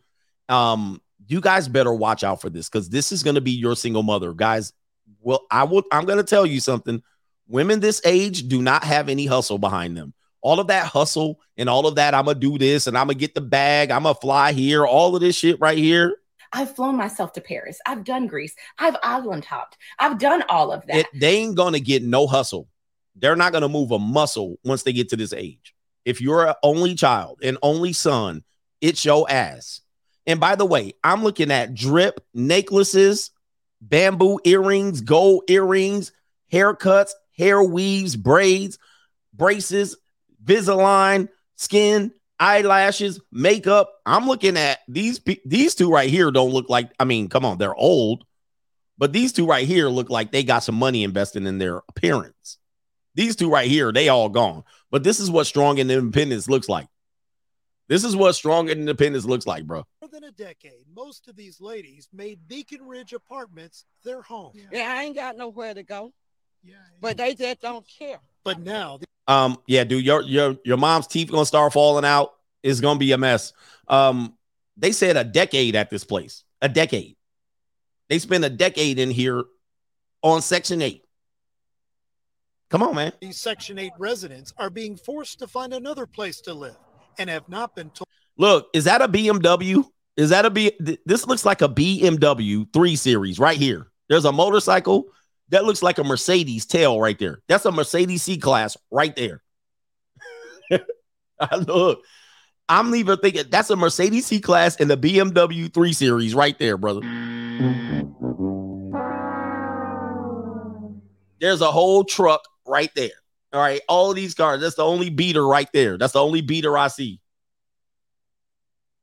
[0.49, 3.75] um, you guys better watch out for this because this is going to be your
[3.75, 4.71] single mother, guys.
[5.19, 5.81] Well, I will.
[5.91, 7.01] I'm going to tell you something.
[7.47, 10.13] Women this age do not have any hustle behind them.
[10.41, 13.17] All of that hustle and all of that, I'm gonna do this and I'm gonna
[13.17, 13.89] get the bag.
[13.89, 14.85] I'm gonna fly here.
[14.85, 16.17] All of this shit right here.
[16.53, 17.79] I've flown myself to Paris.
[17.85, 18.55] I've done Greece.
[18.77, 19.77] I've island hopped.
[19.99, 20.97] I've done all of that.
[20.97, 22.67] It, they ain't gonna get no hustle.
[23.15, 25.73] They're not gonna move a muscle once they get to this age.
[26.05, 28.43] If you're an only child, an only son,
[28.81, 29.81] it's your ass.
[30.25, 33.31] And by the way, I'm looking at drip necklaces,
[33.81, 36.11] bamboo earrings, gold earrings,
[36.51, 38.77] haircuts, hair weaves, braids,
[39.33, 39.97] braces,
[40.43, 43.93] Invisalign, skin, eyelashes, makeup.
[44.05, 47.57] I'm looking at these these two right here don't look like I mean, come on,
[47.57, 48.25] they're old,
[48.97, 52.57] but these two right here look like they got some money invested in their appearance.
[53.15, 54.63] These two right here, they all gone.
[54.89, 56.87] But this is what strong and independence looks like.
[57.89, 59.85] This is what strong and independence looks like, bro.
[60.01, 64.53] more than a decade, most of these ladies made Beacon Ridge Apartments their home.
[64.71, 66.13] Yeah, I ain't got nowhere to go.
[66.63, 68.19] Yeah, but they just don't care.
[68.43, 72.33] But now, Um, yeah, dude, your your your mom's teeth gonna start falling out.
[72.61, 73.53] It's gonna be a mess.
[73.87, 74.35] Um,
[74.77, 76.43] they said a decade at this place.
[76.61, 77.15] A decade.
[78.09, 79.43] They spent a decade in here
[80.21, 81.03] on Section 8.
[82.69, 83.11] Come on, man.
[83.21, 86.77] these Section 8 residents are being forced to find another place to live
[87.19, 88.07] and have not been told.
[88.37, 89.85] Look, is that a BMW?
[90.17, 90.71] Is that a B?
[91.05, 93.87] This looks like a BMW 3 Series right here.
[94.09, 95.05] There's a motorcycle
[95.53, 97.39] that looks like a Mercedes tail right there.
[97.47, 99.43] That's a Mercedes C class right there.
[101.39, 102.01] I look,
[102.67, 106.75] I'm even thinking that's a Mercedes C class and the BMW 3 Series right there,
[106.77, 107.01] brother.
[111.39, 113.11] There's a whole truck right there.
[113.51, 114.59] All right, all of these cars.
[114.59, 115.99] That's the only beater right there.
[115.99, 117.19] That's the only beater I see.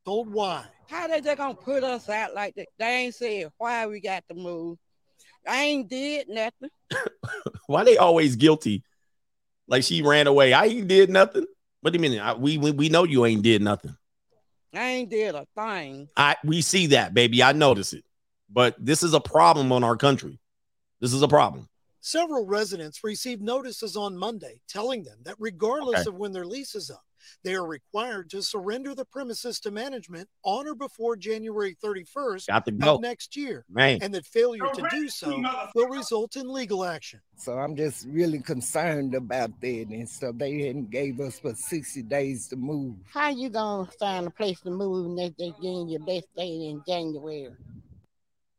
[0.05, 0.65] Told why?
[0.89, 2.67] How they just gonna put us out like that?
[2.77, 4.79] They ain't said why we got to move.
[5.49, 6.71] I ain't did nothing.
[7.67, 8.85] Why they always guilty?
[9.69, 10.53] Like she ran away.
[10.53, 11.47] I ain't did nothing.
[11.81, 12.19] What do you mean?
[12.21, 13.97] I, we, we we know you ain't did nothing.
[14.75, 16.09] I ain't did a thing.
[16.17, 17.43] I we see that, baby.
[17.43, 18.05] I notice it.
[18.49, 20.41] But this is a problem on our country.
[21.01, 21.69] This is a problem.
[22.01, 26.09] Several residents received notices on Monday telling them that regardless Okay.
[26.09, 27.05] of when their lease is up,
[27.45, 32.65] they are required to surrender the premises to management on or before January 31st Got
[32.67, 32.95] to go.
[32.97, 33.65] of next year.
[33.71, 33.99] Man.
[34.03, 35.43] And that failure to do so
[35.75, 37.21] will result in legal action.
[37.37, 42.03] So I'm just really concerned about that and so They hadn't gave us but 60
[42.03, 42.97] days to move.
[43.13, 46.63] How you gonna find a place to move and they they getting your best date
[46.69, 47.51] in January?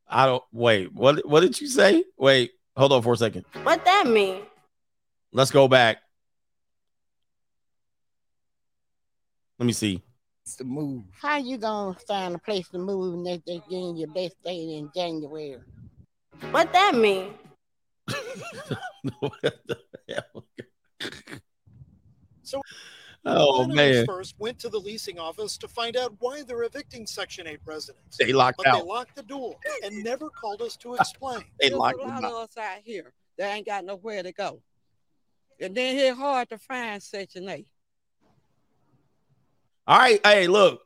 [0.08, 0.92] I don't wait.
[0.94, 2.04] What what did you say?
[2.18, 3.46] Wait, hold on for a second.
[3.64, 4.42] What that mean?
[5.32, 5.98] Let's go back.
[9.62, 10.02] Let me see.
[10.58, 11.04] To move.
[11.22, 14.70] How you gonna find a place to move and they they getting your best date
[14.72, 15.60] in January?
[16.50, 17.36] What that mean?
[22.44, 22.60] So
[23.24, 24.06] Oh homeowners man.
[24.08, 28.18] first went to the leasing office to find out why they're evicting Section 8 residents.
[28.18, 31.44] They locked but they locked the door and never called us to explain.
[31.60, 32.32] They There's locked a them lot out.
[32.32, 34.64] of us out here They ain't got nowhere to go.
[35.60, 37.68] And then it's hard to find Section 8.
[39.92, 40.26] All right.
[40.26, 40.84] Hey, look.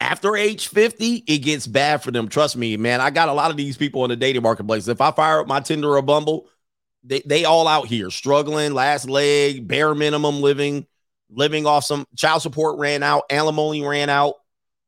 [0.00, 2.28] After age 50, it gets bad for them.
[2.28, 3.02] Trust me, man.
[3.02, 4.88] I got a lot of these people in the dating marketplace.
[4.88, 6.48] If I fire up my Tinder or Bumble,
[7.04, 10.86] they, they all out here struggling, last leg, bare minimum living,
[11.28, 14.36] living off some child support ran out, alimony ran out,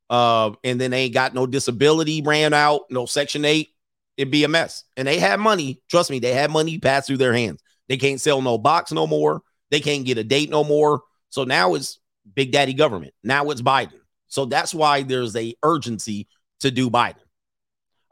[0.08, 3.68] uh, and then they ain't got no disability ran out, no section eight.
[4.16, 4.84] It'd be a mess.
[4.96, 5.82] And they had money.
[5.90, 7.62] Trust me, they had money pass through their hands.
[7.90, 9.42] They can't sell no box no more.
[9.70, 11.02] They can't get a date no more.
[11.28, 11.98] So now it's
[12.34, 13.14] Big Daddy government.
[13.22, 14.00] Now it's Biden.
[14.28, 16.28] So that's why there's a urgency
[16.60, 17.16] to do Biden.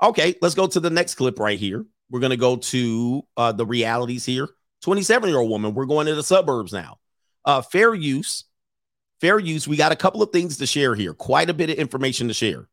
[0.03, 1.85] Okay, let's go to the next clip right here.
[2.11, 4.49] We're going to go to uh, the realities here.
[4.83, 5.75] 27 year old woman.
[5.75, 6.99] We're going to the suburbs now.
[7.45, 8.45] Uh, fair use.
[9.21, 9.69] Fair use.
[9.69, 11.15] We got a couple of things to share here.
[11.15, 12.69] Quite a bit of information to share.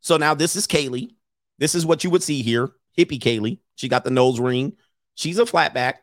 [0.00, 1.10] So now this is Kaylee.
[1.58, 2.70] This is what you would see here.
[2.96, 3.58] Hippie Kaylee.
[3.74, 4.74] She got the nose ring.
[5.14, 5.94] She's a flatback.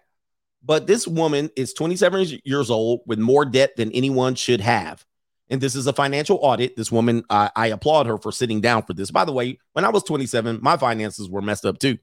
[0.65, 5.05] But this woman is 27 years old with more debt than anyone should have.
[5.49, 6.75] And this is a financial audit.
[6.75, 9.11] This woman, I applaud her for sitting down for this.
[9.11, 11.99] By the way, when I was 27, my finances were messed up too.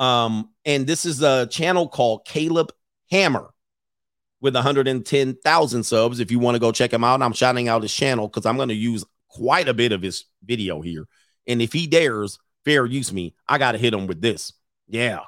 [0.00, 2.72] Um, and this is a channel called Caleb
[3.10, 3.50] Hammer
[4.40, 6.18] with 110,000 subs.
[6.18, 8.56] If you want to go check him out, I'm shouting out his channel because I'm
[8.56, 11.06] going to use quite a bit of his video here.
[11.46, 14.54] And if he dares fair use me, I got to hit him with this.
[14.88, 15.20] Yeah.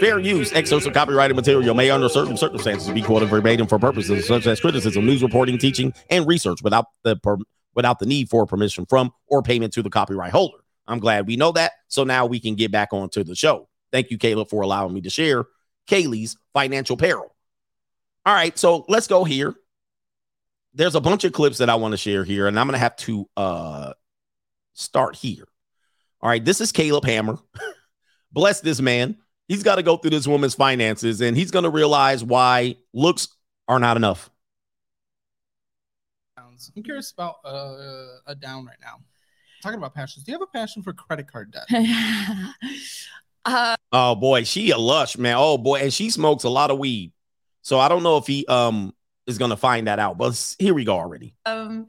[0.00, 0.52] Fair use.
[0.52, 4.60] Excerpts of copyrighted material may, under certain circumstances, be quoted verbatim for purposes such as
[4.60, 7.38] criticism, news reporting, teaching, and research without the per-
[7.74, 10.58] without the need for permission from or payment to the copyright holder.
[10.86, 11.72] I'm glad we know that.
[11.88, 13.68] So now we can get back onto the show.
[13.92, 15.44] Thank you, Caleb, for allowing me to share
[15.88, 17.34] Kaylee's financial peril.
[18.24, 19.54] All right, so let's go here.
[20.74, 22.96] There's a bunch of clips that I want to share here, and I'm gonna have
[22.96, 23.92] to uh
[24.72, 25.46] start here.
[26.20, 27.38] All right, this is Caleb Hammer.
[28.32, 29.16] Bless this man.
[29.48, 33.28] He's got to go through this woman's finances, and he's gonna realize why looks
[33.68, 34.30] are not enough.
[36.76, 39.00] I'm curious about uh, a down right now.
[39.62, 41.66] Talking about passions, do you have a passion for credit card debt?
[43.44, 45.36] uh, Oh boy, she a lush man.
[45.38, 47.12] Oh boy, and she smokes a lot of weed.
[47.62, 48.94] So I don't know if he um
[49.26, 50.18] is gonna find that out.
[50.18, 51.34] But here we go already.
[51.46, 51.88] Um,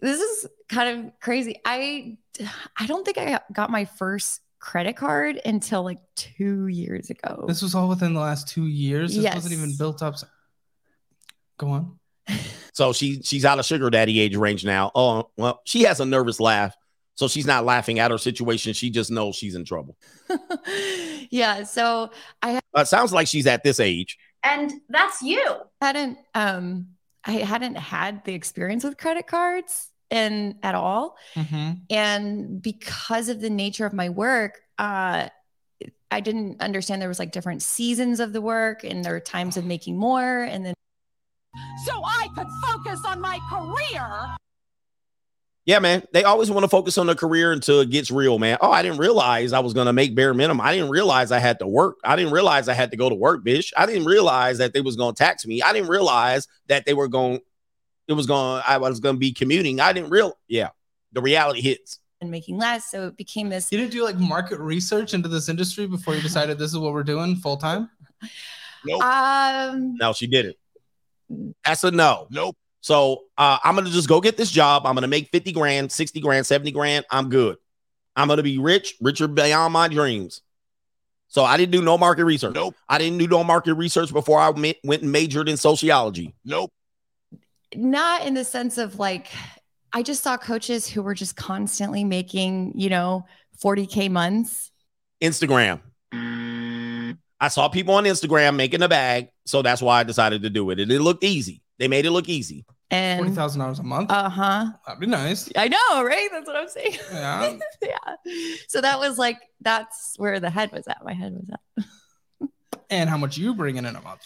[0.00, 1.60] this is kind of crazy.
[1.64, 2.18] I
[2.78, 7.44] I don't think I got my first credit card until like two years ago.
[7.46, 9.14] This was all within the last two years.
[9.14, 10.16] This wasn't even built up.
[11.58, 11.98] Go on.
[12.74, 14.92] So she she's out of sugar daddy age range now.
[14.94, 16.76] Oh well, she has a nervous laugh.
[17.16, 18.72] So she's not laughing at her situation.
[18.72, 19.96] She just knows she's in trouble.
[21.30, 21.64] yeah.
[21.64, 24.16] So I Uh, sounds like she's at this age.
[24.44, 25.42] and that's you.
[25.80, 26.88] I Hadn't um
[27.24, 31.16] I hadn't had the experience with credit cards and at all.
[31.34, 31.72] Mm-hmm.
[31.90, 35.28] and because of the nature of my work uh
[36.10, 39.56] i didn't understand there was like different seasons of the work and there were times
[39.56, 40.74] of making more and then
[41.86, 44.36] So I could focus on my career.
[45.64, 46.02] Yeah, man.
[46.12, 48.56] They always want to focus on their career until it gets real, man.
[48.62, 50.62] Oh, I didn't realize I was gonna make bare minimum.
[50.62, 51.96] I didn't realize I had to work.
[52.04, 53.72] I didn't realize I had to go to work, bitch.
[53.76, 55.60] I didn't realize that they was gonna tax me.
[55.60, 57.40] I didn't realize that they were going.
[58.08, 58.62] It was going.
[58.66, 59.80] I was gonna be commuting.
[59.80, 60.36] I didn't real.
[60.48, 60.70] Yeah,
[61.12, 61.98] the reality hits.
[62.20, 65.48] and making less so it became this You didn't do like market research into this
[65.48, 67.90] industry before you decided this is what we're doing full time?
[68.84, 69.02] Nope.
[69.02, 70.56] um No, she didn't.
[71.64, 72.26] That's a no.
[72.30, 72.56] Nope.
[72.80, 74.86] So uh, I'm gonna just go get this job.
[74.86, 77.04] I'm gonna make 50 grand, 60 grand, 70 grand.
[77.10, 77.56] I'm good.
[78.16, 80.40] I'm gonna be rich, richer beyond my dreams.
[81.28, 82.54] So I didn't do no market research.
[82.54, 82.74] Nope.
[82.88, 86.34] I didn't do no market research before I ma- went and majored in sociology.
[86.44, 86.72] Nope.
[87.74, 89.28] Not in the sense of like
[89.92, 93.24] i just saw coaches who were just constantly making you know
[93.62, 94.70] 40k months
[95.22, 95.80] Instagram.
[97.40, 100.70] I saw people on Instagram making a bag, so that's why I decided to do
[100.70, 100.78] it.
[100.80, 101.62] And it looked easy.
[101.78, 102.64] They made it look easy.
[102.90, 104.10] and Forty thousand dollars a month.
[104.10, 105.48] uh-huh That'd be nice.
[105.56, 107.56] i know right that's what i'm saying Yeah.
[107.82, 108.14] yeah
[108.68, 112.48] so that was like that's where the head was at my head was at
[112.90, 114.22] And how much you bringing in a month?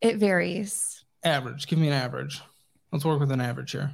[0.00, 1.68] it varies Average.
[1.68, 2.40] Give me an average.
[2.92, 3.90] Let's work with an average here.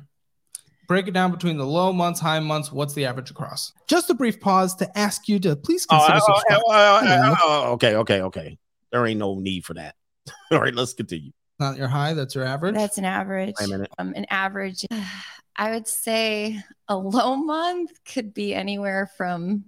[0.88, 2.72] Break it down between the low months, high months.
[2.72, 3.72] What's the average across?
[3.88, 6.64] Just a brief pause to ask you to please Oh, consider oh, oh, subscribing.
[6.66, 8.58] oh, oh, oh, oh, okay, okay, okay.
[8.90, 9.94] There ain't no need for that.
[10.50, 11.30] All right, let's continue.
[11.60, 12.14] Not your high.
[12.14, 12.74] That's your average.
[12.74, 13.54] That's an average.
[13.60, 13.90] Wait a minute.
[13.98, 14.86] Um, an average,
[15.56, 19.64] I would say a low month could be anywhere from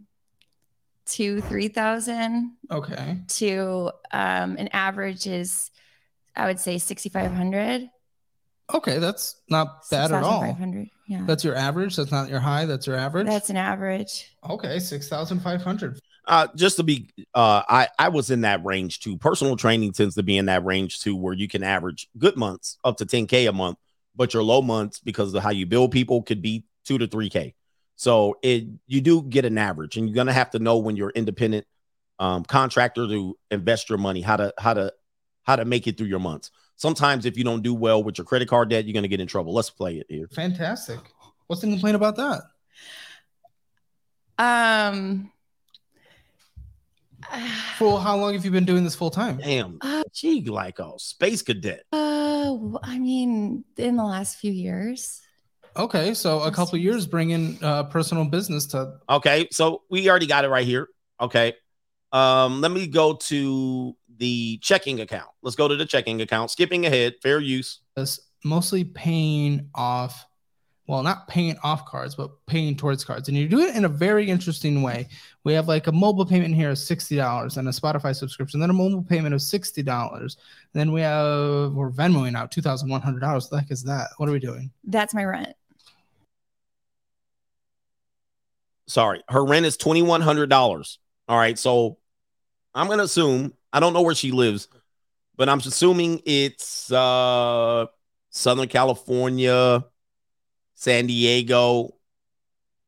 [1.04, 3.18] two, three thousand okay.
[3.28, 5.70] to um, an average is,
[6.34, 7.90] I would say sixty five hundred.
[8.74, 10.40] Okay, that's not bad at all.
[10.40, 11.24] 6,500, yeah.
[11.26, 11.96] That's your average.
[11.96, 12.66] That's not your high.
[12.66, 13.26] That's your average.
[13.26, 14.30] That's an average.
[14.48, 14.78] okay.
[14.78, 16.00] Six thousand five hundred.
[16.26, 19.16] Uh, just to be, uh, I I was in that range too.
[19.16, 22.78] Personal training tends to be in that range too, where you can average good months
[22.84, 23.78] up to 10k a month,
[24.14, 27.28] but your low months because of how you build people could be two to three
[27.28, 27.54] k.
[27.96, 31.10] So it you do get an average, and you're gonna have to know when you're
[31.10, 31.66] independent
[32.20, 34.92] um, contractor to invest your money, how to how to
[35.42, 36.52] how to make it through your months.
[36.80, 39.26] Sometimes if you don't do well with your credit card debt, you're gonna get in
[39.26, 39.52] trouble.
[39.52, 40.26] Let's play it here.
[40.32, 40.98] Fantastic.
[41.46, 42.42] What's the complaint about that?
[44.38, 45.30] Um,
[47.76, 49.36] For how long have you been doing this full time?
[49.36, 49.78] Damn,
[50.12, 51.84] she like a space cadet.
[51.92, 55.20] uh, I mean, in the last few years.
[55.76, 60.46] Okay, so a couple years bringing uh, personal business to Okay, so we already got
[60.46, 60.88] it right here.
[61.20, 61.52] Okay.
[62.10, 65.30] Um, let me go to the checking account.
[65.42, 66.52] Let's go to the checking account.
[66.52, 67.80] Skipping ahead, fair use.
[67.96, 70.24] us mostly paying off
[70.86, 73.88] well not paying off cards but paying towards cards and you do it in a
[73.88, 75.06] very interesting way
[75.44, 78.72] we have like a mobile payment here of $60 and a spotify subscription then a
[78.72, 80.36] mobile payment of $60
[80.72, 84.40] then we have we're venmoing out $2100 what the heck is that what are we
[84.40, 85.54] doing That's my rent.
[88.86, 90.98] Sorry, her rent is twenty one hundred dollars.
[91.28, 91.98] All right, so
[92.74, 94.68] I'm gonna assume I don't know where she lives,
[95.36, 97.86] but I'm assuming it's uh
[98.30, 99.84] Southern California,
[100.74, 101.94] San Diego.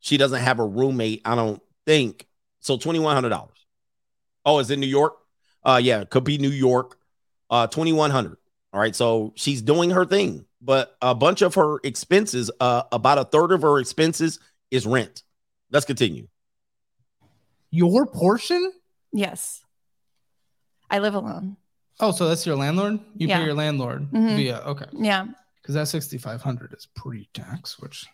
[0.01, 2.27] She doesn't have a roommate, I don't think.
[2.61, 3.67] So twenty one hundred dollars.
[4.44, 5.15] Oh, is it New York?
[5.65, 6.99] Uh, yeah, could be New York.
[7.51, 8.36] Uh, twenty one hundred.
[8.73, 13.19] All right, so she's doing her thing, but a bunch of her expenses, uh, about
[13.19, 15.23] a third of her expenses is rent.
[15.70, 16.27] Let's continue.
[17.70, 18.73] your portion
[19.12, 19.62] Yes.
[20.93, 21.57] I live alone.
[22.01, 23.39] oh so that's your landlord you Yeah.
[23.39, 24.37] pay your landlord Mhm.
[24.37, 25.27] via okay Yeah.
[25.61, 28.07] because that 6500 is pre-tax which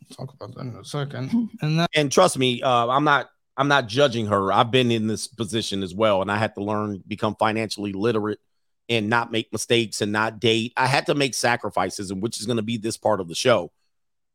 [0.00, 3.30] we'll talk about that in a second and that and trust me, uh, I'm not
[3.56, 4.52] I'm not judging her.
[4.52, 8.40] I've been in this position as well, and I had to learn become financially literate
[8.88, 10.72] and not make mistakes and not date.
[10.76, 13.34] I had to make sacrifices, and which is going to be this part of the
[13.36, 13.70] show.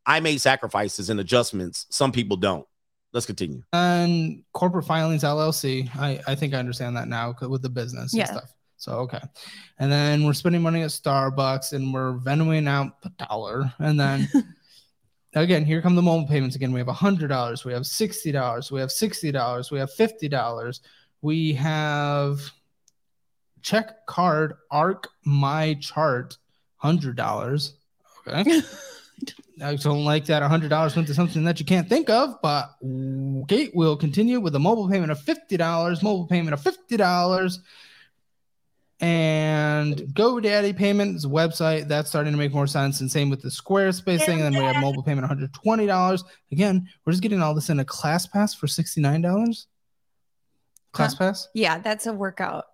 [0.05, 1.85] I made sacrifices and adjustments.
[1.89, 2.65] Some people don't.
[3.11, 3.63] Let's continue.
[3.73, 5.89] and corporate filings LLC.
[5.97, 8.27] I, I think I understand that now 'cause with the business Yeah.
[8.27, 8.53] and stuff.
[8.77, 9.19] So okay,
[9.79, 14.29] and then we're spending money at Starbucks, and we're Venmoing out a dollar, and then
[15.35, 16.71] again, here come the mobile payments again.
[16.71, 20.29] We have hundred dollars, we have sixty dollars, we have sixty dollars, we have fifty
[20.29, 20.79] dollars,
[21.21, 22.39] we have
[23.61, 26.37] check card arc my chart
[26.77, 27.73] hundred dollars.
[28.27, 28.61] Okay.
[29.61, 32.75] I don't like that hundred dollars went to something that you can't think of, but
[33.43, 37.59] okay, we'll continue with a mobile payment of fifty dollars, mobile payment of fifty dollars,
[38.99, 43.01] and GoDaddy payments website that's starting to make more sense.
[43.01, 44.41] And same with the Squarespace thing.
[44.41, 46.23] And then we have mobile payment one hundred twenty dollars.
[46.51, 49.67] Again, we're just getting all this in a ClassPass for sixty nine dollars.
[50.93, 51.47] ClassPass.
[51.53, 52.65] Yeah, that's a workout.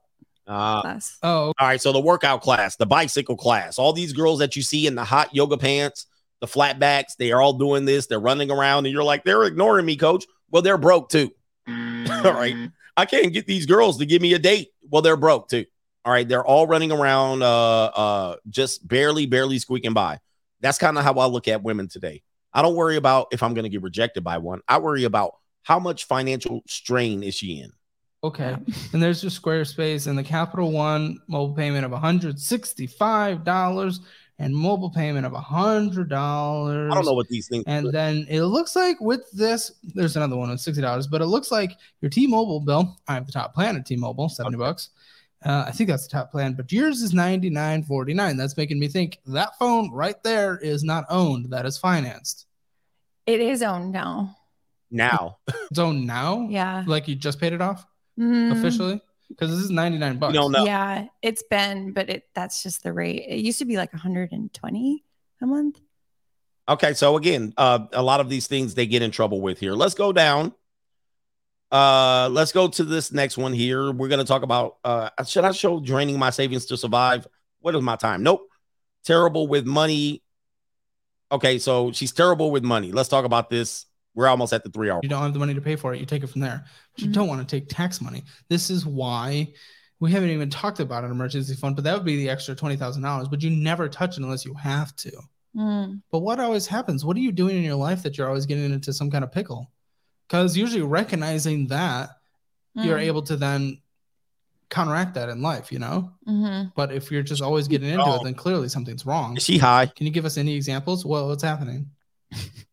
[0.47, 1.17] Uh, Class.
[1.23, 1.81] Oh, all right.
[1.81, 5.03] So the workout class, the bicycle class, all these girls that you see in the
[5.03, 6.05] hot yoga pants,
[6.41, 8.07] the flatbacks, they are all doing this.
[8.07, 10.25] They're running around, and you're like, they're ignoring me, coach.
[10.51, 11.31] Well, they're broke too.
[11.67, 12.69] all right.
[12.97, 14.69] I can't get these girls to give me a date.
[14.89, 15.65] Well, they're broke too.
[16.03, 16.27] All right.
[16.27, 20.19] They're all running around, uh, uh, just barely, barely squeaking by.
[20.61, 22.21] That's kind of how I look at women today.
[22.53, 24.61] I don't worry about if I'm going to get rejected by one.
[24.67, 27.71] I worry about how much financial strain is she in.
[28.23, 28.55] Okay.
[28.93, 33.99] And there's your Squarespace and the Capital One mobile payment of $165
[34.37, 36.11] and mobile payment of a $100.
[36.91, 37.63] I don't know what these things.
[37.67, 41.51] And then it looks like with this, there's another one of $60, but it looks
[41.51, 42.97] like your T-Mobile bill.
[43.07, 44.89] I have the top plan at T-Mobile, 70 bucks.
[45.45, 48.37] Uh, I think that's the top plan, but yours is 99.49.
[48.37, 51.51] That's making me think that phone right there is not owned.
[51.51, 52.45] That is financed.
[53.25, 54.35] It is owned now.
[54.91, 55.37] Now,
[55.69, 56.47] It's owned now.
[56.49, 56.83] Yeah.
[56.87, 57.85] Like you just paid it off
[58.17, 60.33] Mm, officially because this is 99 bucks.
[60.65, 63.25] Yeah, it's been, but it that's just the rate.
[63.27, 65.03] It used to be like 120
[65.41, 65.79] a month.
[66.67, 69.73] Okay, so again, uh, a lot of these things they get in trouble with here.
[69.73, 70.53] Let's go down.
[71.71, 73.91] Uh, let's go to this next one here.
[73.91, 74.77] We're gonna talk about.
[74.83, 77.27] Uh, should I show draining my savings to survive?
[77.59, 78.23] What is my time?
[78.23, 78.47] Nope.
[79.03, 80.23] Terrible with money.
[81.31, 82.91] Okay, so she's terrible with money.
[82.91, 83.85] Let's talk about this.
[84.15, 84.99] We're almost at the three hour.
[85.03, 86.65] you don't have the money to pay for it, you take it from there.
[86.93, 87.13] But you Mhm.
[87.13, 88.23] don't want to take tax money.
[88.49, 89.53] This is why
[89.99, 92.75] we haven't even talked about an emergency fund, but that would be the extra twenty
[92.77, 93.27] thousand dollars.
[93.27, 95.11] But you never touch it unless you have to.
[95.55, 96.01] Mm.
[96.11, 97.05] But what always happens?
[97.05, 99.31] What are you doing in your life that you're always getting into some kind of
[99.31, 99.71] pickle?
[100.27, 102.09] Because usually recognizing that,
[102.73, 103.03] you're Mm.
[103.03, 103.79] able to then
[104.69, 106.11] counteract that in life, you know.
[106.27, 106.73] Mhm.
[106.75, 108.15] But if you're just always getting into Oh.
[108.15, 109.37] it, then clearly something's wrong.
[109.37, 109.85] Is she high?
[109.85, 111.05] Can you give us any examples?
[111.05, 111.91] Well, what's happening?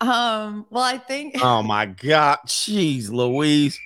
[0.00, 2.38] Um, well, I think Oh my God.
[2.46, 3.78] Jeez, Louise.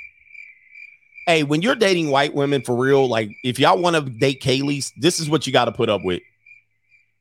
[1.27, 4.93] Hey, when you're dating white women for real, like if y'all want to date Kaylee's,
[4.99, 6.23] this is what you got to put up with.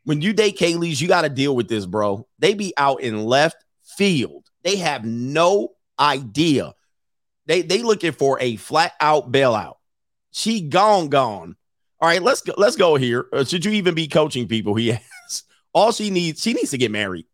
[0.04, 2.28] When you date Kaylee's, you got to deal with this, bro.
[2.40, 3.64] They be out in left
[3.98, 4.46] field.
[4.64, 6.74] They have no idea.
[7.46, 9.76] They they looking for a flat out bailout.
[10.32, 11.56] She gone, gone.
[12.00, 12.54] All right, let's go.
[12.58, 13.28] Let's go here.
[13.32, 14.76] Uh, should you even be coaching people?
[14.76, 14.92] He
[15.26, 15.44] asks.
[15.74, 17.26] All she needs, she needs to get married.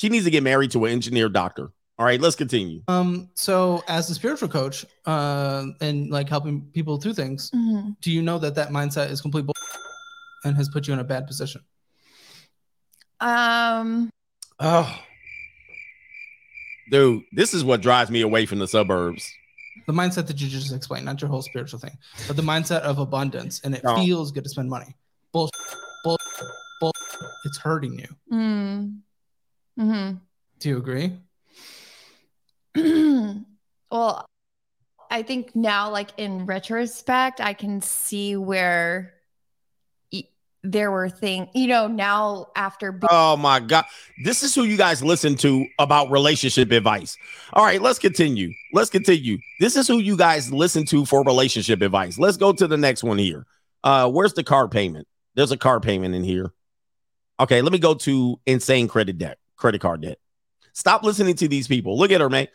[0.00, 1.72] She needs to get married to an engineer doctor.
[1.98, 2.80] All right, let's continue.
[2.88, 7.96] Um, so as a spiritual coach, uh, and like helping people through things, Mhm.
[8.00, 9.54] do you know that that mindset is complete bull-
[10.42, 11.60] and has put you in a bad position?
[13.20, 14.08] um
[14.58, 14.90] Oh,
[16.90, 19.30] dude, this is what drives me away from the suburbs.
[19.86, 22.98] The mindset that you just explained, not your whole spiritual thing, but the mindset of
[22.98, 23.96] abundance, and it No.
[23.96, 24.94] feels good to spend money.
[25.32, 25.52] Bullshit,
[26.04, 26.48] bullshit,
[26.80, 27.30] bullshit.
[27.44, 28.08] It's hurting you.
[28.32, 28.98] mm,
[29.80, 30.10] hmm
[30.58, 31.12] Do you agree?
[33.90, 34.26] well,
[35.10, 39.14] I think now, like in retrospect, I can see where
[40.12, 40.28] y-
[40.62, 43.86] there were things, you know, now after being Oh my god,
[44.22, 47.16] this is who you guys listen to about relationship advice.
[47.54, 48.52] All right, let's continue.
[48.74, 49.38] Let's continue.
[49.60, 52.18] This is who you guys listen to for relationship advice.
[52.18, 53.46] Let's go to the next one here.
[53.82, 55.08] Uh, where's the car payment?
[55.36, 56.52] There's a car payment in here.
[57.40, 60.18] Okay, let me go to insane credit debt, credit card debt.
[60.72, 61.96] Stop listening to these people.
[61.96, 62.48] Look at her, man.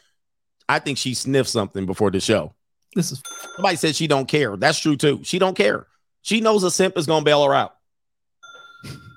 [0.68, 2.54] I think she sniffed something before the show.
[2.96, 3.22] This is
[3.56, 4.58] somebody said she don't care.
[4.58, 5.22] That's true too.
[5.24, 5.88] She don't care.
[6.22, 7.76] She knows a simp is gonna bail her out.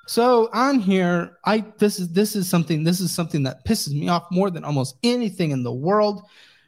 [0.05, 4.09] So on here, I this is this is something this is something that pisses me
[4.09, 6.23] off more than almost anything in the world.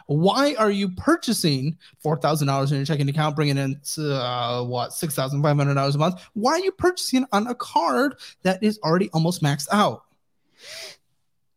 [0.06, 4.92] Why are you purchasing four thousand dollars in your checking account, bringing in uh, what
[4.92, 6.22] six thousand five hundred dollars a month?
[6.34, 10.04] Why are you purchasing on a card that is already almost maxed out?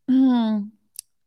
[0.08, 0.60] Hmm.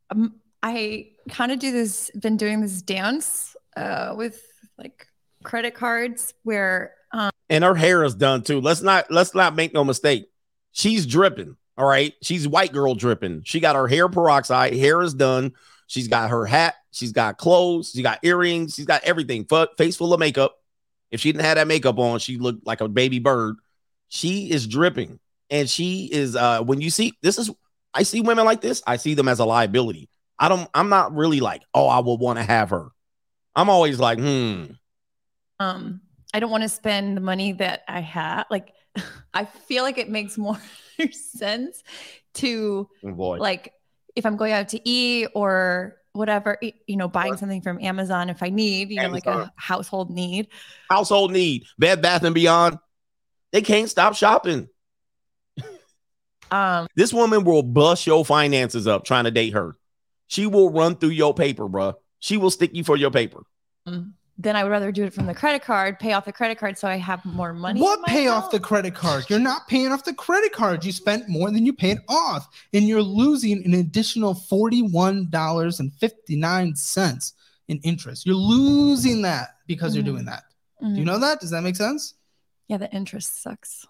[0.09, 4.41] Um, I kind of do this, been doing this dance uh, with
[4.77, 5.07] like
[5.43, 8.61] credit cards where um, and her hair is done too.
[8.61, 10.29] Let's not let's not make no mistake.
[10.71, 11.57] She's dripping.
[11.77, 12.13] All right.
[12.21, 13.43] She's white girl dripping.
[13.43, 15.53] She got her hair peroxide, hair is done.
[15.87, 19.45] She's got her hat, she's got clothes, she got earrings, she's got everything.
[19.51, 20.55] F- face full of makeup.
[21.09, 23.55] If she didn't have that makeup on, she looked like a baby bird.
[24.07, 25.19] She is dripping.
[25.49, 27.51] And she is uh when you see this is
[27.93, 30.07] I see women like this, I see them as a liability.
[30.39, 32.89] I don't I'm not really like, oh, I would want to have her.
[33.55, 34.65] I'm always like, hmm.
[35.59, 36.01] um
[36.33, 38.45] I don't want to spend the money that I have.
[38.49, 38.73] Like
[39.33, 40.57] I feel like it makes more
[41.11, 41.83] sense
[42.35, 43.37] to Oh, boy.
[43.37, 43.73] like
[44.15, 48.43] if I'm going out to eat or whatever, you know, buying something from Amazon if
[48.43, 50.47] I need, you know, like a household need.
[50.89, 52.77] household need, Bed Bath and Beyond.
[53.51, 54.67] They can't stop shopping.
[56.49, 59.75] Um, This woman will bust your finances up trying to date her.
[60.27, 61.95] She will run through your paper, bruh.
[62.19, 63.43] She will stick you for your paper.
[64.37, 66.77] Then I would rather do it from the credit card, pay off the credit card
[66.77, 67.79] so I have more money.
[67.81, 68.45] What pay account.
[68.45, 69.25] off the credit card?
[69.29, 70.83] You're not paying off the credit card.
[70.83, 77.33] You spent more than you paid off, and you're losing an additional $41.59
[77.67, 78.25] in interest.
[78.25, 80.43] You're losing that because you're doing that.
[80.81, 81.05] Do you Mhm.
[81.05, 81.39] know that?
[81.39, 82.15] Does that make sense?
[82.67, 83.85] Yeah, the interest sucks.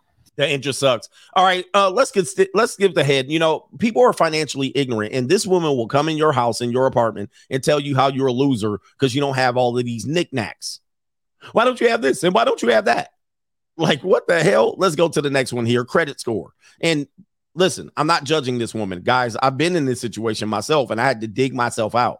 [0.47, 1.09] The just sucks.
[1.33, 3.31] All right, uh, let's get st- let's give the head.
[3.31, 6.71] You know, people are financially ignorant, and this woman will come in your house in
[6.71, 9.85] your apartment and tell you how you're a loser because you don't have all of
[9.85, 10.79] these knickknacks.
[11.51, 13.09] Why don't you have this and why don't you have that?
[13.77, 14.75] Like what the hell?
[14.77, 15.85] Let's go to the next one here.
[15.85, 16.51] Credit score.
[16.81, 17.07] And
[17.55, 19.35] listen, I'm not judging this woman, guys.
[19.35, 22.19] I've been in this situation myself, and I had to dig myself out.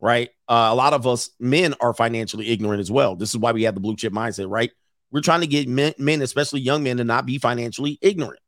[0.00, 0.30] Right?
[0.48, 3.14] Uh, a lot of us men are financially ignorant as well.
[3.14, 4.72] This is why we have the blue chip mindset, right?
[5.12, 8.40] We're trying to get men, men, especially young men, to not be financially ignorant.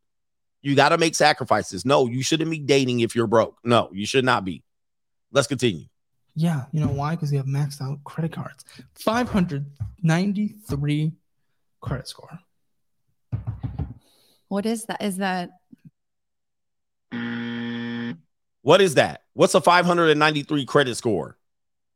[0.62, 1.84] You got to make sacrifices.
[1.84, 3.58] No, you shouldn't be dating if you're broke.
[3.62, 4.62] No, you should not be.
[5.30, 5.84] Let's continue.
[6.34, 6.64] Yeah.
[6.72, 7.14] You know why?
[7.14, 8.64] Because you have maxed out credit cards.
[8.94, 11.12] 593
[11.80, 12.38] credit score.
[14.48, 15.02] What is that?
[15.02, 15.50] Is that
[18.62, 19.20] What is that?
[19.34, 21.36] What's a 593 credit score?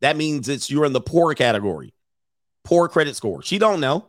[0.02, 1.94] That means it's you're in the poor category.
[2.64, 3.42] Poor credit score.
[3.42, 4.04] She don't know.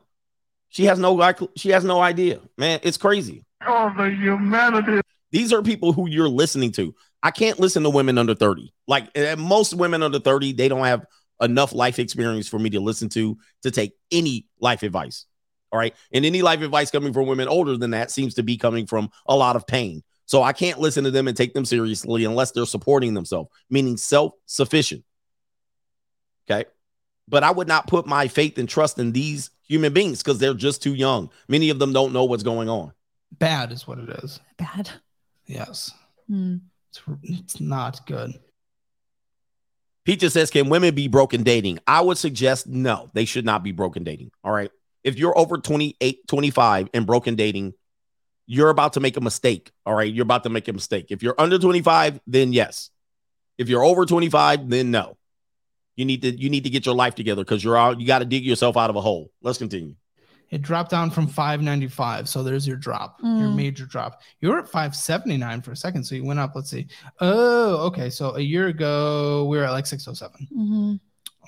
[0.69, 2.39] She has no she has no idea.
[2.57, 3.43] Man, it's crazy.
[3.65, 5.01] Oh, the humanity.
[5.31, 6.95] These are people who you're listening to.
[7.21, 8.73] I can't listen to women under 30.
[8.87, 11.05] Like eh, most women under 30, they don't have
[11.41, 15.25] enough life experience for me to listen to to take any life advice.
[15.71, 15.95] All right.
[16.11, 19.09] And any life advice coming from women older than that seems to be coming from
[19.27, 20.03] a lot of pain.
[20.25, 23.97] So I can't listen to them and take them seriously unless they're supporting themselves, meaning
[23.97, 25.03] self sufficient.
[26.49, 26.65] Okay.
[27.29, 30.53] But I would not put my faith and trust in these human beings because they're
[30.53, 31.29] just too young.
[31.47, 32.91] Many of them don't know what's going on.
[33.37, 34.39] Bad is what it is.
[34.57, 34.89] bad?
[35.45, 35.91] Yes.
[36.27, 36.57] Hmm.
[36.89, 38.33] It's, it's not good.
[40.05, 41.79] Peaches says, Can women be broken dating?
[41.85, 44.31] I would suggest no, they should not be broken dating.
[44.43, 44.71] All right.
[45.03, 47.73] If you're over 28, 25 and broken dating,
[48.47, 49.71] you're about to make a mistake.
[49.85, 50.11] All right.
[50.11, 51.07] You're about to make a mistake.
[51.09, 52.89] If you're under 25, then yes.
[53.59, 55.18] If you're over 25, then no.
[55.99, 58.19] You need to you need to get your life together because you're out, you got
[58.19, 59.31] to dig yourself out of a hole.
[59.41, 59.95] Let's continue.
[60.49, 62.29] It dropped down from 595.
[62.29, 63.55] So there's your drop, your Mm.
[63.55, 64.21] major drop.
[64.39, 66.05] You were at 579 for a second.
[66.05, 66.53] So you went up.
[66.55, 66.87] Let's see.
[67.19, 68.09] Oh, okay.
[68.09, 70.47] So a year ago, we were at like 607.
[70.57, 70.93] Mm-hmm.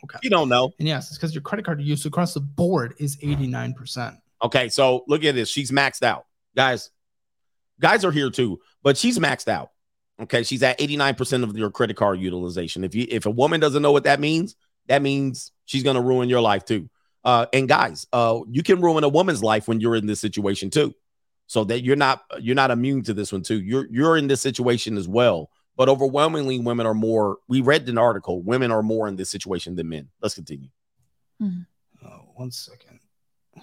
[0.04, 0.20] Okay.
[0.22, 0.74] You don't know.
[0.80, 4.18] And yes, it's because your credit card use across the board is 89%.
[4.44, 5.48] Okay, so look at this.
[5.50, 6.26] She's maxed out.
[6.58, 6.90] Guys,
[7.80, 9.70] guys are here too, but she's maxed out.
[10.22, 12.83] Okay, she's at 89% of your credit card utilization.
[12.83, 14.56] If you if a woman doesn't know what that means,
[14.88, 16.90] that means she's gonna ruin your life too.
[17.24, 20.69] Uh, and guys, uh, you can ruin a woman's life when you're in this situation
[20.69, 20.93] too.
[21.48, 23.61] So that you're not you're not immune to this one too.
[23.61, 25.50] You're you're in this situation as well.
[25.75, 27.38] But overwhelmingly, women are more.
[27.48, 28.41] We read an article.
[28.41, 30.09] Women are more in this situation than men.
[30.22, 30.69] Let's continue.
[32.06, 33.00] Oh, one second.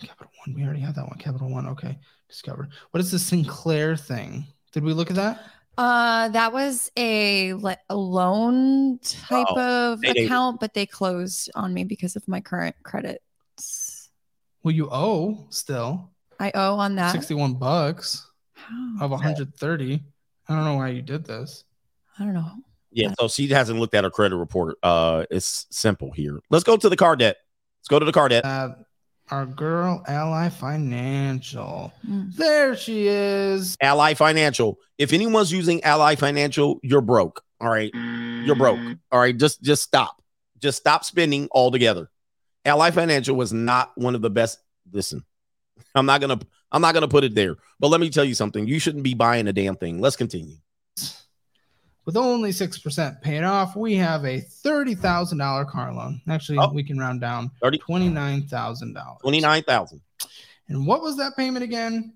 [0.03, 0.55] Capital One.
[0.55, 1.19] We already had that one.
[1.19, 1.69] Capital One.
[1.69, 1.99] Okay.
[2.29, 2.69] Discover.
[2.91, 4.47] What is the Sinclair thing?
[4.73, 5.41] Did we look at that?
[5.79, 10.85] Uh, that was a like a loan type Oh, of they- they- account, but they
[10.87, 14.11] closed on me because of my current credits.
[14.65, 17.13] Well, you owe still I owe on that.
[17.13, 18.27] 61 bucks
[19.01, 20.03] of 130.
[20.49, 21.65] I don't know why you did this.
[22.19, 22.51] I don't know.
[22.91, 24.79] Yeah, so she hasn't looked at her credit report.
[24.83, 26.41] Uh, it's simple here.
[26.51, 27.37] Let's go to the car debt.
[27.81, 28.45] Let's go to the car debt.
[28.45, 28.71] Uh,
[29.31, 31.93] our girl, Ally Financial.
[32.09, 32.35] Mm.
[32.35, 33.77] There she is.
[33.81, 34.79] Ally Financial.
[34.99, 37.43] If anyone's using Ally Financial, you're broke.
[37.61, 38.79] All right, you're broke.
[39.11, 40.23] All right, just just stop.
[40.59, 42.11] Just stop spending altogether.
[42.65, 44.59] Ally Financial was not one of the best.
[44.93, 45.25] Listen,
[45.95, 46.39] I'm not gonna
[46.71, 47.57] I'm not gonna put it there.
[47.81, 48.67] But let me tell you something.
[48.67, 50.01] You shouldn't be buying a damn thing.
[50.01, 50.57] Let's continue.
[52.09, 56.23] With only 6% paid off, we have a $30,000 car loan.
[56.27, 56.73] Actually, Oh.
[56.73, 59.19] we can round down 30 $29,000.
[59.21, 60.01] 29,000.
[60.69, 62.15] And what was that payment again?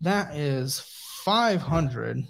[0.00, 0.80] That is
[1.24, 2.26] $534.13.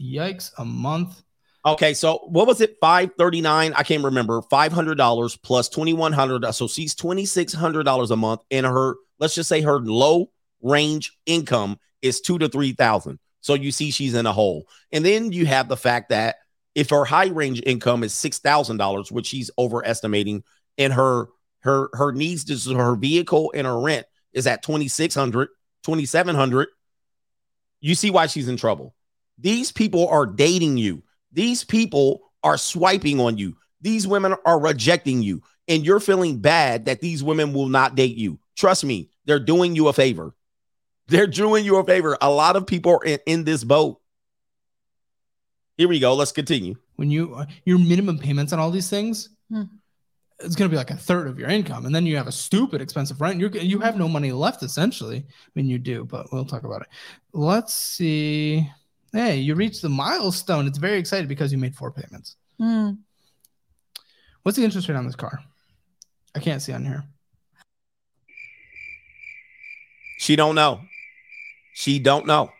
[0.00, 1.20] Yikes, a month.
[1.66, 2.78] Okay, so what was it?
[2.80, 3.74] 539.
[3.74, 4.40] I can't remember.
[4.40, 8.40] $500 plus 2100 So she's $2,600 a month.
[8.50, 10.30] And her, let's just say her low
[10.62, 13.18] range income is two to 3,000.
[13.48, 14.68] So you see she's in a hole.
[14.92, 16.36] And then you have the fact that
[16.74, 20.44] if her high range income is $6,000, which she's overestimating,
[20.76, 21.28] and her
[21.60, 24.04] her her needs to her vehicle and her rent
[24.34, 25.48] is at 2600
[25.82, 26.68] 2700
[27.80, 28.94] you see why she's in trouble.
[29.38, 31.02] These people are dating you.
[31.32, 33.56] These people are swiping on you.
[33.80, 35.42] These women are rejecting you.
[35.68, 38.40] And you're feeling bad that these women will not date you.
[38.58, 40.34] Trust me they're doing you a favor
[41.08, 44.00] they're doing you a favor a lot of people are in, in this boat
[45.76, 49.30] here we go let's continue When you uh, your minimum payments on all these things,
[49.50, 49.62] Hmm.
[50.40, 52.32] it's going to be like a third of your income, and then you have a
[52.32, 53.40] stupid expensive rent.
[53.40, 55.18] You're you have no money left essentially.
[55.18, 56.88] I mean, you do, but we'll talk about it.
[57.32, 58.68] Let's see.
[59.12, 60.66] Hey, you reached the milestone.
[60.66, 62.36] It's very excited because you made four payments.
[62.58, 62.90] Hmm.
[64.42, 65.38] What's the interest rate on this car?
[66.34, 67.04] I can't see on here.
[70.18, 70.80] She don't know.
[71.78, 72.50] She don't know.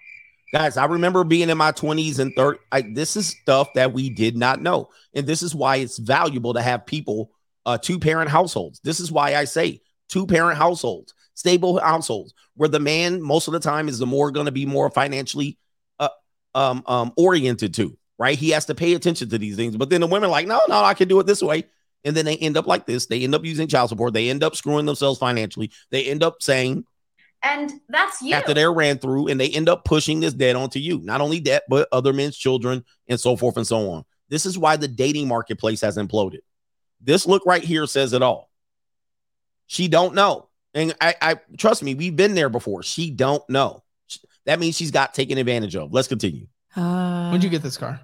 [0.53, 2.59] Guys, I remember being in my 20s and 30s.
[2.71, 4.91] I, this is stuff that we did not know.
[5.13, 7.33] And this is why it's valuable to have people,
[7.67, 8.79] uh, two parent households.
[8.85, 13.55] This is why I say two parent households, stable households, where the man most of
[13.55, 15.59] the time is the more going to be more financially
[15.99, 16.11] uh,
[16.55, 18.39] um, um, oriented to, right?
[18.39, 19.77] He has to pay attention to these things.
[19.77, 21.65] But then the women like, no, no, I can do it this way.
[22.05, 23.07] And then they end up like this.
[23.07, 24.15] They end up using child support.
[24.15, 25.73] They end up screwing themselves financially.
[25.91, 26.85] They end up saying,
[27.43, 28.35] And that's you.
[28.35, 30.99] after they're ran through and they end up pushing this debt onto you.
[31.01, 34.05] Not only debt, but other men's children and so forth and so on.
[34.29, 36.41] This is why the dating marketplace has imploded.
[37.01, 38.51] This look right here says it all.
[39.67, 40.49] She don't know.
[40.75, 42.83] And I, I trust me, we've been there before.
[42.83, 43.85] She don't know.
[44.47, 45.93] That means she's got taken advantage of.
[45.93, 46.47] Let's continue.
[46.75, 48.01] Uh, When'd you get this car?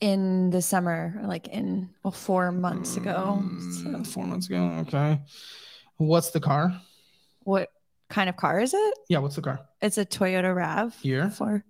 [0.00, 3.42] in the summer, like in well, four months ago.
[3.82, 4.84] So Four months ago.
[4.86, 5.20] Okay.
[5.96, 6.78] What's the car?
[7.40, 7.70] what
[8.14, 8.94] kind of car is it?
[9.08, 9.60] Yeah, what's the car?
[9.82, 11.30] It's a Toyota Rav Year?
[11.30, 11.64] for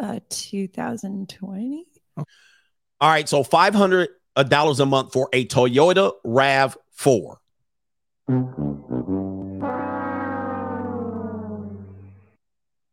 [0.00, 1.84] uh 2020.
[2.18, 2.24] All
[3.00, 4.10] right, so five hundred
[4.48, 7.38] dollars a month for a Toyota Rav Four.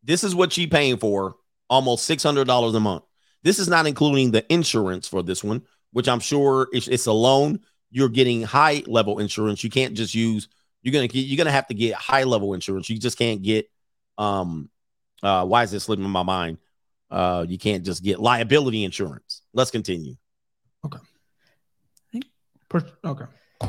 [0.03, 1.35] This is what she paying for,
[1.69, 3.03] almost six hundred dollars a month.
[3.43, 7.11] This is not including the insurance for this one, which I'm sure it's, it's a
[7.11, 7.59] loan.
[7.91, 9.61] You're getting high level insurance.
[9.63, 10.47] You can't just use.
[10.83, 11.21] You're gonna get.
[11.21, 12.89] You're gonna have to get high level insurance.
[12.89, 13.69] You just can't get.
[14.17, 14.69] Um,
[15.23, 16.57] uh, why is this slipping in my mind?
[17.09, 19.41] Uh, you can't just get liability insurance.
[19.53, 20.15] Let's continue.
[20.85, 20.99] Okay.
[22.69, 23.25] Per- okay.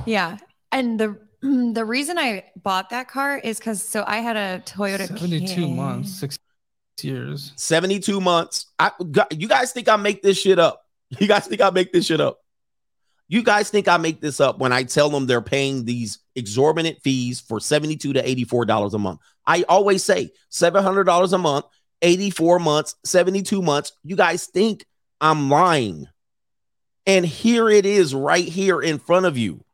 [0.07, 0.39] Yeah.
[0.73, 1.19] And the
[1.73, 5.77] the reason I bought that car is because so I had a Toyota 72 Camry.
[5.77, 6.39] months, six
[7.03, 7.53] years.
[7.57, 8.67] 72 months.
[8.79, 8.91] I
[9.31, 10.81] you guys think I make this shit up?
[11.21, 12.41] You guys think I make this shit up?
[13.29, 17.01] You guys think I make this up when I tell them they're paying these exorbitant
[17.03, 19.21] fees for 72 to 84 dollars a month?
[19.47, 21.67] I always say 700 dollars a month,
[22.03, 23.93] 84 months, 72 months.
[24.03, 24.87] You guys think
[25.21, 26.09] I'm lying.
[27.07, 29.65] And here it is right here in front of you.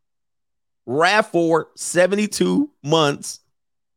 [0.89, 3.41] RAV4 72 months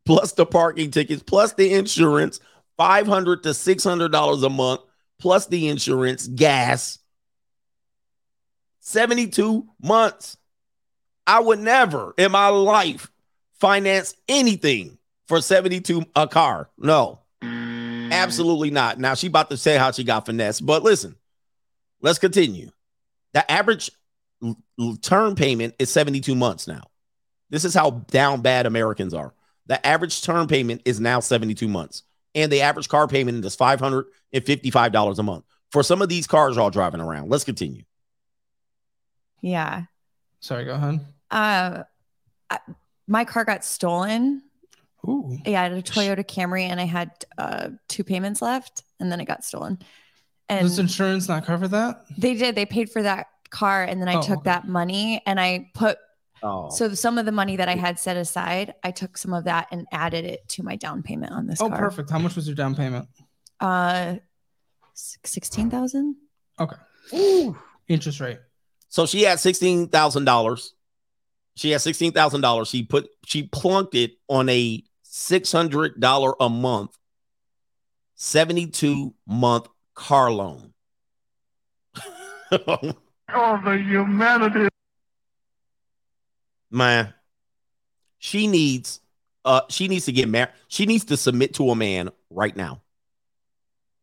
[0.05, 2.39] plus the parking tickets plus the insurance
[2.77, 4.81] 500 to 600 dollars a month
[5.19, 6.99] plus the insurance gas
[8.81, 10.37] 72 months
[11.27, 13.09] i would never in my life
[13.63, 16.69] finance anything for 72 a car.
[16.77, 17.19] No.
[17.41, 18.11] Mm.
[18.11, 18.99] Absolutely not.
[18.99, 21.15] Now she about to say how she got finesse but listen
[22.01, 22.69] let's continue.
[23.33, 23.89] The average
[24.43, 26.83] l- l- term payment is 72 months now.
[27.49, 29.33] This is how down bad americans are.
[29.67, 32.03] The average term payment is now 72 months
[32.35, 35.45] and the average car payment is $555 a month.
[35.71, 37.83] For some of these cars y'all driving around let's continue.
[39.41, 39.83] Yeah.
[40.41, 40.99] Sorry, go ahead.
[41.33, 41.83] Uh,
[42.49, 42.59] I,
[43.07, 44.41] my car got stolen.
[45.07, 45.37] Ooh.
[45.45, 49.19] Yeah, I had a Toyota Camry and I had uh, two payments left, and then
[49.19, 49.79] it got stolen.
[50.47, 52.05] And Does insurance not cover that?
[52.17, 52.55] they did.
[52.55, 55.97] They paid for that car, and then I Oh, took that money and I put.
[56.43, 56.69] Oh.
[56.69, 59.67] So some of the money that I had set aside, I took some of that
[59.71, 61.77] and added it to my down payment on this Oh, car.
[61.77, 62.09] perfect.
[62.09, 63.07] How much was your down payment?
[63.59, 64.15] Uh,
[64.93, 66.15] sixteen thousand.
[66.59, 66.75] Okay.
[67.87, 68.39] interest rate.
[68.89, 70.73] So she had sixteen thousand dollars.
[71.55, 72.69] She had sixteen thousand dollars.
[72.69, 76.97] She put she plunked it on a six hundred dollar a month,
[78.15, 80.73] seventy two month car loan.
[83.35, 84.69] Oh, the humanity.
[86.69, 87.13] Man,
[88.19, 88.99] she needs
[89.45, 90.53] uh she needs to get married.
[90.67, 92.81] She needs to submit to a man right now.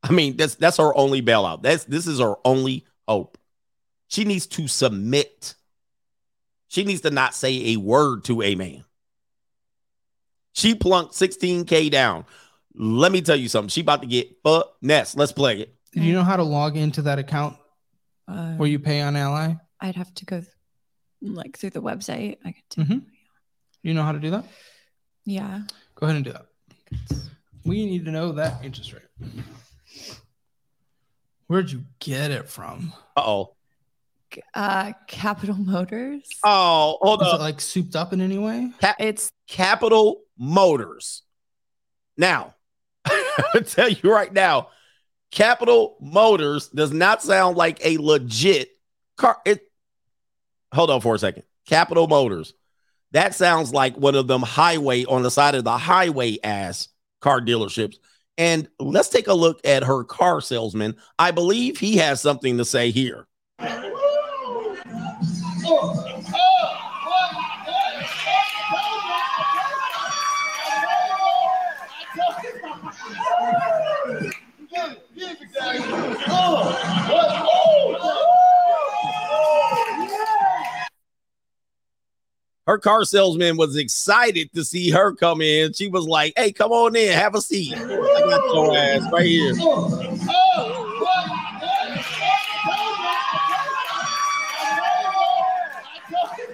[0.02, 1.62] I mean, that's that's her only bailout.
[1.62, 3.38] That's this is her only hope.
[4.08, 5.54] She needs to submit.
[6.70, 8.84] She needs to not say a word to a man.
[10.52, 12.24] She plunked 16k down.
[12.74, 13.68] Let me tell you something.
[13.68, 14.80] She about to get fucked.
[14.82, 15.16] nest.
[15.16, 15.74] Let's play it.
[15.92, 17.56] Do you know how to log into that account
[18.28, 19.54] Uh, where you pay on Ally?
[19.80, 20.42] I'd have to go
[21.20, 22.38] like through the website.
[22.44, 22.98] I could, Mm-hmm.
[23.82, 24.44] You know how to do that?
[25.24, 25.62] yeah.
[25.96, 26.46] Go ahead and do that.
[27.64, 29.02] We need to know that interest rate.
[31.48, 32.92] Where'd you get it from?
[33.16, 33.56] Uh oh.
[34.54, 36.28] Uh, Capital Motors.
[36.44, 37.26] Oh, hold on.
[37.26, 37.40] Is up.
[37.40, 38.70] it like souped up in any way?
[38.98, 41.22] it's Capital Motors.
[42.16, 42.54] Now,
[43.04, 44.68] I tell you right now,
[45.30, 48.70] Capital Motors does not sound like a legit
[49.16, 49.38] car.
[49.44, 49.62] It
[50.72, 51.44] hold on for a second.
[51.66, 52.54] Capital Motors.
[53.12, 56.88] That sounds like one of them highway on the side of the highway ass
[57.20, 57.96] car dealerships.
[58.38, 60.96] And let's take a look at her car salesman.
[61.18, 63.26] I believe he has something to say here.
[65.70, 65.76] Her
[82.78, 85.72] car salesman was excited to see her come in.
[85.72, 87.74] She was like, "Hey, come on in, have a seat.
[87.74, 89.54] I got your ass right here."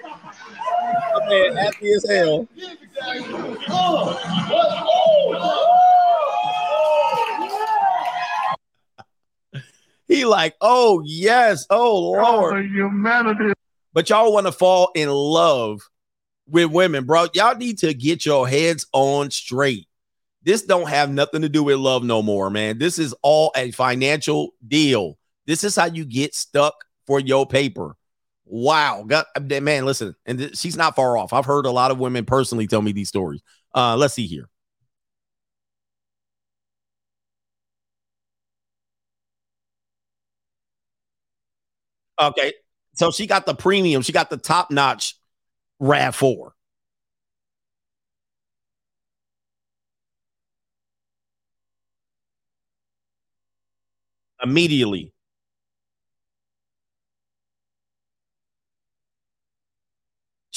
[0.02, 2.48] My man happy as hell.
[10.08, 12.66] He like, oh yes, oh Lord.
[12.66, 13.52] humanity.
[13.92, 15.80] But y'all want to fall in love
[16.48, 17.26] with women, bro.
[17.34, 19.88] Y'all need to get your heads on straight.
[20.42, 22.78] This don't have nothing to do with love no more, man.
[22.78, 25.18] This is all a financial deal.
[25.46, 26.74] This is how you get stuck
[27.06, 27.96] for your paper.
[28.48, 29.26] Wow, God,
[29.62, 31.32] man, listen, and th- she's not far off.
[31.32, 33.42] I've heard a lot of women personally tell me these stories.
[33.74, 34.48] Uh, let's see here.
[42.20, 42.52] Okay,
[42.94, 44.02] so she got the premium.
[44.02, 45.16] She got the top notch
[45.80, 46.54] Rav Four.
[54.42, 55.12] Immediately.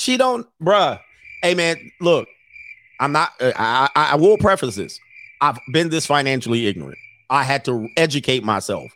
[0.10, 1.00] She don't, bruh.
[1.44, 2.28] Hey man, look,
[3.00, 3.32] I'm not.
[3.40, 5.00] uh, I, I I will preface this.
[5.40, 6.98] I've been this financially ignorant.
[7.30, 8.92] I had to educate myself.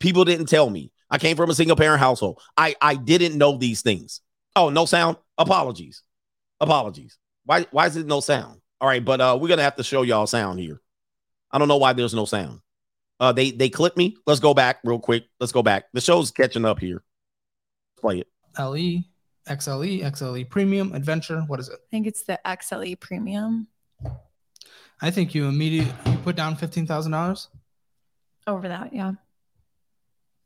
[0.00, 0.90] People didn't tell me.
[1.10, 2.40] I came from a single parent household.
[2.56, 4.22] I I didn't know these things.
[4.56, 5.18] Oh, no sound.
[5.36, 6.02] Apologies.
[6.60, 7.18] Apologies.
[7.44, 8.62] Why why is it no sound?
[8.80, 10.80] All right, but uh we're gonna have to show y'all sound here.
[11.50, 12.60] I don't know why there's no sound.
[13.20, 14.16] Uh they they clip me.
[14.26, 15.24] Let's go back real quick.
[15.40, 15.92] Let's go back.
[15.92, 17.02] The show's catching up here.
[17.96, 18.28] Let's Play it.
[18.58, 19.04] LE,
[19.48, 21.42] XLE, XLE Premium, Adventure.
[21.42, 21.74] What is it?
[21.74, 23.68] I think it's the XLE Premium
[25.00, 27.48] I think you immediately you put down fifteen thousand dollars.
[28.46, 28.94] over that.
[28.94, 29.12] Yeah.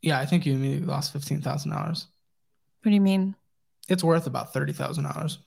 [0.01, 2.07] Yeah, I think you immediately lost fifteen thousand dollars.
[2.81, 3.35] What do you mean?
[3.87, 5.39] It's worth about thirty thousand dollars.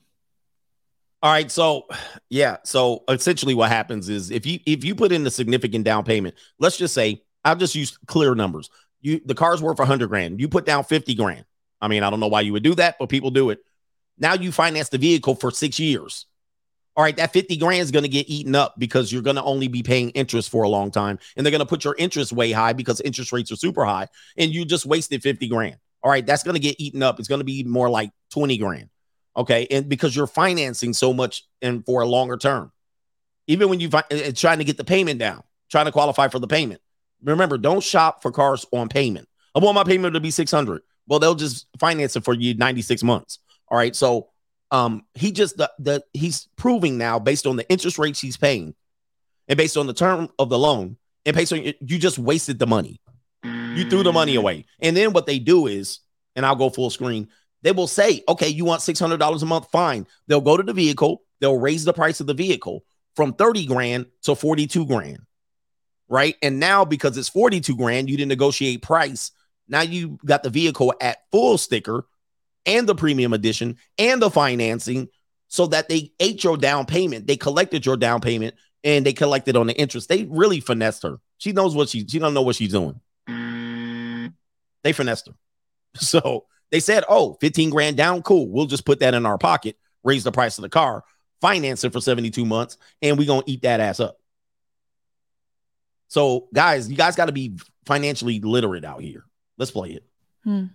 [1.22, 1.86] All right, so
[2.30, 6.04] yeah, so essentially what happens is if you if you put in a significant down
[6.04, 8.70] payment, let's just say I'll just use clear numbers.
[9.00, 10.40] You the car's worth a 100 grand.
[10.40, 11.44] You put down 50 grand.
[11.82, 13.58] I mean, I don't know why you would do that, but people do it.
[14.18, 16.26] Now you finance the vehicle for 6 years.
[16.96, 19.42] All right, that 50 grand is going to get eaten up because you're going to
[19.42, 22.32] only be paying interest for a long time and they're going to put your interest
[22.32, 25.76] way high because interest rates are super high and you just wasted 50 grand.
[26.02, 27.18] All right, that's going to get eaten up.
[27.18, 28.90] It's going to be more like 20 grand.
[29.36, 29.66] Okay.
[29.70, 32.72] And because you're financing so much and for a longer term,
[33.46, 36.38] even when you fi- it's trying to get the payment down, trying to qualify for
[36.38, 36.80] the payment.
[37.24, 39.28] Remember, don't shop for cars on payment.
[39.54, 40.82] I want my payment to be 600.
[41.12, 43.38] Well, they'll just finance it for you 96 months.
[43.68, 43.94] All right.
[43.94, 44.30] So
[44.70, 48.74] um he just the, the he's proving now based on the interest rates he's paying
[49.46, 52.66] and based on the term of the loan and based on you just wasted the
[52.66, 52.98] money.
[53.44, 54.64] You threw the money away.
[54.80, 56.00] And then what they do is,
[56.34, 57.28] and I'll go full screen,
[57.60, 59.70] they will say, okay, you want $600 a month?
[59.70, 60.06] Fine.
[60.28, 64.06] They'll go to the vehicle, they'll raise the price of the vehicle from 30 grand
[64.22, 65.18] to 42 grand.
[66.08, 66.36] Right.
[66.42, 69.30] And now because it's 42 grand, you didn't negotiate price.
[69.72, 72.06] Now you got the vehicle at full sticker
[72.66, 75.08] and the premium edition and the financing
[75.48, 77.26] so that they ate your down payment.
[77.26, 80.10] They collected your down payment and they collected on the interest.
[80.10, 81.20] They really finessed her.
[81.38, 83.00] She knows what she she don't know what she's doing.
[83.28, 84.34] Mm.
[84.84, 85.34] They finessed her.
[85.94, 88.48] So they said, oh, 15 grand down, cool.
[88.48, 91.04] We'll just put that in our pocket, raise the price of the car,
[91.42, 94.16] finance it for 72 months, and we're gonna eat that ass up.
[96.08, 99.24] So, guys, you guys got to be financially literate out here.
[99.58, 100.04] Let's play it.
[100.44, 100.66] Hmm.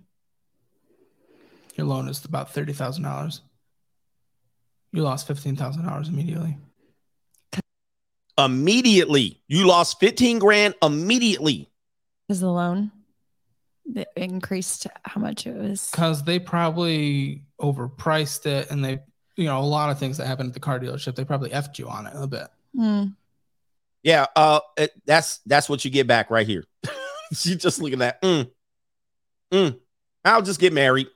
[1.75, 3.41] Your loan is about thirty thousand dollars.
[4.91, 6.57] You lost fifteen thousand dollars immediately.
[8.39, 11.72] Immediately, you lost 15 grand immediately.
[12.30, 12.91] Is the loan
[13.93, 15.89] that increased how much it was?
[15.89, 18.99] Because they probably overpriced it and they,
[19.38, 21.80] you know, a lot of things that happen at the car dealership, they probably effed
[21.80, 22.47] you on it a bit.
[22.75, 23.03] Hmm.
[24.03, 26.64] Yeah, uh, it- that's that's what you get back right here.
[27.41, 28.22] you just look at that.
[28.22, 28.51] Mm,
[29.51, 29.80] mm.
[30.26, 31.08] I'll just get married.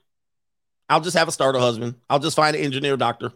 [0.88, 1.94] I'll just have a starter husband.
[2.10, 3.32] I'll just find an engineer doctor.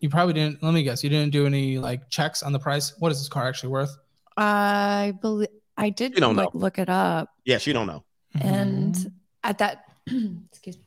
[0.00, 2.94] You probably didn't, let me guess, you didn't do any like checks on the price.
[2.98, 3.96] What is this car actually worth?
[4.36, 6.60] I believe I did You don't like know.
[6.60, 8.04] look it up, Yes, you don't know.
[8.40, 9.12] and
[9.42, 10.84] at that, excuse me,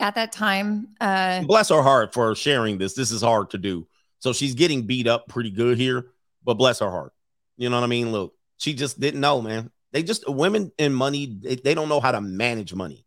[0.00, 2.94] at that time, uh, Bless her heart for sharing this.
[2.94, 3.86] This is hard to do.
[4.20, 6.06] So she's getting beat up pretty good here,
[6.44, 7.12] but bless her heart.
[7.56, 8.10] You know what I mean?
[8.12, 9.70] Look, she just didn't know, man.
[9.92, 13.04] They just women in money, they, they don't know how to manage money.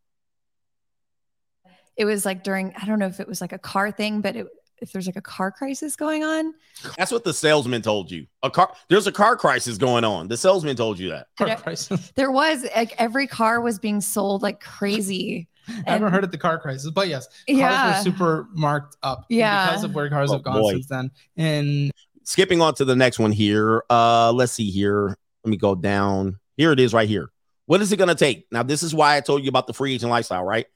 [1.97, 4.35] it was like during I don't know if it was like a car thing, but
[4.35, 4.47] it,
[4.81, 6.53] if there's like a car crisis going on,
[6.97, 8.25] That's what the salesman told you.
[8.41, 10.27] A car there's a car crisis going on.
[10.27, 11.27] The salesman told you that.
[11.37, 12.11] Car crisis.
[12.15, 15.47] there was like every car was being sold like crazy.
[15.85, 17.97] I haven't heard of the car crisis, but yes, cars Yeah.
[17.99, 19.67] were super marked up Yeah.
[19.67, 20.71] because of where cars Oh, have gone boy.
[20.73, 21.11] since then.
[21.37, 21.91] And
[22.23, 23.83] skipping on to the next one here.
[23.87, 25.15] Uh, let's see here.
[25.43, 26.39] Let me go down.
[26.61, 27.31] Here it is right here.
[27.65, 28.45] What is it going to take?
[28.51, 30.67] Now, this is why I told you about the free agent lifestyle, right?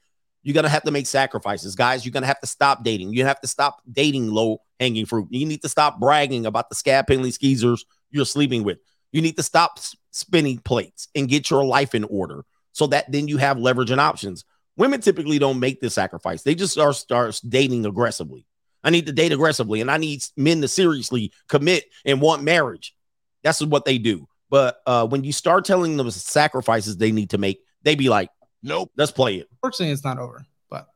[0.42, 2.04] You're going to have to make sacrifices, guys.
[2.04, 3.12] You're going to have to stop dating.
[3.12, 5.28] You have to stop dating low hanging fruit.
[5.30, 8.78] You need to stop bragging about the scab penalty skeezers you're sleeping with.
[9.12, 9.78] You need to stop
[10.10, 14.00] spinning plates and get your life in order so that then you have leverage and
[14.00, 14.44] options.
[14.76, 16.42] Women typically don't make this sacrifice.
[16.42, 18.44] They just start, start dating aggressively.
[18.82, 22.96] I need to date aggressively and I need men to seriously commit and want marriage.
[23.44, 24.26] That's what they do.
[24.48, 28.08] But uh, when you start telling them the sacrifices they need to make, they be
[28.08, 28.30] like,
[28.62, 29.48] nope, let's play it.
[29.60, 30.88] Fortunately, it's not over, but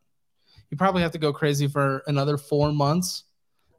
[0.70, 3.25] you probably have to go crazy for another four months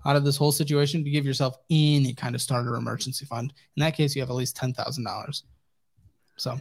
[0.05, 3.53] out of this whole situation to give yourself any kind of starter emergency fund.
[3.77, 5.43] In that case, you have at least ten thousand dollars.
[6.37, 6.59] So,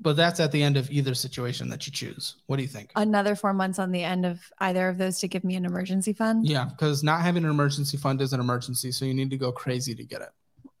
[0.00, 2.36] but that's at the end of either situation that you choose.
[2.46, 2.90] What do you think?
[2.96, 6.12] Another four months on the end of either of those to give me an emergency
[6.12, 6.46] fund.
[6.46, 9.52] Yeah, because not having an emergency fund is an emergency, so you need to go
[9.52, 10.30] crazy to get it.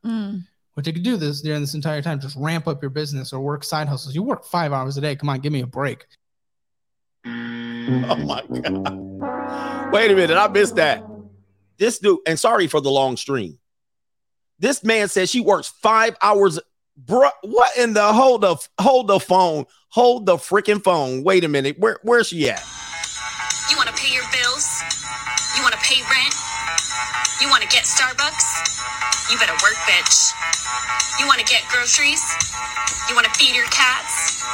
[0.04, 0.44] Mm.
[0.74, 2.18] But you could do this during this entire time.
[2.20, 4.14] Just ramp up your business or work side hustles.
[4.14, 5.16] You work five hours a day.
[5.16, 6.06] Come on, give me a break.
[7.26, 9.92] Oh my God.
[9.92, 10.36] Wait a minute.
[10.36, 11.04] I missed that.
[11.78, 13.58] This dude, and sorry for the long stream.
[14.58, 16.58] This man says she works five hours.
[16.96, 19.64] Bro, what in the hold the hold the phone?
[19.88, 21.24] Hold the freaking phone.
[21.24, 21.78] Wait a minute.
[21.78, 22.62] Where where's she at?
[23.70, 24.82] You want to pay your bills?
[25.56, 26.34] You want to pay rent?
[27.40, 28.81] You want to get Starbucks?
[29.32, 30.30] You better work, bitch.
[31.18, 32.22] You want to get groceries?
[33.08, 34.44] You want to feed your cats?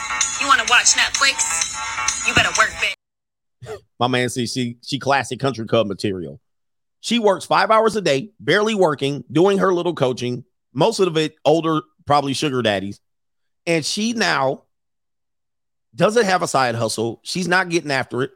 [0.40, 1.74] You want to watch Netflix?
[2.28, 3.76] You better work, bitch.
[3.98, 6.40] My man says she she classic country club material.
[7.00, 11.34] She works five hours a day, barely working, doing her little coaching, most of it
[11.44, 13.00] older, probably sugar daddies.
[13.66, 14.62] And she now
[15.92, 17.18] doesn't have a side hustle.
[17.24, 18.30] She's not getting after it.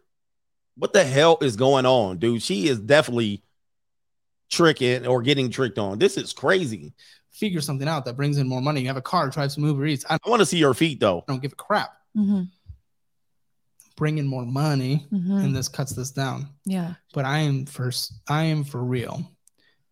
[0.76, 2.42] What the hell is going on, dude?
[2.42, 3.44] She is definitely
[4.52, 5.98] tricking or getting tricked on.
[5.98, 6.92] This is crazy.
[7.30, 8.82] Figure something out that brings in more money.
[8.82, 10.04] You have a car, drive some Uber Eats.
[10.08, 11.20] I I want to see your feet though.
[11.20, 11.90] I don't give a crap.
[12.16, 12.48] Mhm.
[13.96, 15.44] Bring in more money, Mhm.
[15.44, 16.48] and this cuts this down.
[16.64, 16.94] Yeah.
[17.14, 17.90] but I am for
[18.28, 19.22] I am for real.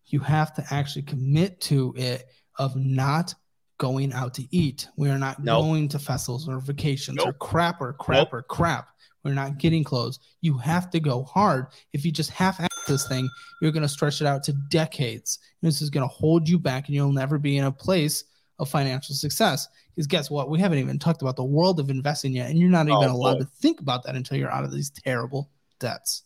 [0.07, 3.33] You have to actually commit to it of not
[3.77, 4.87] going out to eat.
[4.97, 5.63] We are not Nope.
[5.63, 8.89] going to festivals or vacations or crap or crap or crap.
[9.23, 10.19] We're not getting clothes.
[10.41, 11.67] You have to go hard.
[11.93, 13.29] If you just half act this thing,
[13.61, 15.39] you're going to stretch it out to decades.
[15.61, 18.23] This is going to hold you back and you'll never be in a place
[18.59, 19.67] of financial success.
[19.95, 20.49] Because guess what?
[20.49, 22.49] We haven't even talked about the world of investing yet.
[22.49, 23.39] And you're not even Oh, allowed boy.
[23.39, 26.23] to think about that until you're out of these terrible debts.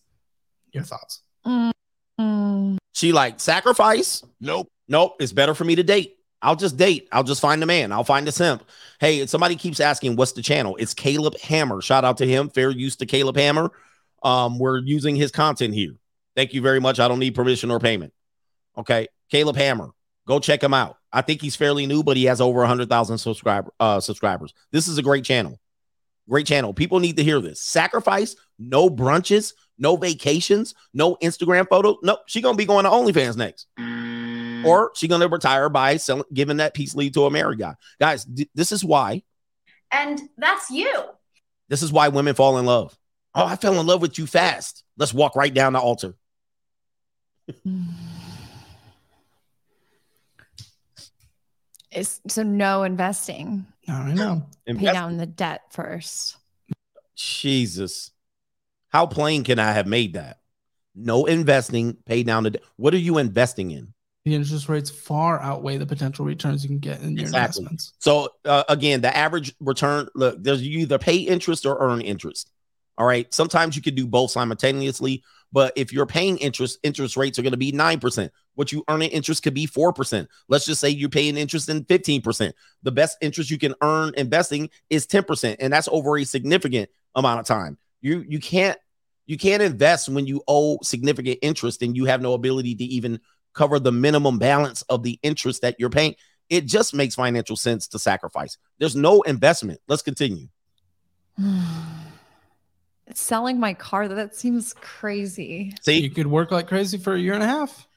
[0.71, 1.21] Your thoughts?
[1.45, 2.77] Mm.
[2.93, 4.23] She like sacrifice?
[4.39, 4.67] Nope.
[4.87, 5.15] Nope.
[5.19, 6.17] It's better for me to date.
[6.41, 7.07] I'll just date.
[7.11, 7.91] I'll just find a man.
[7.91, 8.63] I'll find a simp.
[8.99, 10.75] Hey, somebody keeps asking, what's the channel?
[10.79, 11.81] It's Caleb Hammer.
[11.81, 12.49] Shout out to him.
[12.49, 13.71] Fair use to Caleb Hammer.
[14.21, 15.95] Um, we're using his content here.
[16.35, 16.99] Thank you very much.
[16.99, 18.13] I don't need permission or payment.
[18.77, 19.07] Okay.
[19.29, 19.89] Caleb Hammer.
[20.27, 20.97] Go check him out.
[21.13, 24.53] I think he's fairly new, but he has over 100,000 subscriber uh, subscribers.
[24.71, 25.59] This is a great channel.
[26.27, 26.73] Great channel.
[26.73, 27.61] People need to hear this.
[27.61, 31.97] Sacrifice, no brunches, no vacations, no Instagram photos.
[32.01, 33.67] Nope, she gonna be going to OnlyFans next,
[34.65, 37.75] or she gonna retire by selling, giving that peace lead to a married guy.
[37.99, 39.21] Guys, th- this is why.
[39.91, 41.03] And that's you.
[41.69, 42.97] This is why women fall in love.
[43.35, 44.83] Oh, I fell in love with you fast.
[44.97, 46.15] Let's walk right down the altar.
[51.91, 53.65] It's, so no investing.
[53.87, 54.45] I know.
[54.65, 56.35] Pay Invest- down the debt first.
[57.15, 58.11] Jesus.
[58.89, 60.39] How plain can I have made that?
[60.93, 62.63] No investing, pay down the debt.
[62.75, 63.93] What are you investing in?
[64.25, 67.61] The interest rates far outweigh the potential returns you can get in your Exactly.
[67.61, 67.93] investments.
[67.99, 72.49] So uh, again, the average return look, there's you either pay interest or earn interest.
[72.97, 73.31] All right.
[73.33, 75.23] Sometimes you can do both simultaneously,
[75.55, 78.29] but if you're paying interest, interest rates are going to be 9%.
[78.55, 80.27] What you earn in interest could be 4%.
[80.49, 82.51] Let's just say you're paying interest in 15%.
[82.83, 87.39] The best interest you can earn investing is 10%, and that's over a significant amount
[87.39, 87.77] of time.
[88.01, 88.77] You you can't
[89.27, 93.21] you can't invest when you owe significant interest and you have no ability to even
[93.53, 96.15] cover the minimum balance of the interest that you're paying.
[96.49, 98.57] It just makes financial sense to sacrifice.
[98.77, 99.79] There's no investment.
[99.87, 100.49] Let's continue.
[103.13, 105.75] Selling my car, that seems crazy.
[105.81, 107.87] See, you could work like crazy for a year and a half.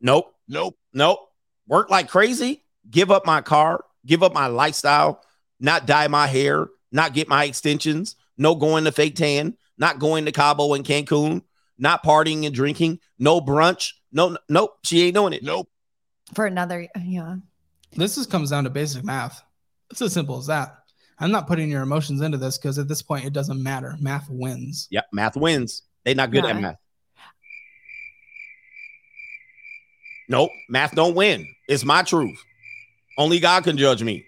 [0.00, 0.34] Nope.
[0.46, 0.76] Nope.
[0.92, 1.20] Nope.
[1.66, 2.62] Work like crazy.
[2.90, 3.84] Give up my car.
[4.04, 5.24] Give up my lifestyle.
[5.58, 6.66] Not dye my hair.
[6.90, 8.16] Not get my extensions.
[8.36, 9.56] No going to fake tan.
[9.78, 11.42] Not going to Cabo and Cancun.
[11.78, 13.00] Not partying and drinking.
[13.18, 13.92] No brunch.
[14.12, 14.36] No.
[14.48, 14.76] Nope.
[14.84, 15.42] She ain't doing it.
[15.42, 15.68] Nope.
[16.34, 17.36] For another, yeah.
[17.92, 19.42] This just comes down to basic math.
[19.90, 20.81] It's as simple as that.
[21.22, 23.96] I'm not putting your emotions into this because at this point it doesn't matter.
[24.00, 24.88] Math wins.
[24.90, 25.06] Yep.
[25.12, 25.82] Math wins.
[26.04, 26.78] They not good at math.
[30.28, 30.50] Nope.
[30.68, 31.46] Math don't win.
[31.68, 32.42] It's my truth.
[33.18, 34.24] Only God can judge me.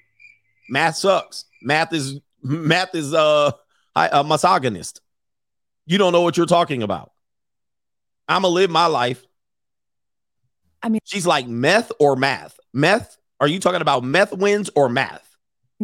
[0.68, 1.46] Math sucks.
[1.62, 3.50] Math is math is uh
[3.96, 5.00] I- a misogynist.
[5.86, 7.10] You don't know what you're talking about.
[8.28, 9.24] I'm gonna live my life.
[10.82, 12.58] I mean, she's like meth or math.
[12.72, 13.16] Meth?
[13.40, 15.33] Are you talking about meth wins or math?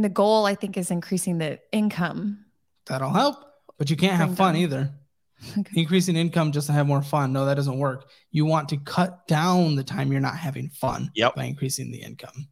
[0.00, 2.46] And the goal, I think, is increasing the income.
[2.86, 3.36] That'll help,
[3.76, 4.62] but you can't have fun down.
[4.62, 4.90] either.
[5.74, 7.34] Increasing income just to have more fun.
[7.34, 8.08] No, that doesn't work.
[8.30, 11.34] You want to cut down the time you're not having fun Yep.
[11.34, 12.48] by increasing the income.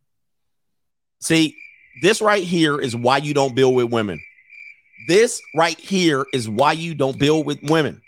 [1.23, 1.57] See,
[2.03, 4.21] this right here is why you don't build with women.
[5.09, 8.03] This right here is why you don't build with women.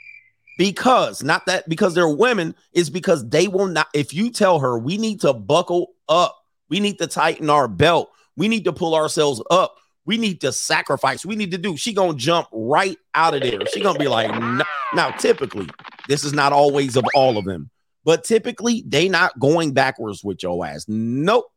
[0.58, 3.88] Because not that because they're women, is because they will not.
[3.94, 6.36] If you tell her we need to buckle up,
[6.68, 9.76] we need to tighten our belt, we need to pull ourselves up,
[10.06, 11.76] we need to sacrifice, we need to do.
[11.76, 13.60] She gonna jump right out of there.
[13.66, 15.68] She gonna be like, "No." now typically,
[16.08, 17.70] this is not always of all of them,
[18.04, 20.86] but typically they not going backwards with your ass.
[20.88, 21.50] Nope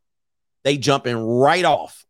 [0.64, 2.06] they jumping right off.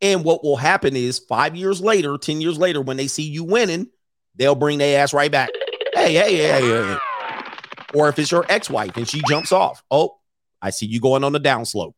[0.00, 3.44] And what will happen is five years later, 10 years later, when they see you
[3.44, 3.88] winning,
[4.36, 5.50] they'll bring their ass right back.
[5.94, 6.98] Hey, hey, hey, hey, hey.
[7.94, 10.16] Or if it's your ex wife and she jumps off, oh,
[10.62, 11.94] I see you going on the downslope.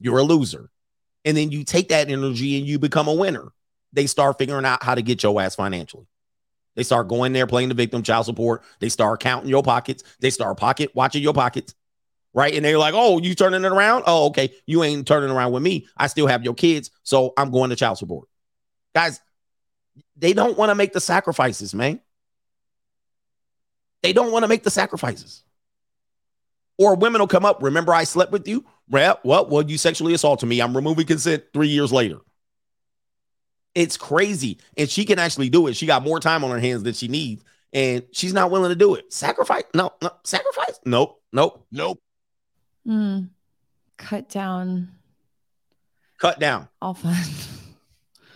[0.00, 0.70] You're a loser.
[1.24, 3.48] And then you take that energy and you become a winner.
[3.92, 6.06] They start figuring out how to get your ass financially.
[6.76, 8.62] They start going there playing the victim, child support.
[8.78, 10.04] They start counting your pockets.
[10.20, 11.74] They start pocket watching your pockets
[12.34, 12.54] right?
[12.54, 14.04] And they're like, "Oh, you turning it around?
[14.06, 15.88] Oh, okay, you ain't turning around with me.
[15.96, 18.28] I still have your kids, so I'm going to child support."
[18.94, 19.20] Guys,
[20.16, 22.00] they don't want to make the sacrifices, man.
[24.02, 25.42] They don't want to make the sacrifices.
[26.76, 27.60] Or women will come up.
[27.62, 28.64] Remember, I slept with you.
[28.90, 29.50] Well, what?
[29.50, 30.60] well, you sexually assaulted me.
[30.60, 32.18] I'm removing consent three years later.
[33.74, 35.76] It's crazy, and she can actually do it.
[35.76, 38.74] She got more time on her hands than she needs, and she's not willing to
[38.76, 39.12] do it.
[39.12, 39.64] Sacrifice?
[39.74, 40.80] No, no, sacrifice?
[40.84, 42.00] Nope, nope, nope.
[42.86, 43.28] Mm.
[43.98, 44.88] Cut down
[46.18, 46.68] Cut down.
[46.82, 47.14] all fun.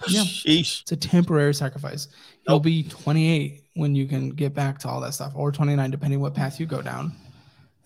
[0.09, 0.23] Yeah.
[0.23, 0.83] Sheesh.
[0.83, 2.09] It's a temporary sacrifice.
[2.49, 6.19] You'll be 28 when you can get back to all that stuff, or 29, depending
[6.19, 7.13] what path you go down.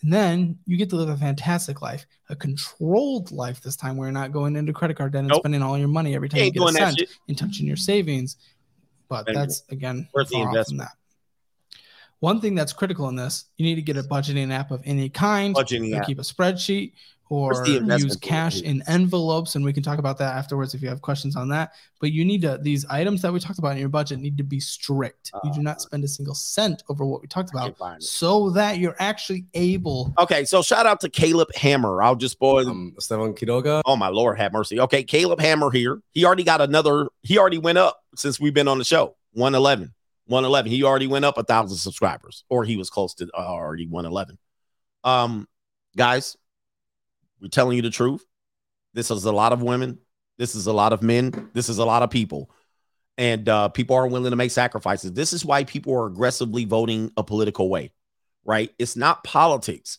[0.06, 4.06] And then you get to live a fantastic life, a controlled life this time where
[4.06, 5.40] you're not going into credit card debt and Nope.
[5.40, 8.36] spending all your money every time you get a cent and touching your savings.
[9.08, 10.82] But And that's again worth the investment?
[10.88, 10.92] that.
[12.26, 15.08] One thing that's critical in this, you need to get a budgeting app of any
[15.08, 15.54] kind.
[15.54, 16.08] Budgeting or app.
[16.08, 16.94] keep a spreadsheet
[17.28, 21.00] or use cash in envelopes, and we can talk about that afterwards if you have
[21.00, 21.74] questions on that.
[22.00, 24.42] But you need to these items that we talked about in your budget need to
[24.42, 25.30] be strict.
[25.44, 28.96] you do not spend a single cent over what we talked about, so that you're
[28.98, 30.12] actually able.
[30.18, 32.02] Okay, so shout out to Caleb Hammer.
[32.02, 33.82] I'll just spoil um, Esteban Quiroga.
[33.86, 34.80] Oh my lord, have mercy.
[34.80, 36.02] Okay, Caleb Hammer here.
[36.10, 37.06] He already got another.
[37.22, 39.14] He already went up since we've been on the show.
[39.34, 39.92] 111.
[40.26, 40.70] 111.
[40.70, 44.38] He already went up a thousand subscribers, or he was close to uh, already 111.
[45.04, 45.48] Um,
[45.96, 46.36] guys,
[47.40, 48.24] We're telling you the truth.
[48.94, 49.98] This is a lot of women.
[50.38, 51.50] This is a lot of men.
[51.52, 52.50] This is a lot of people.
[53.18, 55.12] And uh, people are willing to make sacrifices.
[55.12, 57.92] This is why people are aggressively voting a political way,
[58.44, 58.70] right?
[58.78, 59.98] It's not politics.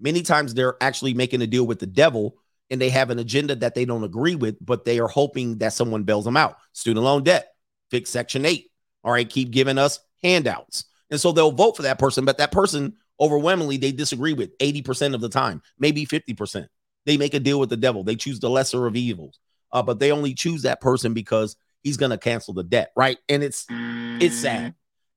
[0.00, 2.36] Many times they're actually making a deal with the devil
[2.70, 5.72] and they have an agenda that they don't agree with, but they are hoping that
[5.72, 6.56] someone bails them out.
[6.72, 7.48] Student loan debt,
[7.90, 8.70] fix Section 8.
[9.06, 10.84] All right, keep giving us handouts.
[11.10, 15.14] And so they'll vote for that person, but that person overwhelmingly they disagree with 80%
[15.14, 16.66] of the time, maybe 50%.
[17.06, 18.02] They make a deal with the devil.
[18.02, 19.38] They choose the lesser of evils.
[19.70, 23.18] Uh, but they only choose that person because he's going to cancel the debt, right?
[23.28, 24.74] And it's it's sad.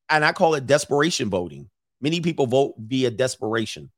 [0.08, 1.70] And I call it desperation voting.
[2.00, 3.90] Many people vote via desperation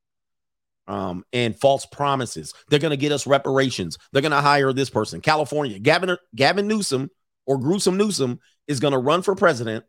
[0.88, 2.54] um, and false promises.
[2.70, 3.98] They're going to get us reparations.
[4.12, 5.20] They're going to hire this person.
[5.20, 7.10] California, Gavin Gavin Newsom
[7.46, 9.86] or Gruesome Newsom is going to run for president,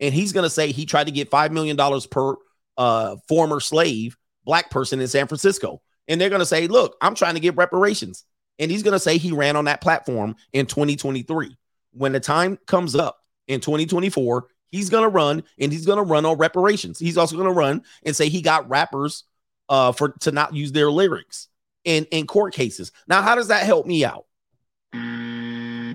[0.00, 2.34] and he's going to say he tried to get five million dollars per
[2.76, 7.14] uh, former slave black person in San Francisco, and they're going to say, "Look, I'm
[7.14, 8.24] trying to get reparations,"
[8.58, 11.56] and he's going to say he ran on that platform in 2023.
[11.92, 13.18] When the time comes up
[13.48, 16.98] in 2024, he's going to run, and he's going to run on reparations.
[16.98, 19.24] He's also going to run and say he got rappers
[19.68, 21.48] uh, for to not use their lyrics
[21.84, 22.92] in in court cases.
[23.08, 24.26] Now, how does that help me out?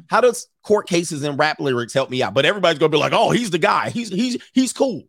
[0.07, 2.33] How does court cases and rap lyrics help me out?
[2.33, 3.89] But everybody's gonna be like, "Oh, he's the guy.
[3.89, 5.03] He's he's he's cool,"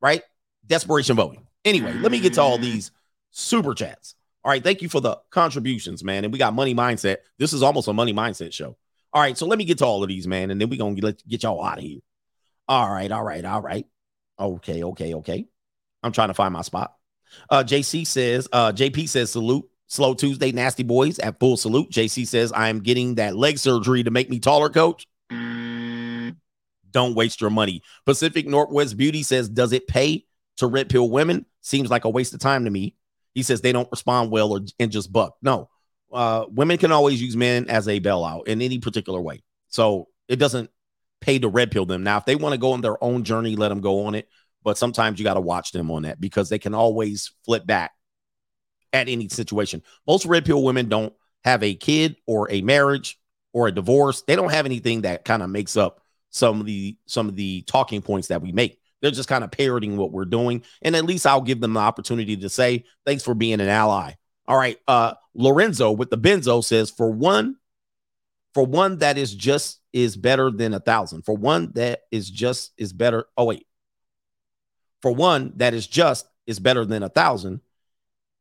[0.00, 0.22] right?
[0.66, 1.46] Desperation voting.
[1.64, 2.90] Anyway, let me get to all these
[3.30, 4.14] super chats.
[4.44, 6.24] All right, thank you for the contributions, man.
[6.24, 7.18] And we got money mindset.
[7.38, 8.76] This is almost a money mindset show.
[9.12, 10.94] All right, so let me get to all of these, man, and then we're gonna
[10.94, 12.00] get, get y'all out of here.
[12.68, 13.86] All right, all right, all right.
[14.38, 15.46] Okay, okay, okay.
[16.02, 16.94] I'm trying to find my spot.
[17.48, 19.68] Uh, JC says, uh, JP says, salute.
[19.94, 21.88] Slow Tuesday, nasty boys at full salute.
[21.88, 25.06] JC says, I am getting that leg surgery to make me taller, coach.
[26.90, 27.80] Don't waste your money.
[28.04, 30.24] Pacific Northwest Beauty says, Does it pay
[30.56, 31.46] to red pill women?
[31.60, 32.96] Seems like a waste of time to me.
[33.34, 35.36] He says they don't respond well or and just buck.
[35.42, 35.70] No,
[36.12, 39.44] uh, women can always use men as a bailout in any particular way.
[39.68, 40.70] So it doesn't
[41.20, 42.02] pay to red pill them.
[42.02, 44.28] Now, if they want to go on their own journey, let them go on it.
[44.64, 47.92] But sometimes you got to watch them on that because they can always flip back
[48.94, 49.82] at any situation.
[50.06, 51.12] Most red pill women don't
[51.44, 53.18] have a kid or a marriage
[53.52, 54.22] or a divorce.
[54.22, 56.00] They don't have anything that kind of makes up
[56.30, 58.80] some of the some of the talking points that we make.
[59.02, 60.62] They're just kind of parroting what we're doing.
[60.80, 64.12] And at least I'll give them the opportunity to say, thanks for being an ally.
[64.46, 64.78] All right.
[64.88, 67.56] Uh Lorenzo with the benzo says, for one,
[68.54, 71.22] for one that is just is better than a thousand.
[71.22, 73.26] For one that is just is better.
[73.36, 73.66] Oh, wait.
[75.02, 77.60] For one that is just is better than a thousand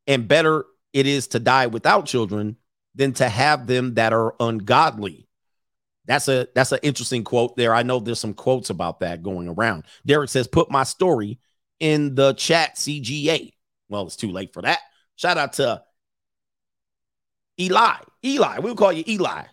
[0.07, 2.57] and better it is to die without children
[2.95, 5.27] than to have them that are ungodly.
[6.06, 7.73] That's a that's an interesting quote there.
[7.73, 9.85] I know there's some quotes about that going around.
[10.06, 11.40] Derek says, "Put my story
[11.80, 13.53] in the chat, CGA."
[13.90, 14.80] Well, it's too late for that.
[15.15, 15.83] Shout out to
[17.59, 17.95] Eli.
[18.25, 19.43] Eli, we'll call you Eli.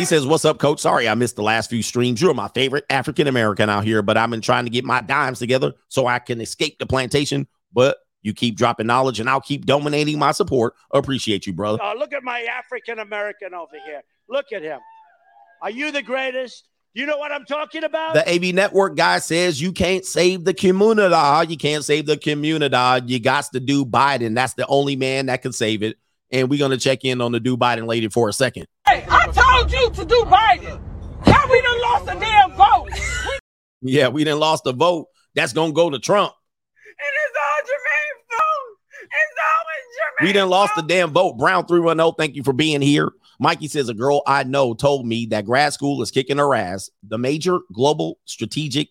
[0.00, 0.80] He says, What's up, coach?
[0.80, 2.22] Sorry I missed the last few streams.
[2.22, 5.38] You're my favorite African American out here, but I've been trying to get my dimes
[5.38, 7.46] together so I can escape the plantation.
[7.70, 10.72] But you keep dropping knowledge and I'll keep dominating my support.
[10.90, 11.78] Appreciate you, brother.
[11.82, 14.00] Oh, look at my African American over here.
[14.26, 14.80] Look at him.
[15.60, 16.66] Are you the greatest?
[16.94, 18.14] You know what I'm talking about?
[18.14, 21.14] The AV Network guy says you can't save the community.
[21.50, 22.74] You can't save the community.
[23.04, 24.34] You got to do Biden.
[24.34, 25.98] That's the only man that can save it.
[26.32, 28.66] And we're going to check in on the do Biden lady for a second.
[28.86, 29.19] Hey, I
[29.60, 30.80] told you to do Biden.
[31.26, 32.88] Now we done lost a damn vote.
[33.82, 35.08] Yeah, we didn't lost the vote.
[35.34, 36.32] That's going to go to Trump.
[36.86, 38.78] And it's all Jermaine fault.
[39.02, 40.26] It's always Jermaine.
[40.26, 41.38] We didn't lost the damn vote.
[41.38, 43.10] Brown 310, thank you for being here.
[43.38, 46.90] Mikey says a girl I know told me that grad school is kicking her ass.
[47.02, 48.88] The major global strategic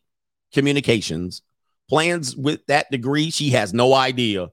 [0.53, 1.43] communications
[1.87, 3.29] plans with that degree.
[3.29, 4.49] She has no idea.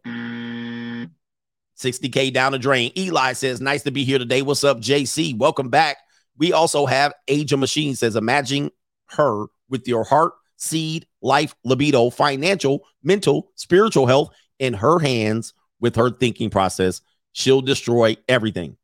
[1.79, 2.91] 60K down the drain.
[2.97, 4.43] Eli says, nice to be here today.
[4.43, 5.37] What's up, JC?
[5.37, 5.99] Welcome back.
[6.39, 8.71] We also have Age of Machine says, imagine
[9.11, 15.97] her with your heart, seed, life, libido, financial, mental, spiritual health in her hands with
[15.97, 17.01] her thinking process.
[17.33, 18.77] She'll destroy everything.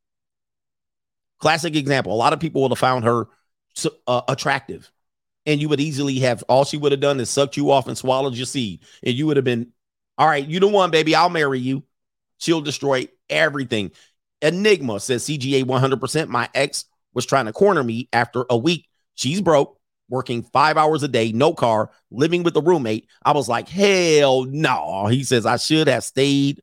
[1.39, 2.13] Classic example.
[2.13, 3.27] A lot of people would have found her
[4.07, 4.91] uh, attractive,
[5.47, 7.99] and you would easily have all she would have done is sucked you off and
[7.99, 9.73] swallowed your seed, and you would have been,
[10.19, 11.15] all right, you the one, baby.
[11.15, 11.83] I'll marry you.
[12.39, 13.93] She'll destroy everything.
[14.41, 16.29] Enigma says CGA 100%.
[16.29, 16.85] My ex
[17.15, 18.87] was trying to corner me after a week.
[19.15, 23.09] She's broke, working five hours a day, no car, living with a roommate.
[23.25, 25.07] I was like, hell no.
[25.07, 26.63] He says I should have stayed,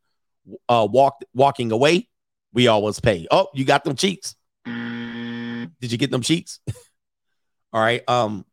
[0.68, 2.08] uh, walked, walking away.
[2.54, 3.28] We always pay.
[3.32, 4.36] Oh, you got them cheeks.
[4.66, 6.60] Did you get them cheeks?
[7.74, 8.08] All right.
[8.10, 8.46] Um,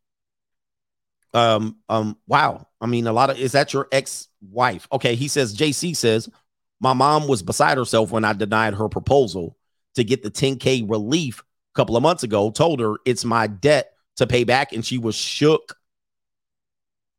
[1.33, 2.67] Um, um, wow.
[2.81, 4.87] I mean, a lot of is that your ex-wife?
[4.91, 6.29] Okay, he says, JC says,
[6.79, 9.57] my mom was beside herself when I denied her proposal
[9.95, 11.43] to get the 10K relief
[11.77, 15.15] couple of months ago, told her it's my debt to pay back, and she was
[15.15, 15.77] shook.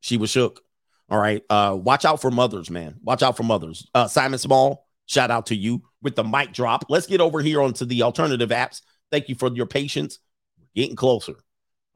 [0.00, 0.60] She was shook.
[1.08, 1.42] All right.
[1.48, 2.96] Uh, watch out for mothers, man.
[3.02, 3.86] Watch out for mothers.
[3.94, 6.84] Uh, Simon Small, shout out to you with the mic drop.
[6.88, 8.82] Let's get over here onto the alternative apps.
[9.10, 10.18] Thank you for your patience.
[10.58, 11.34] We're getting closer.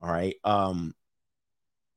[0.01, 0.37] All right.
[0.45, 0.95] Um,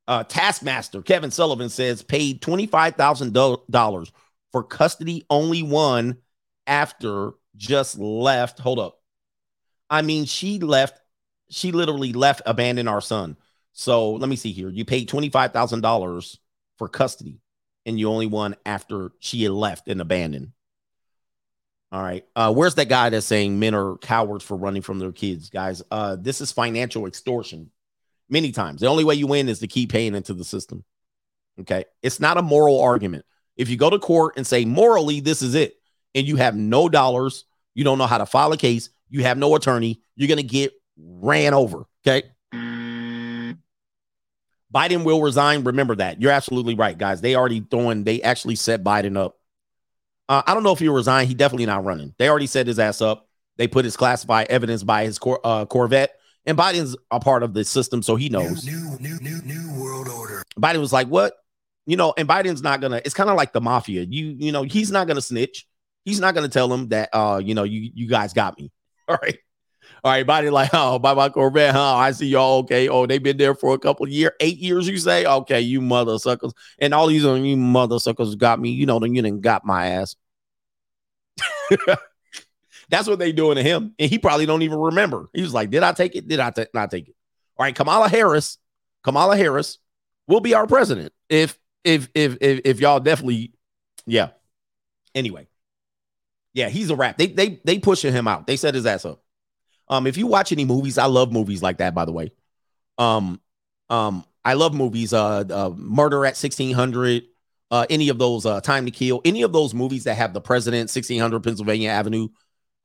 [0.08, 4.12] uh, Taskmaster Kevin Sullivan says paid $25,000
[4.52, 6.18] for custody only one
[6.68, 8.60] after just left.
[8.60, 9.00] Hold up.
[9.90, 11.00] I mean, she left,
[11.50, 13.38] she literally left, abandoned our son.
[13.74, 14.70] So let me see here.
[14.70, 16.38] You paid $25,000
[16.78, 17.40] for custody
[17.86, 20.52] and you only won after she had left and abandoned.
[21.92, 22.26] All right.
[22.36, 25.82] Uh, where's that guy that's saying men are cowards for running from their kids, guys?
[25.92, 27.70] Uh, this is financial extortion
[28.30, 28.82] many times.
[28.82, 30.84] The only way you win is to keep paying into the system.
[31.62, 31.86] Okay.
[32.02, 33.26] It's not a moral argument.
[33.56, 35.76] If you go to court and say morally, this is it,
[36.14, 39.38] and you have no dollars, you don't know how to file a case, you have
[39.38, 41.86] no attorney, you're going to get ran over.
[42.06, 42.24] Okay.
[44.74, 45.64] Biden will resign.
[45.64, 46.22] Remember that.
[46.22, 47.22] You're absolutely right, guys.
[47.22, 49.40] They already throwing, they actually set Biden up.
[50.28, 51.28] Uh, I don't know if he'll resign.
[51.28, 52.14] He definitely not running.
[52.18, 53.30] They already set his ass up.
[53.56, 56.20] They put his classified evidence by his cor- uh, Corvette.
[56.46, 58.66] And Biden's a part of the system, so he knows.
[58.66, 60.44] New, new, new, new world order.
[60.60, 61.34] Biden was like, "What?"
[61.88, 63.02] You know, and Biden's not gonna.
[63.04, 64.04] It's kind of like the mafia.
[64.04, 65.66] You, you know, he's not gonna snitch.
[66.04, 68.72] He's not gonna tell them that, uh, you know, you, you guys got me.
[69.08, 69.38] All right,
[70.04, 70.26] all right.
[70.26, 71.96] Biden like, oh, bye bye Corvette, huh?
[71.96, 72.60] I see y'all.
[72.60, 72.88] Okay.
[72.88, 74.88] Oh, they've been there for a couple of years, eight years.
[74.88, 78.70] You say, okay, you mother suckers, and all these on you mother suckers got me.
[78.70, 80.16] You know, then you didn't got my ass.
[82.90, 83.96] That's what they doing to him.
[83.98, 85.28] And he probably don't even remember.
[85.34, 86.28] He was like, Did I take it?
[86.28, 87.16] Did I t- not take it?
[87.58, 88.60] All right, Kamala Harris,
[89.04, 89.80] Kamala Harris
[90.28, 91.14] will be our president.
[91.30, 93.54] If if if if, if y'all definitely,
[94.06, 94.30] yeah.
[95.16, 95.48] Anyway.
[96.56, 97.18] Yeah, he's a rap.
[97.18, 98.48] They they they pushing him out.
[98.48, 99.22] They set his ass up.
[99.90, 102.32] Um, if you watch any movies, I love movies like that, by the way.
[102.98, 103.42] Um,
[103.90, 107.24] um, I love movies, uh, uh Murder at 1600,
[107.72, 110.42] uh, any of those, uh, Time to Kill, any of those movies that have the
[110.42, 112.30] president, 1600 Pennsylvania Avenue,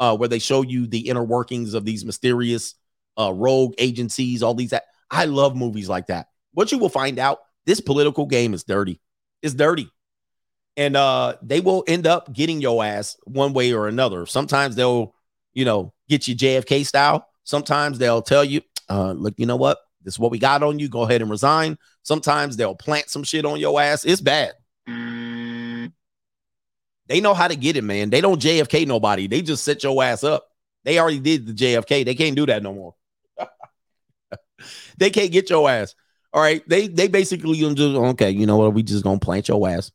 [0.00, 2.74] uh, where they show you the inner workings of these mysterious
[3.18, 4.70] uh, rogue agencies, all these.
[4.70, 6.26] that I love movies like that.
[6.52, 9.00] What you will find out, this political game is dirty.
[9.42, 9.90] It's dirty.
[10.76, 14.24] And uh, they will end up getting your ass one way or another.
[14.26, 15.14] Sometimes they'll,
[15.52, 17.26] you know, get you JFK style.
[17.44, 19.78] Sometimes they'll tell you, uh, look, you know what?
[20.02, 20.88] This is what we got on you.
[20.88, 21.76] Go ahead and resign.
[22.02, 24.04] Sometimes they'll plant some shit on your ass.
[24.04, 24.54] It's bad.
[27.10, 28.08] They know how to get it, man.
[28.08, 29.26] They don't JFK nobody.
[29.26, 30.46] They just set your ass up.
[30.84, 32.04] They already did the JFK.
[32.04, 32.94] They can't do that no more.
[34.96, 35.94] they can't get your ass.
[36.32, 36.66] All right.
[36.68, 38.74] They they basically just okay, you know what?
[38.74, 39.90] We just gonna plant your ass.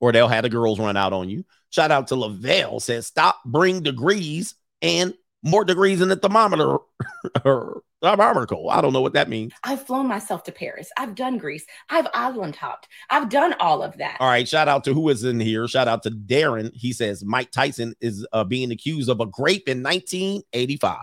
[0.00, 1.44] Or they'll have the girls run out on you.
[1.70, 6.78] Shout out to Lavelle says stop bring degrees and more degrees in the thermometer
[7.44, 8.56] or thermometer.
[8.70, 9.52] I don't know what that means.
[9.64, 10.90] I've flown myself to Paris.
[10.96, 11.64] I've done Greece.
[11.90, 12.88] I've island hopped.
[13.10, 14.16] I've done all of that.
[14.20, 14.46] All right.
[14.48, 15.66] Shout out to who is in here.
[15.68, 16.70] Shout out to Darren.
[16.74, 20.96] He says Mike Tyson is uh, being accused of a grape in 1985.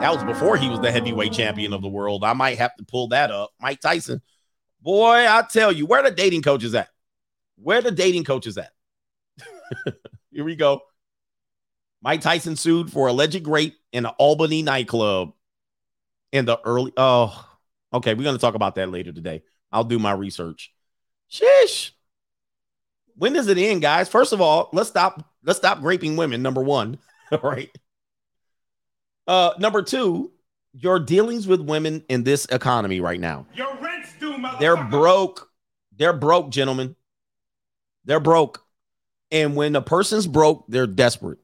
[0.00, 2.22] That was before he was the heavyweight champion of the world.
[2.22, 3.50] I might have to pull that up.
[3.60, 4.20] Mike Tyson.
[4.86, 6.88] Boy, I tell you, where the dating coaches at?
[7.56, 8.70] Where the dating coaches at?
[10.30, 10.82] here we go.
[12.00, 15.32] Mike Tyson sued for alleged rape in an Albany nightclub
[16.30, 16.92] in the early.
[16.96, 17.48] Oh,
[17.94, 18.14] okay.
[18.14, 19.42] We're going to talk about that later today.
[19.72, 20.72] I'll do my research.
[21.26, 21.92] Shish.
[23.16, 24.08] When does it end, guys?
[24.08, 25.34] First of all, let's stop.
[25.42, 26.42] Let's stop raping women.
[26.42, 26.98] Number one,
[27.32, 27.76] all right.
[29.26, 30.30] Uh, number two,
[30.74, 33.46] your dealings with women in this economy right now.
[33.52, 33.74] Your
[34.20, 34.58] motherfucker.
[34.58, 35.50] They're broke.
[35.96, 36.96] They're broke, gentlemen.
[38.04, 38.64] They're broke.
[39.30, 41.38] And when a person's broke, they're desperate.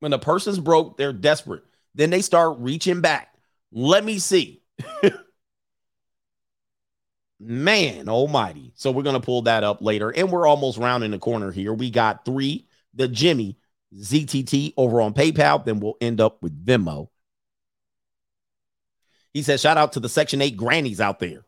[0.00, 1.62] When a person's broke, they're desperate.
[1.94, 3.34] Then they start reaching back.
[3.72, 4.62] Let me see.
[7.40, 8.72] Man almighty.
[8.74, 10.10] So we're going to pull that up later.
[10.10, 11.72] And we're almost rounding the corner here.
[11.72, 13.56] We got three, the Jimmy
[13.96, 15.64] ZTT over on PayPal.
[15.64, 17.08] Then we'll end up with Venmo.
[19.32, 21.44] He says, shout out to the Section 8 grannies out there.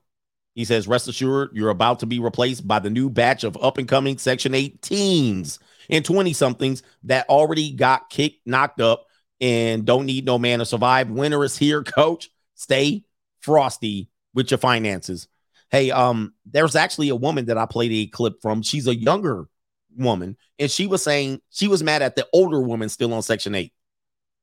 [0.54, 3.78] He says, rest assured, you're about to be replaced by the new batch of up
[3.78, 9.06] and coming Section 8 teens and 20 somethings that already got kicked, knocked up,
[9.40, 11.10] and don't need no man to survive.
[11.10, 12.30] Winter is here, coach.
[12.54, 13.04] Stay
[13.40, 15.28] frosty with your finances.
[15.70, 18.62] Hey, um, there's actually a woman that I played a clip from.
[18.62, 19.48] She's a younger
[19.96, 23.54] woman, and she was saying she was mad at the older woman still on Section
[23.54, 23.72] 8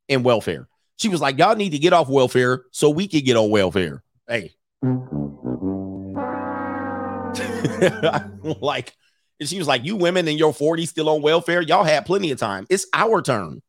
[0.08, 0.68] in welfare.
[1.00, 4.04] She was like, Y'all need to get off welfare so we can get on welfare.
[4.28, 4.54] Hey.
[8.62, 8.94] like,
[9.40, 11.62] and she was like, You women in your 40s still on welfare?
[11.62, 12.68] Y'all had plenty of time.
[12.70, 13.62] It's our turn.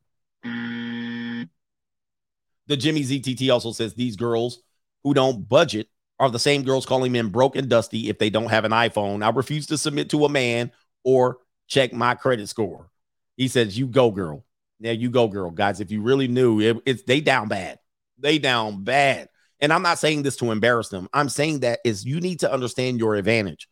[2.67, 4.61] The Jimmy ZTT also says these girls
[5.03, 5.87] who don't budget
[6.19, 9.23] are the same girls calling men broke and dusty if they don't have an iPhone.
[9.23, 10.71] I refuse to submit to a man
[11.03, 12.89] or check my credit score.
[13.37, 14.45] He says, You go, girl.
[14.81, 15.51] Yeah, you go, girl.
[15.51, 17.77] Guys, if you really knew it, it's they down bad.
[18.17, 19.29] They down bad.
[19.59, 21.07] And I'm not saying this to embarrass them.
[21.13, 23.69] I'm saying that is you need to understand your advantage.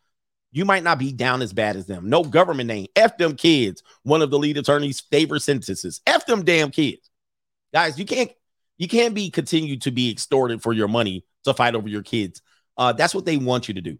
[0.52, 2.10] You might not be down as bad as them.
[2.10, 2.88] No government name.
[2.96, 3.82] F them kids.
[4.04, 6.00] One of the lead attorney's favorite sentences.
[6.06, 7.10] F them damn kids.
[7.74, 8.32] Guys, you can't
[8.78, 12.42] you can't be continued to be extorted for your money to fight over your kids.
[12.78, 13.98] Uh, that's what they want you to do.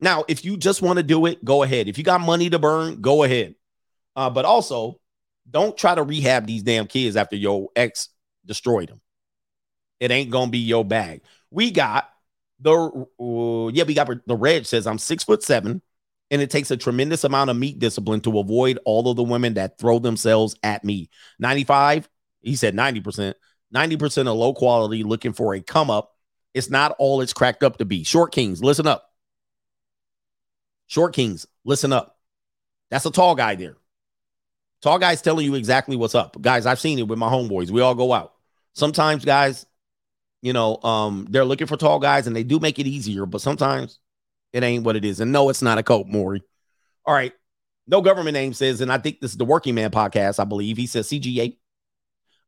[0.00, 1.88] Now, if you just want to do it, go ahead.
[1.88, 3.54] If you got money to burn, go ahead.
[4.14, 5.00] Uh, but also,
[5.50, 8.08] don't try to rehab these damn kids after your ex
[8.44, 9.00] destroyed them.
[10.00, 11.22] It ain't gonna be your bag.
[11.50, 12.10] We got
[12.60, 15.82] the uh, yeah, we got the red says I'm six foot seven,
[16.30, 19.54] and it takes a tremendous amount of meat discipline to avoid all of the women
[19.54, 21.10] that throw themselves at me.
[21.38, 22.08] 95,
[22.40, 23.34] he said 90%,
[23.74, 26.12] 90% of low quality looking for a come up.
[26.52, 28.04] It's not all it's cracked up to be.
[28.04, 29.10] Short Kings, listen up.
[30.86, 32.18] Short Kings, listen up.
[32.90, 33.76] That's a tall guy there.
[34.84, 36.38] Tall guy's telling you exactly what's up.
[36.42, 37.70] Guys, I've seen it with my homeboys.
[37.70, 38.34] We all go out.
[38.74, 39.64] Sometimes, guys,
[40.42, 43.40] you know, um, they're looking for tall guys and they do make it easier, but
[43.40, 43.98] sometimes
[44.52, 45.20] it ain't what it is.
[45.20, 46.42] And no, it's not a coat, Maury.
[47.06, 47.32] All right.
[47.86, 50.76] No government name says, and I think this is the working man podcast, I believe.
[50.76, 51.56] He says CGA.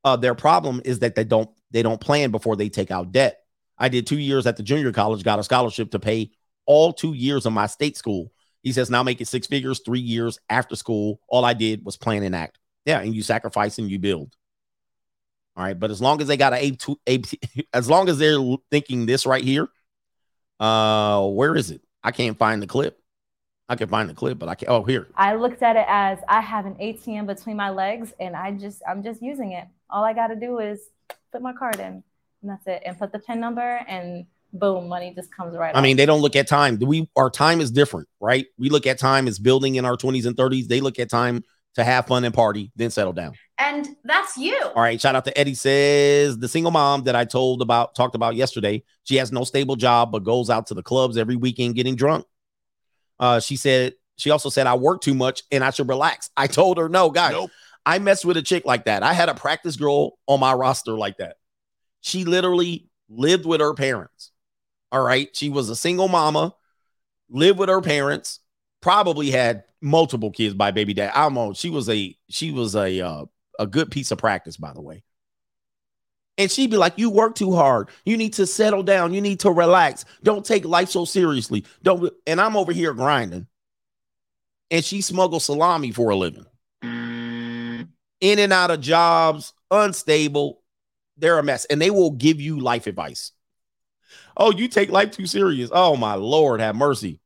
[0.04, 3.40] Uh, their problem is that they don't they don't plan before they take out debt.
[3.78, 6.32] I did two years at the junior college, got a scholarship to pay
[6.66, 8.30] all two years of my state school.
[8.66, 11.20] He says now make it six figures, three years after school.
[11.28, 12.58] All I did was plan and act.
[12.84, 14.34] Yeah, and you sacrifice and you build.
[15.56, 17.22] All right, but as long as they got a two, a,
[17.72, 18.40] as long as they're
[18.72, 19.68] thinking this right here,
[20.58, 21.80] uh, where is it?
[22.02, 23.00] I can't find the clip.
[23.68, 24.68] I can find the clip, but I can't.
[24.68, 25.06] Oh, here.
[25.14, 28.82] I looked at it as I have an ATM between my legs, and I just
[28.88, 29.68] I'm just using it.
[29.90, 30.80] All I got to do is
[31.30, 32.02] put my card in,
[32.42, 35.74] and that's it, and put the pin number, and boom, money just comes right.
[35.74, 36.78] I mean, they don't look at time.
[36.78, 38.46] We our time is different, right?
[38.58, 40.68] We look at time as building in our 20s and 30s.
[40.68, 41.42] They look at time
[41.76, 43.34] to have fun and party, then settle down.
[43.58, 44.58] And that's you.
[44.74, 45.00] All right.
[45.00, 48.82] Shout out to Eddie says the single mom that I told about, talked about yesterday.
[49.04, 52.24] She has no stable job, but goes out to the clubs every weekend getting drunk.
[53.20, 56.30] Uh, she said, she also said, I work too much and I should relax.
[56.36, 57.50] I told her, no, guys, nope.
[57.84, 59.02] I messed with a chick like that.
[59.02, 61.36] I had a practice girl on my roster like that.
[62.00, 64.32] She literally lived with her parents.
[64.92, 65.34] All right.
[65.34, 66.54] She was a single mama,
[67.28, 68.40] lived with her parents,
[68.80, 71.12] probably had multiple kids by baby dad.
[71.14, 71.52] I know.
[71.52, 73.24] She was a she was a uh,
[73.58, 75.02] a good piece of practice, by the way.
[76.38, 77.88] And she'd be like, "You work too hard.
[78.04, 79.14] You need to settle down.
[79.14, 80.04] You need to relax.
[80.22, 81.64] Don't take life so seriously.
[81.82, 83.46] Don't." And I'm over here grinding,
[84.70, 86.46] and she smuggles salami for a living.
[86.82, 90.62] In and out of jobs, unstable.
[91.16, 93.32] They're a mess, and they will give you life advice.
[94.36, 95.70] Oh, you take life too serious.
[95.72, 97.20] Oh my lord, have mercy.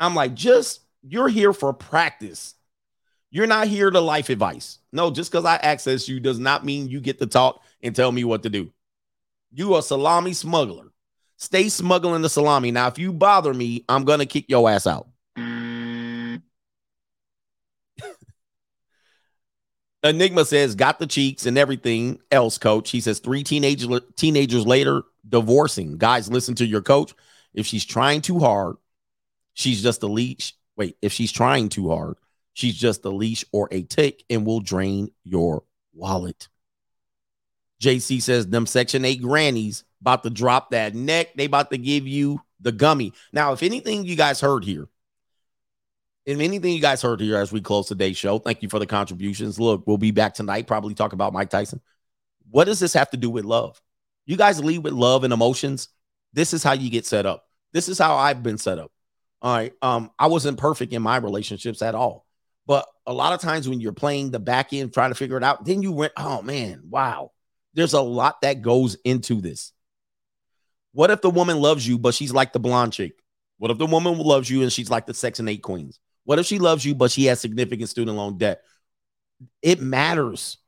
[0.00, 2.54] I'm like, just you're here for practice.
[3.30, 4.78] You're not here to life advice.
[4.92, 8.10] No, just because I access you does not mean you get to talk and tell
[8.10, 8.72] me what to do.
[9.52, 10.86] You a salami smuggler.
[11.36, 12.70] Stay smuggling the salami.
[12.70, 15.08] Now, if you bother me, I'm gonna kick your ass out.
[20.04, 22.90] Enigma says, got the cheeks and everything else, coach.
[22.90, 23.86] He says, three teenage,
[24.16, 25.98] teenagers later, divorcing.
[25.98, 27.14] Guys, listen to your coach.
[27.52, 28.76] If she's trying too hard,
[29.54, 30.54] she's just a leash.
[30.76, 32.16] Wait, if she's trying too hard,
[32.52, 36.48] she's just a leash or a tick and will drain your wallet.
[37.82, 41.34] JC says, them Section 8 grannies about to drop that neck.
[41.34, 43.12] They about to give you the gummy.
[43.32, 44.88] Now, if anything you guys heard here,
[46.28, 48.86] if anything you guys heard here as we close today's show, thank you for the
[48.86, 49.58] contributions.
[49.58, 51.80] Look, we'll be back tonight, probably talk about Mike Tyson.
[52.50, 53.80] What does this have to do with love?
[54.26, 55.88] You guys lead with love and emotions.
[56.34, 57.46] This is how you get set up.
[57.72, 58.92] This is how I've been set up.
[59.40, 59.72] All right.
[59.80, 62.26] Um, I wasn't perfect in my relationships at all.
[62.66, 65.44] But a lot of times when you're playing the back end, trying to figure it
[65.44, 67.32] out, then you went, oh man, wow.
[67.72, 69.72] There's a lot that goes into this.
[70.92, 73.12] What if the woman loves you, but she's like the blonde chick?
[73.56, 75.98] What if the woman loves you and she's like the Section 8 queens?
[76.28, 78.62] What if she loves you, but she has significant student loan debt?
[79.62, 80.58] It matters.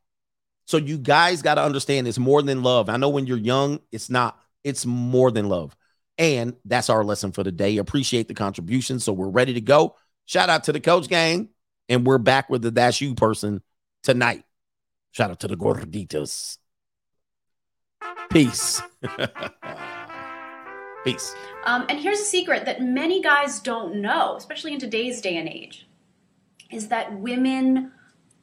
[0.64, 2.88] So you guys got to understand it's more than love.
[2.88, 5.76] I know when you're young, it's not, it's more than love.
[6.16, 7.76] And that's our lesson for the day.
[7.76, 9.00] Appreciate the contribution.
[9.00, 9.96] So we're ready to go.
[10.24, 11.50] Shout out to the coach gang.
[11.90, 13.60] And we're back with the Dash You person
[14.02, 14.44] tonight.
[15.10, 16.56] Shout out to the gorditas.
[18.30, 18.80] Peace.
[21.04, 21.34] Peace.
[21.64, 25.48] Um, and here's a secret that many guys don't know, especially in today's day and
[25.48, 25.86] age,
[26.70, 27.92] is that women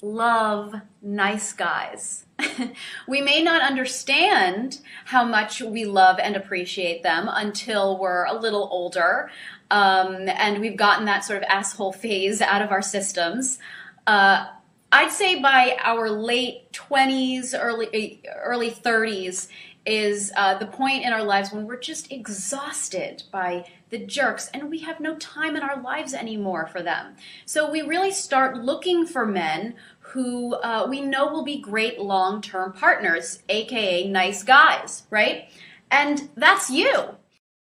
[0.01, 2.25] love nice guys.
[3.07, 8.67] we may not understand how much we love and appreciate them until we're a little
[8.71, 9.31] older
[9.71, 13.59] um, and we've gotten that sort of asshole phase out of our systems.
[14.05, 14.45] Uh,
[14.91, 19.47] I'd say by our late 20s, early early 30s
[19.87, 24.69] is uh, the point in our lives when we're just exhausted by the jerks and
[24.69, 27.15] we have no time in our lives anymore for them.
[27.45, 32.41] So we really start looking for men who uh, we know will be great long
[32.41, 35.49] term partners, aka nice guys, right?
[35.89, 37.15] And that's you.